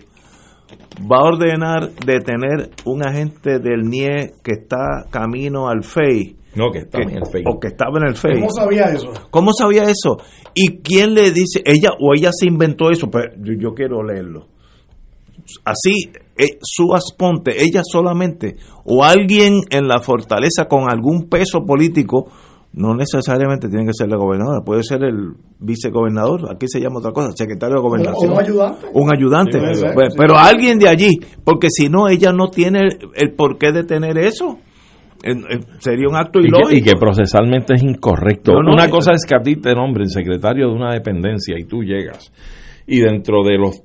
va 1.11 1.17
a 1.17 1.23
ordenar 1.23 1.89
detener 2.05 2.69
un 2.85 3.03
agente 3.05 3.59
del 3.59 3.81
NIE 3.89 4.33
que 4.43 4.51
está 4.51 5.05
camino 5.09 5.67
al 5.67 5.83
FEI. 5.83 6.35
No, 6.55 6.71
que 6.71 6.79
estaba 6.79 7.05
que- 7.05 7.11
en 7.11 7.17
el 7.17 7.25
FEI. 7.25 7.43
O 7.47 7.59
que 7.59 7.67
estaba 7.67 7.97
en 7.99 8.07
el 8.07 8.15
FEI. 8.15 8.35
¿Cómo 8.39 8.49
sabía 8.51 8.85
eso? 8.85 9.11
¿Cómo 9.29 9.51
sabía 9.53 9.83
eso? 9.83 10.17
¿Y 10.53 10.77
quién 10.81 11.13
le 11.13 11.31
dice? 11.31 11.61
Ella 11.65 11.89
o 11.99 12.13
ella 12.15 12.29
se 12.31 12.47
inventó 12.47 12.89
eso, 12.89 13.07
pero 13.11 13.33
yo, 13.37 13.53
yo 13.59 13.73
quiero 13.73 14.03
leerlo. 14.03 14.47
Así, 15.65 16.11
eh, 16.37 16.57
su 16.61 16.93
asponte, 16.93 17.61
ella 17.63 17.81
solamente, 17.83 18.55
o 18.85 19.03
alguien 19.03 19.55
en 19.69 19.87
la 19.87 19.99
fortaleza 19.99 20.65
con 20.65 20.89
algún 20.89 21.27
peso 21.29 21.59
político, 21.65 22.31
no 22.71 22.93
necesariamente 22.95 23.67
tiene 23.67 23.85
que 23.85 23.93
ser 23.93 24.09
la 24.09 24.17
gobernadora, 24.17 24.61
puede 24.63 24.83
ser 24.83 25.03
el 25.03 25.33
vicegobernador, 25.59 26.51
aquí 26.51 26.67
se 26.67 26.79
llama 26.79 26.99
otra 26.99 27.11
cosa, 27.11 27.31
secretario 27.35 27.77
de 27.77 27.81
gobernación. 27.81 28.31
O 28.31 28.33
un 28.35 28.39
ayudante. 28.41 28.87
Un 28.93 29.11
ayudante, 29.13 29.59
Sí, 29.75 29.85
Pues, 29.93 30.09
sí. 30.13 30.15
pero 30.17 30.37
alguien 30.37 30.77
de 30.77 30.87
allí, 30.87 31.17
porque 31.43 31.67
si 31.71 31.89
no, 31.89 32.07
ella 32.07 32.31
no 32.31 32.47
tiene 32.49 32.79
el, 32.81 32.97
el 33.15 33.33
por 33.35 33.57
qué 33.57 33.71
de 33.71 33.83
tener 33.83 34.17
eso. 34.19 34.59
Sería 35.79 36.07
un 36.07 36.15
acto 36.15 36.39
Y 36.39 36.45
ilógico. 36.45 36.69
que, 36.69 36.75
y 36.77 36.81
que 36.81 36.93
procesalmente 36.97 37.73
es 37.73 37.83
incorrecto. 37.83 38.53
No, 38.53 38.61
no, 38.61 38.73
Una 38.73 38.89
cosa 38.89 39.11
es 39.11 39.25
que 39.25 39.35
a 39.35 39.41
ti 39.41 39.57
te 39.57 39.73
nombren 39.73 40.07
secretario 40.09 40.67
de 40.69 40.73
una 40.73 40.93
dependencia 40.93 41.55
y 41.59 41.65
tú 41.65 41.83
llegas 41.83 42.31
y 42.87 43.01
dentro 43.01 43.43
de 43.43 43.57
los, 43.57 43.81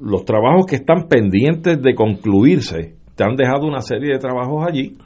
los 0.00 0.24
trabajos 0.24 0.66
que 0.66 0.76
están 0.76 1.08
pendientes 1.08 1.80
de 1.82 1.94
concluirse, 1.94 2.94
te 3.14 3.24
han 3.24 3.36
dejado 3.36 3.66
una 3.66 3.80
serie 3.80 4.12
de 4.12 4.18
trabajos 4.18 4.66
allí 4.66 4.96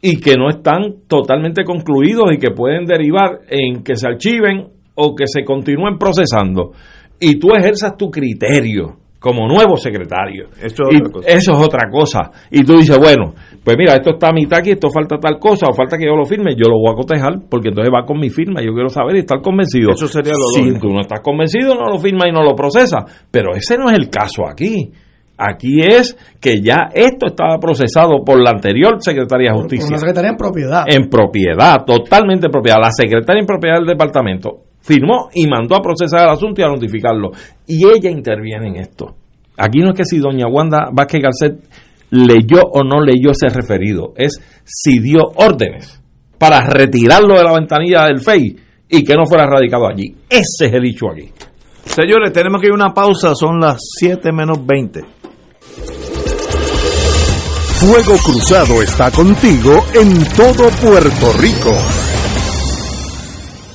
y 0.00 0.20
que 0.20 0.34
no 0.34 0.50
están 0.50 1.06
totalmente 1.06 1.64
concluidos 1.64 2.32
y 2.34 2.38
que 2.38 2.50
pueden 2.50 2.84
derivar 2.84 3.40
en 3.48 3.82
que 3.82 3.96
se 3.96 4.06
archiven 4.06 4.68
o 4.94 5.14
que 5.14 5.26
se 5.26 5.44
continúen 5.44 5.98
procesando. 5.98 6.72
Y 7.18 7.38
tú 7.38 7.54
ejerzas 7.54 7.96
tu 7.96 8.10
criterio 8.10 8.96
como 9.18 9.48
nuevo 9.48 9.76
secretario. 9.78 10.48
Eso 10.60 10.82
es 10.90 11.00
otra 11.00 11.10
cosa. 11.10 11.28
eso 11.28 11.52
es 11.52 11.58
otra 11.58 11.90
cosa. 11.90 12.30
Y 12.50 12.62
tú 12.64 12.76
dices, 12.76 12.98
bueno, 12.98 13.34
pues 13.64 13.76
mira, 13.78 13.94
esto 13.94 14.10
está 14.12 14.28
a 14.28 14.32
mitad 14.32 14.58
aquí, 14.58 14.72
esto 14.72 14.90
falta 14.90 15.16
tal 15.18 15.38
cosa, 15.38 15.66
o 15.70 15.72
falta 15.72 15.96
que 15.96 16.04
yo 16.04 16.14
lo 16.14 16.24
firme, 16.26 16.54
yo 16.54 16.68
lo 16.68 16.78
voy 16.78 16.92
a 16.92 16.94
cotejar, 16.94 17.32
porque 17.48 17.68
entonces 17.68 17.90
va 17.92 18.04
con 18.04 18.18
mi 18.20 18.28
firma, 18.28 18.60
yo 18.60 18.72
quiero 18.74 18.90
saber 18.90 19.16
y 19.16 19.20
estar 19.20 19.40
convencido. 19.40 19.90
Eso 19.92 20.06
sería 20.06 20.32
lo 20.34 20.46
Si 20.54 20.60
lógico. 20.60 20.86
tú 20.88 20.94
no 20.94 21.00
estás 21.00 21.20
convencido, 21.20 21.74
no 21.74 21.88
lo 21.90 21.98
firma 21.98 22.28
y 22.28 22.32
no 22.32 22.42
lo 22.42 22.54
procesa. 22.54 23.04
Pero 23.30 23.54
ese 23.54 23.78
no 23.78 23.88
es 23.90 23.96
el 23.96 24.10
caso 24.10 24.46
aquí. 24.46 24.92
Aquí 25.36 25.80
es 25.80 26.16
que 26.40 26.60
ya 26.60 26.90
esto 26.94 27.26
estaba 27.26 27.58
procesado 27.58 28.22
por 28.24 28.40
la 28.40 28.50
anterior 28.50 28.96
Secretaría 29.00 29.48
de 29.48 29.54
Por 29.54 29.62
Justicia 29.62 29.88
una 29.88 29.98
secretaria 29.98 30.30
en 30.30 30.36
propiedad. 30.36 30.84
en 30.86 31.08
propiedad, 31.08 31.84
totalmente 31.84 32.46
en 32.46 32.52
propiedad. 32.52 32.78
La 32.80 32.92
secretaria 32.92 33.40
en 33.40 33.46
propiedad 33.46 33.78
del 33.78 33.86
departamento 33.86 34.60
firmó 34.80 35.30
y 35.34 35.48
mandó 35.48 35.74
a 35.74 35.80
procesar 35.80 36.20
el 36.24 36.28
asunto 36.30 36.60
y 36.60 36.64
a 36.64 36.68
notificarlo. 36.68 37.30
Y 37.66 37.84
ella 37.84 38.10
interviene 38.10 38.68
en 38.68 38.76
esto. 38.76 39.16
Aquí 39.56 39.80
no 39.80 39.90
es 39.90 39.96
que 39.96 40.04
si 40.04 40.18
doña 40.18 40.46
Wanda 40.46 40.88
Vázquez 40.92 41.22
Garcet 41.22 41.54
leyó 42.14 42.62
o 42.72 42.82
no 42.84 43.00
leyó 43.00 43.30
ese 43.30 43.48
referido, 43.48 44.12
es 44.16 44.40
si 44.64 45.00
dio 45.00 45.20
órdenes 45.36 46.00
para 46.38 46.60
retirarlo 46.60 47.36
de 47.36 47.44
la 47.44 47.52
ventanilla 47.52 48.04
del 48.04 48.20
FEI 48.20 48.56
y 48.88 49.04
que 49.04 49.14
no 49.14 49.26
fuera 49.26 49.46
radicado 49.46 49.88
allí. 49.88 50.14
Ese 50.28 50.66
es 50.66 50.72
el 50.72 50.82
dicho 50.82 51.06
aquí. 51.10 51.30
Señores, 51.84 52.32
tenemos 52.32 52.60
que 52.60 52.68
ir 52.68 52.72
a 52.72 52.76
una 52.76 52.94
pausa, 52.94 53.34
son 53.34 53.60
las 53.60 53.78
7 53.98 54.32
menos 54.32 54.64
20. 54.64 55.00
Fuego 57.80 58.16
Cruzado 58.24 58.82
está 58.82 59.10
contigo 59.10 59.84
en 59.94 60.24
todo 60.34 60.68
Puerto 60.80 61.32
Rico. 61.38 62.03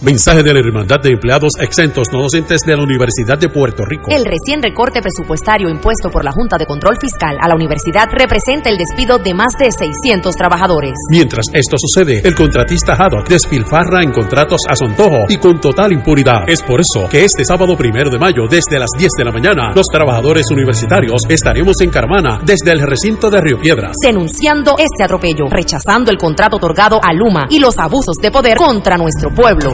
Mensaje 0.02 0.44
de 0.44 0.54
la 0.54 0.62
Hermandad 0.62 1.02
de 1.02 1.10
Empleados 1.10 1.52
Exentos 1.60 2.08
No 2.14 2.22
Docentes 2.22 2.62
de 2.62 2.74
la 2.74 2.84
Universidad 2.84 3.38
de 3.38 3.50
Puerto 3.50 3.84
Rico. 3.84 4.10
El 4.10 4.24
recién 4.24 4.64
recorte 4.64 5.02
presupuestario 5.02 5.68
impuesto 5.68 6.10
por 6.10 6.24
la 6.24 6.32
Junta 6.32 6.58
de 6.58 6.66
Control 6.66 6.96
Fiscal 7.02 7.38
a 7.42 7.50
la 7.50 7.56
universidad 7.56 8.08
representa 8.10 8.70
el 8.70 8.78
despido 8.78 9.18
de 9.18 9.34
más 9.34 9.58
de 9.60 9.70
600 9.70 10.34
trabajadores. 10.38 10.94
Mientras 11.12 11.48
esto 11.52 11.76
sucede, 11.78 12.22
el 12.24 12.34
contratista 12.34 12.94
Haddock 12.94 13.28
despilfarra 13.28 14.02
en 14.02 14.14
contratos 14.14 14.62
a 14.70 14.76
su 14.78 14.86
antojo 14.86 15.26
y 15.28 15.36
con 15.36 15.60
total 15.60 15.92
impunidad. 15.92 16.48
Es 16.48 16.64
por 16.64 16.80
eso 16.80 17.10
que 17.10 17.26
este 17.26 17.44
sábado 17.44 17.76
primero 17.76 18.10
de 18.10 18.20
mayo, 18.20 18.48
desde 18.50 18.80
las 18.80 18.92
10 18.98 19.12
de 19.18 19.26
la 19.26 19.34
mañana, 19.34 19.74
los 19.76 19.88
trabajadores 19.88 20.46
universitarios 20.50 21.24
estaremos 21.28 21.82
en 21.82 21.90
Carmana 21.90 22.40
desde 22.46 22.72
el 22.72 22.80
recinto 22.88 23.30
de 23.30 23.42
Río 23.42 23.60
Piedras. 23.60 23.98
Denunciando 24.02 24.76
este 24.78 25.04
atropello, 25.04 25.48
rechazando 25.50 26.10
el 26.10 26.18
contrato 26.18 26.56
otorgado 26.56 27.02
a 27.04 27.12
Luma 27.12 27.48
y 27.50 27.60
los 27.60 27.78
abusos 27.78 28.16
de 28.22 28.32
poder 28.32 28.58
contra 28.58 28.96
nuestro 28.96 29.30
pueblo. 29.36 29.74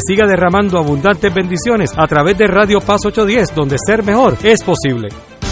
siga 0.00 0.26
derramando 0.26 0.78
abundantes 0.78 1.32
bendiciones 1.32 1.90
a 1.96 2.06
través 2.06 2.36
de 2.38 2.46
Radio 2.46 2.80
Paz 2.80 3.00
810, 3.04 3.54
donde 3.54 3.76
ser 3.78 4.02
mejor 4.02 4.36
es 4.42 4.62
posible. 4.62 5.08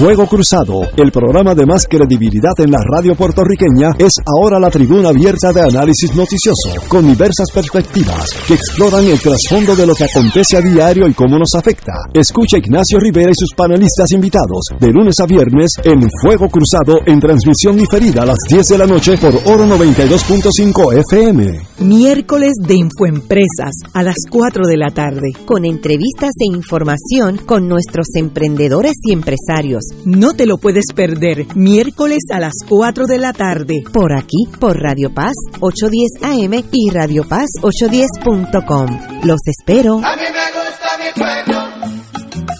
Fuego 0.00 0.26
Cruzado, 0.26 0.88
el 0.96 1.12
programa 1.12 1.54
de 1.54 1.66
más 1.66 1.86
credibilidad 1.86 2.54
en 2.56 2.70
la 2.70 2.78
radio 2.90 3.14
puertorriqueña, 3.14 3.90
es 3.98 4.14
ahora 4.24 4.58
la 4.58 4.70
tribuna 4.70 5.10
abierta 5.10 5.52
de 5.52 5.60
análisis 5.60 6.16
noticioso, 6.16 6.70
con 6.88 7.06
diversas 7.06 7.50
perspectivas 7.50 8.32
que 8.48 8.54
exploran 8.54 9.04
el 9.04 9.20
trasfondo 9.20 9.76
de 9.76 9.86
lo 9.86 9.94
que 9.94 10.04
acontece 10.04 10.56
a 10.56 10.62
diario 10.62 11.06
y 11.06 11.12
cómo 11.12 11.38
nos 11.38 11.54
afecta. 11.54 11.92
Escucha 12.14 12.56
a 12.56 12.60
Ignacio 12.60 12.98
Rivera 12.98 13.30
y 13.30 13.34
sus 13.34 13.52
panelistas 13.54 14.10
invitados 14.12 14.68
de 14.78 14.88
lunes 14.88 15.20
a 15.20 15.26
viernes 15.26 15.72
en 15.84 16.08
Fuego 16.22 16.48
Cruzado 16.48 17.00
en 17.04 17.20
transmisión 17.20 17.76
diferida 17.76 18.22
a 18.22 18.26
las 18.26 18.38
10 18.48 18.68
de 18.68 18.78
la 18.78 18.86
noche 18.86 19.18
por 19.18 19.34
Oro 19.44 19.66
92.5 19.66 20.98
FM. 21.10 21.60
Miércoles 21.80 22.54
de 22.66 22.74
Infoempresas 22.74 23.74
a 23.92 24.02
las 24.02 24.16
4 24.30 24.66
de 24.66 24.76
la 24.78 24.92
tarde. 24.92 25.32
Con 25.44 25.66
entrevistas 25.66 26.32
e 26.38 26.56
información 26.56 27.36
con 27.44 27.68
nuestros 27.68 28.06
emprendedores 28.14 28.94
y 29.02 29.12
empresarios. 29.12 29.89
No 30.04 30.34
te 30.34 30.46
lo 30.46 30.58
puedes 30.58 30.86
perder. 30.94 31.46
Miércoles 31.54 32.22
a 32.30 32.40
las 32.40 32.54
4 32.68 33.06
de 33.06 33.18
la 33.18 33.32
tarde. 33.32 33.82
Por 33.92 34.12
aquí, 34.12 34.46
por 34.58 34.78
Radio 34.80 35.12
Paz 35.12 35.34
810 35.60 36.22
AM 36.22 36.64
y 36.72 36.90
Radio 36.90 37.26
Paz 37.28 37.48
810.com. 37.62 39.20
Los 39.24 39.40
espero. 39.46 40.00
A 40.04 40.16
mí 40.16 40.22
me 40.22 40.46
gusta 40.58 40.98
mi 40.98 41.10
pueblo, 41.14 41.60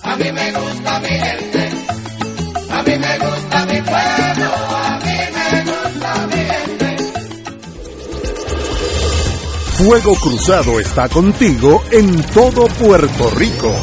a 0.02 0.16
mí 0.16 0.32
me 0.32 0.52
gusta 0.52 1.00
mi 1.00 1.08
gente, 1.08 1.68
a 2.70 2.82
mí 2.82 2.92
me 2.98 3.18
gusta 3.18 3.66
mi 3.66 3.82
pueblo, 3.82 4.50
a 4.76 5.00
mí 5.04 5.18
me 5.34 5.64
gusta 5.64 6.26
mi 6.26 6.36
gente. 6.36 6.96
Fuego 9.78 10.14
Cruzado 10.14 10.80
está 10.80 11.08
contigo 11.08 11.82
en 11.90 12.22
todo 12.34 12.66
Puerto 12.66 13.30
Rico. 13.30 13.74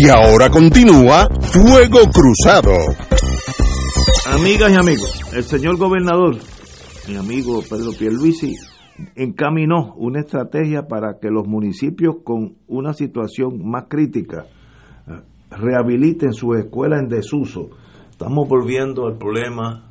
Y 0.00 0.08
ahora 0.08 0.48
continúa 0.48 1.28
Fuego 1.40 1.98
Cruzado. 2.12 2.70
Amigas 4.32 4.70
y 4.70 4.76
amigos, 4.76 5.20
el 5.34 5.42
señor 5.42 5.76
gobernador, 5.76 6.36
mi 7.08 7.16
amigo 7.16 7.60
Pedro 7.68 7.90
Pierluisi, 7.98 8.54
encaminó 9.16 9.94
una 9.96 10.20
estrategia 10.20 10.86
para 10.86 11.18
que 11.20 11.30
los 11.30 11.48
municipios 11.48 12.18
con 12.22 12.58
una 12.68 12.92
situación 12.92 13.68
más 13.68 13.86
crítica 13.88 14.46
eh, 15.08 15.20
rehabiliten 15.50 16.32
su 16.32 16.54
escuela 16.54 17.00
en 17.00 17.08
desuso. 17.08 17.70
Estamos 18.08 18.48
volviendo 18.48 19.08
al 19.08 19.18
problema 19.18 19.90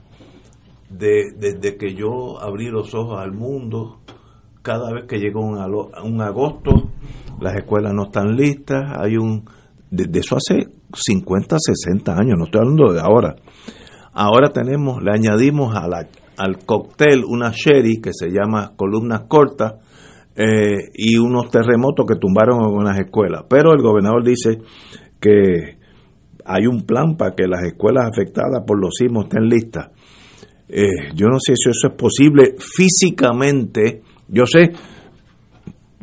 de 0.90 1.34
desde 1.38 1.76
que 1.76 1.96
yo 1.96 2.40
abrí 2.40 2.70
los 2.70 2.96
ojos 2.96 3.20
al 3.20 3.34
mundo, 3.34 4.00
cada 4.62 4.94
vez 4.94 5.04
que 5.06 5.18
llega 5.18 5.42
un 5.42 6.22
agosto, 6.22 6.92
las 7.42 7.58
escuelas 7.58 7.94
no 7.94 8.04
están 8.04 8.38
listas, 8.38 8.98
hay 8.98 9.18
un 9.18 9.44
de, 9.90 10.06
de 10.06 10.20
eso 10.20 10.36
hace 10.36 10.68
50, 10.94 11.58
60 11.60 12.12
años, 12.14 12.36
no 12.38 12.46
estoy 12.46 12.62
hablando 12.62 12.94
de 12.94 13.02
ahora. 13.02 13.36
Ahora 14.14 14.50
tenemos, 14.50 15.04
le 15.04 15.12
añadimos 15.12 15.76
al 15.76 16.58
cóctel 16.66 17.24
una 17.24 17.52
sherry 17.52 18.02
que 18.02 18.12
se 18.14 18.30
llama 18.30 18.74
columnas 18.76 19.26
cortas 19.28 19.76
eh, 20.36 20.92
y 20.94 21.18
unos 21.18 21.50
terremotos 21.50 22.06
que 22.08 22.16
tumbaron 22.16 22.64
algunas 22.64 22.98
escuelas. 23.00 23.44
Pero 23.50 23.74
el 23.74 23.82
gobernador 23.82 24.24
dice 24.24 24.60
que 25.20 25.78
hay 26.46 26.66
un 26.66 26.84
plan 26.84 27.18
para 27.18 27.36
que 27.36 27.48
las 27.48 27.64
escuelas 27.64 28.06
afectadas 28.08 28.64
por 28.66 28.80
los 28.80 28.96
sismos 28.96 29.26
estén 29.26 29.50
listas. 29.50 29.90
Eh, 30.70 31.14
yo 31.16 31.28
no 31.28 31.38
sé 31.40 31.54
si 31.56 31.70
eso 31.70 31.88
es 31.88 31.94
posible 31.94 32.56
físicamente. 32.60 34.02
Yo 34.28 34.46
sé 34.46 34.72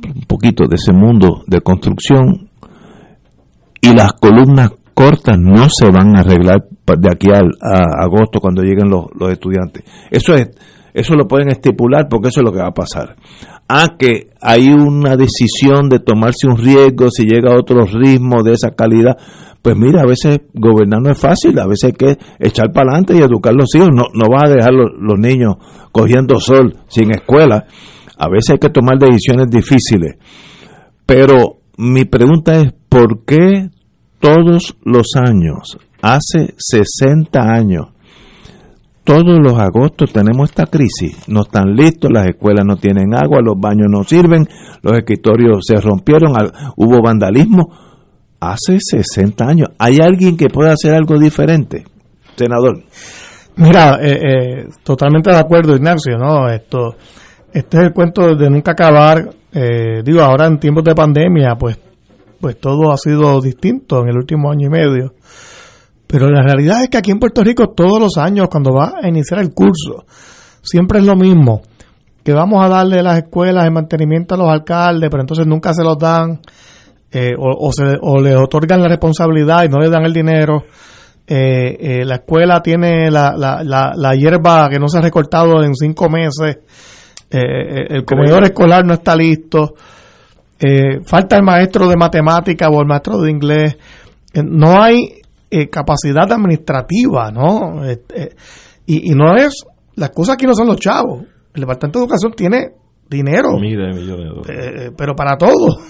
un 0.05 0.23
poquito 0.27 0.69
de 0.69 0.77
ese 0.77 0.93
mundo 0.93 1.43
de 1.47 1.61
construcción 1.61 2.51
y 3.85 3.95
las 3.95 4.15
columnas 4.15 4.71
cortas 4.95 5.39
no 5.39 5.69
se 5.69 5.91
van 5.91 6.17
a 6.17 6.21
arreglar 6.21 6.65
de 6.87 7.09
aquí 7.11 7.29
a 7.31 8.03
agosto 8.03 8.41
cuando 8.41 8.63
lleguen 8.63 8.89
los, 8.89 9.07
estudiantes. 9.31 9.85
Eso 10.11 10.35
es, 10.35 10.51
Eso 10.95 11.15
lo 11.15 11.27
pueden 11.27 11.49
estipular 11.49 12.09
porque 12.09 12.29
eso 12.29 12.41
es 12.41 12.45
lo 12.47 12.53
que 12.53 12.61
va 12.61 12.69
a 12.69 12.75
pasar. 12.75 13.17
Ah, 13.69 13.89
que 13.99 14.31
hay 14.41 14.69
una 14.69 15.17
decisión 15.17 15.89
de 15.91 15.99
tomarse 15.99 16.47
un 16.47 16.57
riesgo 16.57 17.11
si 17.11 17.25
llega 17.25 17.53
a 17.53 17.59
otro 17.59 17.85
ritmo 17.85 18.43
de 18.43 18.53
esa 18.53 18.71
calidad. 18.71 19.19
Pues 19.61 19.77
mira, 19.77 20.03
a 20.03 20.07
veces 20.07 20.39
gobernar 20.55 21.03
no 21.03 21.11
es 21.11 21.19
fácil, 21.19 21.59
a 21.59 21.67
veces 21.67 21.85
hay 21.85 21.93
que 21.93 22.19
echar 22.39 22.73
para 22.73 22.91
adelante 22.91 23.17
y 23.17 23.23
educar 23.23 23.53
a 23.53 23.57
los 23.57 23.75
hijos. 23.75 23.89
No, 23.93 24.05
no 24.15 24.27
vas 24.31 24.51
a 24.51 24.55
dejar 24.55 24.73
los 24.73 25.19
niños 25.19 25.57
cogiendo 25.93 26.39
sol 26.39 26.77
sin 26.89 27.11
escuela. 27.11 27.67
A 28.17 28.29
veces 28.29 28.51
hay 28.53 28.59
que 28.59 28.71
tomar 28.71 28.99
decisiones 28.99 29.51
difíciles. 29.51 30.17
Pero 31.07 31.54
mi 31.77 32.05
pregunta 32.05 32.57
es, 32.61 32.73
¿por 32.89 33.25
qué 33.25 33.71
todos 34.21 34.77
los 34.85 35.09
años, 35.17 35.79
hace 36.01 36.55
60 36.57 37.41
años, 37.41 37.89
todos 39.05 39.39
los 39.43 39.59
agostos 39.59 40.13
tenemos 40.13 40.51
esta 40.51 40.67
crisis? 40.67 41.29
No 41.29 41.43
están 41.43 41.75
listos, 41.75 42.11
las 42.13 42.27
escuelas 42.27 42.65
no 42.65 42.77
tienen 42.77 43.15
agua, 43.15 43.41
los 43.43 43.59
baños 43.59 43.89
no 43.91 44.05
sirven, 44.05 44.49
los 44.83 44.97
escritorios 44.97 45.65
se 45.67 45.81
rompieron, 45.81 46.33
hubo 46.77 47.03
vandalismo. 47.03 47.71
Hace 48.41 48.77
60 48.79 49.43
años. 49.47 49.69
¿Hay 49.79 50.01
alguien 50.01 50.37
que 50.37 50.49
pueda 50.49 50.73
hacer 50.73 50.93
algo 50.93 51.19
diferente? 51.19 51.85
Senador. 52.37 52.83
Mira, 53.57 53.99
eh, 54.03 54.19
eh, 54.21 54.69
totalmente 54.83 55.31
de 55.31 55.39
acuerdo, 55.39 55.77
Ignacio, 55.77 56.19
¿no? 56.19 56.49
Esto, 56.49 56.97
este 57.53 57.79
es 57.79 57.83
el 57.85 57.93
cuento 57.93 58.35
de 58.35 58.51
nunca 58.51 58.73
acabar. 58.73 59.31
Eh, 59.55 60.03
digo, 60.05 60.21
ahora 60.21 60.47
en 60.47 60.59
tiempos 60.59 60.83
de 60.85 60.95
pandemia, 60.95 61.55
pues, 61.59 61.79
pues 62.41 62.59
todo 62.59 62.93
ha 62.93 62.97
sido 62.97 63.41
distinto 63.41 64.01
en 64.03 64.09
el 64.09 64.17
último 64.17 64.51
año 64.51 64.67
y 64.67 64.71
medio. 64.71 65.15
Pero 66.07 66.29
la 66.29 66.43
realidad 66.43 66.83
es 66.83 66.89
que 66.89 66.99
aquí 66.99 67.11
en 67.11 67.19
Puerto 67.19 67.43
Rico 67.43 67.71
todos 67.71 67.99
los 68.01 68.19
años, 68.19 68.49
cuando 68.51 68.73
va 68.73 68.95
a 69.03 69.09
iniciar 69.09 69.41
el 69.41 69.53
curso, 69.55 70.05
siempre 70.63 70.99
es 70.99 71.05
lo 71.07 71.17
mismo. 71.17 71.63
Que 72.23 72.33
vamos 72.33 72.65
a 72.65 72.69
darle 72.69 73.03
las 73.03 73.19
escuelas 73.19 73.65
de 73.65 73.71
mantenimiento 73.71 74.35
a 74.35 74.39
los 74.39 74.49
alcaldes, 74.49 75.09
pero 75.11 75.23
entonces 75.23 75.47
nunca 75.47 75.73
se 75.73 75.83
los 75.83 75.99
dan. 75.99 76.41
eh, 77.13 77.33
o, 77.39 77.69
o, 77.69 77.73
se, 77.73 77.85
o 78.03 78.21
les 78.21 78.35
otorgan 78.37 78.83
la 78.83 78.89
responsabilidad 78.89 79.65
y 79.65 79.69
no 79.69 79.79
les 79.79 79.91
dan 79.91 80.05
el 80.05 80.13
dinero. 80.13 80.65
Eh, 81.27 81.77
eh, 81.79 82.05
la 82.05 82.17
escuela 82.17 82.61
tiene 82.61 83.11
la, 83.11 83.35
la, 83.37 83.93
la 83.95 84.15
hierba 84.15 84.69
que 84.69 84.79
no 84.79 84.89
se 84.89 84.99
ha 84.99 85.01
recortado 85.01 85.63
en 85.63 85.75
cinco 85.75 86.09
meses. 86.11 86.59
Eh, 87.35 87.39
eh, 87.41 87.87
el 87.91 88.05
comedor 88.05 88.45
escolar 88.45 88.85
no 88.85 88.95
está 88.95 89.17
listo. 89.17 89.75
Eh, 90.59 91.01
falta 91.05 91.37
el 91.37 91.43
maestro 91.43 91.89
de 91.89 91.97
matemática 91.97 92.69
o 92.69 92.81
el 92.81 92.87
maestro 92.87 93.19
de 93.21 93.31
inglés. 93.31 93.77
Eh, 94.33 94.43
no 94.45 94.81
hay 94.81 95.21
eh, 95.51 95.69
capacidad 95.69 96.31
administrativa, 96.31 97.33
¿no? 97.33 97.85
Eh, 97.85 97.99
y, 98.87 99.11
y 99.11 99.15
no 99.15 99.35
es. 99.37 99.65
Las 99.97 100.11
cosas 100.11 100.35
aquí 100.35 100.47
no 100.47 100.55
son 100.55 100.69
los 100.69 100.79
chavos. 100.79 101.25
El 101.55 101.61
Departamento 101.61 101.99
de 101.99 102.05
Educación 102.05 102.33
tiene 102.37 102.73
dinero. 103.09 103.51
Pero 104.97 105.15
para 105.15 105.37
todo. 105.37 105.79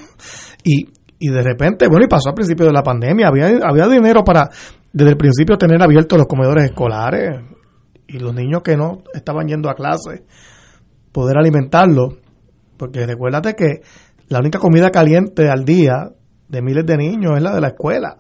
Y, 0.66 0.86
y 1.18 1.28
de 1.28 1.42
repente, 1.42 1.88
bueno, 1.90 2.06
y 2.06 2.08
pasó 2.08 2.30
al 2.30 2.34
principio 2.34 2.64
de 2.64 2.72
la 2.72 2.82
pandemia, 2.82 3.28
había, 3.28 3.48
había 3.68 3.86
dinero 3.86 4.24
para 4.24 4.48
desde 4.90 5.10
el 5.10 5.18
principio 5.18 5.58
tener 5.58 5.82
abiertos 5.82 6.16
los 6.16 6.26
comedores 6.26 6.64
escolares 6.64 7.38
y 8.06 8.18
los 8.18 8.34
niños 8.34 8.62
que 8.62 8.74
no 8.74 9.02
estaban 9.12 9.46
yendo 9.46 9.68
a 9.68 9.74
clase, 9.74 10.24
poder 11.14 11.38
alimentarlos, 11.38 12.16
porque 12.76 13.06
recuérdate 13.06 13.54
que 13.54 13.82
la 14.28 14.40
única 14.40 14.58
comida 14.58 14.90
caliente 14.90 15.48
al 15.48 15.64
día 15.64 16.10
de 16.48 16.60
miles 16.60 16.84
de 16.84 16.96
niños 16.96 17.36
es 17.36 17.42
la 17.42 17.54
de 17.54 17.60
la 17.60 17.68
escuela, 17.68 18.16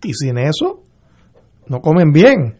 y 0.00 0.14
sin 0.14 0.38
eso 0.38 0.84
no 1.66 1.80
comen 1.80 2.12
bien. 2.12 2.56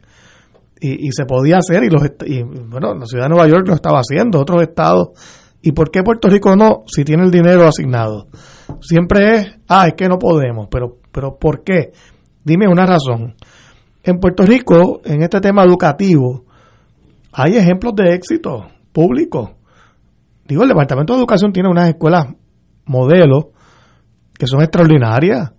Y, 0.82 1.08
y 1.08 1.12
se 1.12 1.24
podía 1.24 1.58
hacer, 1.58 1.84
y, 1.84 1.88
los, 1.88 2.02
y 2.26 2.42
bueno, 2.42 2.94
la 2.94 3.06
ciudad 3.06 3.26
de 3.26 3.28
Nueva 3.28 3.46
York 3.48 3.68
lo 3.68 3.74
estaba 3.74 3.98
haciendo, 3.98 4.40
otros 4.40 4.62
estados. 4.62 5.10
¿Y 5.62 5.72
por 5.72 5.90
qué 5.90 6.02
Puerto 6.02 6.28
Rico 6.28 6.56
no? 6.56 6.84
Si 6.86 7.04
tiene 7.04 7.22
el 7.22 7.30
dinero 7.30 7.68
asignado. 7.68 8.28
Siempre 8.80 9.36
es, 9.36 9.58
ah, 9.68 9.86
es 9.88 9.94
que 9.94 10.08
no 10.08 10.18
podemos, 10.18 10.68
pero, 10.70 10.96
pero 11.12 11.36
¿por 11.38 11.62
qué? 11.62 11.92
Dime 12.42 12.66
una 12.66 12.86
razón. 12.86 13.34
En 14.02 14.18
Puerto 14.18 14.44
Rico, 14.44 15.02
en 15.04 15.22
este 15.22 15.40
tema 15.40 15.62
educativo, 15.62 16.44
hay 17.32 17.56
ejemplos 17.56 17.94
de 17.94 18.14
éxito 18.14 18.66
público. 18.92 19.59
Digo, 20.50 20.62
el 20.64 20.68
Departamento 20.68 21.12
de 21.14 21.20
Educación 21.20 21.52
tiene 21.52 21.68
unas 21.70 21.88
escuelas 21.88 22.26
modelo 22.86 23.52
que 24.38 24.46
son 24.46 24.60
extraordinarias. 24.62 25.52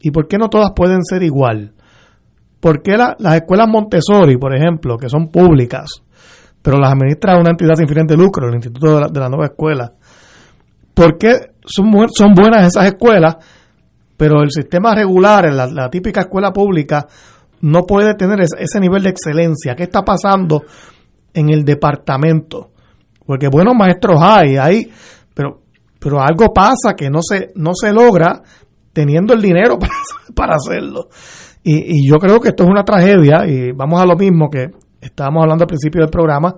¿Y 0.00 0.10
por 0.10 0.26
qué 0.26 0.38
no 0.38 0.48
todas 0.48 0.70
pueden 0.74 1.04
ser 1.04 1.22
igual? 1.22 1.74
¿Por 2.60 2.82
qué 2.82 2.96
la- 2.96 3.14
las 3.18 3.34
escuelas 3.36 3.68
Montessori, 3.68 4.38
por 4.38 4.54
ejemplo, 4.56 4.96
que 4.96 5.08
son 5.10 5.28
públicas, 5.28 5.86
pero 6.62 6.78
las 6.78 6.92
administra 6.92 7.38
una 7.38 7.50
entidad 7.50 7.74
sin 7.74 7.86
fines 7.86 8.06
de 8.06 8.16
lucro, 8.16 8.48
el 8.48 8.54
Instituto 8.54 9.08
de 9.08 9.20
la, 9.20 9.28
Nueva 9.28 9.46
Escuela, 9.46 9.92
¿por 10.94 11.18
qué 11.18 11.34
son, 11.64 11.92
bu- 11.92 12.08
son 12.16 12.32
buenas 12.34 12.66
esas 12.66 12.86
escuelas, 12.86 13.36
pero 14.16 14.42
el 14.42 14.50
sistema 14.50 14.94
regular, 14.94 15.52
la, 15.52 15.90
típica 15.90 16.22
escuela 16.22 16.52
pública, 16.52 17.06
no 17.60 17.82
puede 17.82 18.14
tener 18.14 18.40
ese 18.40 18.80
nivel 18.80 19.02
de 19.02 19.10
excelencia? 19.10 19.74
¿Qué 19.76 19.82
está 19.84 20.02
pasando 20.02 20.62
en 21.34 21.50
el 21.50 21.64
departamento? 21.64 22.70
Porque 23.26 23.48
buenos 23.48 23.74
maestros 23.74 24.20
hay, 24.22 24.56
hay, 24.56 24.90
pero, 25.34 25.62
pero 25.98 26.20
algo 26.20 26.52
pasa 26.54 26.94
que 26.96 27.10
no 27.10 27.18
se, 27.22 27.50
no 27.56 27.72
se 27.74 27.92
logra 27.92 28.40
teniendo 28.92 29.34
el 29.34 29.42
dinero 29.42 29.78
para, 29.78 29.92
para 30.34 30.56
hacerlo. 30.56 31.08
Y, 31.62 31.98
y 31.98 32.08
yo 32.08 32.18
creo 32.18 32.38
que 32.40 32.50
esto 32.50 32.62
es 32.64 32.70
una 32.70 32.84
tragedia 32.84 33.44
y 33.46 33.72
vamos 33.72 34.00
a 34.00 34.06
lo 34.06 34.16
mismo 34.16 34.48
que 34.48 34.68
estábamos 35.00 35.42
hablando 35.42 35.64
al 35.64 35.68
principio 35.68 36.00
del 36.02 36.10
programa 36.10 36.54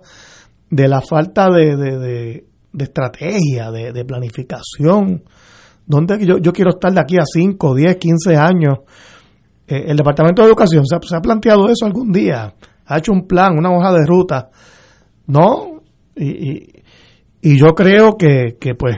de 0.70 0.86
la 0.88 1.00
falta 1.00 1.48
de, 1.50 1.76
de, 1.76 1.98
de- 1.98 2.44
de 2.70 2.84
estrategia, 2.84 3.70
de, 3.70 4.04
planificación. 4.04 5.24
¿Dónde 5.86 6.24
yo, 6.24 6.36
yo 6.36 6.52
quiero 6.52 6.70
estar 6.70 6.92
de 6.92 7.00
aquí 7.00 7.16
a 7.16 7.24
5, 7.24 7.74
10, 7.74 7.96
15 7.96 8.36
años? 8.36 8.78
Eh, 9.66 9.84
el 9.88 9.96
Departamento 9.96 10.42
de 10.42 10.48
Educación 10.48 10.84
¿se 10.86 10.94
ha, 10.94 10.98
se 11.00 11.16
ha 11.16 11.20
planteado 11.20 11.68
eso 11.70 11.86
algún 11.86 12.12
día, 12.12 12.54
ha 12.86 12.98
hecho 12.98 13.10
un 13.12 13.26
plan, 13.26 13.56
una 13.58 13.70
hoja 13.70 13.92
de 13.94 14.06
ruta. 14.06 14.50
No, 15.26 15.67
y, 16.18 16.82
y, 17.40 17.58
yo 17.58 17.74
creo 17.74 18.16
que, 18.16 18.56
que 18.60 18.74
pues, 18.74 18.96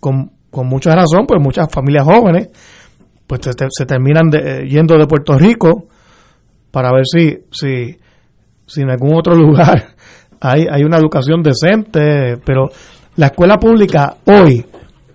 con, 0.00 0.30
con 0.50 0.66
mucha 0.68 0.94
razón, 0.94 1.26
pues 1.26 1.42
muchas 1.42 1.66
familias 1.70 2.04
jóvenes 2.04 2.48
pues 3.26 3.40
se, 3.42 3.52
se 3.68 3.84
terminan 3.86 4.30
de- 4.30 4.38
eh, 4.38 4.68
yendo 4.68 4.96
de 4.96 5.06
Puerto 5.06 5.36
Rico 5.36 5.86
para 6.70 6.90
ver 6.92 7.04
si, 7.04 7.38
si, 7.50 7.96
si 8.66 8.80
en 8.82 8.90
algún 8.90 9.14
otro 9.14 9.34
lugar 9.36 9.88
hay, 10.40 10.66
hay 10.70 10.82
una 10.84 10.96
educación 10.96 11.42
decente, 11.42 12.38
pero 12.44 12.70
la 13.16 13.26
escuela 13.26 13.56
pública 13.56 14.16
hoy, 14.26 14.64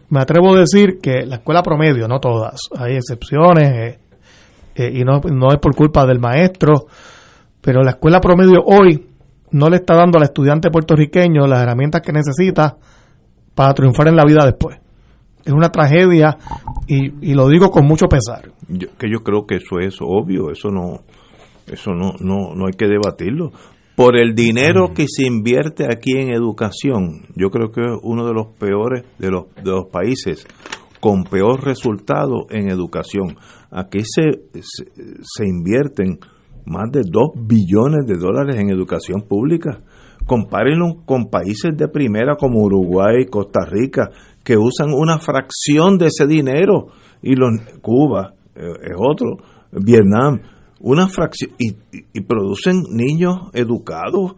me 0.10 0.20
atrevo 0.22 0.54
a 0.54 0.60
decir 0.60 1.00
que 1.02 1.26
la 1.26 1.38
escuela 1.38 1.64
promedio, 1.64 2.08
no 2.08 2.20
todas, 2.20 2.60
hay 2.78 2.96
excepciones 2.98 3.70
eh, 3.72 4.00
eh, 4.76 4.92
y 4.94 5.04
no, 5.04 5.22
no 5.32 5.50
es 5.50 5.58
por 5.60 5.76
culpa 5.76 6.06
del 6.06 6.20
maestro, 6.20 6.86
pero 7.62 7.82
la 7.82 7.92
escuela 7.92 8.20
promedio 8.20 8.60
hoy 8.66 9.08
no 9.54 9.70
le 9.70 9.78
está 9.78 9.96
dando 9.96 10.18
al 10.18 10.26
estudiante 10.26 10.70
puertorriqueño 10.70 11.48
las 11.48 11.62
herramientas 11.62 12.02
que 12.02 12.12
necesita 12.12 12.76
para 13.56 13.74
triunfar 13.74 14.08
en 14.08 14.16
la 14.16 14.26
vida 14.26 14.46
después. 14.46 14.78
Es 15.46 15.54
una 15.54 15.70
tragedia 15.70 16.38
y, 16.88 17.30
y 17.30 17.34
lo 17.34 17.48
digo 17.48 17.70
con 17.70 17.86
mucho 17.86 18.08
pesar. 18.08 18.52
Yo, 18.68 18.88
que 18.98 19.10
yo 19.12 19.20
creo 19.24 19.46
que 19.46 19.56
eso 19.56 19.80
es 19.80 19.98
obvio, 20.02 20.52
eso 20.52 20.70
no, 20.70 21.02
eso 21.68 21.92
no, 21.92 22.14
no, 22.20 22.56
no 22.56 22.66
hay 22.66 22.74
que 22.78 22.88
debatirlo. 22.88 23.52
Por 23.96 24.18
el 24.18 24.34
dinero 24.34 24.94
que 24.96 25.06
se 25.08 25.28
invierte 25.28 25.86
aquí 25.86 26.14
en 26.14 26.32
educación, 26.32 27.28
yo 27.36 27.50
creo 27.52 27.72
que 27.72 27.82
es 27.82 28.00
uno 28.02 28.26
de 28.26 28.34
los 28.34 28.48
peores 28.58 29.04
de 29.20 29.30
los, 29.30 29.54
de 29.56 29.70
los 29.70 29.86
países 29.92 30.48
con 31.00 31.26
peor 31.26 31.64
resultado 31.64 32.48
en 32.50 32.70
educación. 32.70 33.36
Aquí 33.70 34.00
se, 34.04 34.46
se, 34.62 34.86
se 35.22 35.46
invierten 35.46 36.20
más 36.66 36.92
de 36.92 37.02
2 37.06 37.48
billones 37.48 38.06
de 38.06 38.18
dólares 38.18 38.58
en 38.58 38.70
educación 38.70 39.22
pública. 39.28 39.80
Compárenlo 40.26 41.04
con 41.06 41.30
países 41.30 41.76
de 41.76 41.88
primera 41.88 42.36
como 42.36 42.64
Uruguay, 42.64 43.26
Costa 43.30 43.66
Rica, 43.66 44.10
que 44.44 44.58
usan 44.58 44.94
una 44.94 45.20
fracción 45.20 45.98
de 45.98 46.08
ese 46.08 46.28
dinero. 46.28 46.88
Y 47.22 47.36
los, 47.36 47.52
Cuba 47.82 48.34
eh, 48.56 48.62
es 48.62 48.96
otro, 48.98 49.38
Vietnam, 49.72 50.42
una 50.80 51.08
fracción. 51.08 51.52
Y, 51.58 51.74
producen 52.22 52.84
niños 52.92 53.50
educados, 53.54 54.36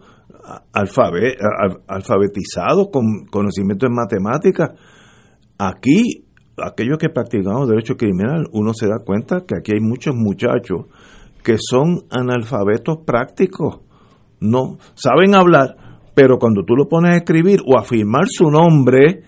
alfabetizados, 0.72 2.88
con 2.92 3.26
conocimiento 3.30 3.86
en 3.86 3.94
matemáticas. 3.94 4.70
Aquí, 5.58 6.24
aquellos 6.56 6.98
que 6.98 7.10
practicamos 7.10 7.68
derecho 7.68 7.96
criminal, 7.96 8.48
uno 8.52 8.72
se 8.74 8.86
da 8.86 8.98
cuenta 9.04 9.44
que 9.46 9.56
aquí 9.58 9.72
hay 9.74 9.80
muchos 9.80 10.14
muchachos 10.16 10.86
que 11.46 11.58
son 11.60 12.06
analfabetos 12.10 13.04
prácticos. 13.06 13.78
No 14.40 14.78
saben 14.94 15.36
hablar, 15.36 15.76
pero 16.12 16.40
cuando 16.40 16.64
tú 16.64 16.74
lo 16.74 16.88
pones 16.88 17.12
a 17.12 17.18
escribir 17.18 17.60
o 17.64 17.78
a 17.78 17.84
firmar 17.84 18.26
su 18.26 18.50
nombre, 18.50 19.22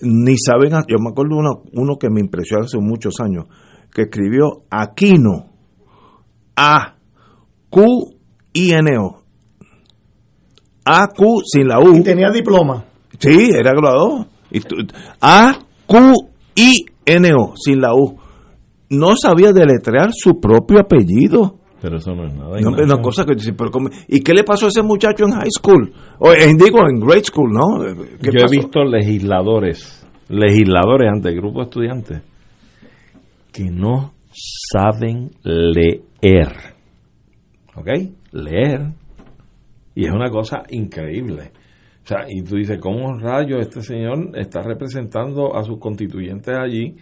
ni 0.00 0.38
saben. 0.38 0.70
Yo 0.88 0.96
me 0.98 1.10
acuerdo 1.10 1.36
uno, 1.36 1.64
uno 1.74 1.98
que 1.98 2.08
me 2.08 2.20
impresionó 2.20 2.64
hace 2.64 2.78
muchos 2.78 3.20
años, 3.20 3.48
que 3.92 4.04
escribió 4.04 4.62
Aquino, 4.70 5.50
A, 6.56 6.94
Q, 7.68 8.14
I, 8.54 8.72
N, 8.72 8.90
O. 8.98 9.18
AQ 10.86 11.20
sin 11.44 11.68
la 11.68 11.80
U. 11.80 11.96
Y 11.96 12.02
tenía 12.02 12.30
diploma. 12.30 12.86
Sí, 13.18 13.50
era 13.52 13.72
graduado. 13.72 14.26
A, 15.20 15.58
Q, 15.86 16.14
I, 16.54 16.86
N, 17.04 17.30
O, 17.34 17.52
sin 17.56 17.82
la 17.82 17.94
U. 17.94 18.16
No 18.88 19.16
sabía 19.16 19.52
deletrear 19.52 20.12
su 20.14 20.40
propio 20.40 20.80
apellido. 20.80 21.57
Pero 21.80 21.98
eso 21.98 22.12
no 22.14 22.26
es 22.26 22.34
nada. 22.34 22.50
No, 22.50 22.58
Ignacio. 22.58 22.84
una 22.84 23.00
cosa 23.02 23.24
que 23.24 23.34
dice, 23.34 23.52
pero 23.52 23.70
¿cómo? 23.70 23.88
¿y 24.08 24.20
qué 24.20 24.34
le 24.34 24.42
pasó 24.44 24.66
a 24.66 24.68
ese 24.68 24.82
muchacho 24.82 25.24
en 25.26 25.32
high 25.32 25.50
school? 25.56 25.92
O 26.18 26.32
en, 26.32 26.56
digo, 26.56 26.80
en 26.88 26.98
grade 27.00 27.24
school, 27.24 27.52
¿no? 27.52 27.94
¿Qué 28.20 28.30
Yo 28.32 28.40
pasó? 28.42 28.46
he 28.54 28.56
visto 28.56 28.84
legisladores, 28.84 30.06
legisladores 30.28 31.08
ante 31.12 31.28
el 31.28 31.36
grupo 31.36 31.60
de 31.60 31.64
estudiantes 31.64 32.22
que 33.52 33.70
no 33.70 34.12
saben 34.32 35.30
leer. 35.42 36.52
¿Ok? 37.76 37.88
Leer. 38.32 38.92
Y 39.94 40.04
es 40.06 40.12
una 40.12 40.30
cosa 40.30 40.62
increíble. 40.70 41.52
O 42.04 42.06
sea, 42.08 42.24
y 42.28 42.42
tú 42.42 42.56
dices, 42.56 42.78
¿cómo 42.80 43.18
rayos 43.18 43.60
este 43.60 43.82
señor 43.82 44.30
está 44.34 44.62
representando 44.62 45.54
a 45.54 45.62
sus 45.62 45.78
constituyentes 45.78 46.54
allí? 46.56 46.96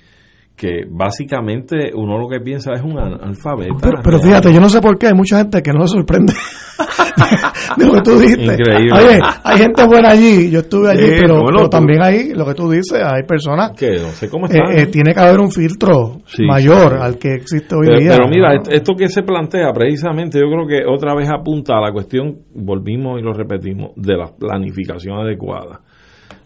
Que 0.57 0.87
básicamente 0.91 1.91
uno 1.95 2.19
lo 2.19 2.29
que 2.31 2.41
piensa 2.41 2.73
es 2.73 2.81
un 2.83 2.99
analfabeta. 2.99 3.75
Pero, 3.79 4.01
pero 4.03 4.19
fíjate, 4.19 4.53
yo 4.55 4.59
no 4.61 4.71
sé 4.71 4.81
por 4.81 4.99
qué 4.99 5.09
hay 5.09 5.13
mucha 5.15 5.37
gente 5.39 5.63
que 5.63 5.71
no 5.71 5.87
se 5.87 5.99
sorprende 5.99 6.33
de 7.77 7.87
lo 7.87 7.93
que 7.93 8.01
tú 8.01 8.19
dijiste. 8.19 8.45
Increíble. 8.55 8.93
Oye, 8.93 9.19
hay 9.45 9.59
gente 9.59 9.85
buena 9.87 10.11
allí, 10.11 10.51
yo 10.51 10.61
estuve 10.61 10.91
allí, 10.93 11.07
pero, 11.21 11.35
bueno, 11.43 11.47
pero 11.59 11.63
tú- 11.65 11.69
también 11.71 12.03
hay, 12.03 12.33
lo 12.33 12.47
que 12.47 12.55
tú 12.55 12.71
dices, 12.71 13.01
hay 13.03 13.25
personas 13.25 13.73
que 13.77 13.91
no 13.97 14.09
sé 14.09 14.29
cómo 14.31 14.47
eh, 14.47 14.51
están. 14.53 14.79
eh, 14.79 14.87
tiene 14.87 15.13
que 15.13 15.21
haber 15.21 15.41
un 15.41 15.51
filtro 15.51 16.23
Sí, 16.27 16.45
mayor 16.47 16.95
al 17.03 17.19
que 17.19 17.35
existe 17.35 17.75
hoy 17.75 17.87
Pero, 17.89 17.99
día. 18.01 18.11
pero 18.17 18.29
mira, 18.29 18.55
est- 18.55 18.73
esto 18.73 18.95
que 18.95 19.09
se 19.09 19.23
plantea 19.25 19.71
precisamente, 19.75 20.39
yo 20.39 20.47
creo 20.47 20.67
que 20.67 20.87
otra 20.91 21.15
vez 21.15 21.29
apunta 21.29 21.77
a 21.77 21.81
la 21.83 21.93
cuestión, 21.93 22.35
volvimos 22.55 23.21
y 23.21 23.23
lo 23.23 23.33
repetimos, 23.35 23.91
de 23.97 24.17
la 24.17 24.27
planificación 24.27 25.19
adecuada. 25.19 25.81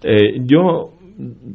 Eh, 0.03 0.41
yo 0.47 0.95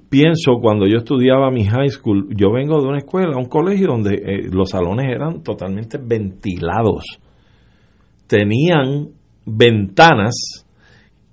pienso 0.10 0.60
cuando 0.62 0.86
yo 0.88 0.98
estudiaba 0.98 1.50
mi 1.52 1.66
high 1.66 1.90
school, 1.90 2.28
yo 2.36 2.52
vengo 2.52 2.82
de 2.82 2.88
una 2.88 2.98
escuela, 3.00 3.38
un 3.38 3.46
colegio 3.46 3.88
donde 3.88 4.16
eh, 4.16 4.50
los 4.52 4.70
salones 4.70 5.10
eran 5.12 5.42
totalmente 5.44 5.98
ventilados. 5.98 7.04
Tenían 8.28 9.10
ventanas 9.46 10.34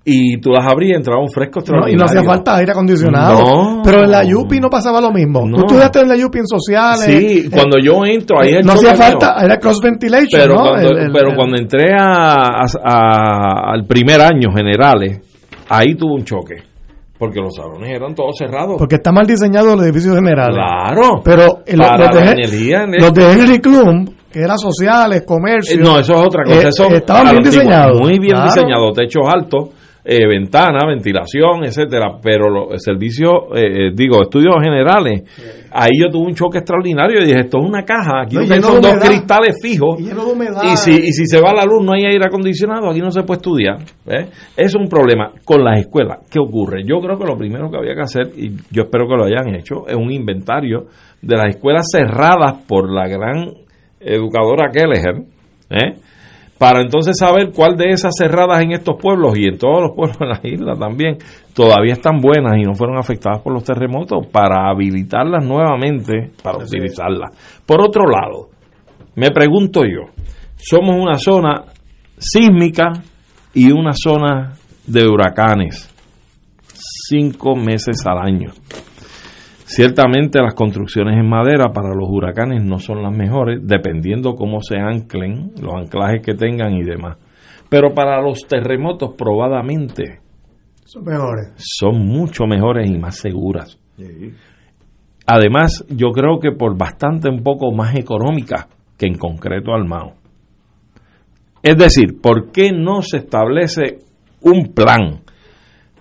y 0.05 0.37
tú 0.41 0.51
las 0.51 0.69
abrías 0.69 0.91
y 0.91 0.97
entraba 0.97 1.21
un 1.21 1.29
fresco 1.29 1.59
No, 1.59 1.61
y 1.61 1.63
extraordinario. 1.63 1.97
no 1.97 2.05
hacía 2.05 2.23
falta 2.23 2.55
aire 2.57 2.71
acondicionado. 2.73 3.39
No. 3.39 3.81
Pero 3.83 4.03
en 4.03 4.11
la 4.11 4.23
Yupi 4.23 4.59
no 4.59 4.69
pasaba 4.69 4.99
lo 5.01 5.11
mismo. 5.11 5.47
No. 5.47 5.57
Tú 5.57 5.61
estudiaste 5.63 6.01
en 6.01 6.09
la 6.09 6.17
Yupi 6.17 6.39
en 6.39 6.47
sociales. 6.47 7.05
Sí, 7.05 7.43
eh, 7.45 7.49
cuando 7.49 7.77
yo 7.79 8.05
entro, 8.05 8.39
ahí 8.41 8.51
el 8.53 8.65
no 8.65 8.73
hacía 8.73 8.95
falta, 8.95 9.37
era 9.43 9.57
cross 9.57 9.79
ventilation, 9.81 10.27
pero 10.41 10.55
¿no? 10.55 10.61
cuando, 10.69 10.89
El- 10.89 10.97
el- 10.97 11.11
pero 11.13 11.29
el- 11.29 11.35
cuando 11.35 11.55
entré 11.57 11.93
a, 11.97 12.63
a- 12.63 12.65
a- 12.83 13.71
al 13.73 13.85
primer 13.87 14.19
año 14.21 14.51
generales 14.53 15.21
ahí 15.69 15.95
tuvo 15.95 16.15
un 16.15 16.25
choque 16.25 16.55
porque 17.23 17.39
los 17.39 17.55
salones 17.55 17.89
eran 17.89 18.13
todos 18.13 18.35
cerrados 18.37 18.75
Porque 18.77 18.95
está 18.95 19.13
mal 19.13 19.25
diseñado 19.25 19.75
el 19.75 19.79
edificio 19.85 20.13
general. 20.13 20.51
Claro. 20.51 21.21
Pero 21.23 21.63
eh, 21.65 21.77
los, 21.77 21.87
Para 21.87 22.07
los 22.07 22.15
de, 22.15 22.25
la 22.25 22.31
energía 22.33 22.83
en 22.83 22.91
los 22.99 23.13
de 23.13 23.31
Henry 23.31 23.59
Klum, 23.59 24.05
que 24.29 24.39
eran 24.41 24.57
sociales, 24.57 25.23
comercio. 25.25 25.79
Eh, 25.79 25.81
no 25.81 25.97
eso 25.99 26.15
es 26.15 26.27
otra 26.27 26.43
cosa 26.43 26.59
eh, 26.61 26.67
eso 26.67 26.87
estaban 26.89 27.31
bien 27.31 27.43
diseñados. 27.43 28.01
muy 28.01 28.19
bien 28.19 28.35
Claro. 28.35 28.51
diseñados 28.53 28.93
techos 28.93 29.23
altos 29.33 29.69
eh, 30.05 30.27
ventana 30.27 30.85
ventilación 30.87 31.63
etcétera 31.63 32.17
pero 32.21 32.49
los 32.49 32.83
servicios 32.83 33.31
eh, 33.55 33.61
eh, 33.61 33.91
digo 33.93 34.21
estudios 34.21 34.55
generales 34.61 35.23
ahí 35.71 35.91
yo 35.99 36.09
tuve 36.11 36.27
un 36.27 36.35
choque 36.35 36.59
extraordinario 36.59 37.21
y 37.21 37.25
dije 37.25 37.41
esto 37.41 37.59
es 37.59 37.65
una 37.65 37.83
caja 37.83 38.21
aquí 38.23 38.35
No, 38.35 38.41
lleno 38.41 38.67
son 38.67 38.81
dos 38.81 38.95
cristales 38.99 39.57
fijos 39.61 39.99
Y 40.63 40.77
si, 40.77 40.91
y 40.91 41.11
si 41.13 41.25
se 41.25 41.39
va 41.39 41.53
la 41.53 41.65
luz, 41.65 41.83
no 41.83 41.93
hay 41.93 42.05
aire 42.05 42.25
acondicionado, 42.25 42.89
aquí 42.89 42.99
no 42.99 43.11
se 43.11 43.23
puede 43.23 43.37
estudiar. 43.37 43.77
¿ves? 44.05 44.29
Es 44.55 44.75
un 44.75 44.87
problema 44.87 45.31
con 45.43 45.63
las 45.63 45.79
escuelas. 45.79 46.19
¿Qué 46.29 46.39
ocurre? 46.39 46.83
Yo 46.83 46.99
creo 46.99 47.17
que 47.17 47.25
lo 47.25 47.37
primero 47.37 47.69
que 47.69 47.77
había 47.77 47.95
que 47.95 48.01
hacer, 48.01 48.27
y 48.35 48.51
yo 48.71 48.83
espero 48.83 49.07
que 49.07 49.15
lo 49.15 49.25
hayan 49.25 49.55
hecho, 49.55 49.87
es 49.87 49.95
un 49.95 50.11
inventario 50.11 50.85
de 51.21 51.37
las 51.37 51.55
escuelas 51.55 51.87
cerradas 51.91 52.63
por 52.67 52.91
la 52.91 53.07
gran 53.07 53.49
educadora 53.99 54.69
Kelleher, 54.71 55.23
¿eh? 55.69 55.95
Para 56.57 56.81
entonces 56.81 57.17
saber 57.17 57.51
cuál 57.53 57.75
de 57.75 57.89
esas 57.89 58.13
cerradas 58.17 58.61
en 58.61 58.71
estos 58.71 58.95
pueblos 59.01 59.37
y 59.37 59.45
en 59.45 59.57
todos 59.57 59.81
los 59.81 59.91
pueblos 59.95 60.17
de 60.19 60.27
la 60.27 60.39
isla 60.43 60.75
también 60.75 61.17
todavía 61.53 61.93
están 61.93 62.21
buenas 62.21 62.57
y 62.57 62.61
no 62.61 62.73
fueron 62.73 62.97
afectadas 62.97 63.41
por 63.41 63.53
los 63.53 63.63
terremotos 63.63 64.27
para 64.27 64.69
habilitarlas 64.69 65.45
nuevamente 65.45 66.31
para 66.41 66.59
utilizarlas. 66.59 67.31
Por 67.65 67.81
otro 67.81 68.05
lado, 68.07 68.49
me 69.15 69.31
pregunto 69.31 69.81
yo, 69.83 70.11
somos 70.55 70.95
una 70.97 71.17
zona 71.17 71.65
sísmica 72.17 72.93
y 73.53 73.71
una 73.71 73.91
zona 73.93 74.53
de 74.87 75.07
huracanes, 75.07 75.89
cinco 77.07 77.55
meses 77.55 78.05
al 78.05 78.19
año. 78.19 78.51
Ciertamente 79.75 80.39
las 80.39 80.53
construcciones 80.53 81.17
en 81.17 81.27
madera 81.27 81.71
para 81.73 81.95
los 81.95 82.07
huracanes 82.07 82.63
no 82.63 82.77
son 82.77 83.01
las 83.01 83.11
mejores, 83.11 83.57
dependiendo 83.63 84.35
cómo 84.35 84.61
se 84.61 84.77
anclen, 84.77 85.51
los 85.59 85.73
anclajes 85.73 86.21
que 86.21 86.35
tengan 86.35 86.73
y 86.73 86.83
demás. 86.83 87.17
Pero 87.69 87.91
para 87.95 88.21
los 88.21 88.41
terremotos 88.47 89.15
probadamente 89.17 90.19
Son 90.85 91.03
mejores. 91.03 91.53
son 91.57 92.05
mucho 92.05 92.45
mejores 92.45 92.87
y 92.87 92.99
más 92.99 93.15
seguras. 93.15 93.79
Además, 95.25 95.83
yo 95.89 96.11
creo 96.11 96.39
que 96.39 96.51
por 96.51 96.77
bastante 96.77 97.27
un 97.27 97.41
poco 97.41 97.71
más 97.71 97.95
económicas 97.95 98.67
que 98.95 99.07
en 99.07 99.17
concreto 99.17 99.73
Almao. 99.73 100.13
Es 101.63 101.77
decir, 101.79 102.21
¿por 102.21 102.51
qué 102.51 102.71
no 102.71 103.01
se 103.01 103.17
establece 103.17 104.01
un 104.41 104.71
plan 104.75 105.21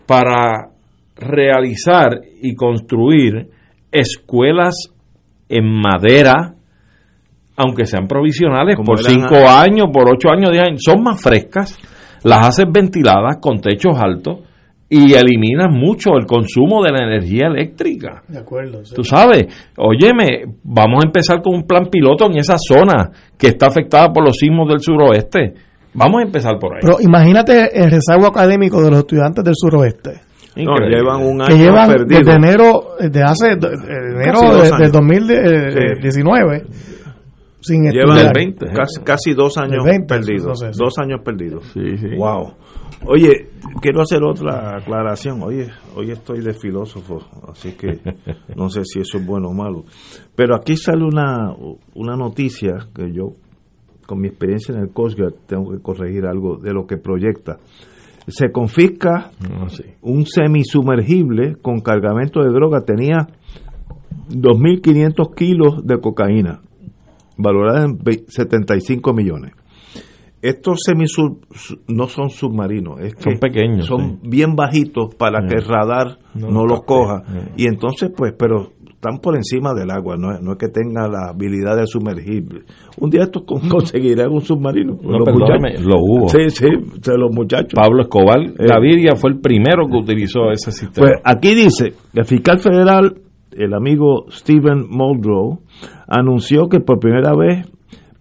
para 0.06 0.72
realizar 1.16 2.20
y 2.42 2.54
construir 2.54 3.61
escuelas 3.92 4.74
en 5.48 5.64
madera, 5.80 6.54
aunque 7.56 7.86
sean 7.86 8.08
provisionales, 8.08 8.76
Como 8.76 8.86
por 8.86 8.98
cinco 8.98 9.48
años, 9.48 9.88
por 9.92 10.08
ocho 10.10 10.30
años, 10.30 10.50
diez 10.50 10.64
años, 10.64 10.80
son 10.82 11.02
más 11.02 11.22
frescas, 11.22 11.78
las 12.24 12.48
haces 12.48 12.66
ventiladas 12.72 13.36
con 13.40 13.60
techos 13.60 13.98
altos 13.98 14.40
y 14.88 15.14
eliminas 15.14 15.68
mucho 15.70 16.10
el 16.18 16.26
consumo 16.26 16.82
de 16.82 16.92
la 16.92 17.04
energía 17.04 17.46
eléctrica. 17.46 18.22
De 18.28 18.38
acuerdo. 18.38 18.84
sí. 18.84 18.94
Tú 18.94 19.02
sabes, 19.02 19.46
óyeme, 19.78 20.44
vamos 20.64 21.02
a 21.02 21.06
empezar 21.06 21.40
con 21.40 21.54
un 21.54 21.66
plan 21.66 21.86
piloto 21.86 22.26
en 22.26 22.36
esa 22.36 22.56
zona 22.58 23.10
que 23.38 23.48
está 23.48 23.68
afectada 23.68 24.12
por 24.12 24.24
los 24.24 24.36
sismos 24.36 24.68
del 24.68 24.80
suroeste. 24.80 25.54
Vamos 25.94 26.20
a 26.20 26.24
empezar 26.24 26.58
por 26.58 26.74
ahí. 26.74 26.80
Pero 26.82 26.96
imagínate 27.00 27.70
el 27.74 27.90
rezago 27.90 28.26
académico 28.26 28.82
de 28.82 28.90
los 28.90 28.98
estudiantes 29.00 29.44
del 29.44 29.54
suroeste. 29.56 30.31
No, 30.56 30.76
llevan 30.86 31.22
un 31.22 31.38
que 31.38 31.44
año 31.54 31.56
llevan 31.64 31.88
perdido. 31.88 32.18
desde 32.20 32.32
enero, 32.34 32.82
de 33.00 33.22
hace 33.22 33.56
de- 33.56 33.56
de 33.56 33.74
enero 34.14 34.40
de- 34.40 34.62
del 34.62 34.72
años. 34.74 34.92
2019 34.92 36.66
sin 37.60 37.82
Llevan 37.84 38.16
estudiar. 38.18 38.34
20, 38.34 38.66
¿eh? 38.66 38.72
casi, 38.74 39.00
casi 39.02 39.34
dos 39.34 39.56
años 39.56 39.84
Del 39.84 39.92
20, 39.98 40.06
perdidos. 40.14 40.46
no 40.48 40.54
sé, 40.56 40.72
sí. 40.72 40.78
Dos 40.82 40.98
años 40.98 41.20
perdidos. 41.24 41.64
Sí, 41.72 41.96
sí. 41.96 42.16
Wow. 42.16 42.54
Oye, 43.06 43.48
quiero 43.80 44.02
hacer 44.02 44.22
otra 44.22 44.76
aclaración. 44.78 45.42
Oye, 45.42 45.68
hoy 45.96 46.10
estoy 46.10 46.40
de 46.40 46.52
filósofo, 46.54 47.20
así 47.48 47.72
que 47.72 48.00
no 48.56 48.68
sé 48.68 48.82
si 48.84 49.00
eso 49.00 49.18
es 49.18 49.26
bueno 49.26 49.48
o 49.48 49.54
malo. 49.54 49.84
Pero 50.34 50.56
aquí 50.56 50.76
sale 50.76 51.04
una, 51.04 51.52
una 51.94 52.16
noticia 52.16 52.74
que 52.94 53.12
yo, 53.12 53.34
con 54.06 54.20
mi 54.20 54.28
experiencia 54.28 54.74
en 54.74 54.80
el 54.82 54.90
Coast 54.92 55.16
Guard, 55.18 55.34
tengo 55.46 55.70
que 55.72 55.80
corregir 55.80 56.26
algo 56.26 56.56
de 56.58 56.72
lo 56.72 56.86
que 56.86 56.96
proyecta. 56.96 57.58
Se 58.28 58.50
confisca 58.52 59.30
Ah, 59.50 59.68
sí. 59.68 59.82
un 60.02 60.26
semisumergible 60.26 61.56
con 61.60 61.80
cargamento 61.80 62.40
de 62.42 62.50
droga. 62.50 62.80
Tenía 62.82 63.28
2.500 64.28 65.34
kilos 65.34 65.86
de 65.86 66.00
cocaína, 66.00 66.60
valorada 67.36 67.84
en 67.84 67.98
ve- 67.98 68.24
75 68.28 69.12
millones. 69.12 69.52
Estos 70.40 70.80
semisub 70.84 71.38
no 71.86 72.08
son 72.08 72.28
submarinos, 72.30 72.98
es 73.00 73.14
Son 73.18 73.34
que 73.34 73.38
pequeños, 73.38 73.86
son 73.86 74.18
bien 74.22 74.56
bajitos 74.56 75.14
para 75.14 75.42
Sí. 75.42 75.48
que 75.48 75.54
el 75.56 75.64
radar 75.64 76.18
No 76.34 76.50
no, 76.50 76.64
los 76.66 76.82
coja. 76.84 77.22
Sí. 77.26 77.38
Y 77.64 77.66
entonces, 77.68 78.10
pues, 78.16 78.34
pero 78.36 78.72
están 79.02 79.18
por 79.18 79.34
encima 79.34 79.74
del 79.74 79.90
agua, 79.90 80.16
no, 80.16 80.32
es- 80.32 80.40
no 80.40 80.52
es 80.52 80.58
que 80.58 80.68
tenga 80.68 81.08
la 81.08 81.30
habilidad 81.30 81.76
de 81.76 81.86
sumergir. 81.88 82.44
Un 83.00 83.10
día 83.10 83.24
estos 83.24 83.42
con- 83.44 83.60
conseguirán 83.68 84.30
un 84.30 84.40
submarino. 84.42 84.96
No, 85.02 85.18
Los 85.18 85.34
muchachos. 85.34 85.84
lo 85.84 85.96
hubo. 85.98 86.28
Sí, 86.28 86.50
sí, 86.50 86.66
de 86.66 87.18
los 87.18 87.34
muchachos. 87.34 87.72
Pablo 87.74 88.02
Escobar 88.02 88.38
Gaviria 88.56 89.16
fue 89.16 89.30
el 89.30 89.40
primero 89.40 89.88
que 89.88 89.96
utilizó 89.96 90.52
ese 90.52 90.70
sistema. 90.70 91.08
Pues 91.08 91.20
aquí 91.24 91.52
dice, 91.54 91.94
el 92.14 92.24
fiscal 92.24 92.60
federal, 92.60 93.16
el 93.50 93.74
amigo 93.74 94.26
Stephen 94.30 94.86
Muldrow, 94.88 95.58
anunció 96.06 96.68
que 96.68 96.78
por 96.78 97.00
primera 97.00 97.32
vez 97.36 97.66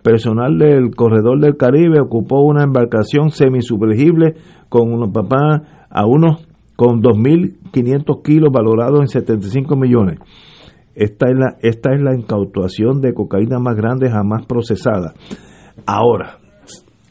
personal 0.02 0.58
del 0.58 0.96
Corredor 0.96 1.40
del 1.40 1.58
Caribe 1.58 2.00
ocupó 2.02 2.42
una 2.42 2.64
embarcación 2.64 3.30
semisumergible 3.30 4.34
con 4.68 4.92
unos 4.92 5.12
papás 5.14 5.62
a 5.92 6.08
unos 6.08 6.48
con 6.76 7.02
2.500 7.04 8.24
kilos 8.24 8.50
valorados 8.52 9.00
en 9.02 9.08
75 9.08 9.76
millones. 9.76 10.18
Esta 10.96 11.28
es, 11.30 11.38
la, 11.38 11.58
esta 11.62 11.94
es 11.94 12.02
la 12.02 12.16
incautación 12.16 13.02
de 13.02 13.14
cocaína 13.14 13.60
más 13.60 13.76
grande 13.76 14.10
jamás 14.10 14.46
procesada. 14.46 15.14
Ahora, 15.86 16.38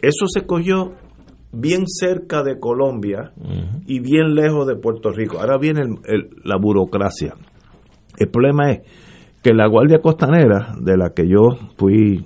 eso 0.03 0.27
se 0.29 0.47
cogió 0.47 0.93
bien 1.53 1.85
cerca 1.87 2.43
de 2.43 2.59
Colombia 2.61 3.33
y 3.87 4.01
bien 4.01 4.35
lejos 4.35 4.67
de 4.67 4.77
Puerto 4.77 5.11
Rico. 5.11 5.39
Ahora 5.41 5.59
viene 5.59 5.81
el- 5.81 5.99
el- 6.07 6.31
la 6.45 6.57
burocracia. 6.59 7.35
El 8.19 8.29
problema 8.29 8.71
es 8.71 8.81
que 9.43 9.55
la 9.55 9.67
Guardia 9.67 10.01
Costanera, 10.01 10.75
de 10.81 10.97
la 10.97 11.11
que 11.15 11.27
yo 11.27 11.57
fui 11.77 12.25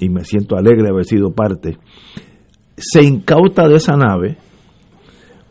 y 0.00 0.08
me 0.08 0.24
siento 0.24 0.56
alegre 0.56 0.84
de 0.84 0.90
haber 0.90 1.04
sido 1.04 1.32
parte, 1.32 1.76
se 2.76 3.02
incauta 3.02 3.66
de 3.66 3.74
esa 3.74 3.96
nave, 3.96 4.36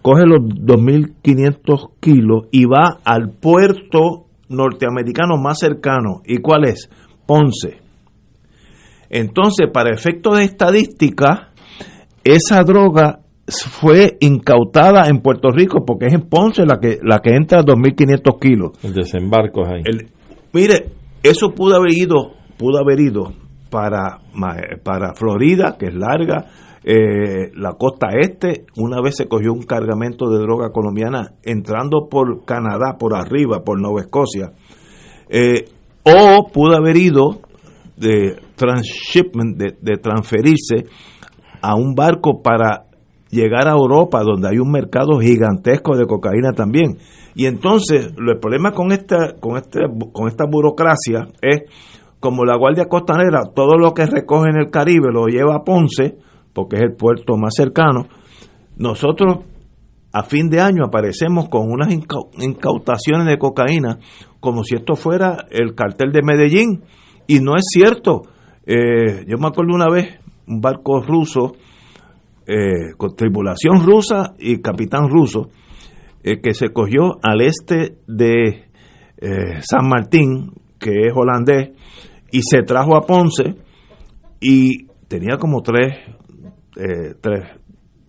coge 0.01 0.23
los 0.25 0.39
2.500 0.41 1.89
kilos 1.99 2.45
y 2.51 2.63
va 2.65 2.99
al 3.03 3.31
puerto 3.31 4.26
norteamericano 4.49 5.37
más 5.37 5.59
cercano. 5.59 6.21
¿Y 6.25 6.37
cuál 6.37 6.65
es? 6.65 6.89
Ponce. 7.25 7.77
Entonces, 9.09 9.67
para 9.73 9.91
efectos 9.93 10.37
de 10.37 10.43
estadística, 10.43 11.49
esa 12.23 12.61
droga 12.63 13.19
fue 13.47 14.17
incautada 14.19 15.07
en 15.07 15.19
Puerto 15.21 15.49
Rico 15.51 15.85
porque 15.85 16.07
es 16.07 16.13
en 16.13 16.21
Ponce 16.27 16.65
la 16.65 16.79
que 16.79 16.97
la 17.01 17.19
que 17.19 17.29
entra 17.33 17.61
a 17.61 17.63
2.500 17.63 18.39
kilos. 18.39 18.71
El 18.83 18.93
desembarco 18.93 19.61
es 19.63 19.69
ahí. 19.69 19.81
El- 19.85 20.09
mire, 20.51 20.89
eso 21.23 21.51
pudo 21.55 21.75
haber 21.77 21.93
ido, 21.97 22.33
pudo 22.57 22.79
haber 22.79 22.99
ido 22.99 23.31
para, 23.69 24.19
ma- 24.33 24.57
para 24.83 25.13
Florida, 25.13 25.77
que 25.79 25.85
es 25.87 25.93
larga, 25.93 26.45
eh, 26.89 27.51
la 27.53 27.73
costa 27.73 28.07
este. 28.17 28.65
Una 28.77 29.01
vez 29.01 29.15
se 29.17 29.27
cogió 29.27 29.51
un 29.51 29.63
cargamento 29.63 30.29
de 30.29 30.39
droga 30.39 30.69
colombiana 30.71 31.33
entrando 31.43 32.07
por 32.09 32.45
Canadá, 32.45 32.95
por 32.97 33.13
arriba, 33.13 33.61
por 33.65 33.77
Nueva 33.77 33.99
Escocia. 33.99 34.53
Eh, 35.27 35.65
o 36.03 36.49
pudo 36.49 36.77
haber 36.77 36.95
ido 36.95 37.41
de 37.97 38.37
transshipment, 38.55 39.57
de, 39.57 39.97
transferirse 39.97 40.85
a 41.61 41.75
un 41.75 41.93
barco 41.93 42.41
para 42.41 42.85
llegar 43.31 43.67
a 43.67 43.71
Europa, 43.71 44.23
donde 44.23 44.47
hay 44.47 44.59
un 44.59 44.71
mercado 44.71 45.19
gigantesco 45.19 45.97
de 45.97 46.05
cocaína 46.05 46.53
también. 46.53 46.99
Y 47.35 47.47
entonces, 47.47 48.13
el 48.17 48.39
problema 48.39 48.71
con 48.71 48.93
esta, 48.93 49.35
con 49.41 49.57
este, 49.57 49.81
con 50.13 50.29
esta 50.29 50.45
burocracia 50.49 51.27
es, 51.41 51.63
como 52.21 52.45
la 52.45 52.55
Guardia 52.55 52.85
Costanera, 52.85 53.41
todo 53.53 53.77
lo 53.77 53.93
que 53.93 54.05
recoge 54.05 54.51
en 54.51 54.55
el 54.55 54.71
Caribe 54.71 55.11
lo 55.11 55.25
lleva 55.27 55.55
a 55.57 55.63
Ponce, 55.65 56.15
porque 56.57 56.77
es 56.77 56.81
el 56.81 56.95
puerto 56.95 57.37
más 57.37 57.53
cercano, 57.55 58.07
nosotros 58.77 59.45
a 60.11 60.23
fin 60.23 60.49
de 60.49 60.59
año 60.59 60.85
aparecemos 60.85 61.49
con 61.49 61.69
unas 61.69 61.89
incau- 61.89 62.29
incautaciones 62.39 63.27
de 63.27 63.37
cocaína 63.37 63.99
como 64.39 64.63
si 64.63 64.73
esto 64.73 64.95
fuera 64.95 65.45
el 65.51 65.75
cartel 65.75 66.11
de 66.11 66.23
Medellín. 66.23 66.83
Y 67.27 67.41
no 67.41 67.55
es 67.55 67.65
cierto. 67.69 68.23
Eh, 68.65 69.25
yo 69.27 69.37
me 69.37 69.47
acuerdo 69.47 69.75
una 69.75 69.89
vez, 69.91 70.19
un 70.47 70.59
barco 70.59 71.01
ruso, 71.01 71.53
eh, 72.47 72.95
con 72.97 73.15
tripulación 73.15 73.85
rusa 73.85 74.33
y 74.39 74.59
capitán 74.61 75.09
ruso, 75.09 75.49
eh, 76.23 76.39
que 76.41 76.55
se 76.55 76.69
cogió 76.69 77.19
al 77.21 77.41
este 77.41 77.97
de 78.07 78.63
San 79.61 79.87
Martín, 79.87 80.53
que 80.79 81.07
es 81.07 81.13
holandés, 81.13 81.71
y 82.31 82.41
se 82.41 82.63
trajo 82.63 82.95
a 82.95 83.01
Ponce 83.01 83.55
y 84.39 84.87
tenía 85.07 85.37
como 85.37 85.61
tres, 85.61 85.97
eh, 86.77 87.15
tres, 87.19 87.43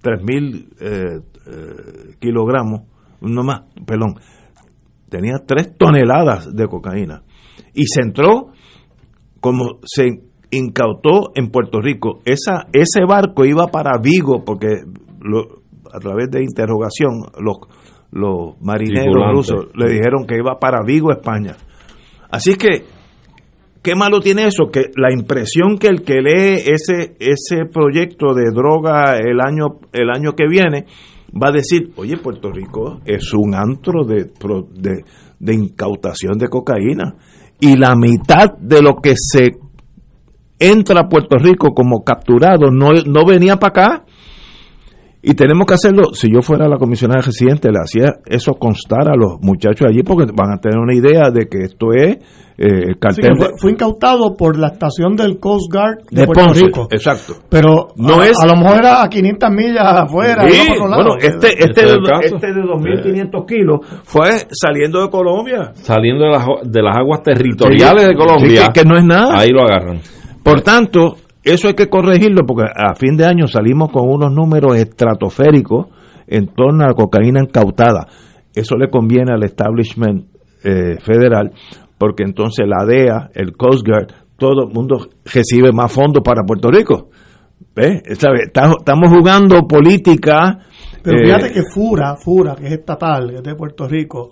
tres 0.00 0.22
mil 0.22 0.68
eh, 0.80 1.20
eh, 1.46 2.14
kilogramos, 2.20 2.82
no 3.20 3.42
más, 3.42 3.62
perdón, 3.86 4.14
tenía 5.08 5.38
tres 5.46 5.76
toneladas 5.76 6.54
de 6.54 6.66
cocaína 6.66 7.22
y 7.74 7.86
se 7.86 8.02
entró 8.02 8.52
como 9.40 9.78
se 9.84 10.22
incautó 10.50 11.30
en 11.34 11.50
Puerto 11.50 11.80
Rico. 11.80 12.20
Esa, 12.24 12.66
ese 12.72 13.04
barco 13.06 13.44
iba 13.44 13.66
para 13.68 13.98
Vigo 13.98 14.44
porque 14.44 14.68
lo- 15.20 15.62
a 15.92 15.98
través 16.00 16.30
de 16.30 16.42
interrogación 16.42 17.22
los, 17.40 17.56
los 18.10 18.60
marineros 18.60 19.14
rusos 19.32 19.68
le 19.74 19.90
dijeron 19.90 20.26
que 20.26 20.36
iba 20.36 20.58
para 20.58 20.82
Vigo, 20.84 21.10
España. 21.12 21.56
Así 22.30 22.56
que, 22.56 22.84
¿qué 23.82 23.94
malo 23.94 24.20
tiene 24.20 24.46
eso? 24.46 24.70
Que 24.70 24.90
la 24.96 25.12
impresión 25.12 25.78
que 25.78 25.88
el 25.88 26.02
que 26.02 26.20
lee 26.20 26.62
ese, 26.66 27.16
ese 27.18 27.66
proyecto 27.72 28.34
de 28.34 28.50
droga 28.52 29.16
el 29.16 29.40
año, 29.40 29.80
el 29.92 30.10
año 30.10 30.32
que 30.32 30.48
viene 30.48 30.86
va 31.30 31.48
a 31.48 31.52
decir, 31.52 31.92
oye, 31.96 32.16
Puerto 32.16 32.50
Rico 32.50 33.00
es 33.04 33.32
un 33.34 33.54
antro 33.54 34.04
de, 34.04 34.30
de, 34.74 35.04
de 35.38 35.54
incautación 35.54 36.38
de 36.38 36.48
cocaína. 36.48 37.16
Y 37.60 37.76
la 37.76 37.94
mitad 37.96 38.56
de 38.58 38.82
lo 38.82 38.96
que 38.96 39.14
se 39.16 39.58
entra 40.58 41.00
a 41.02 41.08
Puerto 41.08 41.36
Rico 41.38 41.74
como 41.74 42.02
capturado 42.02 42.70
no, 42.70 42.92
no 42.92 43.24
venía 43.26 43.56
para 43.56 43.68
acá. 43.70 44.04
Y 45.20 45.34
tenemos 45.34 45.66
que 45.66 45.74
hacerlo, 45.74 46.12
si 46.12 46.32
yo 46.32 46.42
fuera 46.42 46.68
la 46.68 46.76
comisionada 46.78 47.20
residente, 47.22 47.70
le 47.72 47.78
hacía 47.82 48.14
eso 48.26 48.54
constar 48.54 49.08
a 49.08 49.16
los 49.16 49.40
muchachos 49.42 49.88
allí 49.88 50.02
porque 50.04 50.26
van 50.32 50.52
a 50.52 50.58
tener 50.60 50.78
una 50.78 50.94
idea 50.94 51.30
de 51.32 51.48
que 51.48 51.64
esto 51.64 51.88
es 51.92 52.18
eh, 52.60 52.94
cartel 53.00 53.32
fue, 53.60 53.70
incautado 53.72 54.36
por 54.36 54.58
la 54.58 54.68
estación 54.68 55.14
del 55.16 55.38
Coast 55.38 55.72
Guard 55.72 55.98
de, 56.10 56.20
de 56.20 56.26
Puerto 56.26 56.44
Ponce. 56.44 56.64
Rico. 56.66 56.88
Exacto. 56.90 57.34
Pero 57.48 57.88
No 57.96 58.20
a, 58.20 58.26
es- 58.28 58.40
a 58.40 58.46
lo 58.46 58.56
mejor 58.56 58.78
era 58.78 59.02
a 59.02 59.08
500 59.08 59.50
millas 59.50 59.84
afuera. 59.84 60.48
Sí, 60.48 60.68
bueno, 60.78 61.16
este, 61.20 61.48
este, 61.64 61.64
Ese 61.64 61.84
es 61.84 61.92
de, 61.92 62.26
este 62.26 62.46
de 62.52 62.62
2.500 62.62 63.46
kilos 63.46 63.78
fue 64.04 64.30
saliendo 64.50 65.02
de 65.02 65.10
Colombia. 65.10 65.72
Saliendo 65.74 66.24
de 66.24 66.30
las, 66.30 66.46
de 66.64 66.82
las 66.82 66.96
aguas 66.96 67.22
territoriales 67.24 68.02
Sí, 68.04 68.08
de 68.08 68.14
Colombia. 68.16 68.60
sí, 68.66 68.66
que- 68.72 68.80
que 68.82 68.88
no 68.88 68.96
es 68.96 69.04
nada. 69.04 69.38
Ahí 69.38 69.50
lo 69.50 69.62
agarran. 69.62 70.00
Por 70.42 70.60
tanto, 70.62 71.16
eso 71.50 71.68
hay 71.68 71.74
que 71.74 71.88
corregirlo 71.88 72.44
porque 72.46 72.64
a 72.74 72.94
fin 72.94 73.16
de 73.16 73.24
año 73.24 73.46
salimos 73.46 73.90
con 73.90 74.08
unos 74.08 74.32
números 74.32 74.76
estratosféricos 74.76 75.86
en 76.26 76.48
torno 76.48 76.84
a 76.84 76.88
la 76.88 76.94
cocaína 76.94 77.40
incautada. 77.42 78.06
Eso 78.54 78.76
le 78.76 78.90
conviene 78.90 79.32
al 79.32 79.44
establishment 79.44 80.26
eh, 80.64 80.98
federal 81.00 81.52
porque 81.98 82.22
entonces 82.22 82.66
la 82.66 82.84
DEA, 82.86 83.30
el 83.34 83.56
Coast 83.56 83.86
Guard, 83.86 84.08
todo 84.36 84.68
el 84.68 84.72
mundo 84.72 85.08
recibe 85.24 85.72
más 85.72 85.92
fondos 85.92 86.22
para 86.24 86.44
Puerto 86.44 86.70
Rico. 86.70 87.10
¿Ves? 87.74 88.02
Estamos 88.06 89.10
jugando 89.10 89.66
política. 89.66 90.58
Pero 91.02 91.18
eh, 91.18 91.24
fíjate 91.24 91.52
que 91.52 91.62
FURA, 91.72 92.16
FURA, 92.16 92.54
que 92.54 92.66
es 92.66 92.72
estatal, 92.72 93.30
que 93.30 93.36
es 93.36 93.42
de 93.42 93.54
Puerto 93.54 93.88
Rico, 93.88 94.30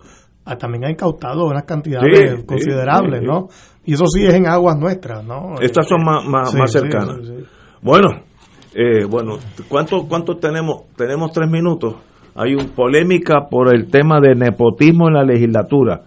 también 0.54 0.84
ha 0.84 0.90
incautado 0.90 1.46
unas 1.46 1.64
cantidades 1.64 2.40
Sí, 2.40 2.46
considerables, 2.46 3.20
sí, 3.20 3.26
sí. 3.26 3.32
¿no? 3.32 3.48
Y 3.84 3.94
eso 3.94 4.06
sí 4.06 4.24
es 4.24 4.34
en 4.34 4.46
aguas 4.46 4.78
nuestras, 4.78 5.24
¿no? 5.24 5.54
Estas 5.60 5.88
son 5.88 6.04
más, 6.04 6.24
más, 6.54 6.70
cercanas. 6.70 7.18
Bueno, 7.82 8.08
eh, 8.74 9.04
bueno, 9.08 9.38
¿cuánto, 9.68 10.06
¿cuánto 10.08 10.36
tenemos? 10.36 10.84
Tenemos 10.96 11.32
tres 11.32 11.50
minutos. 11.50 11.96
Hay 12.34 12.54
una 12.54 12.66
polémica 12.74 13.48
por 13.50 13.74
el 13.74 13.90
tema 13.90 14.20
de 14.20 14.34
nepotismo 14.34 15.08
en 15.08 15.14
la 15.14 15.24
legislatura. 15.24 16.02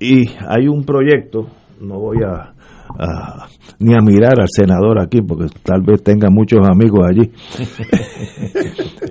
Y 0.00 0.28
hay 0.48 0.66
un 0.68 0.84
proyecto, 0.84 1.46
no 1.80 2.00
voy 2.00 2.18
a, 2.24 2.54
a- 2.98 3.46
ni 3.78 3.94
a 3.94 3.98
mirar 4.00 4.40
al 4.40 4.48
senador 4.48 5.00
aquí, 5.00 5.20
porque 5.22 5.46
tal 5.62 5.82
vez 5.82 6.02
tenga 6.02 6.28
muchos 6.30 6.60
amigos 6.68 7.00
allí. 7.08 7.30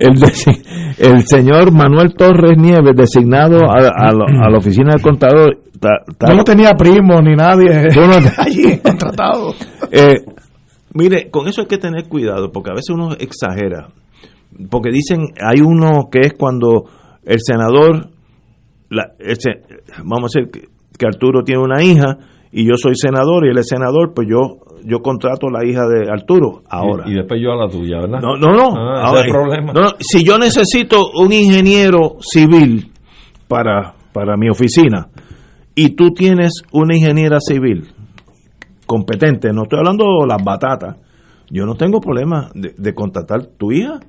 el, 0.98 1.22
señor 1.26 1.72
Manuel 1.72 2.14
Torres 2.14 2.56
Nieves, 2.58 2.94
designado 2.96 3.58
a, 3.70 3.74
a 3.88 4.12
la- 4.12 4.46
a 4.46 4.50
la 4.50 4.58
oficina 4.58 4.92
del 4.92 5.02
contador. 5.02 5.58
ta- 5.78 6.04
ta- 6.18 6.28
Yo 6.30 6.34
no 6.36 6.44
tenía 6.44 6.74
primos 6.74 7.22
ni 7.22 7.34
nadie 7.34 7.68
no- 7.96 8.12
allí 8.38 8.78
contratado. 8.78 9.54
eh, 9.90 10.24
mire, 10.94 11.30
con 11.30 11.48
eso 11.48 11.62
hay 11.62 11.66
que 11.66 11.78
tener 11.78 12.08
cuidado, 12.08 12.50
porque 12.52 12.70
a 12.70 12.74
veces 12.74 12.90
uno 12.90 13.12
exagera. 13.18 13.88
Porque 14.70 14.90
dicen, 14.90 15.28
hay 15.40 15.60
uno 15.60 16.08
que 16.10 16.20
es 16.26 16.32
cuando 16.34 16.84
el 17.24 17.38
senador, 17.40 18.08
la- 18.88 19.12
el 19.18 19.36
vamos 20.04 20.32
a 20.34 20.40
decir 20.40 20.50
que, 20.52 20.68
que 20.98 21.06
Arturo 21.06 21.42
tiene 21.44 21.62
una 21.62 21.82
hija 21.82 22.18
y 22.52 22.66
yo 22.66 22.76
soy 22.76 22.94
senador 22.96 23.46
y 23.46 23.50
él 23.50 23.58
es 23.58 23.68
senador, 23.68 24.12
pues 24.14 24.28
yo 24.28 24.58
yo 24.82 25.00
contrato 25.00 25.48
a 25.48 25.60
la 25.60 25.68
hija 25.68 25.86
de 25.86 26.10
Arturo 26.10 26.62
ahora. 26.68 27.04
Y, 27.06 27.12
y 27.12 27.14
después 27.16 27.38
yo 27.42 27.52
a 27.52 27.56
la 27.66 27.70
tuya, 27.70 27.98
¿verdad? 28.00 28.20
No, 28.22 28.36
no, 28.36 28.54
no. 28.54 28.74
Ah, 28.76 29.08
Ahora, 29.08 29.20
es 29.20 29.30
problema. 29.32 29.72
no, 29.74 29.80
no, 29.82 29.88
si 29.98 30.24
yo 30.24 30.38
necesito 30.38 31.10
un 31.14 31.32
ingeniero 31.32 32.16
civil 32.20 32.90
para, 33.46 33.94
para 34.12 34.36
mi 34.38 34.48
oficina 34.48 35.08
y 35.74 35.90
tú 35.90 36.12
tienes 36.12 36.62
una 36.72 36.96
ingeniera 36.96 37.38
civil 37.40 37.88
competente, 38.86 39.52
no 39.52 39.64
estoy 39.64 39.78
hablando 39.80 40.04
de 40.22 40.26
las 40.26 40.42
batatas, 40.42 40.96
yo 41.50 41.66
no 41.66 41.74
tengo 41.74 42.00
problema 42.00 42.50
de, 42.54 42.72
de 42.76 42.94
contratar 42.94 43.46
tu 43.58 43.72
hija. 43.72 44.00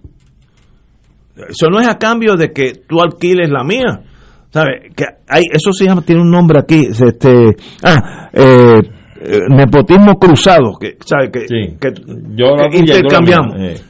Eso 1.35 1.69
no 1.69 1.79
es 1.79 1.87
a 1.87 1.97
cambio 1.97 2.35
de 2.35 2.51
que 2.51 2.73
tú 2.87 3.01
alquiles 3.01 3.49
la 3.49 3.63
mía. 3.63 4.03
¿Sabes? 4.51 4.93
Que 4.95 5.05
hay, 5.27 5.43
eso 5.51 5.71
se 5.71 5.85
llama, 5.85 6.01
tiene 6.01 6.21
un 6.21 6.29
nombre 6.29 6.59
aquí, 6.59 6.87
este, 6.87 7.55
ah, 7.83 8.29
eh, 8.33 8.81
eh, 9.21 9.39
nepotismo 9.49 10.19
cruzado, 10.19 10.73
que, 10.79 10.97
¿sabes? 11.05 11.29
Que, 11.31 11.45
Yo 12.35 12.55
intercambiamos. 12.73 13.55
eh. 13.59 13.81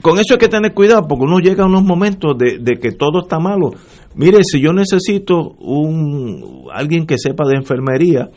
Con 0.00 0.18
eso 0.18 0.34
hay 0.34 0.38
que 0.38 0.48
tener 0.48 0.72
cuidado 0.74 1.02
porque 1.08 1.24
uno 1.24 1.38
llega 1.38 1.64
a 1.64 1.66
unos 1.66 1.82
momentos 1.82 2.36
de, 2.38 2.58
de 2.58 2.76
que 2.76 2.92
todo 2.92 3.22
está 3.22 3.38
malo. 3.38 3.70
Mire, 4.14 4.44
si 4.44 4.60
yo 4.60 4.72
necesito 4.74 5.54
un 5.58 6.66
alguien 6.72 7.06
que 7.06 7.16
sepa 7.18 7.48
de 7.48 7.56
enfermería 7.56 8.28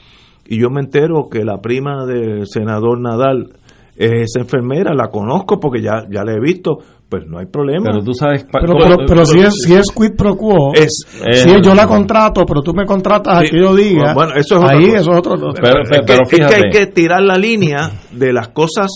y 0.48 0.60
yo 0.62 0.70
me 0.70 0.80
entero 0.80 1.28
que 1.30 1.44
la 1.44 1.60
prima 1.60 2.06
del 2.06 2.48
senador 2.48 3.02
Nadal 3.02 3.50
esa 3.98 4.40
enfermera, 4.42 4.94
la 4.94 5.08
conozco 5.10 5.60
porque 5.60 5.82
ya, 5.82 6.04
ya 6.10 6.24
la 6.24 6.34
he 6.34 6.40
visto, 6.40 6.78
pues 7.10 7.26
no 7.26 7.40
hay 7.40 7.46
problema. 7.48 7.86
Pero 7.92 8.04
tú 8.04 8.14
sabes... 8.14 8.46
Pero, 8.52 8.74
pero, 8.78 8.98
pero 9.08 9.26
si, 9.26 9.40
es, 9.40 9.54
si 9.66 9.74
es 9.74 9.90
quid 9.92 10.12
pro 10.18 10.36
quo, 10.36 10.74
Es- 10.74 11.06
si 11.10 11.50
eh, 11.50 11.62
yo 11.64 11.74
la 11.74 11.88
contrato, 11.88 12.46
pero 12.46 12.62
tú 12.62 12.74
me 12.74 12.86
contratas 12.86 13.38
a 13.38 13.42
Sí. 13.42 13.52
que 13.52 13.62
yo 13.62 13.76
diga, 13.76 14.14
Bueno, 14.14 14.34
eso 14.36 14.58
es 14.58 14.64
otra 14.64 14.78
ahí 14.78 14.86
cosa. 14.88 14.98
eso 15.00 15.12
es 15.12 15.18
otro. 15.18 15.34
Pero- 15.60 15.82
es, 15.82 15.90
que, 15.90 16.00
pero 16.06 16.24
es 16.24 16.30
que 16.30 16.36
fíjate. 16.36 16.56
hay 16.56 16.62
que 16.72 16.86
tirar 16.88 17.22
la 17.24 17.38
línea 17.38 17.92
de 18.12 18.34
las 18.34 18.50
cosas 18.50 18.90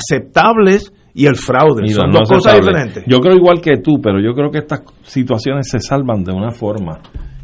aceptables 0.00 0.92
y 1.14 1.26
el 1.26 1.36
fraude. 1.36 1.82
Mira, 1.82 1.94
Son 2.02 2.10
no 2.10 2.18
dos 2.20 2.28
cosas 2.28 2.60
diferentes. 2.60 3.04
Yo 3.06 3.18
creo 3.20 3.34
igual 3.36 3.60
que 3.60 3.78
tú, 3.78 4.00
pero 4.02 4.20
yo 4.20 4.34
creo 4.34 4.50
que 4.50 4.58
estas 4.58 4.82
situaciones 5.02 5.68
se 5.70 5.80
salvan 5.80 6.22
de 6.24 6.32
una 6.32 6.50
forma, 6.50 6.98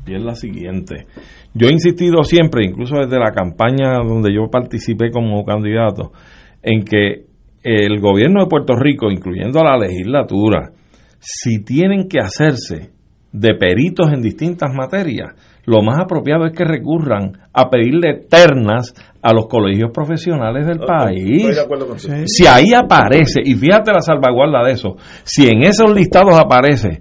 y 0.06 0.14
es 0.14 0.22
la 0.22 0.34
siguiente. 0.34 1.06
Yo 1.54 1.68
he 1.68 1.72
insistido 1.72 2.22
siempre, 2.24 2.64
incluso 2.66 2.96
desde 2.96 3.18
la 3.18 3.32
campaña 3.32 3.94
donde 4.06 4.32
yo 4.34 4.48
participé 4.50 5.10
como 5.10 5.42
candidato, 5.44 6.12
en 6.62 6.82
que 6.84 7.24
el 7.62 8.00
gobierno 8.00 8.40
de 8.42 8.48
Puerto 8.48 8.74
Rico, 8.74 9.10
incluyendo 9.10 9.60
a 9.60 9.64
la 9.64 9.78
legislatura, 9.78 10.72
si 11.18 11.62
tienen 11.62 12.08
que 12.08 12.18
hacerse 12.18 12.90
de 13.32 13.54
peritos 13.54 14.12
en 14.12 14.20
distintas 14.20 14.70
materias, 14.74 15.30
lo 15.64 15.80
más 15.80 15.98
apropiado 16.00 16.44
es 16.44 16.52
que 16.52 16.64
recurran 16.64 17.32
a 17.52 17.70
pedirle 17.70 18.14
ternas 18.28 18.92
a 19.22 19.32
los 19.32 19.46
colegios 19.46 19.90
profesionales 19.94 20.66
del 20.66 20.80
país. 20.80 21.36
Estoy 21.38 21.54
de 21.54 21.60
acuerdo 21.60 21.86
contigo. 21.86 22.14
Si 22.26 22.46
ahí 22.46 22.74
aparece, 22.74 23.40
y 23.44 23.54
fíjate 23.54 23.92
la 23.92 24.00
salvaguarda 24.00 24.64
de 24.66 24.72
eso, 24.72 24.96
si 25.22 25.48
en 25.48 25.62
esos 25.62 25.94
listados 25.94 26.34
aparece 26.36 27.00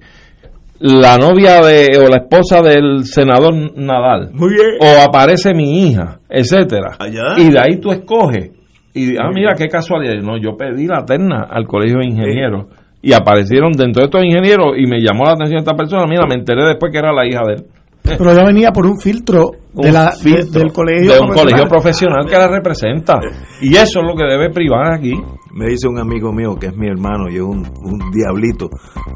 la 0.80 1.18
novia 1.18 1.62
de 1.62 1.98
o 1.98 2.08
la 2.08 2.18
esposa 2.24 2.62
del 2.62 3.04
senador 3.06 3.54
Nadal, 3.76 4.32
Muy 4.34 4.50
bien. 4.50 4.68
o 4.80 5.02
aparece 5.08 5.54
mi 5.54 5.88
hija, 5.90 6.20
etcétera, 6.30 6.96
Allá. 7.00 7.36
y 7.38 7.50
de 7.52 7.60
ahí 7.60 7.78
tú 7.80 7.92
escoges, 7.92 8.52
y 8.94 9.18
ah, 9.18 9.30
mira 9.34 9.54
qué 9.58 9.68
casualidad, 9.68 10.22
no, 10.22 10.38
yo 10.38 10.58
pedí 10.58 10.88
la 10.88 11.04
terna 11.06 11.48
al 11.50 11.66
colegio 11.66 12.00
de 12.00 12.08
ingenieros, 12.08 12.66
y 13.02 13.14
aparecieron 13.14 13.72
dentro 13.72 14.02
de 14.02 14.06
estos 14.06 14.24
ingenieros, 14.24 14.78
y 14.78 14.86
me 14.86 15.02
llamó 15.02 15.26
la 15.26 15.34
atención 15.34 15.60
esta 15.60 15.76
persona, 15.76 16.06
mira, 16.08 16.26
me 16.28 16.36
enteré 16.36 16.66
después 16.66 16.92
que 16.92 17.00
era 17.00 17.12
la 17.12 17.26
hija 17.26 17.42
de 17.48 17.54
él. 17.54 17.64
Pero 18.04 18.34
ya 18.34 18.44
venía 18.44 18.72
por 18.72 18.86
un 18.86 19.00
filtro, 19.00 19.52
de 19.74 19.88
Un 19.88 19.94
la, 19.94 20.14
de- 20.22 20.46
del 20.52 20.72
colegio. 20.74 21.14
de 21.14 21.20
un 21.20 21.28
profesional. 21.28 21.36
colegio 21.36 21.66
profesional 21.68 22.26
que 22.28 22.38
la 22.38 22.48
representa 22.48 23.20
y 23.62 23.76
eso 23.76 24.00
es 24.02 24.06
lo 24.06 24.16
que 24.16 24.26
debe 24.26 24.50
privar 24.50 24.94
aquí 24.94 25.14
Me 25.54 25.68
dice 25.68 25.88
un 25.90 26.00
amigo 26.00 26.32
mío 26.32 26.56
que 26.60 26.68
es 26.68 26.76
mi 26.78 26.88
hermano 26.88 27.30
y 27.30 27.36
es 27.36 27.42
un, 27.42 27.58
un 27.84 28.12
diablito. 28.12 28.70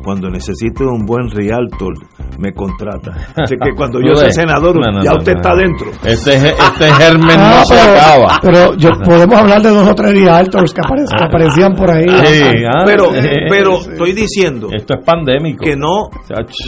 Cuando 0.03 0.29
necesite 0.29 0.83
un 0.83 1.05
buen 1.05 1.29
realtor, 1.29 1.93
me 2.39 2.51
contrata. 2.53 3.11
Así 3.37 3.55
que 3.55 3.71
cuando 3.73 3.99
yo 4.01 4.13
de- 4.19 4.33
senador, 4.33 4.75
no, 4.75 4.91
no, 4.91 5.01
ya 5.01 5.11
no, 5.11 5.17
usted 5.19 5.31
no. 5.31 5.37
está 5.39 5.55
dentro. 5.55 5.87
este, 6.03 6.35
este 6.35 6.91
germen 6.99 7.37
Ah, 7.39 7.59
no 7.59 7.65
se 7.65 7.75
pero, 7.75 7.91
acaba 7.97 8.39
pero 8.41 8.73
yo, 8.75 8.89
podemos 9.05 9.35
hablar 9.39 9.61
de 9.61 9.69
dos 9.69 9.87
o 9.89 9.95
tres 9.95 10.11
realtors 10.11 10.73
que, 10.73 10.81
apare- 10.81 11.05
que 11.17 11.23
aparecían 11.23 11.73
por 11.73 11.89
ahí. 11.89 12.03
Sí, 12.09 12.43
ah, 12.67 12.83
Pero, 12.85 13.05
pero 13.49 13.75
estoy 13.77 14.11
diciendo 14.11 14.67
esto 14.73 14.93
es 14.95 15.05
pandémico 15.05 15.63
que 15.63 15.77
no, 15.77 16.09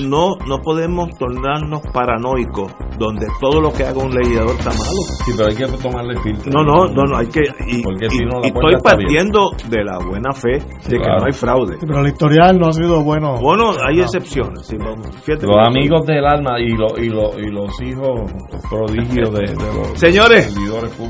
no, 0.07 0.35
no 0.47 0.57
podemos 0.61 1.09
tornarnos 1.19 1.81
paranoicos 1.93 2.71
donde 2.97 3.27
todo 3.41 3.59
lo 3.61 3.71
que 3.77 3.83
haga 3.85 4.03
un 4.03 4.11
legislador 4.13 4.51
está 4.57 4.69
malo. 4.71 5.01
sí 5.25 5.31
pero 5.37 5.49
hay 5.49 5.55
que 5.55 5.67
tomarle 5.77 6.19
filtro 6.21 6.51
No, 6.51 6.63
no, 6.63 6.87
no, 6.87 7.03
no 7.05 7.17
hay 7.17 7.27
que. 7.27 7.41
Y, 7.67 7.81
Porque 7.83 8.09
si 8.09 8.23
y- 8.23 8.25
no, 8.25 8.39
la 8.41 8.47
y 8.47 8.49
estoy 8.49 8.69
bien. 8.69 8.81
partiendo 8.83 9.51
de 9.69 9.83
la 9.83 9.97
buena 9.99 10.33
fe 10.33 10.53
de 10.57 10.59
que 10.89 10.97
claro. 10.99 11.19
no 11.19 11.25
hay 11.27 11.33
fraude. 11.33 11.73
Sí, 11.79 11.85
pero 11.87 11.99
el 12.01 12.07
historial 12.07 12.57
no 12.59 12.67
ha 12.69 12.73
sido 12.73 13.03
bueno. 13.03 13.37
Bueno, 13.39 13.71
hay 13.87 14.01
excepciones. 14.01 14.65
sí, 14.67 14.75
vamos, 14.77 15.07
fíjate 15.23 15.45
los 15.47 15.67
amigos 15.67 16.05
del 16.05 16.25
alma 16.25 16.59
y, 16.59 16.69
lo- 16.75 16.97
y, 16.97 17.09
lo- 17.09 17.37
y 17.39 17.51
los 17.51 17.69
hijos 17.81 18.31
prodigios 18.69 19.31
de, 19.33 19.41
de 19.41 19.55
los 19.55 19.99
Señores, 19.99 20.55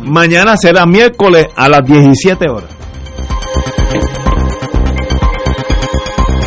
mañana 0.04 0.58
será 0.58 0.86
miércoles 0.86 1.48
a 1.56 1.70
las 1.70 1.86
17 1.86 2.50
horas. 2.50 2.76